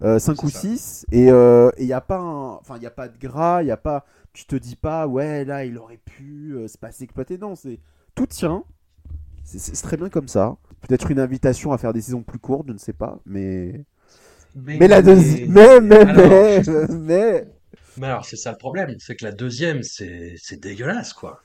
5 0.00 0.18
C'est 0.18 0.42
ou 0.42 0.48
ça. 0.48 0.60
6, 0.60 1.04
et 1.12 1.26
il 1.26 1.86
n'y 1.86 1.92
a 1.92 2.00
pas 2.00 2.16
un- 2.18 2.54
enfin, 2.54 2.76
il 2.78 2.82
y 2.82 2.86
a 2.86 2.90
pas 2.90 3.08
de 3.08 3.18
gras, 3.18 3.62
y 3.62 3.70
a 3.70 3.76
pas. 3.76 4.06
Tu 4.32 4.46
te 4.46 4.56
dis 4.56 4.76
pas, 4.76 5.06
ouais, 5.06 5.44
là, 5.44 5.66
il 5.66 5.76
aurait 5.76 5.98
pu 6.02 6.52
euh, 6.54 6.66
se 6.66 6.78
passer 6.78 7.04
exploité. 7.04 7.36
Non, 7.36 7.56
c'est 7.56 7.78
tout 8.14 8.26
tient. 8.26 8.64
C'est 9.44 9.72
très 9.82 9.96
bien 9.98 10.08
comme 10.08 10.28
ça. 10.28 10.56
Peut-être 10.80 11.10
une 11.10 11.20
invitation 11.20 11.72
à 11.72 11.78
faire 11.78 11.92
des 11.92 12.00
saisons 12.00 12.22
plus 12.22 12.38
courtes, 12.38 12.68
je 12.68 12.72
ne 12.72 12.78
sais 12.78 12.94
pas, 12.94 13.18
mais. 13.26 13.84
Mais 14.56 14.88
la 14.88 15.02
deuxième. 15.02 15.50
Mais, 15.52 15.80
mais, 15.80 15.96
Alors- 16.06 16.16
mais, 16.16 16.62
mais. 16.88 17.48
Mais 17.98 18.06
alors, 18.06 18.24
c'est 18.24 18.36
ça 18.36 18.52
le 18.52 18.58
problème, 18.58 18.94
c'est 18.98 19.16
que 19.16 19.24
la 19.24 19.32
deuxième, 19.32 19.82
c'est 19.82 20.36
dégueulasse, 20.60 21.12
quoi. 21.12 21.42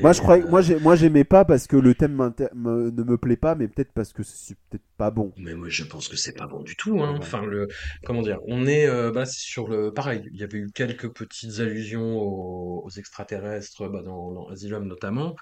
Moi, 0.00 0.12
je 0.12 0.20
croyais, 0.20 0.44
moi, 0.44 0.60
j'ai- 0.62 0.78
moi, 0.78 0.96
j'aimais 0.96 1.24
pas 1.24 1.44
parce 1.44 1.66
que 1.66 1.76
le 1.76 1.94
thème 1.94 2.14
me- 2.54 2.90
ne 2.90 3.02
me 3.02 3.16
plaît 3.18 3.36
pas, 3.36 3.54
mais 3.54 3.68
peut-être 3.68 3.92
parce 3.92 4.12
que 4.12 4.22
c'est 4.22 4.56
peut-être 4.70 4.84
pas 4.96 5.10
bon. 5.10 5.32
Mais 5.36 5.54
moi, 5.54 5.68
je 5.68 5.84
pense 5.84 6.08
que 6.08 6.16
c'est 6.16 6.36
pas 6.36 6.46
bon 6.46 6.62
du 6.62 6.76
tout. 6.76 7.02
Hein. 7.02 7.14
Enfin, 7.18 7.44
le, 7.44 7.68
comment 8.04 8.22
dire, 8.22 8.38
on 8.46 8.66
est 8.66 8.86
euh, 8.86 9.12
bah, 9.12 9.24
sur 9.26 9.68
le, 9.68 9.92
pareil. 9.92 10.22
Il 10.32 10.40
y 10.40 10.42
avait 10.44 10.58
eu 10.58 10.70
quelques 10.74 11.10
petites 11.14 11.60
allusions 11.60 12.18
aux, 12.18 12.82
aux 12.84 12.90
extraterrestres, 12.90 13.88
bah, 13.88 14.02
dans, 14.02 14.32
dans 14.32 14.48
Asylum 14.48 14.86
notamment. 14.86 15.34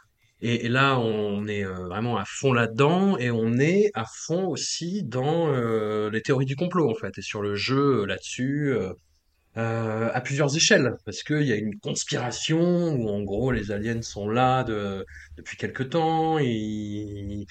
Et, 0.42 0.66
et 0.66 0.68
là, 0.68 0.98
on 0.98 1.46
est 1.46 1.64
euh, 1.64 1.86
vraiment 1.88 2.16
à 2.16 2.24
fond 2.26 2.52
là-dedans, 2.52 3.18
et 3.18 3.30
on 3.30 3.58
est 3.58 3.90
à 3.94 4.04
fond 4.06 4.46
aussi 4.48 5.02
dans 5.04 5.52
euh, 5.54 6.10
les 6.10 6.22
théories 6.22 6.46
du 6.46 6.56
complot 6.56 6.90
en 6.90 6.94
fait, 6.94 7.18
et 7.18 7.22
sur 7.22 7.42
le 7.42 7.54
jeu 7.56 8.02
euh, 8.02 8.06
là-dessus. 8.06 8.74
Euh, 9.56 10.10
à 10.12 10.20
plusieurs 10.20 10.56
échelles, 10.56 10.96
parce 11.04 11.22
qu'il 11.22 11.42
y 11.42 11.52
a 11.52 11.56
une 11.56 11.78
conspiration 11.80 12.92
où 12.94 13.08
en 13.08 13.22
gros 13.22 13.50
les 13.52 13.72
aliens 13.72 14.02
sont 14.02 14.28
là 14.28 14.64
de, 14.64 15.04
depuis 15.36 15.56
quelque 15.56 15.82
temps, 15.82 16.38
et 16.38 17.46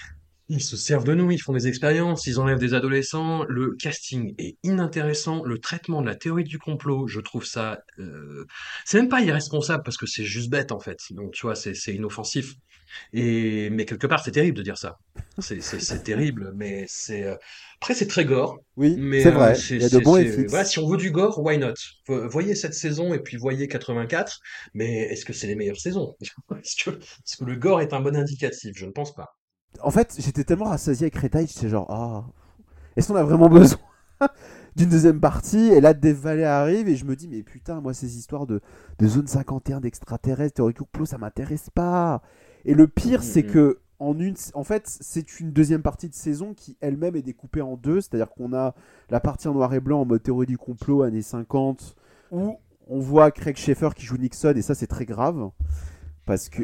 ils, 0.50 0.62
se 0.62 0.76
servent 0.78 1.04
de 1.06 1.14
nous, 1.14 1.32
ils 1.32 1.40
font 1.42 1.54
des 1.54 1.68
expériences, 1.68 2.26
ils 2.28 2.40
enlèvent 2.40 2.60
des 2.60 2.74
adolescents. 2.74 3.46
Le 3.48 3.76
casting 3.76 4.34
est 4.38 4.58
inintéressant, 4.64 5.44
le 5.44 5.60
traitement 5.60 6.02
de 6.02 6.08
la 6.08 6.16
théorie 6.16 6.44
du 6.44 6.60
complot, 6.60 7.08
je 7.08 7.20
trouve 7.20 7.46
ça, 7.46 7.80
euh, 8.00 8.46
c'est 8.86 9.00
même 9.00 9.10
pas 9.10 9.22
irresponsable 9.22 9.84
parce 9.84 9.98
que 9.98 10.06
c'est 10.08 10.26
juste 10.26 10.50
bête 10.50 10.72
en 10.72 10.80
fait. 10.80 10.98
Donc 11.12 11.34
tu 11.34 11.46
vois, 11.46 11.56
c'est 11.56 11.74
c'est 11.76 11.94
inoffensif. 11.94 12.54
Et 13.14 13.70
mais 13.70 13.86
quelque 13.86 14.08
part 14.08 14.24
c'est 14.24 14.32
terrible 14.32 14.58
de 14.58 14.64
dire 14.64 14.78
ça. 14.78 14.98
C'est 15.40 15.62
c'est 15.62 15.80
c'est 15.80 16.04
terrible, 16.04 16.52
mais 16.56 16.86
c'est 16.88 17.24
euh, 17.24 17.36
après 17.80 17.94
c'est 17.94 18.08
très 18.08 18.26
gore. 18.26 18.58
Oui, 18.78 18.98
c'est 19.22 19.30
euh, 19.30 19.34
vrai. 19.34 19.58
Il 19.70 19.82
y 19.82 19.86
a 19.86 19.90
de 19.90 20.00
bons. 20.00 20.18
Voilà, 20.50 20.66
si 20.66 20.80
on 20.80 20.88
veut 20.90 20.98
du 20.98 21.12
gore, 21.12 21.40
why 21.40 21.58
not? 21.58 21.74
Vo- 22.08 22.28
Voyez 22.30 22.56
cette 22.56 22.74
saison 22.74 23.14
et 23.14 23.20
puis 23.20 23.38
voyez 23.38 23.68
84, 23.68 24.40
mais 24.74 25.04
est-ce 25.04 25.26
que 25.26 25.34
c'est 25.34 25.48
les 25.48 25.56
meilleures 25.56 25.80
saisons? 25.80 26.16
Est-ce 26.64 26.84
que 27.38 27.46
le 27.46 27.56
gore 27.56 27.82
est 27.82 27.94
un 27.94 28.02
bon 28.02 28.16
indicatif? 28.16 28.72
Je 28.76 28.86
ne 28.86 28.92
pense 28.92 29.14
pas. 29.14 29.28
En 29.82 29.92
fait, 29.92 30.16
j'étais 30.20 30.44
tellement 30.44 30.66
rassasié 30.66 31.06
avec 31.06 31.16
Red 31.18 31.36
Eye, 31.36 31.48
j'étais 31.48 31.70
genre, 31.70 31.88
ah, 31.90 32.26
est-ce 32.96 33.08
qu'on 33.08 33.16
a 33.16 33.24
vraiment 33.24 33.50
besoin 33.50 33.80
d'une 34.76 34.90
deuxième 34.90 35.20
partie? 35.20 35.68
Et 35.70 35.82
là, 35.82 35.94
Death 35.94 36.18
Valley 36.18 36.44
arrive 36.44 36.88
et 36.90 36.96
je 36.96 37.06
me 37.06 37.16
dis, 37.16 37.28
mais 37.28 37.44
putain, 37.44 37.80
moi, 37.82 37.94
ces 37.94 38.18
histoires 38.18 38.46
de, 38.48 38.62
de 39.00 39.08
zone 39.08 39.28
51, 39.28 39.80
d'extraterrestres, 39.82 40.56
théorie 40.56 40.74
du 40.74 40.80
complot, 40.82 41.06
ça 41.06 41.18
m'intéresse 41.18 41.70
pas. 41.70 42.22
Et 42.66 42.74
le 42.74 42.88
pire, 42.88 43.24
c'est 43.24 43.44
Mhm. 43.44 43.52
que 43.52 43.80
en 44.00 44.18
une, 44.18 44.36
en 44.54 44.64
fait, 44.64 44.84
c'est 44.88 45.40
une 45.42 45.52
deuxième 45.52 45.82
partie 45.82 46.08
de 46.10 46.14
saison 46.14 46.54
qui 46.54 46.78
elle-même 46.82 47.16
est 47.18 47.22
découpée 47.22 47.62
en 47.62 47.76
deux, 47.76 48.00
c'est-à-dire 48.02 48.30
qu'on 48.30 48.54
a 48.54 48.74
la 49.10 49.20
partie 49.20 49.48
en 49.50 49.54
noir 49.54 49.74
et 49.74 49.82
blanc 49.82 50.02
en 50.02 50.06
mode 50.06 50.24
théorie 50.24 50.46
du 50.46 50.58
complot 50.58 51.04
années 51.04 51.22
50 51.22 51.96
où 52.32 52.58
on 52.88 53.00
voit 53.00 53.32
Craig 53.32 53.58
Schaeffer 53.58 53.90
qui 53.96 54.06
joue 54.06 54.18
Nixon 54.18 54.54
et 54.56 54.62
ça 54.62 54.74
c'est 54.74 54.88
très 54.88 55.06
grave 55.06 55.50
parce 56.26 56.48
que 56.50 56.64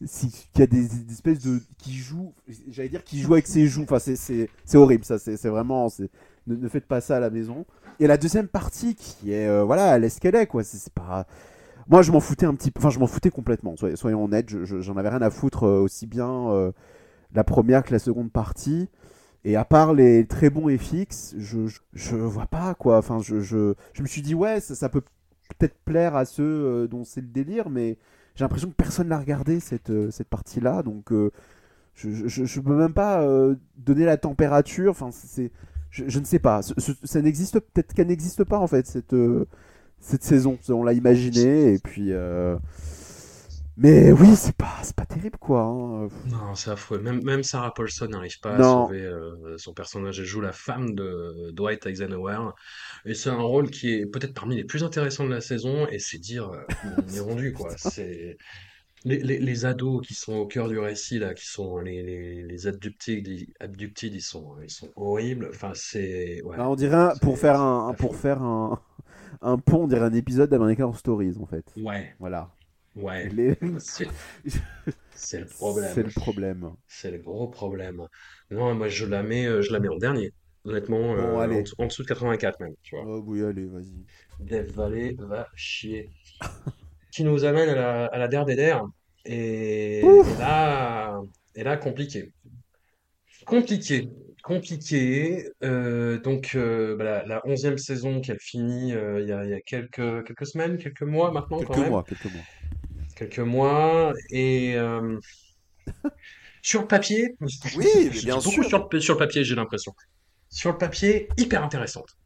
y 0.00 0.62
a 0.62 0.66
des, 0.66 1.10
espèces 1.10 1.40
de 1.40 1.60
qui 1.78 1.94
jouent 1.94 2.34
j'allais 2.68 2.88
dire 2.88 3.04
qui 3.04 3.20
jouent 3.20 3.34
avec 3.34 3.46
ses 3.46 3.66
joues. 3.66 3.84
Enfin 3.88 3.98
c'est 3.98 4.48
horrible 4.74 5.04
ça. 5.04 5.18
C'est 5.18 5.48
vraiment 5.48 5.88
ne, 6.46 6.56
ne 6.56 6.68
faites 6.68 6.86
pas 6.86 7.00
ça 7.00 7.16
à 7.16 7.20
la 7.20 7.30
maison. 7.30 7.64
Et 7.98 8.06
la 8.06 8.16
deuxième 8.18 8.48
partie 8.48 8.94
qui 8.94 9.32
est 9.32 9.46
euh, 9.48 9.64
voilà 9.64 9.96
elle 9.96 10.04
est 10.04 10.10
ce 10.10 10.20
qu'elle 10.20 10.34
est 10.34 10.46
quoi. 10.46 10.62
C'est 10.64 10.92
pas 10.92 11.26
moi 11.88 12.02
je 12.02 12.12
m'en 12.12 12.20
foutais 12.20 12.46
un 12.46 12.54
petit 12.54 12.70
peu 12.70 12.80
enfin 12.80 12.90
je 12.90 12.98
m'en 12.98 13.06
foutais 13.06 13.30
complètement. 13.30 13.74
Soyons, 13.94 14.24
honnêtes 14.24 14.50
je- 14.50 14.64
je- 14.64 14.80
j'en 14.80 14.96
avais 14.96 15.08
rien 15.08 15.22
à 15.22 15.30
foutre 15.30 15.64
euh, 15.64 15.80
aussi 15.80 16.06
bien 16.06 16.50
euh, 16.50 16.72
la 17.34 17.44
première 17.44 17.82
que 17.84 17.92
la 17.92 17.98
seconde 17.98 18.30
partie. 18.32 18.88
Et 19.44 19.56
à 19.56 19.64
part 19.64 19.94
les 19.94 20.26
très 20.26 20.50
bons 20.50 20.68
FX 20.76 21.34
je, 21.38 21.68
je, 21.94 22.16
vois 22.16 22.46
pas 22.46 22.74
quoi. 22.74 22.98
Enfin 22.98 23.20
je, 23.22 23.40
je, 23.40 23.74
je 23.94 24.02
me 24.02 24.06
suis 24.08 24.22
dit 24.22 24.34
ouais 24.34 24.60
ça, 24.60 24.74
ça 24.74 24.88
peut 24.88 25.02
peut-être 25.58 25.76
plaire 25.84 26.16
à 26.16 26.24
ceux 26.24 26.42
euh, 26.44 26.86
dont 26.88 27.04
c'est 27.04 27.20
le 27.20 27.28
délire 27.28 27.70
mais 27.70 27.98
j'ai 28.36 28.44
l'impression 28.44 28.68
que 28.68 28.74
personne 28.74 29.08
l'a 29.08 29.18
regardé 29.18 29.60
cette, 29.60 29.90
euh, 29.90 30.10
cette 30.10 30.28
partie 30.28 30.60
là 30.60 30.82
donc 30.82 31.12
euh, 31.12 31.32
je, 31.94 32.10
je, 32.28 32.44
je 32.44 32.60
peux 32.60 32.76
même 32.76 32.92
pas 32.92 33.22
euh, 33.22 33.56
donner 33.78 34.04
la 34.04 34.18
température 34.18 34.90
enfin 34.90 35.10
c'est 35.10 35.50
je, 35.90 36.18
ne 36.18 36.24
sais 36.26 36.40
pas. 36.40 36.60
Ça 37.04 37.22
n'existe 37.22 37.58
peut-être 37.58 37.94
qu'elle 37.94 38.08
n'existe 38.08 38.44
pas 38.44 38.58
en 38.58 38.66
fait 38.66 38.86
cette 38.86 39.16
cette 39.98 40.22
saison. 40.22 40.58
On 40.68 40.84
l'a 40.84 40.92
imaginé 40.92 41.72
et 41.72 41.78
puis 41.78 42.12
Mais 43.76 44.10
oui, 44.10 44.34
c'est 44.36 44.56
pas, 44.56 44.80
pas 44.96 45.04
terrible, 45.04 45.36
quoi. 45.38 45.62
hein. 45.62 46.08
Non, 46.24 46.54
c'est 46.54 46.70
affreux. 46.70 46.98
Même, 46.98 47.22
même 47.22 47.42
Sarah 47.42 47.74
Paulson 47.74 48.06
n'arrive 48.08 48.40
pas 48.40 48.56
à 48.56 48.62
sauver 48.62 49.02
euh, 49.02 49.58
son 49.58 49.74
personnage. 49.74 50.18
Elle 50.18 50.24
joue 50.24 50.40
la 50.40 50.52
femme 50.52 50.94
de 50.94 51.50
Dwight 51.52 51.84
Eisenhower. 51.86 52.50
Et 53.04 53.14
c'est 53.14 53.28
un 53.30 53.36
rôle 53.42 53.70
qui 53.70 53.92
est 53.92 54.06
peut-être 54.06 54.34
parmi 54.34 54.56
les 54.56 54.64
plus 54.64 54.82
intéressants 54.82 55.24
de 55.26 55.30
la 55.30 55.42
saison. 55.42 55.86
Et 55.88 55.98
c'est 55.98 56.18
dire 56.18 56.48
euh, 56.50 56.62
on 57.08 57.14
est 57.14 57.20
rendu, 57.20 57.52
quoi. 57.52 57.74
C'est 57.76 58.38
les, 59.04 59.18
les, 59.18 59.38
les 59.38 59.64
ados 59.66 60.06
qui 60.06 60.14
sont 60.14 60.34
au 60.34 60.46
cœur 60.46 60.68
du 60.68 60.78
récit, 60.78 61.18
là, 61.18 61.34
qui 61.34 61.46
sont 61.46 61.78
les, 61.78 62.02
les, 62.02 62.42
les 62.42 62.44
les 62.44 62.66
ils 64.04 64.20
sont, 64.22 64.56
ils 64.62 64.70
sont 64.70 64.88
horribles. 64.96 65.50
Enfin, 65.54 65.72
c'est. 65.74 66.42
Ouais, 66.42 66.56
Ah, 66.58 66.68
on 66.70 66.76
dirait, 66.76 67.10
pour 67.20 67.38
faire 67.38 67.60
un, 67.60 67.94
pour 67.94 68.16
faire 68.16 68.42
un, 68.42 68.80
un 69.42 69.58
pont, 69.58 69.84
on 69.84 69.86
dirait 69.86 70.06
un 70.06 70.14
épisode 70.14 70.50
d'American 70.50 70.92
Stories, 70.94 71.36
en 71.40 71.46
fait. 71.46 71.64
Ouais, 71.76 72.14
Voilà. 72.18 72.55
Ouais. 72.96 73.28
Les- 73.28 73.56
C'est 75.14 75.40
le 75.40 75.46
problème. 75.46 75.90
C'est 75.94 76.02
le 76.02 76.10
problème. 76.10 76.70
C'est 76.86 77.10
le 77.10 77.18
gros 77.18 77.48
problème. 77.48 78.06
Non, 78.50 78.74
moi 78.74 78.88
je 78.88 79.06
la 79.06 79.22
mets, 79.22 79.46
euh, 79.46 79.62
je 79.62 79.72
la 79.72 79.80
mets 79.80 79.88
en 79.88 79.96
dernier. 79.96 80.32
Honnêtement, 80.64 81.14
Bon, 81.14 81.40
euh, 81.40 81.46
en, 81.46 81.62
dessous- 81.62 81.74
en 81.78 81.86
dessous 81.86 82.02
de 82.02 82.08
84 82.08 82.60
même, 82.60 82.74
tu 82.82 82.96
vois. 82.96 83.04
Oh 83.06 83.22
oui, 83.24 83.42
allez, 83.42 83.66
vas-y. 83.66 84.04
Death 84.40 84.72
Valley 84.72 85.14
va 85.18 85.48
chier. 85.54 86.10
Qui 87.12 87.24
nous 87.24 87.44
amène 87.44 87.68
à 87.70 87.74
la, 87.74 88.04
à 88.06 88.18
la 88.18 88.28
der 88.28 88.44
des 88.44 88.56
der. 88.56 88.82
Et, 89.24 90.02
là, 90.38 91.20
et 91.54 91.62
là, 91.64 91.76
compliqué. 91.76 92.32
Compliqué. 93.46 94.08
Compliqué. 94.42 95.48
Euh, 95.64 96.18
donc, 96.20 96.52
euh, 96.54 96.96
bah, 96.96 97.24
la, 97.26 97.40
11e 97.46 97.76
saison 97.78 98.20
qui 98.20 98.32
a 98.32 98.36
fini 98.38 98.92
euh, 98.92 99.20
il 99.20 99.28
y 99.28 99.32
a, 99.32 99.44
il 99.44 99.50
y 99.50 99.54
a 99.54 99.60
quelques, 99.60 100.24
quelques 100.26 100.46
semaines, 100.46 100.78
quelques 100.78 101.02
mois 101.02 101.32
maintenant 101.32 101.58
quand 101.58 101.66
Quelques 101.68 101.78
même. 101.78 101.90
mois, 101.90 102.04
quelques 102.04 102.24
mois. 102.26 102.42
Quelques 103.16 103.40
mois. 103.40 104.12
Et 104.30 104.76
euh, 104.76 105.18
sur 106.62 106.82
le 106.82 106.86
papier, 106.86 107.34
Oui, 107.76 107.86
mais 107.96 108.10
bien 108.10 108.36
beaucoup 108.36 108.50
sûr. 108.62 108.64
sur 108.64 108.88
le, 108.92 109.00
sur 109.00 109.14
le 109.14 109.18
papier, 109.18 109.44
j'ai 109.44 109.54
l'impression. 109.54 109.92
Sur 110.48 110.72
le 110.72 110.78
papier, 110.78 111.28
hyper 111.36 111.62
intéressante. 111.64 112.16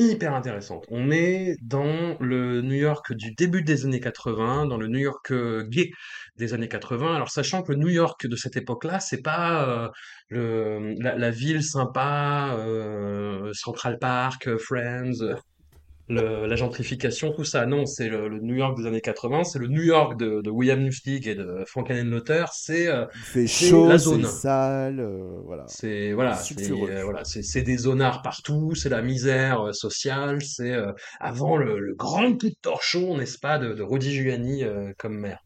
Hyper 0.00 0.32
intéressante. 0.32 0.84
On 0.90 1.10
est 1.10 1.56
dans 1.60 2.16
le 2.20 2.62
New 2.62 2.76
York 2.76 3.12
du 3.14 3.32
début 3.32 3.62
des 3.64 3.84
années 3.84 3.98
80, 3.98 4.66
dans 4.66 4.76
le 4.76 4.86
New 4.86 5.00
York 5.00 5.32
euh, 5.32 5.64
gay 5.68 5.90
des 6.36 6.54
années 6.54 6.68
80. 6.68 7.16
Alors 7.16 7.30
sachant 7.30 7.62
que 7.64 7.72
le 7.72 7.78
New 7.78 7.88
York 7.88 8.24
de 8.28 8.36
cette 8.36 8.56
époque-là, 8.56 9.00
c'est 9.00 9.22
pas 9.22 9.68
euh, 9.68 9.88
le, 10.28 10.94
la, 11.00 11.16
la 11.16 11.30
ville 11.30 11.64
sympa, 11.64 12.54
euh, 12.58 13.52
Central 13.54 13.98
Park, 13.98 14.48
Friends, 14.58 15.18
le- 16.08 16.46
la 16.46 16.56
gentrification, 16.56 17.32
tout 17.32 17.44
ça. 17.44 17.66
Non, 17.66 17.86
c'est 17.86 18.08
le, 18.08 18.28
le 18.28 18.40
New 18.40 18.54
York 18.56 18.78
des 18.78 18.86
années 18.86 19.00
80, 19.00 19.44
c'est 19.44 19.58
le 19.58 19.68
New 19.68 19.82
York 19.82 20.18
de, 20.18 20.40
de 20.42 20.50
William 20.50 20.80
Lustig 20.84 21.26
et 21.28 21.34
de 21.34 21.64
Frank 21.66 21.88
Lauter. 21.90 22.44
C'est 22.52 22.88
euh, 22.88 23.04
c'est 23.20 23.46
chaud, 23.46 23.86
la 23.86 23.98
c'est 23.98 24.04
zone. 24.04 24.24
sale, 24.24 25.00
euh, 25.00 25.40
voilà. 25.44 25.64
C'est 25.66 26.12
voilà, 26.12 26.34
c'est 26.36 26.70
euh, 26.70 27.02
voilà, 27.04 27.24
c'est 27.24 27.42
c'est 27.42 27.62
des 27.62 27.76
zonards 27.78 28.22
partout, 28.22 28.74
c'est 28.74 28.88
la 28.88 29.02
misère 29.02 29.60
euh, 29.68 29.72
sociale, 29.72 30.42
c'est 30.42 30.72
euh, 30.72 30.92
avant 31.20 31.56
le, 31.56 31.78
le 31.78 31.94
grand 31.94 32.32
coup 32.38 32.48
de 32.48 32.54
torchon, 32.62 33.16
n'est-ce 33.18 33.38
pas, 33.38 33.58
de, 33.58 33.74
de 33.74 33.82
Rudy 33.82 34.12
Giuliani 34.12 34.64
euh, 34.64 34.92
comme 34.98 35.18
maire. 35.18 35.40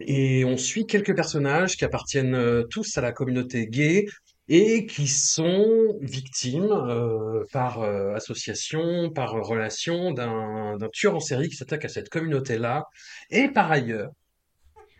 Et 0.00 0.44
on 0.44 0.56
suit 0.56 0.86
quelques 0.86 1.14
personnages 1.14 1.76
qui 1.76 1.84
appartiennent 1.84 2.64
tous 2.70 2.98
à 2.98 3.00
la 3.00 3.12
communauté 3.12 3.68
gay 3.68 4.06
et 4.48 4.86
qui 4.86 5.08
sont 5.08 5.96
victimes 6.00 6.70
euh, 6.72 7.44
par 7.52 7.82
euh, 7.82 8.14
association, 8.14 9.10
par 9.10 9.32
relation 9.32 10.12
d'un 10.12 10.76
tueur 10.92 11.14
en 11.14 11.20
série 11.20 11.48
qui 11.48 11.56
s'attaque 11.56 11.84
à 11.84 11.88
cette 11.88 12.08
communauté-là. 12.08 12.86
Et 13.30 13.48
par 13.48 13.70
ailleurs, 13.70 14.10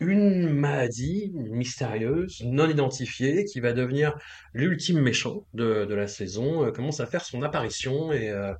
une 0.03 0.49
maladie 0.53 1.33
mystérieuse, 1.35 2.43
non 2.45 2.69
identifiée, 2.69 3.45
qui 3.45 3.61
va 3.61 3.73
devenir 3.73 4.15
l'ultime 4.53 5.01
méchant 5.01 5.47
de, 5.55 5.85
de 5.85 5.95
la 5.95 6.07
saison, 6.07 6.65
euh, 6.65 6.73
commence 6.73 7.01
à 7.01 7.07
faire 7.07 7.25
son 7.25 7.43
apparition 7.43 8.13
et, 8.13 8.29
euh, 8.31 8.53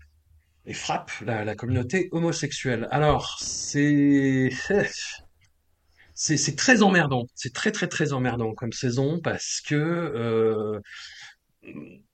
et 0.67 0.75
frappe 0.75 1.11
la, 1.25 1.45
la 1.45 1.55
communauté 1.55 2.09
homosexuelle. 2.13 2.89
Alors, 2.91 3.39
c'est... 3.41 4.51
C'est 6.15 6.57
très 6.57 6.83
emmerdant, 6.83 7.27
c'est 7.35 7.53
très 7.53 7.73
très 7.73 7.89
très 7.89 8.13
emmerdant 8.13 8.55
comme 8.55 8.73
saison 8.73 9.21
parce 9.21 9.61
que 9.61 9.75
euh, 9.75 10.81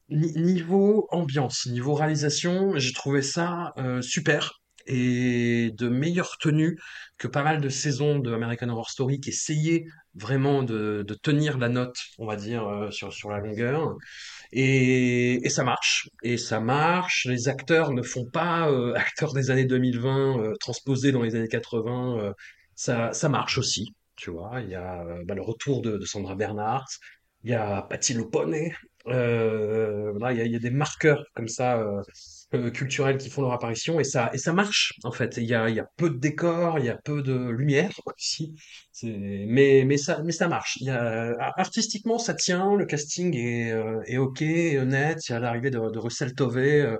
ni- 0.08 0.32
niveau 0.34 1.06
ambiance, 1.10 1.66
niveau 1.66 1.94
réalisation, 1.94 2.72
j'ai 2.76 2.92
trouvé 2.92 3.22
ça 3.22 3.72
euh, 3.78 4.02
super 4.02 4.60
et 4.86 5.70
de 5.76 5.88
meilleure 5.88 6.38
tenue 6.38 6.78
que 7.18 7.28
pas 7.28 7.42
mal 7.42 7.60
de 7.60 7.68
saisons 7.68 8.18
de 8.20 8.32
American 8.32 8.70
Horror 8.70 8.88
Story 8.88 9.20
qui 9.20 9.30
essayaient 9.30 9.84
vraiment 10.14 10.62
de, 10.62 11.04
tenir 11.22 11.58
la 11.58 11.68
note, 11.68 11.96
on 12.18 12.26
va 12.26 12.36
dire, 12.36 12.66
euh, 12.66 12.90
sur, 12.90 13.30
la 13.30 13.38
longueur. 13.38 13.96
Et, 14.52 15.46
ça 15.50 15.62
marche. 15.62 16.08
Et 16.22 16.38
ça 16.38 16.60
marche. 16.60 17.26
Les 17.28 17.48
acteurs 17.48 17.92
ne 17.92 18.02
font 18.02 18.24
pas 18.24 18.70
acteurs 18.96 19.34
des 19.34 19.50
années 19.50 19.66
2020 19.66 20.38
euh, 20.40 20.54
transposés 20.58 21.12
dans 21.12 21.22
les 21.22 21.34
années 21.34 21.48
80. 21.48 22.32
Euh, 22.88 23.10
ça, 23.10 23.12
ça 23.12 23.28
marche 23.28 23.58
aussi. 23.58 23.94
Tu 24.16 24.30
vois, 24.30 24.60
il 24.60 24.70
y 24.70 24.74
a 24.74 25.02
euh, 25.04 25.24
bah, 25.24 25.34
le 25.34 25.42
retour 25.42 25.82
de, 25.82 25.96
de 25.98 26.04
Sandra 26.04 26.34
Bernhardt, 26.34 26.88
il 27.44 27.50
y 27.50 27.54
a 27.54 27.82
Patti 27.82 28.14
Lupone, 28.14 28.54
euh, 29.06 30.12
il 30.30 30.36
y 30.36 30.40
a, 30.40 30.44
il 30.44 30.52
y 30.52 30.56
a 30.56 30.58
des 30.58 30.70
marqueurs 30.70 31.24
comme 31.34 31.48
ça 31.48 31.82
euh, 32.54 32.70
culturels 32.70 33.18
qui 33.18 33.28
font 33.30 33.42
leur 33.42 33.52
apparition 33.52 34.00
et 34.00 34.04
ça 34.04 34.30
et 34.32 34.38
ça 34.38 34.52
marche 34.52 34.94
en 35.04 35.12
fait. 35.12 35.36
Il 35.36 35.44
y 35.44 35.54
a, 35.54 35.68
il 35.68 35.76
y 35.76 35.80
a 35.80 35.86
peu 35.96 36.10
de 36.10 36.16
décors, 36.18 36.78
il 36.78 36.86
y 36.86 36.88
a 36.88 36.96
peu 36.96 37.22
de 37.22 37.50
lumière 37.50 37.92
aussi. 38.06 38.54
Mais 39.02 39.84
mais 39.86 39.96
ça 39.98 40.22
mais 40.24 40.32
ça 40.32 40.48
marche. 40.48 40.78
Y 40.80 40.90
a 40.90 41.36
artistiquement 41.56 42.18
ça 42.18 42.34
tient, 42.34 42.74
le 42.74 42.86
casting 42.86 43.36
est 43.36 43.72
euh, 43.72 44.00
est 44.06 44.16
ok, 44.18 44.42
honnête. 44.42 45.28
Il 45.28 45.32
y 45.32 45.34
a 45.34 45.40
l'arrivée 45.40 45.70
de, 45.70 45.78
de 45.90 45.98
Russell 45.98 46.34
Tovey 46.34 46.80
euh, 46.80 46.96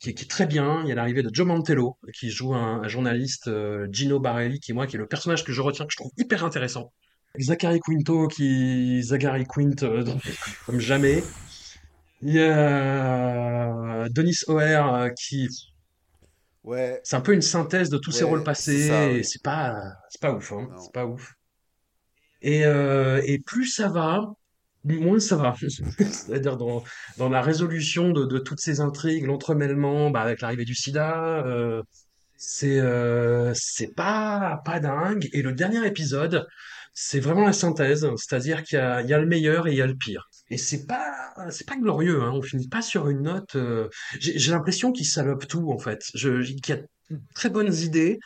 qui, 0.00 0.14
qui 0.14 0.24
est 0.24 0.28
très 0.28 0.46
bien. 0.46 0.82
Il 0.82 0.88
y 0.88 0.92
a 0.92 0.94
l'arrivée 0.94 1.22
de 1.22 1.30
Joe 1.32 1.46
Mantello 1.46 1.96
qui 2.14 2.30
joue 2.30 2.54
un, 2.54 2.82
un 2.82 2.88
journaliste 2.88 3.48
euh, 3.48 3.86
Gino 3.92 4.20
Barelli 4.20 4.60
qui 4.60 4.72
moi 4.72 4.86
qui 4.86 4.96
est 4.96 4.98
le 4.98 5.06
personnage 5.06 5.44
que 5.44 5.52
je 5.52 5.60
retiens 5.60 5.86
que 5.86 5.92
je 5.92 5.96
trouve 5.96 6.12
hyper 6.16 6.44
intéressant. 6.44 6.92
Zachary 7.38 7.80
Quinto 7.80 8.26
qui 8.26 9.02
Zachary 9.02 9.44
Quint 9.46 9.82
euh, 9.82 10.04
comme 10.66 10.80
jamais. 10.80 11.22
Il 12.22 12.34
y 12.34 12.40
a 12.42 14.08
Denis 14.10 14.40
O'Hare 14.48 14.94
euh, 14.94 15.08
qui 15.10 15.48
Ouais, 16.64 17.00
c'est 17.04 17.16
un 17.16 17.20
peu 17.20 17.32
une 17.32 17.42
synthèse 17.42 17.88
de 17.88 17.98
tous 17.98 18.12
ses 18.12 18.24
Ouais, 18.24 18.30
rôles 18.30 18.44
passés 18.44 19.22
c'est 19.22 19.42
pas 19.42 19.74
c'est 20.10 20.20
pas 20.20 20.32
ouf 20.32 20.52
hein, 20.52 20.68
c'est 20.78 20.92
pas 20.92 21.06
ouf. 21.06 21.34
Et 22.42 22.64
euh, 22.66 23.20
et 23.26 23.38
plus 23.38 23.66
ça 23.66 23.88
va, 23.88 24.20
moins 24.84 25.20
ça 25.20 25.36
va. 25.36 25.54
C'est-à-dire 25.98 26.56
dans 26.56 26.84
dans 27.16 27.28
la 27.28 27.42
résolution 27.42 28.10
de 28.10 28.24
de 28.26 28.38
toutes 28.38 28.60
ces 28.60 28.80
intrigues, 28.80 29.24
l'entremêlement 29.26 30.10
bah, 30.10 30.20
avec 30.20 30.40
l'arrivée 30.40 30.64
du 30.64 30.74
sida, 30.74 31.44
euh, 31.46 31.82
c'est 32.36 32.78
euh, 32.80 33.52
c'est 33.54 33.94
pas 33.94 34.60
pas 34.64 34.80
dingue. 34.80 35.28
Et 35.32 35.42
le 35.42 35.52
dernier 35.52 35.86
épisode, 35.86 36.46
c'est 36.92 37.20
vraiment 37.20 37.44
la 37.46 37.52
synthèse, 37.52 38.08
c'est-à-dire 38.16 38.62
qu'il 38.62 38.78
y 38.78 38.80
a 38.82 39.02
il 39.02 39.08
y 39.08 39.14
a 39.14 39.18
le 39.18 39.26
meilleur 39.26 39.68
et 39.68 39.72
il 39.72 39.76
y 39.78 39.82
a 39.82 39.86
le 39.86 39.96
pire. 39.96 40.28
Et 40.50 40.56
c'est 40.58 40.86
pas 40.86 41.34
c'est 41.50 41.66
pas 41.66 41.76
glorieux, 41.76 42.22
hein. 42.22 42.30
On 42.32 42.42
finit 42.42 42.68
pas 42.68 42.82
sur 42.82 43.08
une 43.08 43.22
note. 43.22 43.56
euh, 43.56 43.88
J'ai 44.20 44.50
l'impression 44.50 44.92
qu'il 44.92 45.06
salope 45.06 45.46
tout 45.46 45.70
en 45.72 45.78
fait. 45.78 46.02
Je 46.14 46.42
qu'il 46.42 46.74
y 46.74 46.78
a 46.78 46.82
très 47.34 47.50
bonnes 47.50 47.74
idées, 47.74 48.18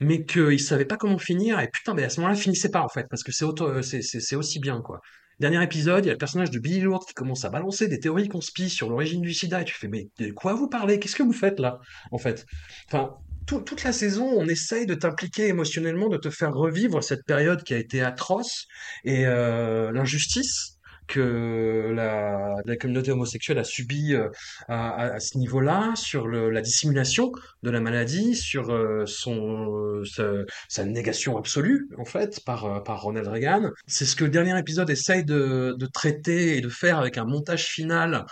mais 0.00 0.24
qu'il 0.24 0.60
savait 0.60 0.84
pas 0.84 0.96
comment 0.96 1.18
finir. 1.18 1.60
Et 1.60 1.68
putain, 1.68 1.94
mais 1.94 2.04
à 2.04 2.08
ce 2.10 2.20
moment-là, 2.20 2.36
finissez 2.38 2.70
pas 2.70 2.82
en 2.82 2.88
fait, 2.88 3.06
parce 3.10 3.22
que 3.22 3.32
c'est 3.32 3.44
auto- 3.44 3.82
c'est 3.82 4.36
aussi 4.36 4.58
bien 4.60 4.80
quoi. 4.82 5.00
Dernier 5.40 5.62
épisode, 5.62 6.04
il 6.04 6.08
y 6.08 6.10
a 6.10 6.14
le 6.14 6.18
personnage 6.18 6.50
de 6.50 6.58
Billy 6.58 6.80
Lourdes 6.80 7.04
qui 7.06 7.14
commence 7.14 7.44
à 7.44 7.50
balancer 7.50 7.88
des 7.88 7.98
théories 7.98 8.28
conspi 8.28 8.68
sur 8.70 8.88
l'origine 8.90 9.22
du 9.22 9.32
sida, 9.34 9.62
et 9.62 9.64
tu 9.64 9.74
fais, 9.74 9.88
mais 9.88 10.08
de 10.18 10.30
quoi 10.32 10.54
vous 10.54 10.68
parlez? 10.68 10.98
Qu'est-ce 11.00 11.16
que 11.16 11.22
vous 11.22 11.32
faites 11.32 11.58
là, 11.58 11.78
en 12.12 12.18
fait? 12.18 12.46
Enfin, 12.86 13.14
tout- 13.46 13.60
toute 13.62 13.82
la 13.82 13.92
saison, 13.92 14.24
on 14.36 14.46
essaye 14.46 14.86
de 14.86 14.94
t'impliquer 14.94 15.48
émotionnellement, 15.48 16.08
de 16.08 16.16
te 16.18 16.30
faire 16.30 16.52
revivre 16.52 17.02
cette 17.02 17.24
période 17.26 17.64
qui 17.64 17.74
a 17.74 17.78
été 17.78 18.02
atroce 18.02 18.66
et 19.04 19.26
euh, 19.26 19.90
l'injustice 19.92 20.71
que 21.06 21.92
la, 21.94 22.54
la 22.64 22.76
communauté 22.76 23.10
homosexuelle 23.12 23.58
a 23.58 23.64
subie 23.64 24.14
euh, 24.14 24.28
à, 24.68 25.14
à- 25.14 25.20
ce 25.20 25.36
niveau-là, 25.38 25.92
sur 25.96 26.26
le- 26.28 26.50
la 26.50 26.60
dissimulation 26.62 27.32
de 27.62 27.70
la 27.70 27.80
maladie, 27.80 28.34
sur 28.36 28.70
euh, 28.70 29.04
son, 29.06 30.02
sa, 30.04 30.24
sa 30.68 30.84
négation 30.84 31.36
absolue, 31.36 31.88
en 31.98 32.04
fait, 32.04 32.40
par, 32.44 32.64
euh, 32.66 32.80
par 32.80 33.02
Ronald 33.02 33.26
Reagan. 33.28 33.70
C'est 33.86 34.04
ce 34.04 34.16
que 34.16 34.24
le 34.24 34.30
dernier 34.30 34.58
épisode 34.58 34.90
essaye 34.90 35.24
de, 35.24 35.74
de 35.78 35.86
traiter 35.86 36.56
et 36.56 36.60
de 36.60 36.68
faire 36.68 36.98
avec 36.98 37.18
un 37.18 37.24
montage 37.24 37.64
final 37.66 38.24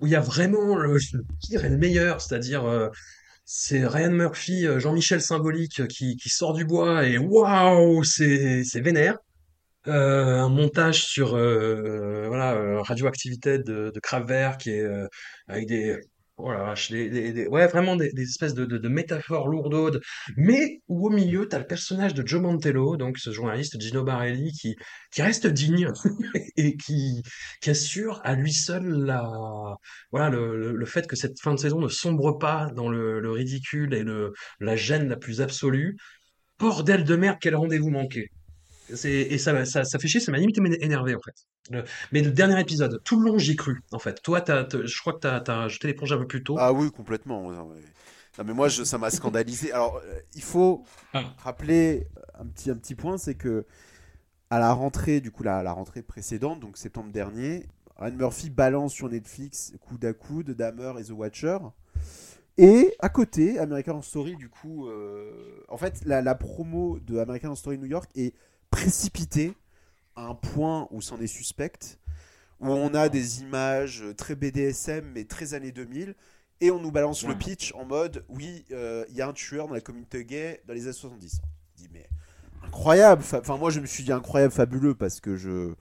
où 0.00 0.06
il 0.06 0.12
y 0.12 0.16
a 0.16 0.20
vraiment 0.20 0.76
le, 0.76 0.94
le 0.94 1.24
pire 1.40 1.64
et 1.64 1.68
le 1.68 1.78
meilleur, 1.78 2.20
c'est-à-dire 2.20 2.64
euh, 2.64 2.88
c'est 3.44 3.86
Ryan 3.86 4.10
Murphy, 4.12 4.66
euh, 4.66 4.78
Jean-Michel 4.78 5.20
symbolique 5.20 5.86
qui, 5.88 6.16
qui 6.16 6.28
sort 6.28 6.54
du 6.54 6.64
bois 6.64 7.06
et 7.06 7.18
waouh, 7.18 8.02
c'est 8.04 8.62
vénère. 8.80 9.18
Euh, 9.88 10.38
un 10.40 10.48
montage 10.48 11.04
sur 11.06 11.34
euh, 11.34 12.28
voilà 12.28 12.52
euh, 12.54 12.80
radioactivité 12.82 13.58
de, 13.58 13.90
de 13.92 14.00
Kraftwerk 14.00 14.60
qui 14.60 14.70
est 14.70 14.80
euh, 14.82 15.08
avec 15.48 15.66
des 15.66 15.98
Oh 16.38 16.50
la 16.50 16.62
vache, 16.64 16.90
des, 16.90 17.10
des- 17.10 17.32
des- 17.32 17.46
ouais, 17.48 17.66
vraiment 17.68 17.94
des, 17.94 18.10
espèces 18.20 18.54
de, 18.54 18.64
de, 18.64 18.78
de 18.78 18.88
métaphores 18.88 19.48
lourdaudes, 19.48 20.00
mais 20.36 20.80
où 20.88 21.06
au 21.06 21.10
milieu, 21.10 21.46
t'as 21.46 21.58
le 21.58 21.66
personnage 21.66 22.14
de 22.14 22.26
Joe 22.26 22.40
Mantello, 22.40 22.96
donc 22.96 23.18
ce 23.18 23.30
journaliste 23.32 23.78
Gino 23.80 24.02
Barelli, 24.02 24.50
qui, 24.52 24.74
qui 25.12 25.22
reste 25.22 25.46
digne 25.46 25.88
et 26.56 26.76
qui, 26.76 27.22
qui 27.60 27.70
assure 27.70 28.20
à 28.24 28.34
lui 28.34 28.52
seul 28.52 28.84
la, 29.04 29.22
voilà, 30.10 30.30
le, 30.30 30.56
le, 30.56 30.72
le 30.72 30.86
fait 30.86 31.06
que 31.06 31.16
cette 31.16 31.40
fin 31.40 31.54
de 31.54 31.58
saison 31.60 31.80
ne 31.80 31.88
sombre 31.88 32.32
pas 32.38 32.68
dans 32.74 32.88
le, 32.88 33.20
le 33.20 33.30
ridicule 33.30 33.94
et 33.94 34.02
le, 34.02 34.32
la 34.60 34.76
gêne 34.76 35.08
la 35.08 35.16
plus 35.16 35.40
absolue. 35.40 35.96
Bordel 36.58 37.04
de 37.04 37.16
merde, 37.16 37.38
quel 37.40 37.56
rendez-vous 37.56 37.90
manqué! 37.90 38.28
C'est, 38.94 39.10
et 39.12 39.38
ça, 39.38 39.64
ça, 39.64 39.84
ça 39.84 39.98
fait 39.98 40.08
chier, 40.08 40.20
ça 40.20 40.32
m'a 40.32 40.38
limite 40.38 40.58
énervé 40.80 41.14
en 41.14 41.20
fait. 41.20 41.34
Le- 41.70 41.84
mais 42.12 42.22
le 42.22 42.30
dernier 42.30 42.60
épisode, 42.60 43.00
tout 43.04 43.20
le 43.20 43.30
long 43.30 43.38
j'y 43.38 43.52
ai 43.52 43.56
cru 43.56 43.80
en 43.92 43.98
fait. 43.98 44.22
Toi, 44.22 44.42
je 44.46 45.00
crois 45.00 45.12
que 45.14 45.20
t'as, 45.20 45.40
t'as 45.40 45.68
jeté 45.68 45.88
l'éponge 45.88 46.12
un 46.12 46.18
peu 46.18 46.26
plus 46.26 46.42
tôt. 46.42 46.56
Ah 46.58 46.72
oui, 46.72 46.90
complètement. 46.90 47.50
Non, 47.52 47.68
mais, 47.74 47.80
non, 48.38 48.44
mais 48.44 48.54
moi, 48.54 48.68
je- 48.68 48.84
ça 48.84 48.98
m'a 48.98 49.10
scandalisé. 49.10 49.72
Alors, 49.72 50.00
euh, 50.04 50.20
il 50.34 50.42
faut 50.42 50.84
Ah. 51.14 51.24
rappeler 51.38 52.06
un 52.38 52.46
petit, 52.46 52.70
un 52.70 52.76
petit 52.76 52.94
point, 52.94 53.18
c'est 53.18 53.34
que 53.34 53.64
à 54.50 54.58
la 54.58 54.72
rentrée, 54.72 55.20
du 55.20 55.30
coup, 55.30 55.42
la, 55.42 55.62
la 55.62 55.72
rentrée 55.72 56.02
précédente, 56.02 56.60
donc 56.60 56.76
septembre 56.76 57.10
dernier, 57.12 57.66
Ryan 57.96 58.14
Murphy 58.16 58.50
balance 58.50 58.92
sur 58.92 59.08
Netflix 59.08 59.72
coude 59.80 60.04
à 60.04 60.12
coude 60.12 60.50
Dahmer 60.50 60.92
et 61.00 61.04
The 61.04 61.10
Watcher. 61.12 61.58
Et 62.58 62.94
à 62.98 63.08
côté, 63.08 63.58
American 63.58 64.02
Story, 64.02 64.36
du 64.36 64.48
coup, 64.50 64.88
euh, 64.88 65.62
en 65.68 65.78
fait, 65.78 66.02
la, 66.04 66.20
la 66.20 66.34
promo 66.34 66.98
de 67.00 67.18
American 67.18 67.54
Story 67.54 67.78
New 67.78 67.86
York 67.86 68.10
est 68.14 68.34
précipitée 68.72 69.54
à 70.16 70.26
un 70.26 70.34
point 70.34 70.88
où 70.90 71.00
c'en 71.00 71.20
est 71.20 71.28
suspect, 71.28 71.98
où 72.58 72.68
on 72.68 72.94
a 72.94 73.08
des 73.08 73.42
images 73.42 74.02
très 74.16 74.34
BDSM, 74.34 75.04
mais 75.14 75.24
très 75.24 75.54
années 75.54 75.70
2000, 75.70 76.16
et 76.60 76.70
on 76.70 76.80
nous 76.80 76.90
balance 76.90 77.24
le 77.24 77.36
pitch 77.36 77.72
en 77.74 77.84
mode, 77.84 78.24
oui, 78.28 78.64
euh, 78.72 79.04
il 79.08 79.16
y 79.16 79.20
a 79.20 79.28
un 79.28 79.32
tueur 79.32 79.68
dans 79.68 79.74
la 79.74 79.80
communauté 79.80 80.24
gay 80.24 80.62
dans 80.66 80.74
les 80.74 80.84
années 80.84 80.92
70. 80.92 81.40
Je 81.76 81.82
dis, 81.82 81.88
mais 81.92 82.08
incroyable, 82.64 83.22
enfin 83.34 83.56
moi 83.56 83.70
je 83.70 83.80
me 83.80 83.86
suis 83.86 84.04
dit 84.04 84.12
incroyable, 84.12 84.52
fabuleux, 84.52 84.94
parce 84.94 85.20
que 85.20 85.36
je, 85.36 85.74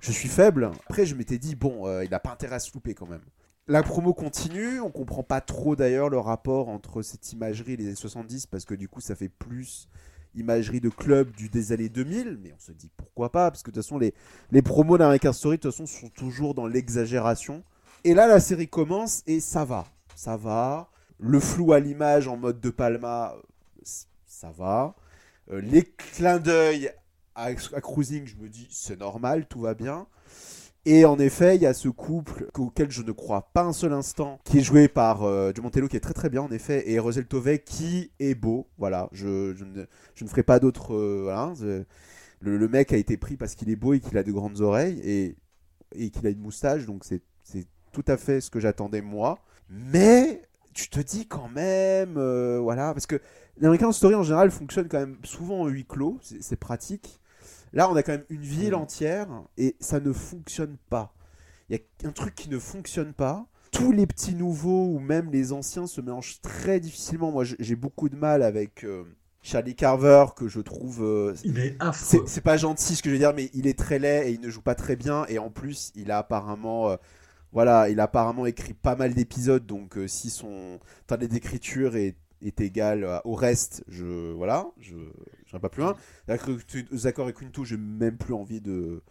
je 0.00 0.12
suis 0.12 0.28
faible. 0.28 0.70
Après 0.88 1.06
je 1.06 1.14
m'étais 1.14 1.38
dit, 1.38 1.54
bon, 1.54 1.86
euh, 1.86 2.04
il 2.04 2.10
n'a 2.10 2.20
pas 2.20 2.32
intérêt 2.32 2.56
à 2.56 2.60
se 2.60 2.72
louper 2.72 2.94
quand 2.94 3.06
même. 3.06 3.24
La 3.68 3.82
promo 3.82 4.14
continue, 4.14 4.80
on 4.80 4.90
comprend 4.90 5.22
pas 5.22 5.40
trop 5.40 5.76
d'ailleurs 5.76 6.08
le 6.08 6.18
rapport 6.18 6.68
entre 6.68 7.02
cette 7.02 7.32
imagerie 7.32 7.72
et 7.72 7.76
les 7.76 7.86
années 7.86 7.94
70 7.94 8.46
parce 8.46 8.64
que 8.64 8.74
du 8.74 8.88
coup 8.88 9.00
ça 9.00 9.16
fait 9.16 9.28
plus 9.28 9.88
imagerie 10.36 10.80
de 10.80 10.88
club 10.88 11.30
du 11.32 11.48
des 11.48 11.72
années 11.72 11.88
2000, 11.88 12.38
mais 12.42 12.52
on 12.52 12.58
se 12.58 12.72
dit 12.72 12.90
pourquoi 12.96 13.30
pas 13.30 13.50
parce 13.50 13.62
que 13.62 13.70
de 13.70 13.74
toute 13.74 13.84
façon 13.84 13.98
les, 13.98 14.14
les 14.50 14.62
promos 14.62 14.98
d'American 14.98 15.32
Story 15.32 15.56
de 15.56 15.62
toute 15.62 15.72
façon 15.72 15.86
sont 15.86 16.08
toujours 16.08 16.54
dans 16.54 16.66
l'exagération. 16.66 17.62
Et 18.04 18.14
là 18.14 18.26
la 18.26 18.40
série 18.40 18.68
commence 18.68 19.22
et 19.26 19.40
ça 19.40 19.64
va, 19.64 19.86
ça 20.14 20.36
va. 20.36 20.90
Le 21.18 21.40
flou 21.40 21.72
à 21.72 21.80
l'image 21.80 22.28
en 22.28 22.36
mode 22.36 22.60
de 22.60 22.70
Palma, 22.70 23.34
euh, 23.36 23.42
ça 24.26 24.50
va. 24.50 24.94
Euh, 25.50 25.60
les 25.60 25.82
clins 25.82 26.38
d'œil 26.38 26.90
à, 27.34 27.46
à 27.46 27.80
Cruising, 27.80 28.26
je 28.26 28.36
me 28.36 28.48
dis 28.48 28.68
c'est 28.70 29.00
normal, 29.00 29.46
tout 29.46 29.60
va 29.60 29.74
bien. 29.74 30.06
Et 30.88 31.04
en 31.04 31.18
effet, 31.18 31.56
il 31.56 31.62
y 31.62 31.66
a 31.66 31.74
ce 31.74 31.88
couple 31.88 32.48
auquel 32.56 32.92
je 32.92 33.02
ne 33.02 33.10
crois 33.10 33.50
pas 33.52 33.64
un 33.64 33.72
seul 33.72 33.92
instant, 33.92 34.38
qui 34.44 34.58
est 34.58 34.62
joué 34.62 34.86
par 34.86 35.24
euh, 35.24 35.50
Joe 35.52 35.64
Mantello, 35.64 35.88
qui 35.88 35.96
est 35.96 36.00
très 36.00 36.14
très 36.14 36.30
bien 36.30 36.42
en 36.42 36.50
effet, 36.52 36.88
et 36.88 37.00
Rosel 37.00 37.26
Tovey, 37.26 37.58
qui 37.58 38.12
est 38.20 38.36
beau. 38.36 38.68
Voilà, 38.78 39.08
je, 39.10 39.52
ne, 39.64 39.84
je 40.14 40.24
ne 40.24 40.28
ferai 40.28 40.44
pas 40.44 40.60
d'autres. 40.60 40.94
euh, 40.94 41.84
le, 42.40 42.68
mec 42.68 42.92
a 42.92 42.96
été 42.96 43.16
pris 43.16 43.36
parce 43.36 43.56
qu'il 43.56 43.68
est 43.68 43.74
beau 43.76 43.94
et 43.94 44.00
qu'il 44.00 44.16
a 44.16 44.22
de 44.22 44.30
grandes 44.30 44.60
oreilles 44.60 45.00
et, 45.02 45.36
et 45.96 46.10
qu'il 46.10 46.24
a 46.24 46.30
une 46.30 46.38
moustache, 46.38 46.86
donc 46.86 47.04
c'est 47.04 47.20
tout 47.90 48.04
à 48.06 48.16
fait 48.16 48.40
ce 48.40 48.48
que 48.50 48.60
j'attendais 48.60 49.00
moi. 49.00 49.40
Mais 49.68 50.42
tu 50.72 50.88
te 50.88 51.00
dis 51.00 51.26
quand 51.26 51.48
même, 51.48 52.16
euh, 52.16 52.60
voilà, 52.62 52.92
parce 52.92 53.06
que 53.06 53.20
l'American 53.58 53.90
Story 53.90 54.14
en 54.14 54.22
général 54.22 54.52
fonctionne 54.52 54.86
quand 54.86 55.00
même 55.00 55.16
souvent 55.24 55.62
en 55.62 55.66
huis 55.66 55.84
clos, 55.86 56.20
c'est 56.22 56.60
pratique. 56.60 57.20
Là, 57.72 57.90
on 57.90 57.96
a 57.96 58.02
quand 58.02 58.12
même 58.12 58.24
une 58.30 58.42
ville 58.42 58.74
entière 58.74 59.28
et 59.56 59.76
ça 59.80 60.00
ne 60.00 60.12
fonctionne 60.12 60.76
pas. 60.88 61.14
Il 61.68 61.76
y 61.76 61.80
a 62.04 62.08
un 62.08 62.12
truc 62.12 62.34
qui 62.34 62.48
ne 62.50 62.58
fonctionne 62.58 63.12
pas. 63.12 63.46
Tous 63.72 63.92
les 63.92 64.06
petits 64.06 64.34
nouveaux 64.34 64.86
ou 64.94 64.98
même 65.00 65.30
les 65.30 65.52
anciens 65.52 65.86
se 65.86 66.00
mélangent 66.00 66.40
très 66.40 66.80
difficilement. 66.80 67.32
Moi, 67.32 67.44
j'ai 67.58 67.76
beaucoup 67.76 68.08
de 68.08 68.16
mal 68.16 68.42
avec 68.42 68.84
euh, 68.84 69.04
Charlie 69.42 69.74
Carver, 69.74 70.26
que 70.36 70.48
je 70.48 70.60
trouve. 70.60 71.02
euh, 71.02 71.34
Il 71.42 71.58
est 71.58 71.76
c'est 71.90 72.22
affreux. 72.22 72.26
c'est 72.26 72.40
pas 72.40 72.56
gentil 72.56 72.96
ce 72.96 73.02
que 73.02 73.10
je 73.10 73.14
veux 73.14 73.18
dire, 73.20 73.34
mais 73.34 73.50
il 73.54 73.66
est 73.66 73.78
très 73.78 73.98
laid 73.98 74.28
et 74.28 74.32
il 74.32 74.40
ne 74.40 74.50
joue 74.50 74.62
pas 74.62 74.74
très 74.74 74.96
bien. 74.96 75.26
Et 75.28 75.38
en 75.38 75.50
plus, 75.50 75.92
il 75.94 76.10
a 76.10 76.18
apparemment. 76.18 76.90
euh, 76.90 76.96
voilà, 77.52 77.88
il 77.88 78.00
a 78.00 78.04
apparemment 78.04 78.46
écrit 78.46 78.74
pas 78.74 78.96
mal 78.96 79.14
d'épisodes. 79.14 79.64
Donc, 79.66 79.98
si 80.06 80.30
son 80.30 80.80
temps 81.06 81.16
d'écriture 81.16 81.96
est, 81.96 82.16
est 82.42 82.60
égal 82.60 83.20
au 83.24 83.34
reste, 83.34 83.84
je. 83.88 84.32
Voilà, 84.32 84.66
je 84.78 84.94
pas 85.60 85.68
plus 85.68 85.82
loin. 85.82 85.94
Zachary 86.92 87.32
Quinto, 87.32 87.64
j'ai 87.64 87.76
même 87.76 88.16
plus 88.16 88.34
envie 88.34 88.60
de. 88.60 89.02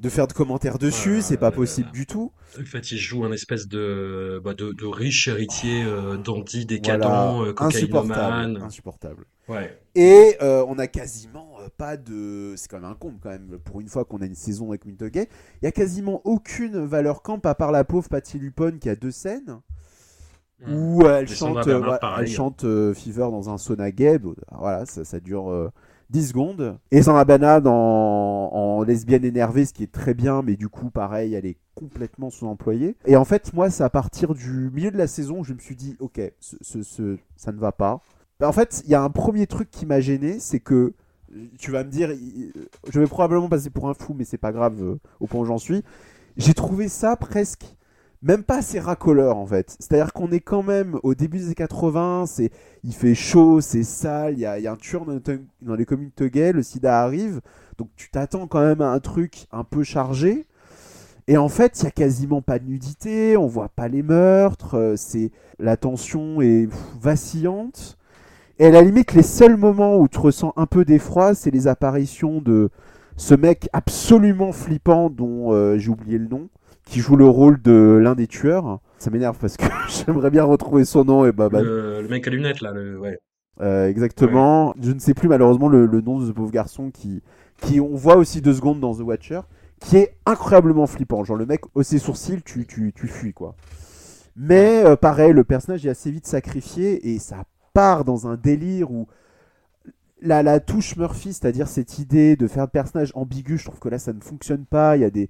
De 0.00 0.08
faire 0.08 0.26
de 0.26 0.32
commentaires 0.32 0.78
dessus, 0.78 1.22
c'est 1.22 1.36
pas 1.36 1.52
possible 1.52 1.92
du 1.92 2.06
tout. 2.06 2.32
En 2.58 2.64
fait, 2.64 2.90
il 2.90 2.98
joue 2.98 3.24
un 3.24 3.30
espèce 3.30 3.68
de, 3.68 4.40
bah, 4.42 4.52
de, 4.52 4.72
de 4.72 4.84
riche 4.84 5.28
héritier 5.28 5.84
euh, 5.84 6.16
dandy 6.16 6.66
décadent, 6.66 7.02
Voilà, 7.02 7.50
euh, 7.50 7.54
insupportable, 7.58 8.60
insupportable. 8.64 9.26
Ouais. 9.48 9.78
Et 9.94 10.36
euh, 10.40 10.64
on 10.66 10.78
a 10.78 10.88
quasiment 10.88 11.56
euh, 11.60 11.68
pas 11.76 11.96
de. 11.96 12.54
C'est 12.56 12.68
quand 12.68 12.80
même 12.80 12.90
un 12.90 12.94
comble 12.94 13.18
quand 13.22 13.28
même 13.28 13.58
pour 13.64 13.80
une 13.80 13.88
fois 13.88 14.04
qu'on 14.04 14.22
a 14.22 14.26
une 14.26 14.34
saison 14.34 14.70
avec 14.70 14.84
Winter 14.86 15.10
Gay. 15.10 15.28
Il 15.60 15.66
y 15.66 15.68
a 15.68 15.72
quasiment 15.72 16.20
aucune 16.24 16.84
valeur 16.84 17.22
camp 17.22 17.44
à 17.46 17.54
part 17.54 17.70
la 17.70 17.84
pauvre 17.84 18.08
Patty 18.08 18.38
Lupone 18.38 18.80
qui 18.80 18.88
a 18.88 18.96
deux 18.96 19.12
scènes 19.12 19.60
où 20.68 21.02
euh, 21.04 21.18
elle 21.20 21.26
chante, 21.34 21.56
euh, 21.72 21.80
elle 22.20 22.26
chante 22.34 22.64
euh, 22.64 22.94
Fever 22.94 23.28
dans 23.30 23.50
un 23.50 23.58
sauna 23.58 23.90
gay. 23.90 24.18
Voilà, 24.56 24.86
ça, 24.86 25.04
ça 25.04 25.20
dure 25.20 25.50
euh, 25.50 25.70
10 26.10 26.28
secondes. 26.28 26.78
Et 26.90 27.02
Sandra 27.02 27.24
Bernard 27.24 27.66
en, 27.66 28.50
en 28.52 28.82
lesbienne 28.82 29.24
énervée, 29.24 29.64
ce 29.64 29.72
qui 29.72 29.82
est 29.82 29.90
très 29.92 30.14
bien, 30.14 30.42
mais 30.42 30.56
du 30.56 30.68
coup, 30.68 30.90
pareil, 30.90 31.34
elle 31.34 31.46
est 31.46 31.56
complètement 31.74 32.30
sous-employée. 32.30 32.96
Et 33.06 33.16
en 33.16 33.24
fait, 33.24 33.52
moi, 33.54 33.70
c'est 33.70 33.82
à 33.84 33.90
partir 33.90 34.34
du 34.34 34.70
milieu 34.72 34.90
de 34.90 34.98
la 34.98 35.06
saison 35.06 35.40
où 35.40 35.44
je 35.44 35.54
me 35.54 35.58
suis 35.58 35.76
dit, 35.76 35.96
ok, 36.00 36.20
ce, 36.38 36.56
ce- 36.60 36.82
ce- 36.82 37.16
ça 37.36 37.50
ne 37.52 37.58
va 37.58 37.72
pas. 37.72 38.00
Bah, 38.40 38.48
En 38.48 38.52
fait, 38.52 38.82
il 38.84 38.90
y 38.90 38.94
a 38.94 39.02
un 39.02 39.10
premier 39.10 39.46
truc 39.46 39.70
qui 39.70 39.86
m'a 39.86 40.00
gêné, 40.00 40.38
c'est 40.38 40.60
que 40.60 40.92
tu 41.58 41.70
vas 41.70 41.82
me 41.82 41.90
dire, 41.90 42.10
je 42.92 43.00
vais 43.00 43.06
probablement 43.06 43.48
passer 43.48 43.70
pour 43.70 43.88
un 43.88 43.94
fou, 43.94 44.14
mais 44.14 44.24
c'est 44.24 44.36
pas 44.36 44.52
grave 44.52 44.74
euh, 44.82 44.98
au 45.18 45.26
point 45.26 45.40
où 45.40 45.44
j'en 45.46 45.56
suis. 45.56 45.82
J'ai 46.36 46.52
trouvé 46.52 46.88
ça 46.88 47.16
presque 47.16 47.64
même 48.22 48.42
pas 48.44 48.58
assez 48.58 48.78
racoleur 48.80 49.36
en 49.36 49.46
fait. 49.46 49.76
C'est-à-dire 49.78 50.12
qu'on 50.12 50.30
est 50.30 50.40
quand 50.40 50.62
même 50.62 50.98
au 51.02 51.14
début 51.14 51.38
des 51.38 51.46
années 51.46 51.54
80, 51.54 52.26
c'est, 52.26 52.50
il 52.84 52.94
fait 52.94 53.14
chaud, 53.14 53.60
c'est 53.60 53.82
sale, 53.82 54.34
il 54.34 54.40
y 54.40 54.46
a, 54.46 54.58
y 54.58 54.66
a 54.66 54.72
un 54.72 54.76
tueur 54.76 55.04
dans, 55.04 55.12
les- 55.14 55.40
dans 55.62 55.74
les 55.74 55.84
communautés 55.84 56.30
gays, 56.30 56.52
le 56.52 56.62
sida 56.62 57.00
arrive, 57.02 57.40
donc 57.78 57.88
tu 57.96 58.10
t'attends 58.10 58.46
quand 58.46 58.60
même 58.60 58.80
à 58.80 58.90
un 58.90 59.00
truc 59.00 59.46
un 59.52 59.64
peu 59.64 59.82
chargé. 59.82 60.46
Et 61.28 61.36
en 61.36 61.48
fait, 61.48 61.80
il 61.80 61.84
y 61.84 61.86
a 61.86 61.90
quasiment 61.90 62.42
pas 62.42 62.58
de 62.58 62.64
nudité, 62.66 63.36
on 63.36 63.46
voit 63.46 63.68
pas 63.68 63.88
les 63.88 64.02
meurtres, 64.02 64.74
euh, 64.76 64.94
c'est 64.96 65.30
la 65.60 65.76
tension 65.76 66.40
est 66.42 66.68
vacillante. 67.00 67.96
Et 68.58 68.66
à 68.66 68.70
la 68.70 68.82
limite, 68.82 69.14
les 69.14 69.22
seuls 69.22 69.56
moments 69.56 69.98
où 69.98 70.08
tu 70.08 70.18
ressens 70.18 70.52
un 70.56 70.66
peu 70.66 70.84
d'effroi, 70.84 71.34
c'est 71.34 71.50
les 71.50 71.68
apparitions 71.68 72.40
de 72.40 72.70
ce 73.16 73.34
mec 73.34 73.68
absolument 73.72 74.52
flippant 74.52 75.10
dont 75.10 75.52
euh, 75.52 75.78
j'ai 75.78 75.90
oublié 75.90 76.18
le 76.18 76.26
nom, 76.28 76.48
qui 76.84 77.00
joue 77.00 77.16
le 77.16 77.26
rôle 77.26 77.60
de 77.62 77.98
l'un 78.02 78.14
des 78.14 78.26
tueurs. 78.26 78.80
Ça 78.98 79.10
m'énerve 79.10 79.38
parce 79.38 79.56
que 79.56 79.64
j'aimerais 79.88 80.30
bien 80.30 80.44
retrouver 80.44 80.84
son 80.84 81.04
nom 81.04 81.24
et 81.26 81.32
bah, 81.32 81.48
bah, 81.48 81.62
Le, 81.62 82.02
le 82.02 82.08
mec 82.08 82.26
à 82.26 82.30
lunettes, 82.30 82.60
là, 82.60 82.72
le, 82.72 82.98
ouais. 82.98 83.18
euh, 83.60 83.88
exactement. 83.88 84.74
Je 84.80 84.92
ne 84.92 84.98
sais 84.98 85.14
plus 85.14 85.28
malheureusement 85.28 85.68
le, 85.68 85.86
le 85.86 86.00
nom 86.00 86.18
de 86.20 86.26
ce 86.26 86.32
pauvre 86.32 86.50
garçon 86.50 86.90
qui, 86.90 87.22
qui 87.60 87.80
on 87.80 87.94
voit 87.94 88.16
aussi 88.16 88.40
deux 88.40 88.54
secondes 88.54 88.80
dans 88.80 88.94
The 88.94 89.00
Watcher, 89.00 89.40
qui 89.80 89.96
est 89.96 90.16
incroyablement 90.26 90.86
flippant. 90.86 91.24
Genre 91.24 91.36
le 91.36 91.46
mec 91.46 91.62
hausse 91.74 91.88
ses 91.88 91.98
sourcils, 91.98 92.42
tu, 92.42 92.66
tu, 92.66 92.92
tu 92.94 93.08
fuis 93.08 93.32
quoi. 93.32 93.54
Mais 94.36 94.82
euh, 94.84 94.96
pareil, 94.96 95.32
le 95.32 95.44
personnage 95.44 95.84
est 95.86 95.90
assez 95.90 96.10
vite 96.10 96.26
sacrifié 96.26 97.12
et 97.12 97.18
ça 97.18 97.44
part 97.74 98.04
dans 98.04 98.26
un 98.26 98.36
délire 98.36 98.90
où 98.90 99.06
la, 100.20 100.42
la 100.42 100.60
touche 100.60 100.96
Murphy, 100.96 101.32
c'est-à-dire 101.32 101.68
cette 101.68 101.98
idée 101.98 102.36
de 102.36 102.46
faire 102.46 102.64
un 102.64 102.68
personnage 102.68 103.10
ambigu, 103.14 103.58
je 103.58 103.64
trouve 103.64 103.80
que 103.80 103.88
là 103.88 103.98
ça 103.98 104.12
ne 104.12 104.20
fonctionne 104.20 104.64
pas. 104.64 104.96
Il 104.96 105.00
y 105.00 105.04
a 105.04 105.10
des, 105.10 105.28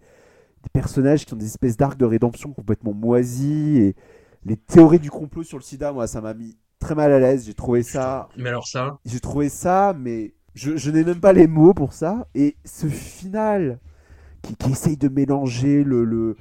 des 0.63 0.71
personnages 0.73 1.27
qui 1.27 1.35
ont 1.35 1.37
des 1.37 1.47
espèces 1.47 1.77
d'arcs 1.77 1.99
de 1.99 2.05
rédemption 2.05 2.53
complètement 2.53 2.93
moisis 2.95 3.79
et 3.79 3.97
les 4.45 4.57
théories 4.57 4.99
du 4.99 5.11
complot 5.11 5.43
sur 5.45 5.59
le 5.59 5.63
sida, 5.63 5.93
moi 5.93 6.07
ça 6.07 6.21
m'a 6.21 6.35
mis 6.35 6.57
très 6.79 6.95
mal 6.95 7.13
à 7.13 7.19
l'aise. 7.21 7.47
J'ai 7.47 7.55
trouvé 7.55 7.83
ça 7.83 8.29
Mais 8.37 8.49
alors 8.49 8.67
ça, 8.67 8.99
j'ai 9.05 9.21
trouvé 9.21 9.49
ça, 9.49 9.95
mais 9.99 10.35
je, 10.55 10.77
je 10.77 10.91
n'ai 10.91 11.05
même 11.05 11.21
pas 11.21 11.33
les 11.33 11.47
mots 11.47 11.75
pour 11.75 11.93
ça. 11.93 12.27
Et 12.35 12.57
ce 12.65 12.87
final 12.89 13.79
qui, 14.43 14.57
qui 14.57 14.73
essaye 14.73 14.97
de 14.97 15.09
mélanger 15.09 15.85
le, 15.85 16.05
le. 16.05 16.37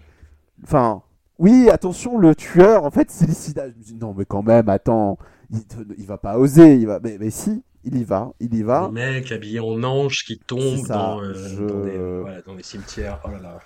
Enfin, 0.64 1.04
oui, 1.40 1.70
attention, 1.72 2.18
le 2.18 2.36
tueur, 2.36 2.86
en 2.86 2.92
fait, 2.92 3.10
c'est 3.12 3.28
le 3.28 3.34
sida. 3.34 3.70
Je 3.70 3.76
me 3.76 3.84
dis, 3.84 3.96
non, 3.96 4.14
mais 4.16 4.26
quand 4.26 4.44
même, 4.44 4.70
attends, 4.70 5.18
il, 5.52 5.60
il 5.98 6.06
va 6.06 6.18
pas 6.18 6.38
oser. 6.38 6.76
Il 6.76 6.88
va... 6.88 7.00
mais, 7.04 7.18
mais 7.20 7.30
si, 7.30 7.64
il 7.84 7.98
y 7.98 8.04
va, 8.04 8.34
il 8.40 8.54
y 8.54 8.64
va. 8.64 8.88
le 8.88 8.94
mec 8.94 9.32
habillé 9.32 9.60
en 9.60 9.84
ange 9.84 10.24
qui 10.26 10.38
tombe 10.40 10.86
ça, 10.86 10.94
dans, 10.96 11.22
euh, 11.22 11.34
je- 11.34 11.64
dans, 11.64 11.80
des, 11.84 11.98
voilà, 12.22 12.42
dans 12.42 12.56
des 12.56 12.64
cimetières. 12.64 13.20
Oh 13.26 13.30
là 13.32 13.40
là. 13.40 13.60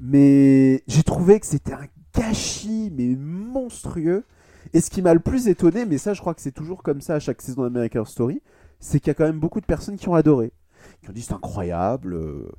Mais 0.00 0.82
j'ai 0.86 1.02
trouvé 1.02 1.40
que 1.40 1.46
c'était 1.46 1.72
un 1.72 1.86
gâchis, 2.14 2.92
mais 2.96 3.16
monstrueux. 3.16 4.24
Et 4.72 4.80
ce 4.80 4.90
qui 4.90 5.00
m'a 5.02 5.14
le 5.14 5.20
plus 5.20 5.48
étonné, 5.48 5.84
mais 5.86 5.98
ça, 5.98 6.12
je 6.14 6.20
crois 6.20 6.34
que 6.34 6.40
c'est 6.42 6.52
toujours 6.52 6.82
comme 6.82 7.00
ça 7.00 7.14
à 7.14 7.18
chaque 7.20 7.40
saison 7.40 7.62
d'American 7.62 8.04
Story, 8.04 8.42
c'est 8.80 9.00
qu'il 9.00 9.08
y 9.08 9.10
a 9.12 9.14
quand 9.14 9.24
même 9.24 9.38
beaucoup 9.38 9.60
de 9.60 9.66
personnes 9.66 9.96
qui 9.96 10.08
ont 10.08 10.14
adoré, 10.14 10.52
qui 11.02 11.10
ont 11.10 11.12
dit 11.12 11.22
c'est 11.22 11.34
incroyable. 11.34 12.14
euh, 12.14 12.50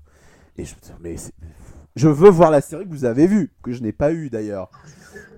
Et 0.57 0.65
je, 0.65 0.73
mais 1.01 1.17
c'est- 1.17 1.33
je 1.97 2.07
veux 2.07 2.29
voir 2.29 2.51
la 2.51 2.61
série 2.61 2.85
que 2.85 2.91
vous 2.91 3.05
avez 3.05 3.27
vue, 3.27 3.51
que 3.63 3.71
je 3.73 3.81
n'ai 3.81 3.91
pas 3.91 4.13
eu 4.13 4.29
d'ailleurs. 4.29 4.69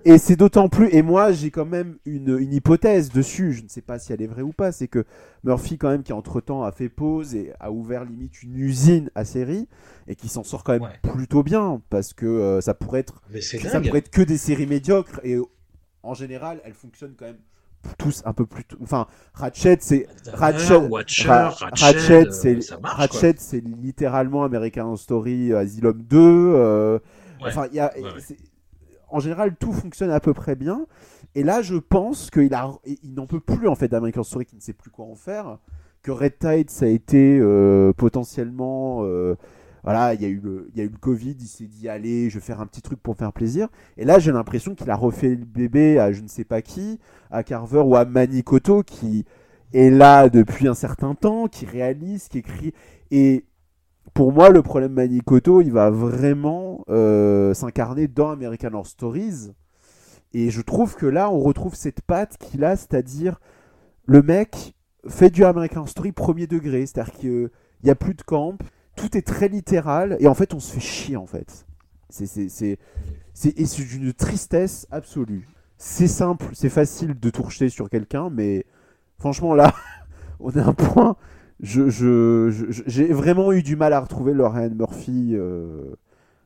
Et 0.04 0.16
c'est 0.16 0.36
d'autant 0.36 0.68
plus. 0.70 0.88
Et 0.94 1.02
moi, 1.02 1.30
j'ai 1.32 1.50
quand 1.50 1.66
même 1.66 1.98
une, 2.06 2.38
une 2.38 2.54
hypothèse 2.54 3.10
dessus. 3.10 3.52
Je 3.52 3.62
ne 3.62 3.68
sais 3.68 3.82
pas 3.82 3.98
si 3.98 4.12
elle 4.14 4.22
est 4.22 4.26
vraie 4.26 4.40
ou 4.42 4.52
pas. 4.52 4.72
C'est 4.72 4.88
que 4.88 5.04
Murphy, 5.44 5.76
quand 5.76 5.90
même, 5.90 6.02
qui 6.02 6.12
entre 6.14 6.40
temps 6.40 6.62
a 6.62 6.72
fait 6.72 6.88
pause 6.88 7.34
et 7.34 7.52
a 7.60 7.70
ouvert 7.70 8.04
limite 8.04 8.42
une 8.42 8.56
usine 8.56 9.10
à 9.14 9.24
série 9.26 9.68
et 10.08 10.16
qui 10.16 10.28
s'en 10.28 10.42
sort 10.42 10.64
quand 10.64 10.72
même 10.72 10.82
Ouais. 10.82 11.12
plutôt 11.12 11.42
bien 11.42 11.82
parce 11.90 12.14
que 12.14 12.24
euh, 12.26 12.60
ça 12.62 12.72
pourrait 12.72 13.00
être 13.00 13.20
Mais 13.30 13.40
ça 13.42 13.58
dingue. 13.58 13.86
pourrait 13.88 13.98
être 13.98 14.10
que 14.10 14.22
des 14.22 14.38
séries 14.38 14.66
médiocres 14.66 15.20
et 15.22 15.36
en 16.02 16.14
général, 16.14 16.62
elles 16.64 16.72
fonctionnent 16.72 17.14
quand 17.18 17.26
même 17.26 17.36
tous 17.98 18.22
un 18.24 18.32
peu 18.32 18.46
plus. 18.46 18.64
Enfin, 18.82 19.06
Ratchet, 19.34 19.78
c'est 19.80 20.06
Ratchet, 20.32 20.76
Watcher, 20.76 21.28
Ra- 21.28 21.48
Ratchet, 21.50 22.24
Ratchet, 22.82 23.30
euh, 23.30 23.34
c'est 23.38 23.60
littéralement 23.82 24.44
American 24.44 24.96
Story, 24.96 25.52
euh, 25.52 25.58
Asylum 25.58 26.02
2. 26.02 26.18
euh, 26.18 26.98
Ouais. 27.42 27.48
Enfin, 27.48 27.68
y 27.72 27.80
a, 27.80 27.90
Ouais, 27.96 28.02
ouais. 28.02 28.10
c'est- 28.18 28.36
en 29.08 29.18
général, 29.18 29.56
tout 29.58 29.72
fonctionne 29.72 30.10
à 30.10 30.20
peu 30.20 30.34
près 30.34 30.56
bien. 30.56 30.86
Et 31.34 31.42
là, 31.42 31.62
je 31.62 31.76
pense 31.76 32.30
qu'il 32.30 32.52
a, 32.54 32.70
il 33.02 33.14
n'en 33.14 33.26
peut 33.26 33.40
plus 33.40 33.66
en 33.66 33.74
fait 33.74 33.88
d'American 33.88 34.22
Story, 34.24 34.44
qui 34.44 34.56
ne 34.56 34.60
sait 34.60 34.72
plus 34.74 34.90
quoi 34.90 35.06
en 35.06 35.14
faire. 35.14 35.58
Que 36.02 36.10
Red 36.10 36.38
Tide, 36.38 36.70
ça 36.70 36.84
a 36.84 36.88
été 36.88 37.38
euh, 37.40 37.92
potentiellement, 37.94 39.00
euh, 39.04 39.36
voilà, 39.82 40.14
il 40.14 40.22
y 40.22 40.24
a 40.24 40.28
eu 40.28 40.40
le, 40.42 40.68
il 40.72 40.78
y 40.78 40.80
a 40.82 40.84
eu 40.84 40.90
le 40.90 40.98
Covid, 40.98 41.36
il 41.38 41.46
s'est 41.46 41.66
dit 41.66 41.88
allez, 41.88 42.30
je 42.30 42.38
vais 42.38 42.44
faire 42.44 42.60
un 42.60 42.66
petit 42.66 42.82
truc 42.82 43.00
pour 43.02 43.16
faire 43.16 43.32
plaisir. 43.32 43.68
Et 43.96 44.04
là, 44.04 44.18
j'ai 44.18 44.32
l'impression 44.32 44.74
qu'il 44.74 44.90
a 44.90 44.96
refait 44.96 45.30
le 45.30 45.44
bébé 45.44 45.98
à 45.98 46.12
je 46.12 46.20
ne 46.20 46.28
sais 46.28 46.44
pas 46.44 46.62
qui, 46.62 46.98
à 47.30 47.42
Carver 47.42 47.80
ou 47.80 47.96
à 47.96 48.04
Manicoto, 48.04 48.82
qui 48.82 49.24
est 49.72 49.90
là 49.90 50.28
depuis 50.28 50.68
un 50.68 50.74
certain 50.74 51.14
temps, 51.14 51.46
qui 51.46 51.66
réalise, 51.66 52.28
qui 52.28 52.38
écrit. 52.38 52.72
Et 53.10 53.46
pour 54.14 54.32
moi, 54.32 54.50
le 54.50 54.62
problème 54.62 54.92
Manicoto, 54.92 55.60
il 55.60 55.72
va 55.72 55.90
vraiment 55.90 56.84
euh, 56.88 57.54
s'incarner 57.54 58.08
dans 58.08 58.30
American 58.30 58.72
Horror 58.72 58.86
Stories. 58.86 59.50
Et 60.32 60.50
je 60.50 60.60
trouve 60.60 60.94
que 60.94 61.06
là, 61.06 61.30
on 61.30 61.40
retrouve 61.40 61.74
cette 61.74 62.02
patte 62.02 62.36
qu'il 62.38 62.64
a, 62.64 62.76
c'est-à-dire 62.76 63.40
le 64.06 64.22
mec 64.22 64.74
fait 65.08 65.30
du 65.30 65.44
American 65.44 65.86
Story 65.86 66.12
premier 66.12 66.46
degré, 66.46 66.86
c'est-à-dire 66.86 67.14
qu'il 67.14 67.50
n'y 67.82 67.90
a 67.90 67.94
plus 67.94 68.14
de 68.14 68.22
camp, 68.22 68.56
tout 69.00 69.16
est 69.16 69.22
très 69.22 69.48
littéral, 69.48 70.16
et 70.20 70.28
en 70.28 70.34
fait, 70.34 70.54
on 70.54 70.60
se 70.60 70.72
fait 70.72 70.80
chier, 70.80 71.16
en 71.16 71.26
fait. 71.26 71.66
C'est, 72.10 72.26
d'une 73.98 74.12
tristesse 74.12 74.86
absolue. 74.90 75.48
C'est 75.78 76.08
simple, 76.08 76.46
c'est 76.54 76.68
facile 76.70 77.18
de 77.18 77.30
tout 77.30 77.42
sur 77.70 77.90
quelqu'un, 77.90 78.30
mais 78.30 78.66
franchement, 79.18 79.54
là, 79.54 79.74
on 80.40 80.50
est 80.52 80.60
à 80.60 80.66
un 80.68 80.74
point. 80.74 81.16
Je, 81.60 81.90
je, 81.90 82.50
je- 82.50 82.82
j'ai 82.86 83.06
vraiment 83.12 83.52
eu 83.52 83.62
du 83.62 83.76
mal 83.76 83.92
à 83.92 84.00
retrouver 84.00 84.34
Ryan 84.48 84.70
Murphy 84.74 85.32
euh, 85.34 85.94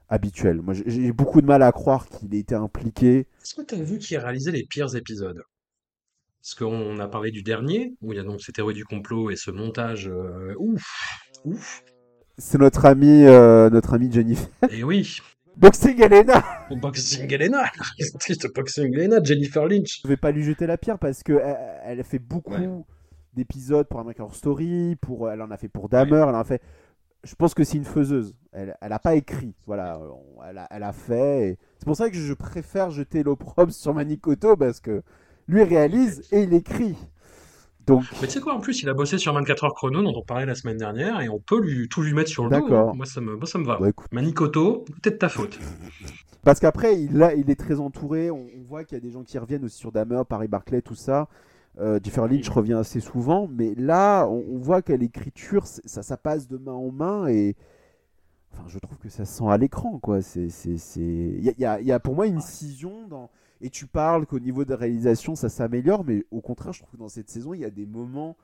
habituel. 0.08 0.62
Moi, 0.62 0.74
j'ai- 0.74 0.90
j'ai 0.90 1.12
beaucoup 1.12 1.40
de 1.40 1.46
mal 1.46 1.62
à 1.62 1.72
croire 1.72 2.08
qu'il 2.08 2.34
ait 2.34 2.40
été 2.40 2.54
impliqué. 2.54 3.26
Est-ce 3.42 3.54
que 3.54 3.62
tu 3.62 3.74
as 3.76 3.82
vu 3.82 3.98
qui 3.98 4.16
a 4.16 4.20
réalisé 4.20 4.52
les 4.52 4.64
pires 4.64 4.94
épisodes? 4.96 5.42
Parce 6.42 6.54
qu'on 6.54 6.98
a 7.00 7.08
parlé 7.08 7.30
du 7.30 7.42
dernier, 7.42 7.94
où 8.02 8.12
il 8.12 8.16
y 8.16 8.20
a 8.20 8.22
donc 8.22 8.42
ces 8.42 8.52
théories 8.52 8.74
du 8.74 8.84
complot 8.84 9.30
et 9.30 9.36
ce 9.36 9.50
montage 9.50 10.08
euh, 10.08 10.54
ouf, 10.58 10.84
ouf. 11.44 11.82
C'est 12.36 12.58
notre 12.58 12.84
ami, 12.86 13.24
euh, 13.24 13.70
notre 13.70 13.94
ami 13.94 14.10
Jennifer. 14.10 14.48
Et 14.70 14.82
oui, 14.82 15.18
Boxing 15.56 16.02
Elena 16.02 16.42
Boxing 16.70 17.32
Elena, 17.32 17.64
Boxing 18.54 18.92
Elena, 18.92 19.22
Jennifer 19.22 19.66
Lynch. 19.66 20.00
Je 20.02 20.08
vais 20.08 20.16
pas 20.16 20.32
lui 20.32 20.42
jeter 20.42 20.66
la 20.66 20.76
pierre 20.76 20.98
parce 20.98 21.22
que 21.22 21.40
elle, 21.84 22.02
fait 22.02 22.18
beaucoup 22.18 22.54
Ouais. 22.54 22.68
d'épisodes 23.34 23.86
pour 23.86 24.00
American 24.00 24.24
Horror 24.24 24.34
Story, 24.34 24.96
pour, 25.00 25.30
elle 25.30 25.42
en 25.42 25.50
a 25.52 25.56
fait 25.56 25.68
pour 25.68 25.88
Dahmer, 25.88 26.16
elle 26.28 26.34
en 26.34 26.40
a 26.40 26.44
fait. 26.44 26.60
Je 27.22 27.34
pense 27.36 27.54
que 27.54 27.62
c'est 27.64 27.78
une 27.78 27.84
faiseuse. 27.84 28.34
Elle, 28.52 28.76
elle 28.80 28.92
a 28.92 28.98
pas 28.98 29.14
écrit, 29.14 29.54
voilà. 29.66 29.98
Elle 30.48 30.58
a, 30.58 30.68
elle 30.70 30.82
a 30.82 30.92
fait. 30.92 31.48
et 31.50 31.58
C'est 31.78 31.86
pour 31.86 31.96
ça 31.96 32.10
que 32.10 32.16
je 32.16 32.34
préfère 32.34 32.90
jeter 32.90 33.22
l'opprobre 33.22 33.72
sur 33.72 33.94
Manicoto 33.94 34.56
parce 34.56 34.80
que 34.80 35.02
lui 35.46 35.62
réalise 35.62 36.22
et 36.32 36.42
il 36.42 36.52
écrit. 36.52 36.96
Donc, 37.86 38.04
Mais 38.20 38.26
tu 38.28 38.34
sais 38.34 38.40
quoi, 38.40 38.54
en 38.54 38.60
plus, 38.60 38.82
il 38.82 38.88
a 38.88 38.94
bossé 38.94 39.18
sur 39.18 39.32
24 39.34 39.64
heures 39.64 39.74
chrono, 39.74 40.02
dont 40.02 40.14
on 40.16 40.22
parlait 40.22 40.46
la 40.46 40.54
semaine 40.54 40.78
dernière, 40.78 41.20
et 41.20 41.28
on 41.28 41.38
peut 41.38 41.60
lui, 41.60 41.88
tout 41.88 42.02
lui 42.02 42.14
mettre 42.14 42.30
sur 42.30 42.44
le 42.44 42.50
dos. 42.50 42.62
D'accord. 42.68 42.94
Moi, 42.94 43.04
ça 43.06 43.20
me, 43.20 43.36
moi, 43.36 43.46
ça 43.46 43.58
me 43.58 43.64
va. 43.64 43.78
bah, 43.78 43.88
écoute, 43.88 44.10
Manicoto, 44.12 44.84
peut-être 45.02 45.18
ta 45.18 45.28
faute. 45.28 45.58
Parce 46.42 46.60
qu'après, 46.60 47.00
il, 47.00 47.10
il 47.36 47.50
est 47.50 47.58
très 47.58 47.80
entouré. 47.80 48.30
On, 48.30 48.46
on 48.58 48.62
voit 48.62 48.84
qu'il 48.84 48.96
y 48.96 49.00
a 49.00 49.00
des 49.00 49.10
gens 49.10 49.22
qui 49.22 49.38
reviennent 49.38 49.64
aussi 49.64 49.78
sur 49.78 49.92
Dahmer, 49.92 50.22
Paris 50.28 50.48
Barclay, 50.48 50.82
tout 50.82 50.94
ça. 50.94 51.28
Euh, 51.80 51.98
Jennifer 52.02 52.28
Lynch 52.28 52.48
revient 52.50 52.74
assez 52.74 53.00
souvent. 53.00 53.48
Mais 53.50 53.74
là, 53.76 54.26
on, 54.28 54.44
on 54.52 54.58
voit 54.58 54.80
qu'à 54.82 54.96
l'écriture, 54.96 55.66
ça, 55.66 56.02
ça 56.02 56.16
passe 56.16 56.46
de 56.48 56.56
main 56.58 56.72
en 56.72 56.90
main. 56.92 57.26
Et 57.28 57.56
enfin, 58.52 58.64
je 58.68 58.78
trouve 58.78 58.98
que 58.98 59.08
ça 59.08 59.24
se 59.24 59.38
sent 59.38 59.44
à 59.48 59.56
l'écran. 59.58 59.98
quoi. 59.98 60.20
C'est. 60.22 60.48
Il, 60.96 61.42
y 61.44 61.48
a, 61.50 61.54
y 61.58 61.64
a- 61.64 61.80
y 61.80 61.92
a 61.92 61.98
pour 62.00 62.14
moi 62.14 62.26
une 62.26 62.40
scission. 62.40 63.06
Dans... 63.08 63.30
Et 63.64 63.70
tu 63.70 63.86
parles 63.86 64.26
qu'au 64.26 64.38
niveau 64.40 64.64
de 64.66 64.70
la 64.70 64.76
réalisation, 64.76 65.34
ça 65.34 65.48
s'améliore. 65.48 66.04
Mais 66.04 66.26
au 66.30 66.42
contraire, 66.42 66.74
je 66.74 66.80
trouve 66.80 66.92
que 66.92 66.96
dans 66.98 67.08
cette 67.08 67.30
saison, 67.30 67.54
il 67.54 67.60
y 67.60 67.64
a 67.64 67.70
des 67.70 67.86
moments. 67.86 68.36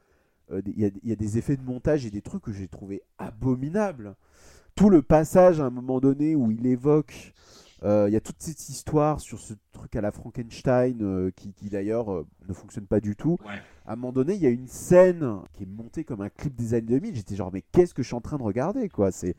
euh, 0.50 0.62
il, 0.66 0.80
y 0.80 0.86
a, 0.86 0.90
il 1.02 1.10
y 1.10 1.12
a 1.12 1.16
des 1.16 1.36
effets 1.36 1.56
de 1.58 1.62
montage 1.62 2.06
et 2.06 2.10
des 2.10 2.22
trucs 2.22 2.42
que 2.42 2.52
j'ai 2.52 2.68
trouvé 2.68 3.02
abominables. 3.18 4.16
Tout 4.74 4.88
le 4.88 5.02
passage 5.02 5.60
à 5.60 5.66
un 5.66 5.70
moment 5.70 6.00
donné 6.00 6.34
où 6.34 6.50
il 6.50 6.66
évoque 6.66 7.34
euh, 7.82 8.06
Il 8.08 8.14
y 8.14 8.16
a 8.16 8.20
toute 8.20 8.40
cette 8.40 8.68
histoire 8.70 9.20
sur 9.20 9.38
ce 9.40 9.52
truc 9.72 9.94
à 9.94 10.00
la 10.00 10.10
Frankenstein 10.10 10.98
euh, 11.02 11.30
qui, 11.36 11.52
qui 11.52 11.68
d'ailleurs 11.68 12.24
ne 12.48 12.54
fonctionne 12.54 12.86
pas 12.86 13.00
du 13.00 13.14
tout. 13.14 13.36
Ouais. 13.44 13.60
À 13.86 13.92
un 13.92 13.96
moment 13.96 14.12
donné, 14.12 14.34
il 14.34 14.40
y 14.40 14.46
a 14.46 14.50
une 14.50 14.68
scène 14.68 15.40
qui 15.52 15.64
est 15.64 15.66
montée 15.66 16.04
comme 16.04 16.22
un 16.22 16.30
clip 16.30 16.54
des 16.56 16.72
années 16.74 16.86
2000. 16.98 17.14
J'étais 17.16 17.36
genre, 17.36 17.50
mais 17.52 17.62
qu'est-ce 17.72 17.92
que 17.92 18.02
je 18.02 18.06
suis 18.08 18.16
en 18.16 18.20
train 18.22 18.38
de 18.38 18.42
regarder 18.42 18.88
quoi? 18.88 19.12
C'est. 19.12 19.36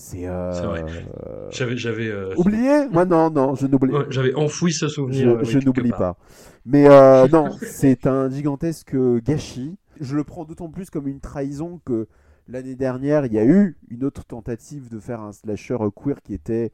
C'est. 0.00 0.26
vrai. 0.66 0.84
euh, 1.26 1.48
J'avais, 1.50 1.76
j'avais, 1.76 2.08
euh, 2.08 2.34
Oublié? 2.36 2.88
Moi, 2.90 3.04
non, 3.04 3.30
non, 3.30 3.54
je 3.54 3.66
n'oublie 3.66 3.92
ouais, 3.92 4.06
j'avais 4.10 4.34
enfoui 4.34 4.72
ce 4.72 4.88
je, 4.88 4.92
souvenir. 4.94 5.38
oui, 5.42 5.44
je 5.44 5.58
quelque 5.58 5.64
n'oublie 5.66 5.90
pas. 5.90 6.16
Mais 6.64 6.88
euh, 6.88 7.28
non, 7.32 7.50
c'est 7.62 8.06
un 8.06 8.30
gigantesque 8.30 8.96
gâchis. 9.22 9.78
Je 10.00 10.16
le 10.16 10.24
prends 10.24 10.44
d'autant 10.44 10.70
plus 10.70 10.90
comme 10.90 11.06
une 11.08 11.20
trahison 11.20 11.80
que 11.84 12.08
l'année 12.48 12.76
dernière, 12.76 13.26
il 13.26 13.32
y 13.34 13.38
a 13.38 13.44
eu 13.44 13.76
une 13.90 14.04
autre 14.04 14.24
tentative 14.24 14.88
de 14.88 14.98
faire 14.98 15.20
un 15.20 15.32
slasher 15.32 15.76
queer 15.94 16.22
qui 16.22 16.34
était 16.34 16.72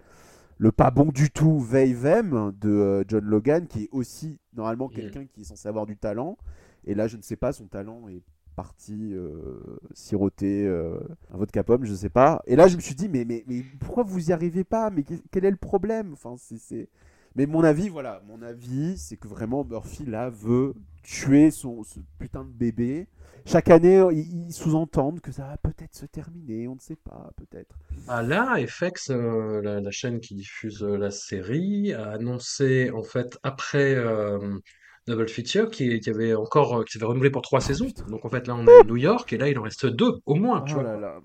le 0.59 0.73
pas 0.73 0.91
bon 0.91 1.07
du 1.07 1.31
tout 1.31 1.59
Veivem 1.59 2.53
de 2.61 3.05
John 3.09 3.25
Logan, 3.25 3.67
qui 3.67 3.85
est 3.85 3.89
aussi 3.93 4.39
normalement 4.57 4.89
Mm. 4.89 4.93
quelqu'un 4.95 5.27
qui 5.27 5.41
est 5.43 5.45
censé 5.45 5.69
avoir 5.69 5.87
du 5.87 5.97
talent. 5.97 6.39
Et 6.87 6.95
là, 6.95 7.09
je 7.09 7.17
ne 7.17 7.23
sais 7.23 7.37
pas, 7.37 7.53
son 7.53 7.67
talent 7.67 8.09
est 8.09 8.23
parti 8.57 9.13
euh, 9.15 9.61
siroter 9.95 10.67
euh, 10.67 10.99
un 11.33 11.37
vodka 11.39 11.63
pomme, 11.63 11.85
je 11.85 11.95
sais 11.95 12.09
pas. 12.11 12.43
Et 12.47 12.57
là, 12.57 12.69
je 12.69 12.77
me 12.77 12.81
suis 12.81 12.95
dit, 12.97 13.09
mais, 13.09 13.25
mais, 13.25 13.45
mais 13.47 13.63
pourquoi 13.81 14.03
vous 14.03 14.31
y 14.31 14.33
arrivez 14.33 14.65
pas? 14.65 14.91
Mais 14.91 15.05
quel- 15.05 15.45
est 15.45 15.51
le 15.51 15.57
problème? 15.57 16.13
Enfin, 16.15 16.37
c'est. 16.39 16.89
Mais 17.37 17.47
mon 17.47 17.63
avis, 17.65 17.89
voilà, 17.91 18.23
mon 18.27 18.43
avis, 18.43 18.97
c'est 18.99 19.17
que 19.19 19.29
vraiment 19.29 19.65
Murphy 19.65 20.07
là 20.07 20.31
veut 20.31 20.75
tuer 21.03 21.51
son 21.51 21.85
ce 21.85 22.01
putain 22.19 22.45
de 22.45 22.51
bébé. 22.51 23.07
Chaque 23.45 23.71
année, 23.71 24.03
ils, 24.13 24.53
sous-entendent 24.53 25.21
que 25.21 25.31
ça 25.33 25.47
va 25.47 25.57
peut-être 25.59 25.95
se 25.95 26.07
terminer, 26.07 26.67
on 26.67 26.75
ne 26.75 26.81
sait 26.81 26.97
pas, 26.97 27.31
peut-être. 27.37 27.77
Ah, 28.09 28.23
là, 28.23 28.57
FX, 28.67 29.11
euh, 29.11 29.61
la, 29.63 29.81
la 29.81 29.91
chaîne 29.91 30.21
qui 30.21 30.35
diffuse 30.35 30.83
euh, 30.83 30.97
la 30.97 31.11
série, 31.11 31.93
a 31.93 32.11
annoncé 32.13 32.91
en 32.91 33.03
fait 33.03 33.37
après 33.43 33.95
euh, 33.97 34.59
Double 35.07 35.29
Feature 35.29 35.71
qui, 35.71 36.01
qui 36.01 36.11
avait 36.11 36.35
encore 36.35 36.81
euh, 36.81 36.85
qui 36.85 36.93
s'avait 36.95 37.07
renouvelé 37.07 37.31
pour 37.31 37.43
trois 37.43 37.61
saisons. 37.61 37.89
Donc 38.09 38.25
en 38.25 38.29
fait 38.29 38.47
là 38.47 38.55
on 38.57 38.67
est 38.67 38.81
à 38.81 38.85
New 38.85 38.97
York 38.97 39.33
et 39.33 39.39
là 39.39 39.49
il 39.49 39.59
en 39.59 39.63
reste 39.63 39.87
deux 39.87 40.13
au 40.27 40.35
moins, 40.35 40.63
tu 40.63 40.73
Oh 40.73 40.81
vois. 40.81 40.83
là 40.85 40.97
là. 40.99 41.21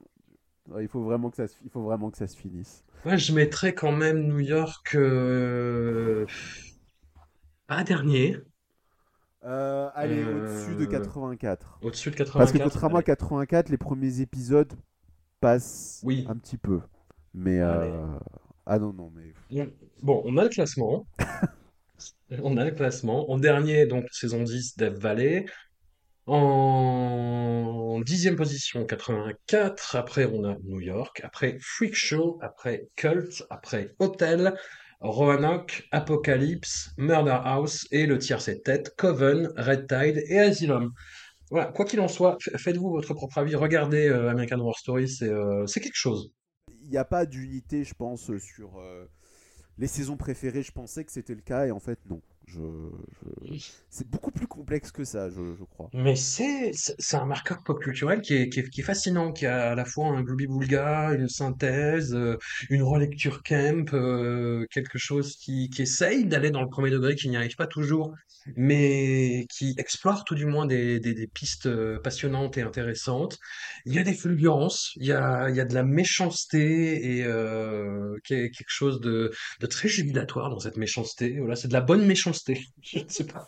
Ouais, 0.69 0.83
Il 0.83 0.87
faut 0.87 1.01
vraiment 1.03 1.29
que 1.29 1.37
ça 1.37 1.47
se, 1.47 1.55
il 1.63 1.69
faut 1.71 1.81
vraiment 1.81 2.11
que 2.11 2.17
ça 2.17 2.27
se 2.27 2.37
finisse. 2.37 2.83
Moi 3.05 3.17
je 3.17 3.33
mettrais 3.33 3.73
quand 3.73 3.91
même 3.91 4.27
New 4.27 4.39
York 4.39 4.93
euh, 4.95 6.25
pas 7.67 7.83
dernier, 7.83 8.37
Euh, 9.43 9.89
allez, 9.95 10.21
Euh, 10.23 10.43
au-dessus 10.67 10.75
de 10.75 10.85
84. 10.85 11.79
au-dessus 11.81 12.11
de 12.11 12.15
84. 12.15 12.37
Parce 12.37 12.51
que 12.51 12.63
contrairement 12.63 12.97
à 12.97 12.99
allez. 12.99 13.05
84, 13.05 13.69
les 13.69 13.77
premiers 13.77 14.21
épisodes 14.21 14.71
passent 15.39 16.01
Oui. 16.03 16.25
un 16.29 16.35
petit 16.35 16.57
peu. 16.57 16.81
Mais 17.33 17.59
euh, 17.59 18.05
ah 18.67 18.77
non 18.77 18.93
non 18.93 19.11
mais 19.15 19.33
On- 19.63 19.71
Bon, 20.03 20.21
on 20.25 20.37
a 20.37 20.43
le 20.43 20.49
classement. 20.49 21.07
On 22.41 22.57
a 22.57 22.65
le 22.65 22.71
classement. 22.71 23.29
En 23.31 23.37
dernier, 23.37 23.85
donc 23.85 24.05
saison 24.11 24.43
10, 24.43 24.77
Death 24.77 24.97
Valley. 24.97 25.45
En 26.27 27.99
dixième 28.05 28.35
position, 28.35 28.85
84. 28.85 29.95
Après, 29.95 30.25
on 30.25 30.43
a 30.43 30.55
New 30.63 30.79
York. 30.79 31.21
Après, 31.23 31.57
Freak 31.61 31.95
Show. 31.95 32.39
Après, 32.41 32.87
Cult. 32.95 33.43
Après, 33.49 33.95
Hotel. 33.99 34.53
Roanoke, 35.01 35.87
Apocalypse, 35.91 36.91
Murder 36.97 37.39
House 37.43 37.87
et 37.91 38.05
le 38.05 38.19
tiercé 38.19 38.61
tête, 38.61 38.93
Coven, 38.95 39.51
Red 39.57 39.87
Tide 39.87 40.23
et 40.27 40.39
Asylum. 40.39 40.91
Voilà, 41.49 41.71
quoi 41.71 41.85
qu'il 41.85 41.99
en 41.99 42.07
soit, 42.07 42.37
faites-vous 42.39 42.91
votre 42.91 43.13
propre 43.15 43.39
avis. 43.39 43.55
Regardez 43.55 44.07
euh, 44.07 44.29
American 44.29 44.59
Horror 44.59 44.77
Story, 44.77 45.09
c'est 45.09 45.27
euh, 45.27 45.65
c'est 45.65 45.81
quelque 45.81 45.97
chose. 45.97 46.31
il 46.69 46.89
n'y 46.89 46.97
a 46.97 47.03
pas 47.03 47.25
d'unité, 47.25 47.83
je 47.83 47.95
pense, 47.95 48.31
sur 48.37 48.79
euh, 48.79 49.05
les 49.81 49.87
saisons 49.87 50.15
préférées, 50.15 50.61
je 50.61 50.71
pensais 50.71 51.03
que 51.03 51.11
c'était 51.11 51.33
le 51.33 51.41
cas 51.41 51.65
et 51.65 51.71
en 51.71 51.79
fait 51.79 51.99
non. 52.07 52.21
Je, 52.47 52.59
je- 52.59 53.55
C'est 53.89 54.09
beaucoup 54.09 54.31
plus 54.31 54.47
complexe 54.47 54.91
que 54.91 55.03
ça, 55.05 55.29
je, 55.29 55.55
je 55.57 55.63
crois. 55.63 55.89
Mais 55.93 56.15
c'est 56.15 56.71
un 57.13 57.25
marqueur 57.25 57.63
pop 57.63 57.79
culturel 57.81 58.21
qui 58.21 58.33
est, 58.35 58.49
qui 58.49 58.59
est, 58.59 58.69
qui 58.69 58.81
est 58.81 58.83
fascinant, 58.83 59.31
qui 59.31 59.45
a 59.45 59.71
à 59.71 59.75
la 59.75 59.85
fois 59.85 60.07
un 60.07 60.21
gloubi-boulga, 60.21 61.13
une 61.13 61.29
synthèse, 61.29 62.13
euh, 62.13 62.37
une 62.69 62.83
relecture 62.83 63.41
camp, 63.43 63.93
euh, 63.93 64.65
quelque 64.71 64.97
chose 64.97 65.37
qui, 65.37 65.69
qui 65.69 65.83
essaye 65.83 66.25
d'aller 66.25 66.51
dans 66.51 66.61
le 66.61 66.69
premier 66.69 66.89
degré, 66.89 67.15
qui 67.15 67.29
n'y 67.29 67.37
arrive 67.37 67.55
pas 67.55 67.67
toujours, 67.67 68.13
mais 68.55 69.45
qui 69.49 69.75
explore 69.77 70.23
tout 70.25 70.35
du 70.35 70.45
moins 70.45 70.65
des, 70.65 70.99
des, 70.99 71.13
des 71.13 71.27
pistes 71.27 71.67
euh, 71.67 71.99
passionnantes 71.99 72.57
et 72.57 72.61
intéressantes. 72.63 73.37
Il 73.85 73.93
y 73.93 73.99
a 73.99 74.03
des 74.03 74.13
fulgurances, 74.13 74.91
il 74.95 75.05
y 75.05 75.11
a, 75.11 75.49
il 75.49 75.55
y 75.55 75.59
a 75.59 75.65
de 75.65 75.73
la 75.73 75.83
méchanceté 75.83 77.17
et 77.17 77.23
euh, 77.25 78.15
quelque 78.23 78.63
chose 78.67 78.99
de, 79.01 79.31
de 79.59 79.65
très 79.67 79.87
jubilatoire 79.87 80.49
dans 80.49 80.59
cette 80.59 80.77
méchanceté. 80.77 81.37
Voilà, 81.39 81.55
c'est 81.55 81.67
de 81.67 81.73
la 81.73 81.81
bonne 81.81 82.05
méchanceté. 82.05 82.40
Je 82.81 82.99
ne 82.99 83.09
sais 83.09 83.25
pas 83.25 83.47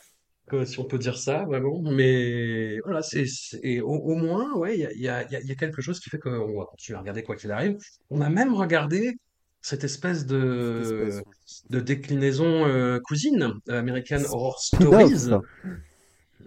si 0.65 0.79
on 0.79 0.83
peut 0.85 0.99
dire 0.99 1.17
ça 1.17 1.45
vraiment, 1.45 1.81
mais 1.81 2.79
voilà, 2.81 3.01
c'est 3.01 3.25
au, 3.81 3.93
au 3.95 4.15
moins, 4.15 4.53
ouais, 4.55 4.77
il 4.77 4.81
y 4.81 4.85
a, 5.07 5.23
y 5.23 5.35
a, 5.35 5.41
y 5.41 5.51
a 5.51 5.55
quelque 5.55 5.81
chose 5.81 5.99
qui 5.99 6.09
fait 6.09 6.19
qu'on 6.19 6.59
va 6.59 6.65
continuer 6.65 6.97
à 6.97 6.99
regarder 6.99 7.23
quoi 7.23 7.35
qu'il 7.35 7.51
arrive. 7.51 7.77
On 8.09 8.21
a 8.21 8.29
même 8.29 8.53
regardé 8.53 9.17
cette 9.61 9.83
espèce 9.83 10.19
Cette 10.19 10.27
de 10.27 11.05
espèce. 11.07 11.63
de 11.69 11.79
déclinaison 11.79 12.67
euh, 12.67 12.99
cousine, 12.99 13.53
American 13.69 14.21
Horror. 14.29 14.59
Stories, 14.61 15.29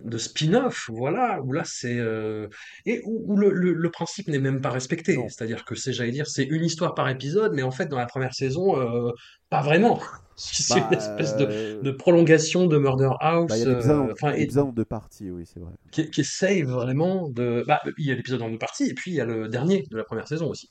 de 0.04 0.18
spin-off, 0.18 0.88
voilà, 0.92 1.40
où 1.42 1.52
là 1.52 1.62
c'est 1.64 1.98
euh, 1.98 2.48
et 2.84 3.00
où, 3.04 3.32
où 3.32 3.36
le, 3.36 3.50
le, 3.50 3.72
le 3.72 3.90
principe 3.90 4.28
n'est 4.28 4.38
même 4.38 4.60
pas 4.60 4.70
respecté, 4.70 5.16
c'est-à-dire 5.28 5.64
que 5.64 5.74
c'est, 5.74 5.92
j'allais 5.92 6.12
dire, 6.12 6.26
c'est 6.26 6.44
une 6.44 6.64
histoire 6.64 6.94
par 6.94 7.08
épisode, 7.08 7.52
mais 7.54 7.62
en 7.62 7.70
fait 7.70 7.86
dans 7.86 7.98
la 7.98 8.06
première 8.06 8.34
saison, 8.34 8.78
euh, 8.80 9.10
pas 9.50 9.62
vraiment. 9.62 10.00
C'est 10.38 10.74
Bah, 10.74 10.86
une 10.90 10.98
espèce 10.98 11.34
de, 11.38 11.46
euh, 11.50 11.80
de 11.82 11.90
prolongation 11.92 12.66
de 12.66 12.76
Murder 12.76 13.08
House, 13.20 13.48
bah, 13.48 13.56
il 13.56 13.60
y 13.60 13.62
a 13.62 13.68
l'épisode 13.70 14.00
en- 14.22 14.28
et- 14.28 14.58
en 14.58 14.72
deux 14.72 14.84
parties, 14.84 15.30
oui, 15.30 15.44
c'est 15.46 15.60
vrai. 15.60 15.72
qui, 15.90 16.10
qui 16.10 16.20
essaye 16.20 16.62
vraiment 16.62 17.30
de. 17.30 17.64
Bah, 17.66 17.80
il 17.96 18.04
y 18.06 18.12
a 18.12 18.14
l'épisode 18.14 18.42
en 18.42 18.50
deux 18.50 18.58
parties, 18.58 18.84
et 18.84 18.92
puis 18.92 19.12
il 19.12 19.14
y 19.14 19.20
a 19.22 19.24
le 19.24 19.48
dernier 19.48 19.84
de 19.90 19.96
la 19.96 20.04
première 20.04 20.28
saison 20.28 20.50
aussi, 20.50 20.68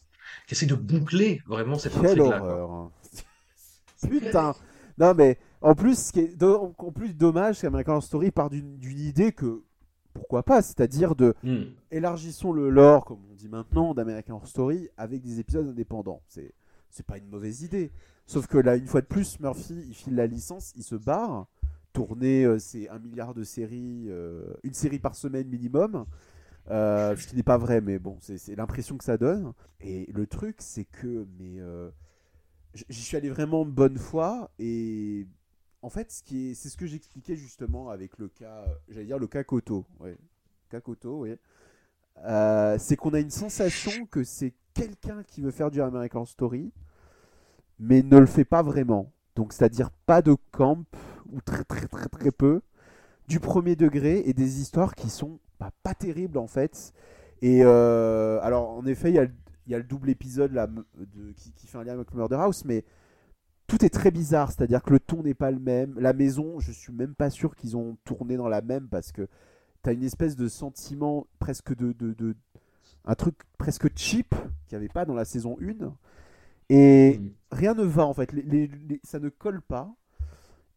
qui 0.47 0.53
essaye 0.53 0.67
de 0.67 0.75
boucler 0.75 1.41
vraiment 1.47 1.79
cette 1.79 1.93
intrigue-là. 1.97 2.41
hein. 2.43 2.91
Putain. 4.07 4.53
Non 4.99 5.13
mais 5.15 5.37
en 5.61 5.75
plus, 5.75 5.97
ce 6.07 6.11
qui 6.13 6.19
est 6.21 6.35
do- 6.35 6.73
en 6.77 6.91
plus 6.91 7.13
dommage, 7.15 7.55
c'est 7.55 7.67
qu'American 7.67 7.93
Horror 7.93 8.03
Story 8.03 8.31
part 8.31 8.49
d'une 8.49 8.77
idée 8.81 9.31
que 9.31 9.63
pourquoi 10.13 10.43
pas, 10.43 10.61
c'est-à-dire 10.61 11.15
de 11.15 11.33
Hmm. 11.43 11.63
élargissons 11.91 12.53
le 12.53 12.69
lore, 12.69 13.03
comme 13.05 13.19
on 13.31 13.33
dit 13.35 13.49
maintenant, 13.49 13.93
d'American 13.93 14.35
Horror 14.35 14.47
Story 14.47 14.89
avec 14.97 15.21
des 15.21 15.39
épisodes 15.39 15.67
indépendants. 15.67 16.21
C'est 16.27 16.53
c'est 16.89 17.05
pas 17.05 17.17
une 17.17 17.27
mauvaise 17.27 17.61
idée. 17.63 17.91
Sauf 18.25 18.47
que 18.47 18.57
là, 18.57 18.77
une 18.77 18.87
fois 18.87 19.01
de 19.01 19.05
plus, 19.07 19.39
Murphy, 19.41 19.73
il 19.89 19.93
file 19.93 20.15
la 20.15 20.27
licence, 20.27 20.71
il 20.77 20.83
se 20.83 20.95
barre. 20.95 21.47
Tourner, 21.91 22.45
euh, 22.45 22.57
c'est 22.59 22.87
un 22.89 22.99
milliard 22.99 23.33
de 23.33 23.43
séries, 23.43 24.05
euh, 24.07 24.45
une 24.63 24.73
série 24.73 24.99
par 24.99 25.15
semaine 25.15 25.47
minimum. 25.47 26.05
Euh, 26.71 27.15
ce 27.17 27.27
qui 27.27 27.35
n'est 27.35 27.43
pas 27.43 27.57
vrai, 27.57 27.81
mais 27.81 27.99
bon, 27.99 28.17
c'est 28.21 28.55
l'impression 28.55 28.97
que 28.97 29.03
ça 29.03 29.17
donne. 29.17 29.51
Et 29.81 30.09
le 30.13 30.25
truc, 30.25 30.55
c'est 30.59 30.85
que, 30.85 31.27
mais 31.37 31.59
j'y 32.89 33.01
suis 33.01 33.17
allé 33.17 33.29
vraiment 33.29 33.65
bonne 33.65 33.97
foi. 33.97 34.49
Et 34.59 35.27
en 35.81 35.89
fait, 35.89 36.11
c'est 36.11 36.53
ce 36.55 36.77
que 36.77 36.87
j'expliquais 36.87 37.35
justement 37.35 37.89
avec 37.89 38.17
le 38.17 38.27
cas, 38.27 38.63
euh, 38.67 38.75
j'allais 38.89 39.05
dire 39.05 39.19
le 39.19 39.27
cas 39.27 39.43
Koto. 39.43 39.85
Ouais. 39.99 40.17
Oui. 41.03 41.35
Euh, 42.25 42.77
c'est 42.79 42.95
qu'on 42.95 43.13
a 43.13 43.19
une 43.19 43.29
sensation 43.29 44.05
que 44.07 44.23
c'est 44.23 44.53
quelqu'un 44.73 45.23
qui 45.23 45.41
veut 45.41 45.51
faire 45.51 45.71
du 45.71 45.81
American 45.81 46.25
Story, 46.25 46.71
mais 47.79 48.01
ne 48.03 48.17
le 48.17 48.25
fait 48.25 48.45
pas 48.45 48.61
vraiment. 48.61 49.11
Donc, 49.35 49.53
c'est-à-dire 49.53 49.89
pas 50.05 50.21
de 50.21 50.35
camp, 50.51 50.83
ou 51.31 51.41
très 51.41 51.63
très 51.63 51.87
très 51.87 52.07
très 52.07 52.31
peu, 52.31 52.61
du 53.27 53.39
premier 53.39 53.75
degré, 53.75 54.23
et 54.25 54.33
des 54.33 54.59
histoires 54.59 54.95
qui 54.95 55.09
sont 55.09 55.39
pas 55.83 55.93
terribles 55.93 56.37
en 56.37 56.47
fait. 56.47 56.93
Et 57.41 57.61
euh, 57.63 58.39
alors, 58.41 58.69
en 58.71 58.85
effet, 58.85 59.09
il 59.09 59.15
y, 59.15 59.19
a 59.75 59.77
le- 59.77 59.83
double 59.83 60.09
épisode 60.09 60.53
là, 60.53 60.67
qui, 61.37 61.51
qui 61.51 61.67
fait 61.67 61.77
un 61.77 61.83
lien 61.83 61.93
avec 61.93 62.13
Murder 62.13 62.35
House, 62.35 62.65
mais 62.65 62.83
tout 63.67 63.83
est 63.85 63.89
très 63.89 64.11
bizarre, 64.11 64.51
c'est-à-dire 64.51 64.83
que 64.83 64.91
le 64.91 64.99
ton 64.99 65.23
n'est 65.23 65.33
pas 65.33 65.51
le 65.51 65.59
même. 65.59 65.95
La 65.99 66.13
maison, 66.13 66.59
je 66.59 66.71
suis 66.71 66.93
même 66.93 67.15
pas 67.15 67.29
sûr 67.29 67.55
qu'ils 67.55 67.75
ont 67.77 67.97
tourné 68.05 68.37
dans 68.37 68.47
la 68.49 68.61
même 68.61 68.87
parce 68.89 69.11
que 69.11 69.27
t'as 69.81 69.93
une 69.93 70.03
espèce 70.03 70.35
de 70.35 70.47
sentiment 70.47 71.27
presque 71.39 71.75
de, 71.75 71.93
de, 71.93 72.13
de- 72.13 72.35
un 73.05 73.15
truc 73.15 73.35
presque 73.57 73.87
cheap 73.95 74.29
qu'il 74.67 74.77
n'y 74.77 74.83
avait 74.85 74.93
pas 74.93 75.05
dans 75.05 75.13
la 75.13 75.25
saison 75.25 75.57
1 75.61 75.93
et 76.69 77.19
Hmm. 77.19 77.29
rien 77.51 77.73
ne 77.75 77.83
va 77.83 78.05
en 78.05 78.13
fait 78.13 78.31
Les- 78.33 78.41
les- 78.43 78.67
les- 78.67 79.01
ça 79.03 79.19
ne 79.19 79.29
colle 79.29 79.61
pas 79.61 79.93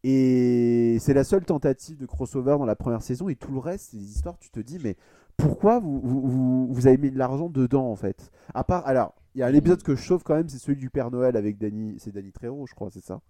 et 0.03 0.97
c'est 1.01 1.13
la 1.13 1.23
seule 1.23 1.43
tentative 1.45 1.97
de 1.97 2.05
crossover 2.05 2.57
dans 2.57 2.65
la 2.65 2.75
première 2.75 3.01
saison 3.01 3.27
et 3.29 3.35
tout 3.35 3.51
le 3.51 3.59
reste 3.59 3.89
c'est 3.91 3.97
des 3.97 4.11
histoires 4.11 4.37
tu 4.39 4.49
te 4.49 4.59
dis 4.59 4.79
mais 4.81 4.95
pourquoi 5.37 5.79
vous, 5.79 5.99
vous, 6.01 6.87
avez 6.87 6.97
mis 6.97 7.11
de 7.11 7.17
l'argent 7.17 7.49
dedans 7.49 7.89
en 7.89 7.95
fait? 7.95 8.29
À 8.53 8.63
part 8.65 8.85
alors 8.85 9.13
y 9.39 9.43
a 9.43 9.47
un 9.47 9.53
épisode 9.53 9.81
que 9.83 9.95
je 9.95 10.03
sauve 10.03 10.23
quand 10.23 10.35
même 10.35 10.49
c'est 10.49 10.57
celui 10.59 10.77
du 10.77 10.89
Père 10.89 11.11
Noël 11.11 11.35
avec 11.37 11.57
Danny 11.57 11.95
c'est 11.99 12.11
Danny 12.11 12.31
Trejo 12.31 12.65
je 12.67 12.73
crois 12.75 12.89
c'est 12.91 13.03
ça 13.03 13.21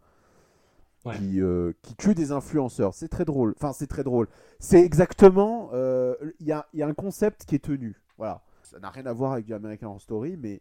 Ouais. 1.06 1.15
qui, 1.18 1.40
euh, 1.40 1.72
qui 1.81 1.95
tue 1.95 2.14
des 2.14 2.34
influenceurs. 2.34 2.94
C'est 2.94 3.07
très 3.07 3.23
drôle. 3.23 3.53
Enfin, 3.56 3.72
c'est 3.72 3.88
très 3.88 4.03
drôle. 4.03 4.27
C'est 4.60 4.81
exactement. 4.84 5.69
euh, 5.72 6.14
Il 6.41 6.48
y, 6.48 6.52
a, 6.52 6.68
y 6.73 6.84
a 6.84 6.88
un 6.88 6.94
concept 6.94 7.45
qui 7.45 7.56
est 7.56 7.64
tenu. 7.64 8.02
Voilà. 8.18 8.41
Ça 8.64 8.80
n'a 8.80 8.90
rien 8.90 9.06
à 9.06 9.14
voir 9.14 9.31
avec 9.31 9.45
du 9.45 9.53
American 9.53 9.88
Horror 9.88 10.02
Story, 10.02 10.36
mais 10.36 10.60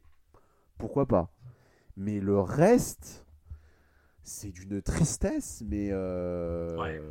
pourquoi 0.78 1.06
pas? 1.06 1.32
Mais 1.96 2.20
le 2.20 2.38
reste, 2.38 3.26
c'est 4.22 4.50
d'une 4.52 4.80
tristesse. 4.80 5.64
Mais 5.66 5.88
euh, 5.90 6.76
Ouais. 6.78 7.02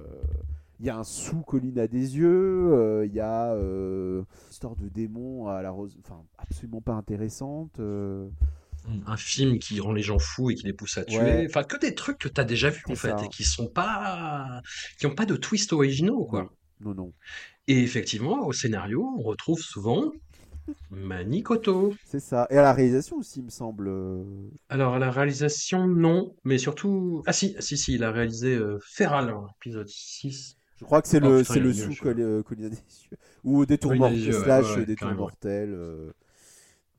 Il 0.79 0.85
y 0.85 0.89
a 0.89 0.97
un 0.97 1.03
sous 1.03 1.41
colline 1.41 1.79
à 1.79 1.87
des 1.87 2.17
yeux. 2.17 2.71
euh, 2.73 3.05
Il 3.05 3.13
y 3.13 3.19
a 3.19 3.53
euh, 3.53 4.19
une 4.19 4.51
histoire 4.51 4.75
de 4.75 4.87
démon 4.89 5.47
à 5.47 5.61
la 5.61 5.71
rose. 5.71 5.97
Enfin, 6.03 6.21
absolument 6.37 6.81
pas 6.81 6.93
intéressante. 6.93 7.79
euh. 7.79 8.27
un 9.05 9.17
film 9.17 9.59
qui 9.59 9.79
rend 9.79 9.91
les 9.93 10.01
gens 10.03 10.19
fous 10.19 10.49
et 10.51 10.55
qui 10.55 10.65
les 10.65 10.73
pousse 10.73 10.97
à 10.97 11.03
tuer. 11.05 11.17
Ouais. 11.19 11.45
Enfin, 11.49 11.63
que 11.63 11.77
des 11.77 11.93
trucs 11.95 12.17
que 12.19 12.27
tu 12.29 12.39
as 12.39 12.43
déjà 12.45 12.69
vus, 12.69 12.83
en 12.89 12.95
fait, 12.95 13.09
ça. 13.17 13.23
et 13.25 13.29
qui 13.29 13.43
sont 13.43 13.67
pas, 13.67 14.61
qui 14.99 15.05
ont 15.07 15.15
pas 15.15 15.25
de 15.25 15.35
twist 15.35 15.73
originaux, 15.73 16.25
quoi. 16.25 16.51
Non, 16.79 16.93
non. 16.93 17.13
Et 17.67 17.81
effectivement, 17.83 18.45
au 18.45 18.53
scénario, 18.53 19.03
on 19.17 19.21
retrouve 19.23 19.59
souvent 19.59 20.11
Manikoto. 20.91 21.95
C'est 22.05 22.19
ça. 22.19 22.47
Et 22.49 22.57
à 22.57 22.61
la 22.61 22.73
réalisation 22.73 23.17
aussi, 23.17 23.39
il 23.39 23.45
me 23.45 23.49
semble. 23.49 23.87
euh, 23.87 24.23
Alors, 24.69 24.95
à 24.95 24.99
la 24.99 25.11
réalisation, 25.11 25.87
non, 25.87 26.35
mais 26.43 26.57
surtout, 26.57 27.23
ah 27.25 27.33
si, 27.33 27.55
si, 27.59 27.77
si, 27.77 27.93
il 27.95 28.03
a 28.03 28.11
réalisé 28.11 28.55
euh, 28.55 28.79
Feral, 28.85 29.29
hein, 29.29 29.47
épisode 29.59 29.87
6. 29.87 30.56
Je 30.79 30.85
crois 30.85 31.01
que 31.01 31.07
c'est 31.07 31.23
Oh, 31.23 31.29
le, 31.29 31.43
c'est 31.43 31.59
le 31.59 31.71
est 31.71 31.73
sous 31.73 31.91
je- 31.91 32.01
col- 32.01 32.19
euh, 32.19 32.43
des 32.57 32.65
yeux. 32.65 33.17
Ou 33.43 33.65
détour 33.65 33.91
à 33.91 33.95
mortel 33.95 34.17
des 34.17 34.25
yeux, 34.27 34.37
ouais, 34.37 34.43
slash 34.43 34.65
ouais, 34.65 34.75
ouais, 34.79 34.85
détour 34.85 35.11
mortel. 35.15 35.69
euh, 35.73 36.11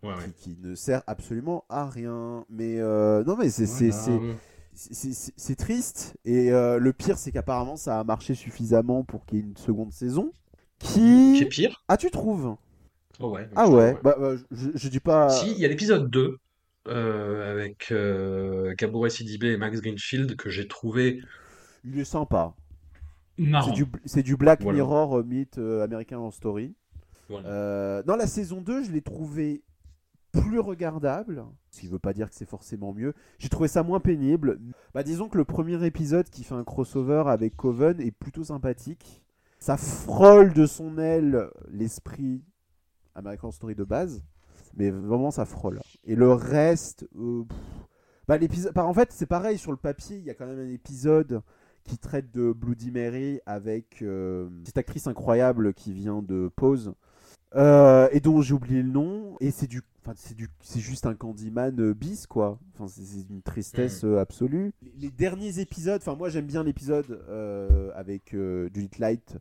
Ouais, 0.02 0.14
qui, 0.40 0.54
qui 0.54 0.58
ne 0.62 0.74
sert 0.74 1.02
absolument 1.06 1.64
à 1.68 1.88
rien. 1.88 2.44
Mais 2.50 2.78
euh, 2.78 3.24
non, 3.24 3.36
mais 3.36 3.50
c'est 3.50 3.66
c'est- 3.66 3.90
Voilà. 3.90 5.56
triste. 5.56 6.16
Et 6.24 6.52
euh, 6.52 6.78
le 6.78 6.92
pire, 6.92 7.18
c'est 7.18 7.32
qu'apparemment, 7.32 7.76
ça 7.76 7.98
a 8.00 8.04
marché 8.04 8.34
suffisamment 8.34 9.02
pour 9.04 9.26
qu'il 9.26 9.38
y 9.38 9.40
ait 9.40 9.44
une 9.44 9.56
seconde 9.56 9.92
saison. 9.92 10.32
Qui. 10.78 11.36
C'est 11.38 11.46
pire? 11.46 11.82
Ah, 11.88 11.96
tu 11.96 12.10
trouves? 12.10 12.56
Oh, 13.20 13.30
ouais. 13.30 13.48
Ah 13.56 13.68
ouais, 13.68 13.96
Bah, 14.02 14.14
bah, 14.18 14.36
je, 14.52 14.68
je 14.74 14.88
dis 14.88 15.00
pas. 15.00 15.28
Si, 15.30 15.50
il 15.50 15.58
y 15.58 15.64
a 15.64 15.68
l'épisode 15.68 16.08
2 16.08 16.38
euh, 16.86 17.52
avec 17.52 17.90
euh, 17.90 18.74
Gabourey 18.78 19.10
Sidibé 19.10 19.48
et 19.48 19.56
Max 19.56 19.80
Greenfield 19.80 20.36
que 20.36 20.48
j'ai 20.50 20.68
trouvé 20.68 21.20
Il 21.84 21.98
est 21.98 22.04
sympa. 22.04 22.54
C'est 23.38 23.72
du, 23.72 23.86
c'est 24.04 24.22
du 24.22 24.36
Black 24.36 24.62
Voilà. 24.62 24.76
Mirror 24.76 25.18
euh, 25.18 25.22
mythe 25.22 25.58
euh, 25.58 25.84
américain 25.84 26.18
en 26.18 26.30
story. 26.30 26.74
Voilà. 27.28 27.48
Euh, 27.48 28.02
dans 28.02 28.16
la 28.16 28.26
saison 28.26 28.60
2, 28.60 28.84
je 28.84 28.90
l'ai 28.90 29.02
trouvé 29.02 29.62
plus 30.32 30.60
regardable, 30.60 31.44
ce 31.70 31.80
qui 31.80 31.88
veut 31.88 31.98
pas 31.98 32.12
dire 32.12 32.28
que 32.28 32.34
c'est 32.34 32.48
forcément 32.48 32.92
mieux. 32.92 33.14
J'ai 33.38 33.48
trouvé 33.48 33.68
ça 33.68 33.82
moins 33.82 34.00
pénible. 34.00 34.60
Bah, 34.94 35.02
disons 35.02 35.28
que 35.28 35.38
le 35.38 35.44
premier 35.44 35.84
épisode 35.84 36.28
qui 36.28 36.44
fait 36.44 36.54
un 36.54 36.64
crossover 36.64 37.24
avec 37.26 37.56
Coven 37.56 38.00
est 38.00 38.10
plutôt 38.10 38.44
sympathique. 38.44 39.22
Ça 39.58 39.76
frôle 39.76 40.52
de 40.52 40.66
son 40.66 40.98
aile 40.98 41.48
l'esprit 41.70 42.44
American 43.14 43.50
Story 43.50 43.74
de 43.74 43.84
base, 43.84 44.22
mais 44.76 44.90
vraiment 44.90 45.30
ça 45.30 45.44
frôle. 45.44 45.80
Et 46.04 46.14
le 46.14 46.32
reste, 46.32 47.08
euh, 47.16 47.44
bah, 48.28 48.38
l'épisode, 48.38 48.72
bah, 48.74 48.84
en 48.86 48.94
fait 48.94 49.10
c'est 49.12 49.26
pareil 49.26 49.58
sur 49.58 49.72
le 49.72 49.76
papier, 49.76 50.18
il 50.18 50.24
y 50.24 50.30
a 50.30 50.34
quand 50.34 50.46
même 50.46 50.60
un 50.60 50.70
épisode 50.70 51.42
qui 51.88 51.98
traite 51.98 52.30
de 52.32 52.52
Bloody 52.52 52.90
Mary 52.92 53.40
avec 53.46 54.02
euh, 54.02 54.48
cette 54.64 54.78
actrice 54.78 55.06
incroyable 55.08 55.72
qui 55.74 55.92
vient 55.92 56.22
de 56.22 56.50
Pose 56.54 56.92
euh, 57.56 58.08
et 58.12 58.20
dont 58.20 58.42
j'ai 58.42 58.52
oublié 58.54 58.82
le 58.82 58.90
nom 58.90 59.36
et 59.40 59.50
c'est 59.50 59.66
du 59.66 59.80
enfin 60.04 60.12
c'est 60.16 60.34
du 60.36 60.48
c'est 60.60 60.80
juste 60.80 61.06
un 61.06 61.14
Candyman 61.14 61.80
euh, 61.80 61.94
bis 61.94 62.26
quoi. 62.26 62.58
Enfin 62.74 62.86
c'est 62.88 63.22
une 63.30 63.40
tristesse 63.40 64.04
euh, 64.04 64.18
absolue. 64.18 64.72
Les, 64.98 65.10
derniers 65.10 65.58
épisodes 65.60 66.00
enfin 66.00 66.14
moi 66.14 66.28
j'aime 66.28 66.44
bien 66.46 66.62
l'épisode 66.62 67.06
euh, 67.30 67.90
avec 67.94 68.34
Judith 68.34 68.98
Light 68.98 69.38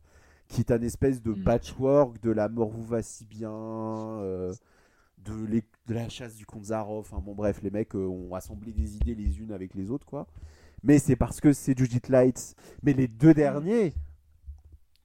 qui 0.48 0.62
est 0.62 0.72
un 0.72 0.82
espèce 0.82 1.22
de 1.22 1.32
Mm. 1.34 1.44
patchwork 1.44 2.22
de 2.24 2.32
la 2.32 2.48
mort 2.48 2.70
vous 2.70 2.86
va 2.86 3.02
si 3.02 3.26
bien 3.26 3.50
de, 3.50 5.46
les- 5.50 5.64
de 5.88 5.94
la 5.94 6.08
chasse 6.08 6.36
du 6.36 6.46
Zaroff 6.64 7.12
enfin 7.12 7.22
bon 7.22 7.36
bref 7.36 7.62
les 7.62 7.72
mecs 7.72 7.94
ont 7.94 8.34
assemblé 8.34 8.72
des 8.72 8.96
idées 8.96 9.16
les 9.16 9.40
unes 9.40 9.52
avec 9.52 9.74
les 9.76 9.92
autres 9.92 10.06
quoi 10.06 10.28
mais 10.84 11.00
c'est 11.00 11.16
parce 11.16 11.40
que 11.42 11.54
c'est 11.54 11.78
Judith 11.78 12.10
Lights. 12.10 12.56
Mais 12.84 12.94
les 12.94 13.08
deux 13.08 13.34
derniers, 13.34 13.94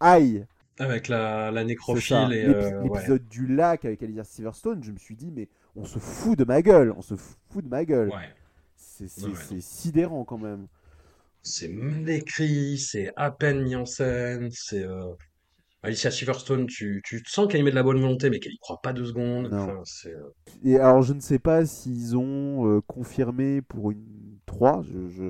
aïe 0.00 0.46
Avec 0.78 1.08
la, 1.08 1.50
la 1.50 1.64
nécrophile 1.64 2.32
et. 2.32 2.44
Euh, 2.44 2.82
ouais. 2.82 2.84
L'épisode 2.84 3.28
du 3.28 3.46
lac 3.46 3.84
avec 3.84 4.02
Alicia 4.02 4.24
Silverstone, 4.24 4.82
je 4.82 4.92
me 4.92 4.98
suis 4.98 5.16
dit, 5.16 5.30
mais 5.30 5.48
on 5.76 5.84
se 5.84 5.98
fout 5.98 6.38
de 6.38 6.44
ma 6.44 6.62
gueule, 6.62 6.92
on 6.96 7.02
se 7.02 7.14
fout 7.16 7.64
de 7.64 7.68
ma 7.68 7.84
gueule. 7.84 8.08
Ouais. 8.08 8.28
C'est 8.76 9.08
Ouais, 9.22 9.60
sidérant 9.60 10.24
quand 10.24 10.38
même. 10.38 10.66
C'est 11.42 11.68
mal 11.68 12.08
écrit, 12.10 12.78
c'est 12.78 13.12
à 13.16 13.30
peine 13.30 13.62
mis 13.62 13.76
en 13.76 13.86
scène, 13.86 14.50
c'est. 14.52 14.82
euh, 14.84 15.12
Alicia 15.82 16.10
Silverstone, 16.10 16.66
tu, 16.68 17.02
tu 17.04 17.22
sens 17.26 17.48
qu'elle 17.48 17.60
y 17.60 17.64
met 17.64 17.70
de 17.70 17.76
la 17.76 17.82
bonne 17.84 18.00
volonté, 18.00 18.30
mais 18.30 18.40
qu'elle 18.40 18.54
y 18.54 18.58
croit 18.58 18.80
pas 18.82 18.92
deux 18.94 19.06
secondes. 19.06 19.48
Enfin, 19.52 19.82
euh, 20.06 20.30
Et 20.64 20.76
alors, 20.78 21.02
je 21.02 21.12
ne 21.12 21.20
sais 21.20 21.38
pas 21.38 21.66
s'ils 21.66 22.16
ont 22.16 22.66
euh, 22.68 22.80
confirmé 22.86 23.62
pour 23.62 23.90
une 23.90 24.38
3. 24.46 24.82
Je, 24.82 25.08
je, 25.08 25.24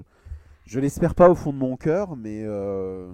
je 0.66 0.80
l'espère 0.80 1.14
pas 1.14 1.30
au 1.30 1.34
fond 1.34 1.52
de 1.52 1.58
mon 1.58 1.76
cœur, 1.76 2.16
mais. 2.16 2.42
euh, 2.44 3.12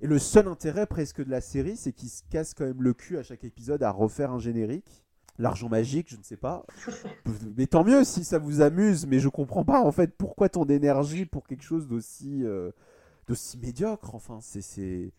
Et 0.00 0.06
le 0.06 0.18
seul 0.18 0.46
intérêt 0.48 0.86
presque 0.86 1.24
de 1.24 1.30
la 1.30 1.40
série, 1.40 1.76
c'est 1.76 1.92
qu'ils 1.92 2.08
se 2.10 2.22
cassent 2.30 2.54
quand 2.54 2.64
même 2.66 2.82
le 2.82 2.94
cul 2.94 3.18
à 3.18 3.22
chaque 3.22 3.44
épisode 3.44 3.82
à 3.82 3.90
refaire 3.90 4.32
un 4.32 4.38
générique. 4.38 5.04
L'argent 5.38 5.68
magique, 5.68 6.08
je 6.10 6.16
ne 6.16 6.22
sais 6.22 6.36
pas. 6.36 6.66
mais 7.56 7.66
tant 7.66 7.84
mieux 7.84 8.04
si 8.04 8.24
ça 8.24 8.38
vous 8.38 8.60
amuse, 8.60 9.06
mais 9.06 9.20
je 9.20 9.28
comprends 9.28 9.64
pas 9.64 9.80
en 9.82 9.92
fait 9.92 10.16
pourquoi 10.16 10.48
tant 10.48 10.64
d'énergie 10.66 11.26
pour 11.26 11.46
quelque 11.46 11.62
chose 11.62 11.86
d'aussi 11.88 12.42
euh, 12.44 12.70
d'aussi 13.28 13.58
médiocre. 13.58 14.14
Enfin, 14.14 14.38
c'est. 14.40 15.12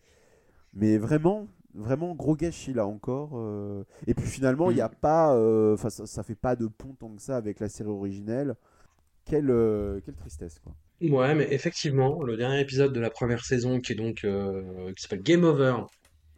Mais 0.74 0.98
vraiment, 0.98 1.48
vraiment 1.74 2.14
gros 2.14 2.36
gâchis 2.36 2.72
là 2.74 2.86
encore. 2.86 3.30
euh. 3.34 3.84
Et 4.06 4.14
puis 4.14 4.26
finalement, 4.28 4.70
il 4.70 4.74
n'y 4.76 4.80
a 4.82 4.88
pas, 4.90 5.34
euh, 5.36 5.74
enfin 5.74 5.90
ça, 5.90 6.06
ça 6.06 6.22
fait 6.22 6.34
pas 6.34 6.56
de 6.56 6.66
pont 6.68 6.94
tant 6.98 7.10
que 7.14 7.22
ça 7.22 7.36
avec 7.36 7.60
la 7.60 7.68
série 7.68 7.90
originelle. 7.90 8.56
Quelle, 9.24 9.48
quelle 10.04 10.16
tristesse 10.16 10.58
quoi. 10.60 10.74
Ouais, 11.00 11.34
mais 11.34 11.48
effectivement, 11.52 12.22
le 12.22 12.36
dernier 12.36 12.60
épisode 12.60 12.92
de 12.92 13.00
la 13.00 13.10
première 13.10 13.44
saison, 13.44 13.80
qui 13.80 13.92
est 13.92 13.96
donc 13.96 14.24
euh, 14.24 14.92
qui 14.94 15.02
s'appelle 15.02 15.22
Game 15.22 15.44
Over, 15.44 15.76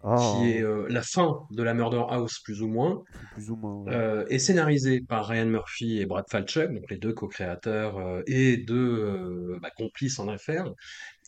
Oh, 0.05 0.17
qui 0.41 0.51
est 0.51 0.63
euh, 0.63 0.87
la 0.89 1.01
fin 1.03 1.39
de 1.53 1.63
la 1.63 1.75
Murder 1.75 2.03
House 2.09 2.41
plus 2.43 2.61
ou 2.61 2.67
moins, 2.69 3.03
plus 3.35 3.51
ou 3.51 3.57
moins. 3.57 3.85
ouais. 3.85 3.95
euh, 3.95 4.27
est 4.29 4.41
scénarisé 4.41 5.01
par 5.01 5.27
Ryan 5.29 5.47
Murphy 5.47 6.01
et 6.01 6.07
Brad 6.07 6.25
Falchuk, 6.29 6.73
donc 6.73 6.91
les 6.91 6.97
deux 6.97 7.13
co-créateurs 7.13 7.99
euh, 7.99 8.23
et 8.27 8.57
deux 8.57 8.75
euh, 8.99 9.59
bah, 9.63 9.71
complices 9.77 10.19
en 10.19 10.27
affaires. 10.29 10.73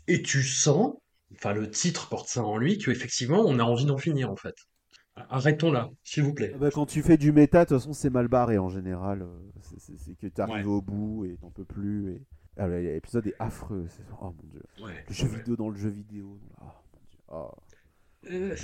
Et 0.09 0.23
tu 0.23 0.43
sens, 0.43 0.95
enfin 1.37 1.53
le 1.53 1.71
titre 1.71 2.09
porte 2.09 2.29
ça 2.29 2.43
en 2.43 2.57
lui, 2.59 2.79
qu'effectivement 2.79 3.43
on 3.47 3.59
a 3.61 3.63
envie 3.65 3.87
d'en 3.87 3.99
finir 3.99 4.31
en 4.31 4.37
fait. 4.37 4.57
Arrêtons 5.31 5.71
là, 5.71 5.91
s'il 6.03 6.25
vous 6.25 6.35
plaît. 6.35 6.51
Ah 6.55 6.59
bah, 6.59 6.71
quand 6.73 6.87
tu 6.87 7.01
fais 7.03 7.17
du 7.17 7.31
méta, 7.31 7.65
de 7.65 7.69
toute 7.69 7.79
façon, 7.79 7.93
c'est 7.93 8.11
mal 8.11 8.27
barré 8.27 8.59
en 8.59 8.69
général. 8.69 9.25
c'est- 9.79 10.17
que 10.21 10.27
tu 10.27 10.41
arrives 10.41 10.67
Ouais. 10.67 10.75
au 10.75 10.83
bout 10.83 11.25
et 11.27 11.37
t'en 11.41 11.51
peux 11.51 11.65
plus. 11.65 12.11
Et... 12.15 12.23
Ah, 12.57 12.69
l'épisode 12.69 13.27
est 13.27 13.35
affreux. 13.39 13.87
Oh 14.21 14.27
mon 14.27 14.49
dieu. 14.51 14.63
Ouais, 14.83 15.05
Le 15.09 15.15
jeu 15.15 15.27
ouais. 15.29 15.37
vidéo 15.39 15.57
dans 15.57 15.69
le 15.71 15.77
jeu 15.77 15.89
vidéo. 15.89 16.39
Oh 16.61 16.65
mon 16.65 17.01
dieu. 17.11 17.19
Oh. 17.29 17.51
Euh, 18.31 18.57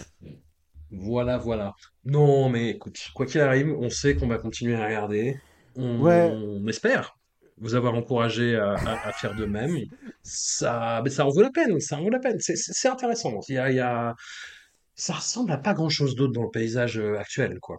Voilà, 0.92 1.38
voilà. 1.38 1.74
Non, 2.04 2.48
mais 2.48 2.70
écoute, 2.70 2.98
quoi 3.14 3.26
qu'il 3.26 3.40
arrive, 3.40 3.72
on 3.78 3.90
sait 3.90 4.16
qu'on 4.16 4.26
va 4.26 4.38
continuer 4.38 4.74
à 4.74 4.84
regarder. 4.86 5.40
On, 5.76 6.00
Ouais. 6.00 6.30
on 6.32 6.66
espère 6.68 7.16
vous 7.58 7.74
avoir 7.74 7.94
encouragé 7.94 8.56
à, 8.56 8.72
à- 8.74 9.08
à 9.08 9.12
faire 9.12 9.34
de 9.36 9.44
même. 9.44 9.76
Ça, 10.22 11.00
mais 11.04 11.10
ça 11.10 11.26
en 11.26 11.30
vaut 11.30 11.42
la 11.42 11.50
peine, 11.50 11.78
ça 11.80 11.96
en 11.98 12.02
vaut 12.02 12.10
la 12.10 12.18
peine. 12.18 12.38
C'est 12.40 12.88
intéressant. 12.88 13.38
Il 13.48 13.54
y 13.54 13.58
a, 13.58 13.70
il 13.70 13.76
y 13.76 13.80
a- 13.80 14.14
ça 14.94 15.14
ressemble 15.14 15.52
à 15.52 15.58
pas 15.58 15.74
grand-chose 15.74 16.14
d'autre 16.16 16.32
dans 16.32 16.42
le 16.42 16.50
paysage 16.50 16.98
euh, 16.98 17.18
actuel, 17.18 17.58
quoi. 17.60 17.78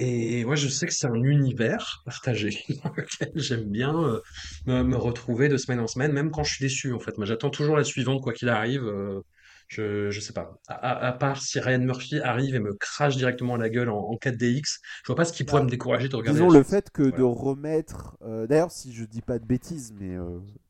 Et 0.00 0.44
moi, 0.44 0.54
je 0.56 0.68
sais 0.68 0.86
que 0.86 0.92
c'est 0.94 1.06
un 1.08 1.14
univers 1.22 2.02
partagé 2.04 2.64
dans 2.84 2.90
lequel 2.96 3.32
j'aime 3.34 3.64
bien 3.70 3.94
euh, 4.04 4.20
me, 4.66 4.82
me 4.84 4.96
retrouver 4.96 5.48
de 5.48 5.56
semaine 5.56 5.80
en 5.80 5.86
semaine, 5.88 6.12
même 6.12 6.30
quand 6.30 6.44
je 6.44 6.54
suis 6.54 6.64
déçu, 6.64 6.92
en 6.92 7.00
fait. 7.00 7.16
Moi, 7.18 7.26
j'attends 7.26 7.50
toujours 7.50 7.76
la 7.76 7.84
suivante, 7.84 8.22
quoi 8.22 8.32
qu'il 8.32 8.48
arrive. 8.48 8.84
euh, 8.84 9.20
je, 9.68 10.10
je 10.10 10.20
sais 10.20 10.32
pas. 10.32 10.58
À, 10.68 10.74
à- 10.74 11.08
à 11.08 11.12
part 11.12 11.42
si 11.42 11.60
Ryan 11.60 11.80
Murphy 11.80 12.20
arrive 12.20 12.54
et 12.54 12.60
me 12.60 12.74
crache 12.74 13.16
directement 13.16 13.56
à 13.56 13.58
la 13.58 13.68
gueule 13.70 13.90
en, 13.90 13.98
en 13.98 14.16
4DX, 14.16 14.80
je 15.02 15.06
vois 15.08 15.16
pas 15.16 15.24
ce 15.24 15.32
qui 15.32 15.44
pourrait 15.44 15.62
me 15.64 15.68
décourager 15.70 16.08
de 16.08 16.16
regarder 16.16 16.40
Disons 16.40 16.50
le 16.50 16.62
fait 16.62 16.90
que 16.90 17.10
de 17.10 17.22
remettre. 17.22 18.16
euh, 18.22 18.46
D'ailleurs, 18.46 18.70
si 18.72 18.92
je 18.92 19.04
dis 19.04 19.22
pas 19.22 19.38
de 19.38 19.44
bêtises, 19.44 19.92
mais 19.98 20.16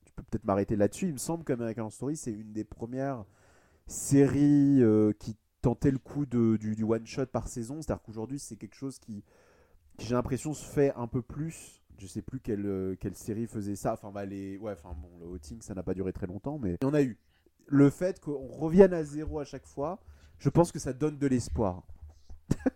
tu 0.05 0.13
peux 0.15 0.23
peut-être 0.25 0.45
m'arrêter 0.45 0.77
là-dessus, 0.77 1.07
il 1.09 1.13
me 1.15 1.19
semble 1.19 1.45
qu'American 1.45 1.91
Story, 1.91 2.17
c'est 2.17 2.33
une 2.33 2.53
des 2.53 2.65
premières 2.65 3.25
séries 3.89 4.83
qui 5.21 5.37
tentait 5.63 5.91
le 5.91 5.99
coup 5.99 6.27
de, 6.27 6.57
du, 6.57 6.75
du 6.77 6.85
one-shot 6.85 7.27
par 7.27 7.49
saison. 7.49 7.83
C'est-à-dire 7.83 8.03
qu'aujourd'hui, 8.03 8.39
c'est 8.39 8.57
quelque 8.57 8.75
chose 8.77 8.99
qui, 8.99 9.25
qui, 9.99 10.07
j'ai 10.07 10.15
l'impression, 10.15 10.55
se 10.55 10.65
fait 10.67 10.93
un 10.97 11.07
peu 11.07 11.23
plus. 11.23 11.83
Je 11.99 12.07
sais 12.07 12.23
plus 12.23 12.41
quelle, 12.41 12.67
euh, 12.67 12.97
quelle 13.01 13.17
série 13.17 13.47
faisait 13.47 13.77
ça. 13.77 13.95
Enfin, 13.95 14.13
bah, 14.13 14.25
les... 14.27 14.59
ouais, 14.59 14.73
enfin, 14.73 14.95
bon, 15.01 15.11
le 15.21 15.27
Outing, 15.27 15.61
ça 15.63 15.75
n'a 15.75 15.83
pas 15.83 15.95
duré 15.95 16.13
très 16.13 16.27
longtemps, 16.27 16.59
mais 16.59 16.77
il 16.83 16.87
y 16.87 16.89
en 16.91 16.95
a 16.95 17.03
eu. 17.03 17.19
Le 17.67 17.91
fait 17.91 18.21
qu'on 18.21 18.47
revienne 18.49 18.95
à 18.95 19.05
zéro 19.05 19.41
à 19.41 19.45
chaque 19.45 19.67
fois, 19.67 20.01
je 20.39 20.49
pense 20.51 20.73
que 20.73 20.79
ça 20.79 20.93
donne 20.93 21.19
de 21.19 21.27
l'espoir. 21.27 21.83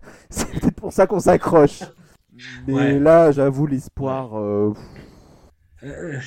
c'est 0.31 0.51
peut-être 0.51 0.77
pour 0.77 0.93
ça 0.93 1.07
qu'on 1.07 1.21
s'accroche. 1.21 1.83
Mais 2.67 2.75
Ouais. 2.75 2.99
là, 2.99 3.33
j'avoue, 3.33 3.67
l'espoir. 3.67 4.35
euh, 4.39 4.73
Euh, 5.85 6.21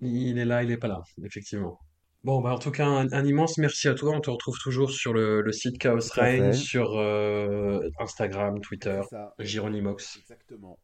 il 0.00 0.38
est 0.38 0.44
là, 0.46 0.62
il 0.64 0.70
est 0.72 0.78
pas 0.78 0.88
là, 0.88 1.02
effectivement. 1.24 1.80
Bon, 2.26 2.40
bah 2.40 2.52
en 2.52 2.58
tout 2.58 2.72
cas, 2.72 2.86
un, 2.88 3.06
un 3.12 3.24
immense 3.24 3.56
merci 3.56 3.86
à 3.86 3.94
toi. 3.94 4.10
On 4.16 4.20
te 4.20 4.30
retrouve 4.30 4.58
toujours 4.58 4.90
sur 4.90 5.12
le, 5.12 5.42
le 5.42 5.52
site 5.52 5.78
Chaos 5.78 6.00
Tout 6.00 6.18
à 6.18 6.24
Reign, 6.24 6.52
fait. 6.52 6.58
sur 6.58 6.98
euh, 6.98 7.88
Instagram, 8.00 8.60
Twitter, 8.60 8.98
c'est 9.04 9.10
ça. 9.10 9.32
Gironimox. 9.38 10.18
Exactement. 10.22 10.76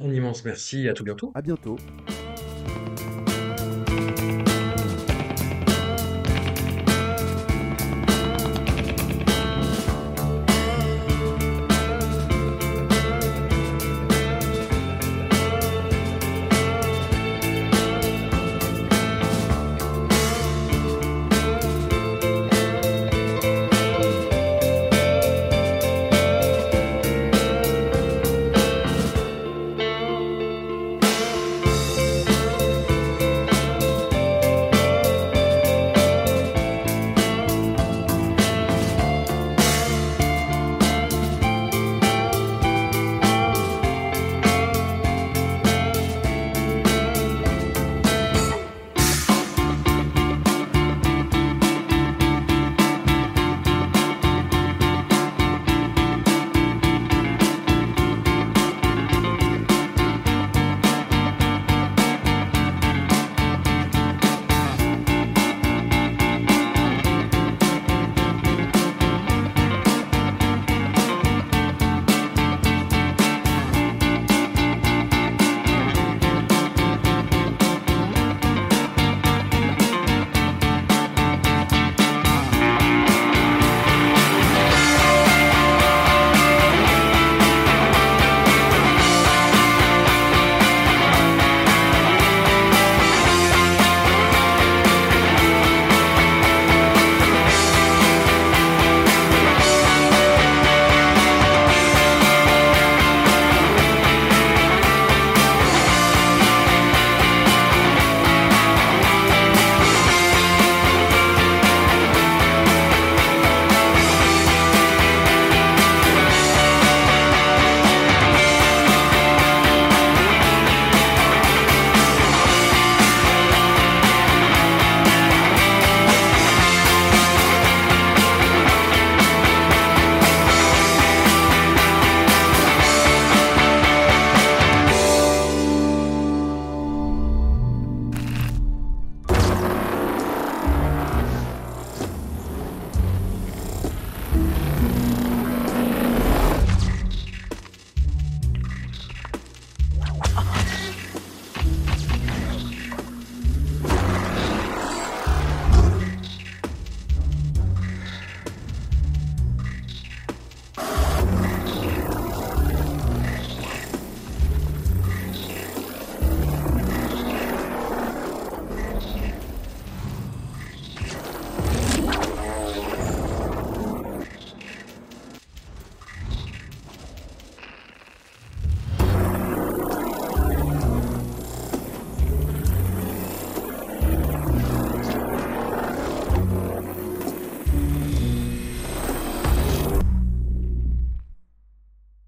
Un 0.00 0.12
immense 0.12 0.44
merci 0.44 0.86
et 0.86 0.88
à 0.88 0.92
tout 0.92 1.04
bientôt. 1.04 1.30
À 1.36 1.42
bientôt. 1.42 1.76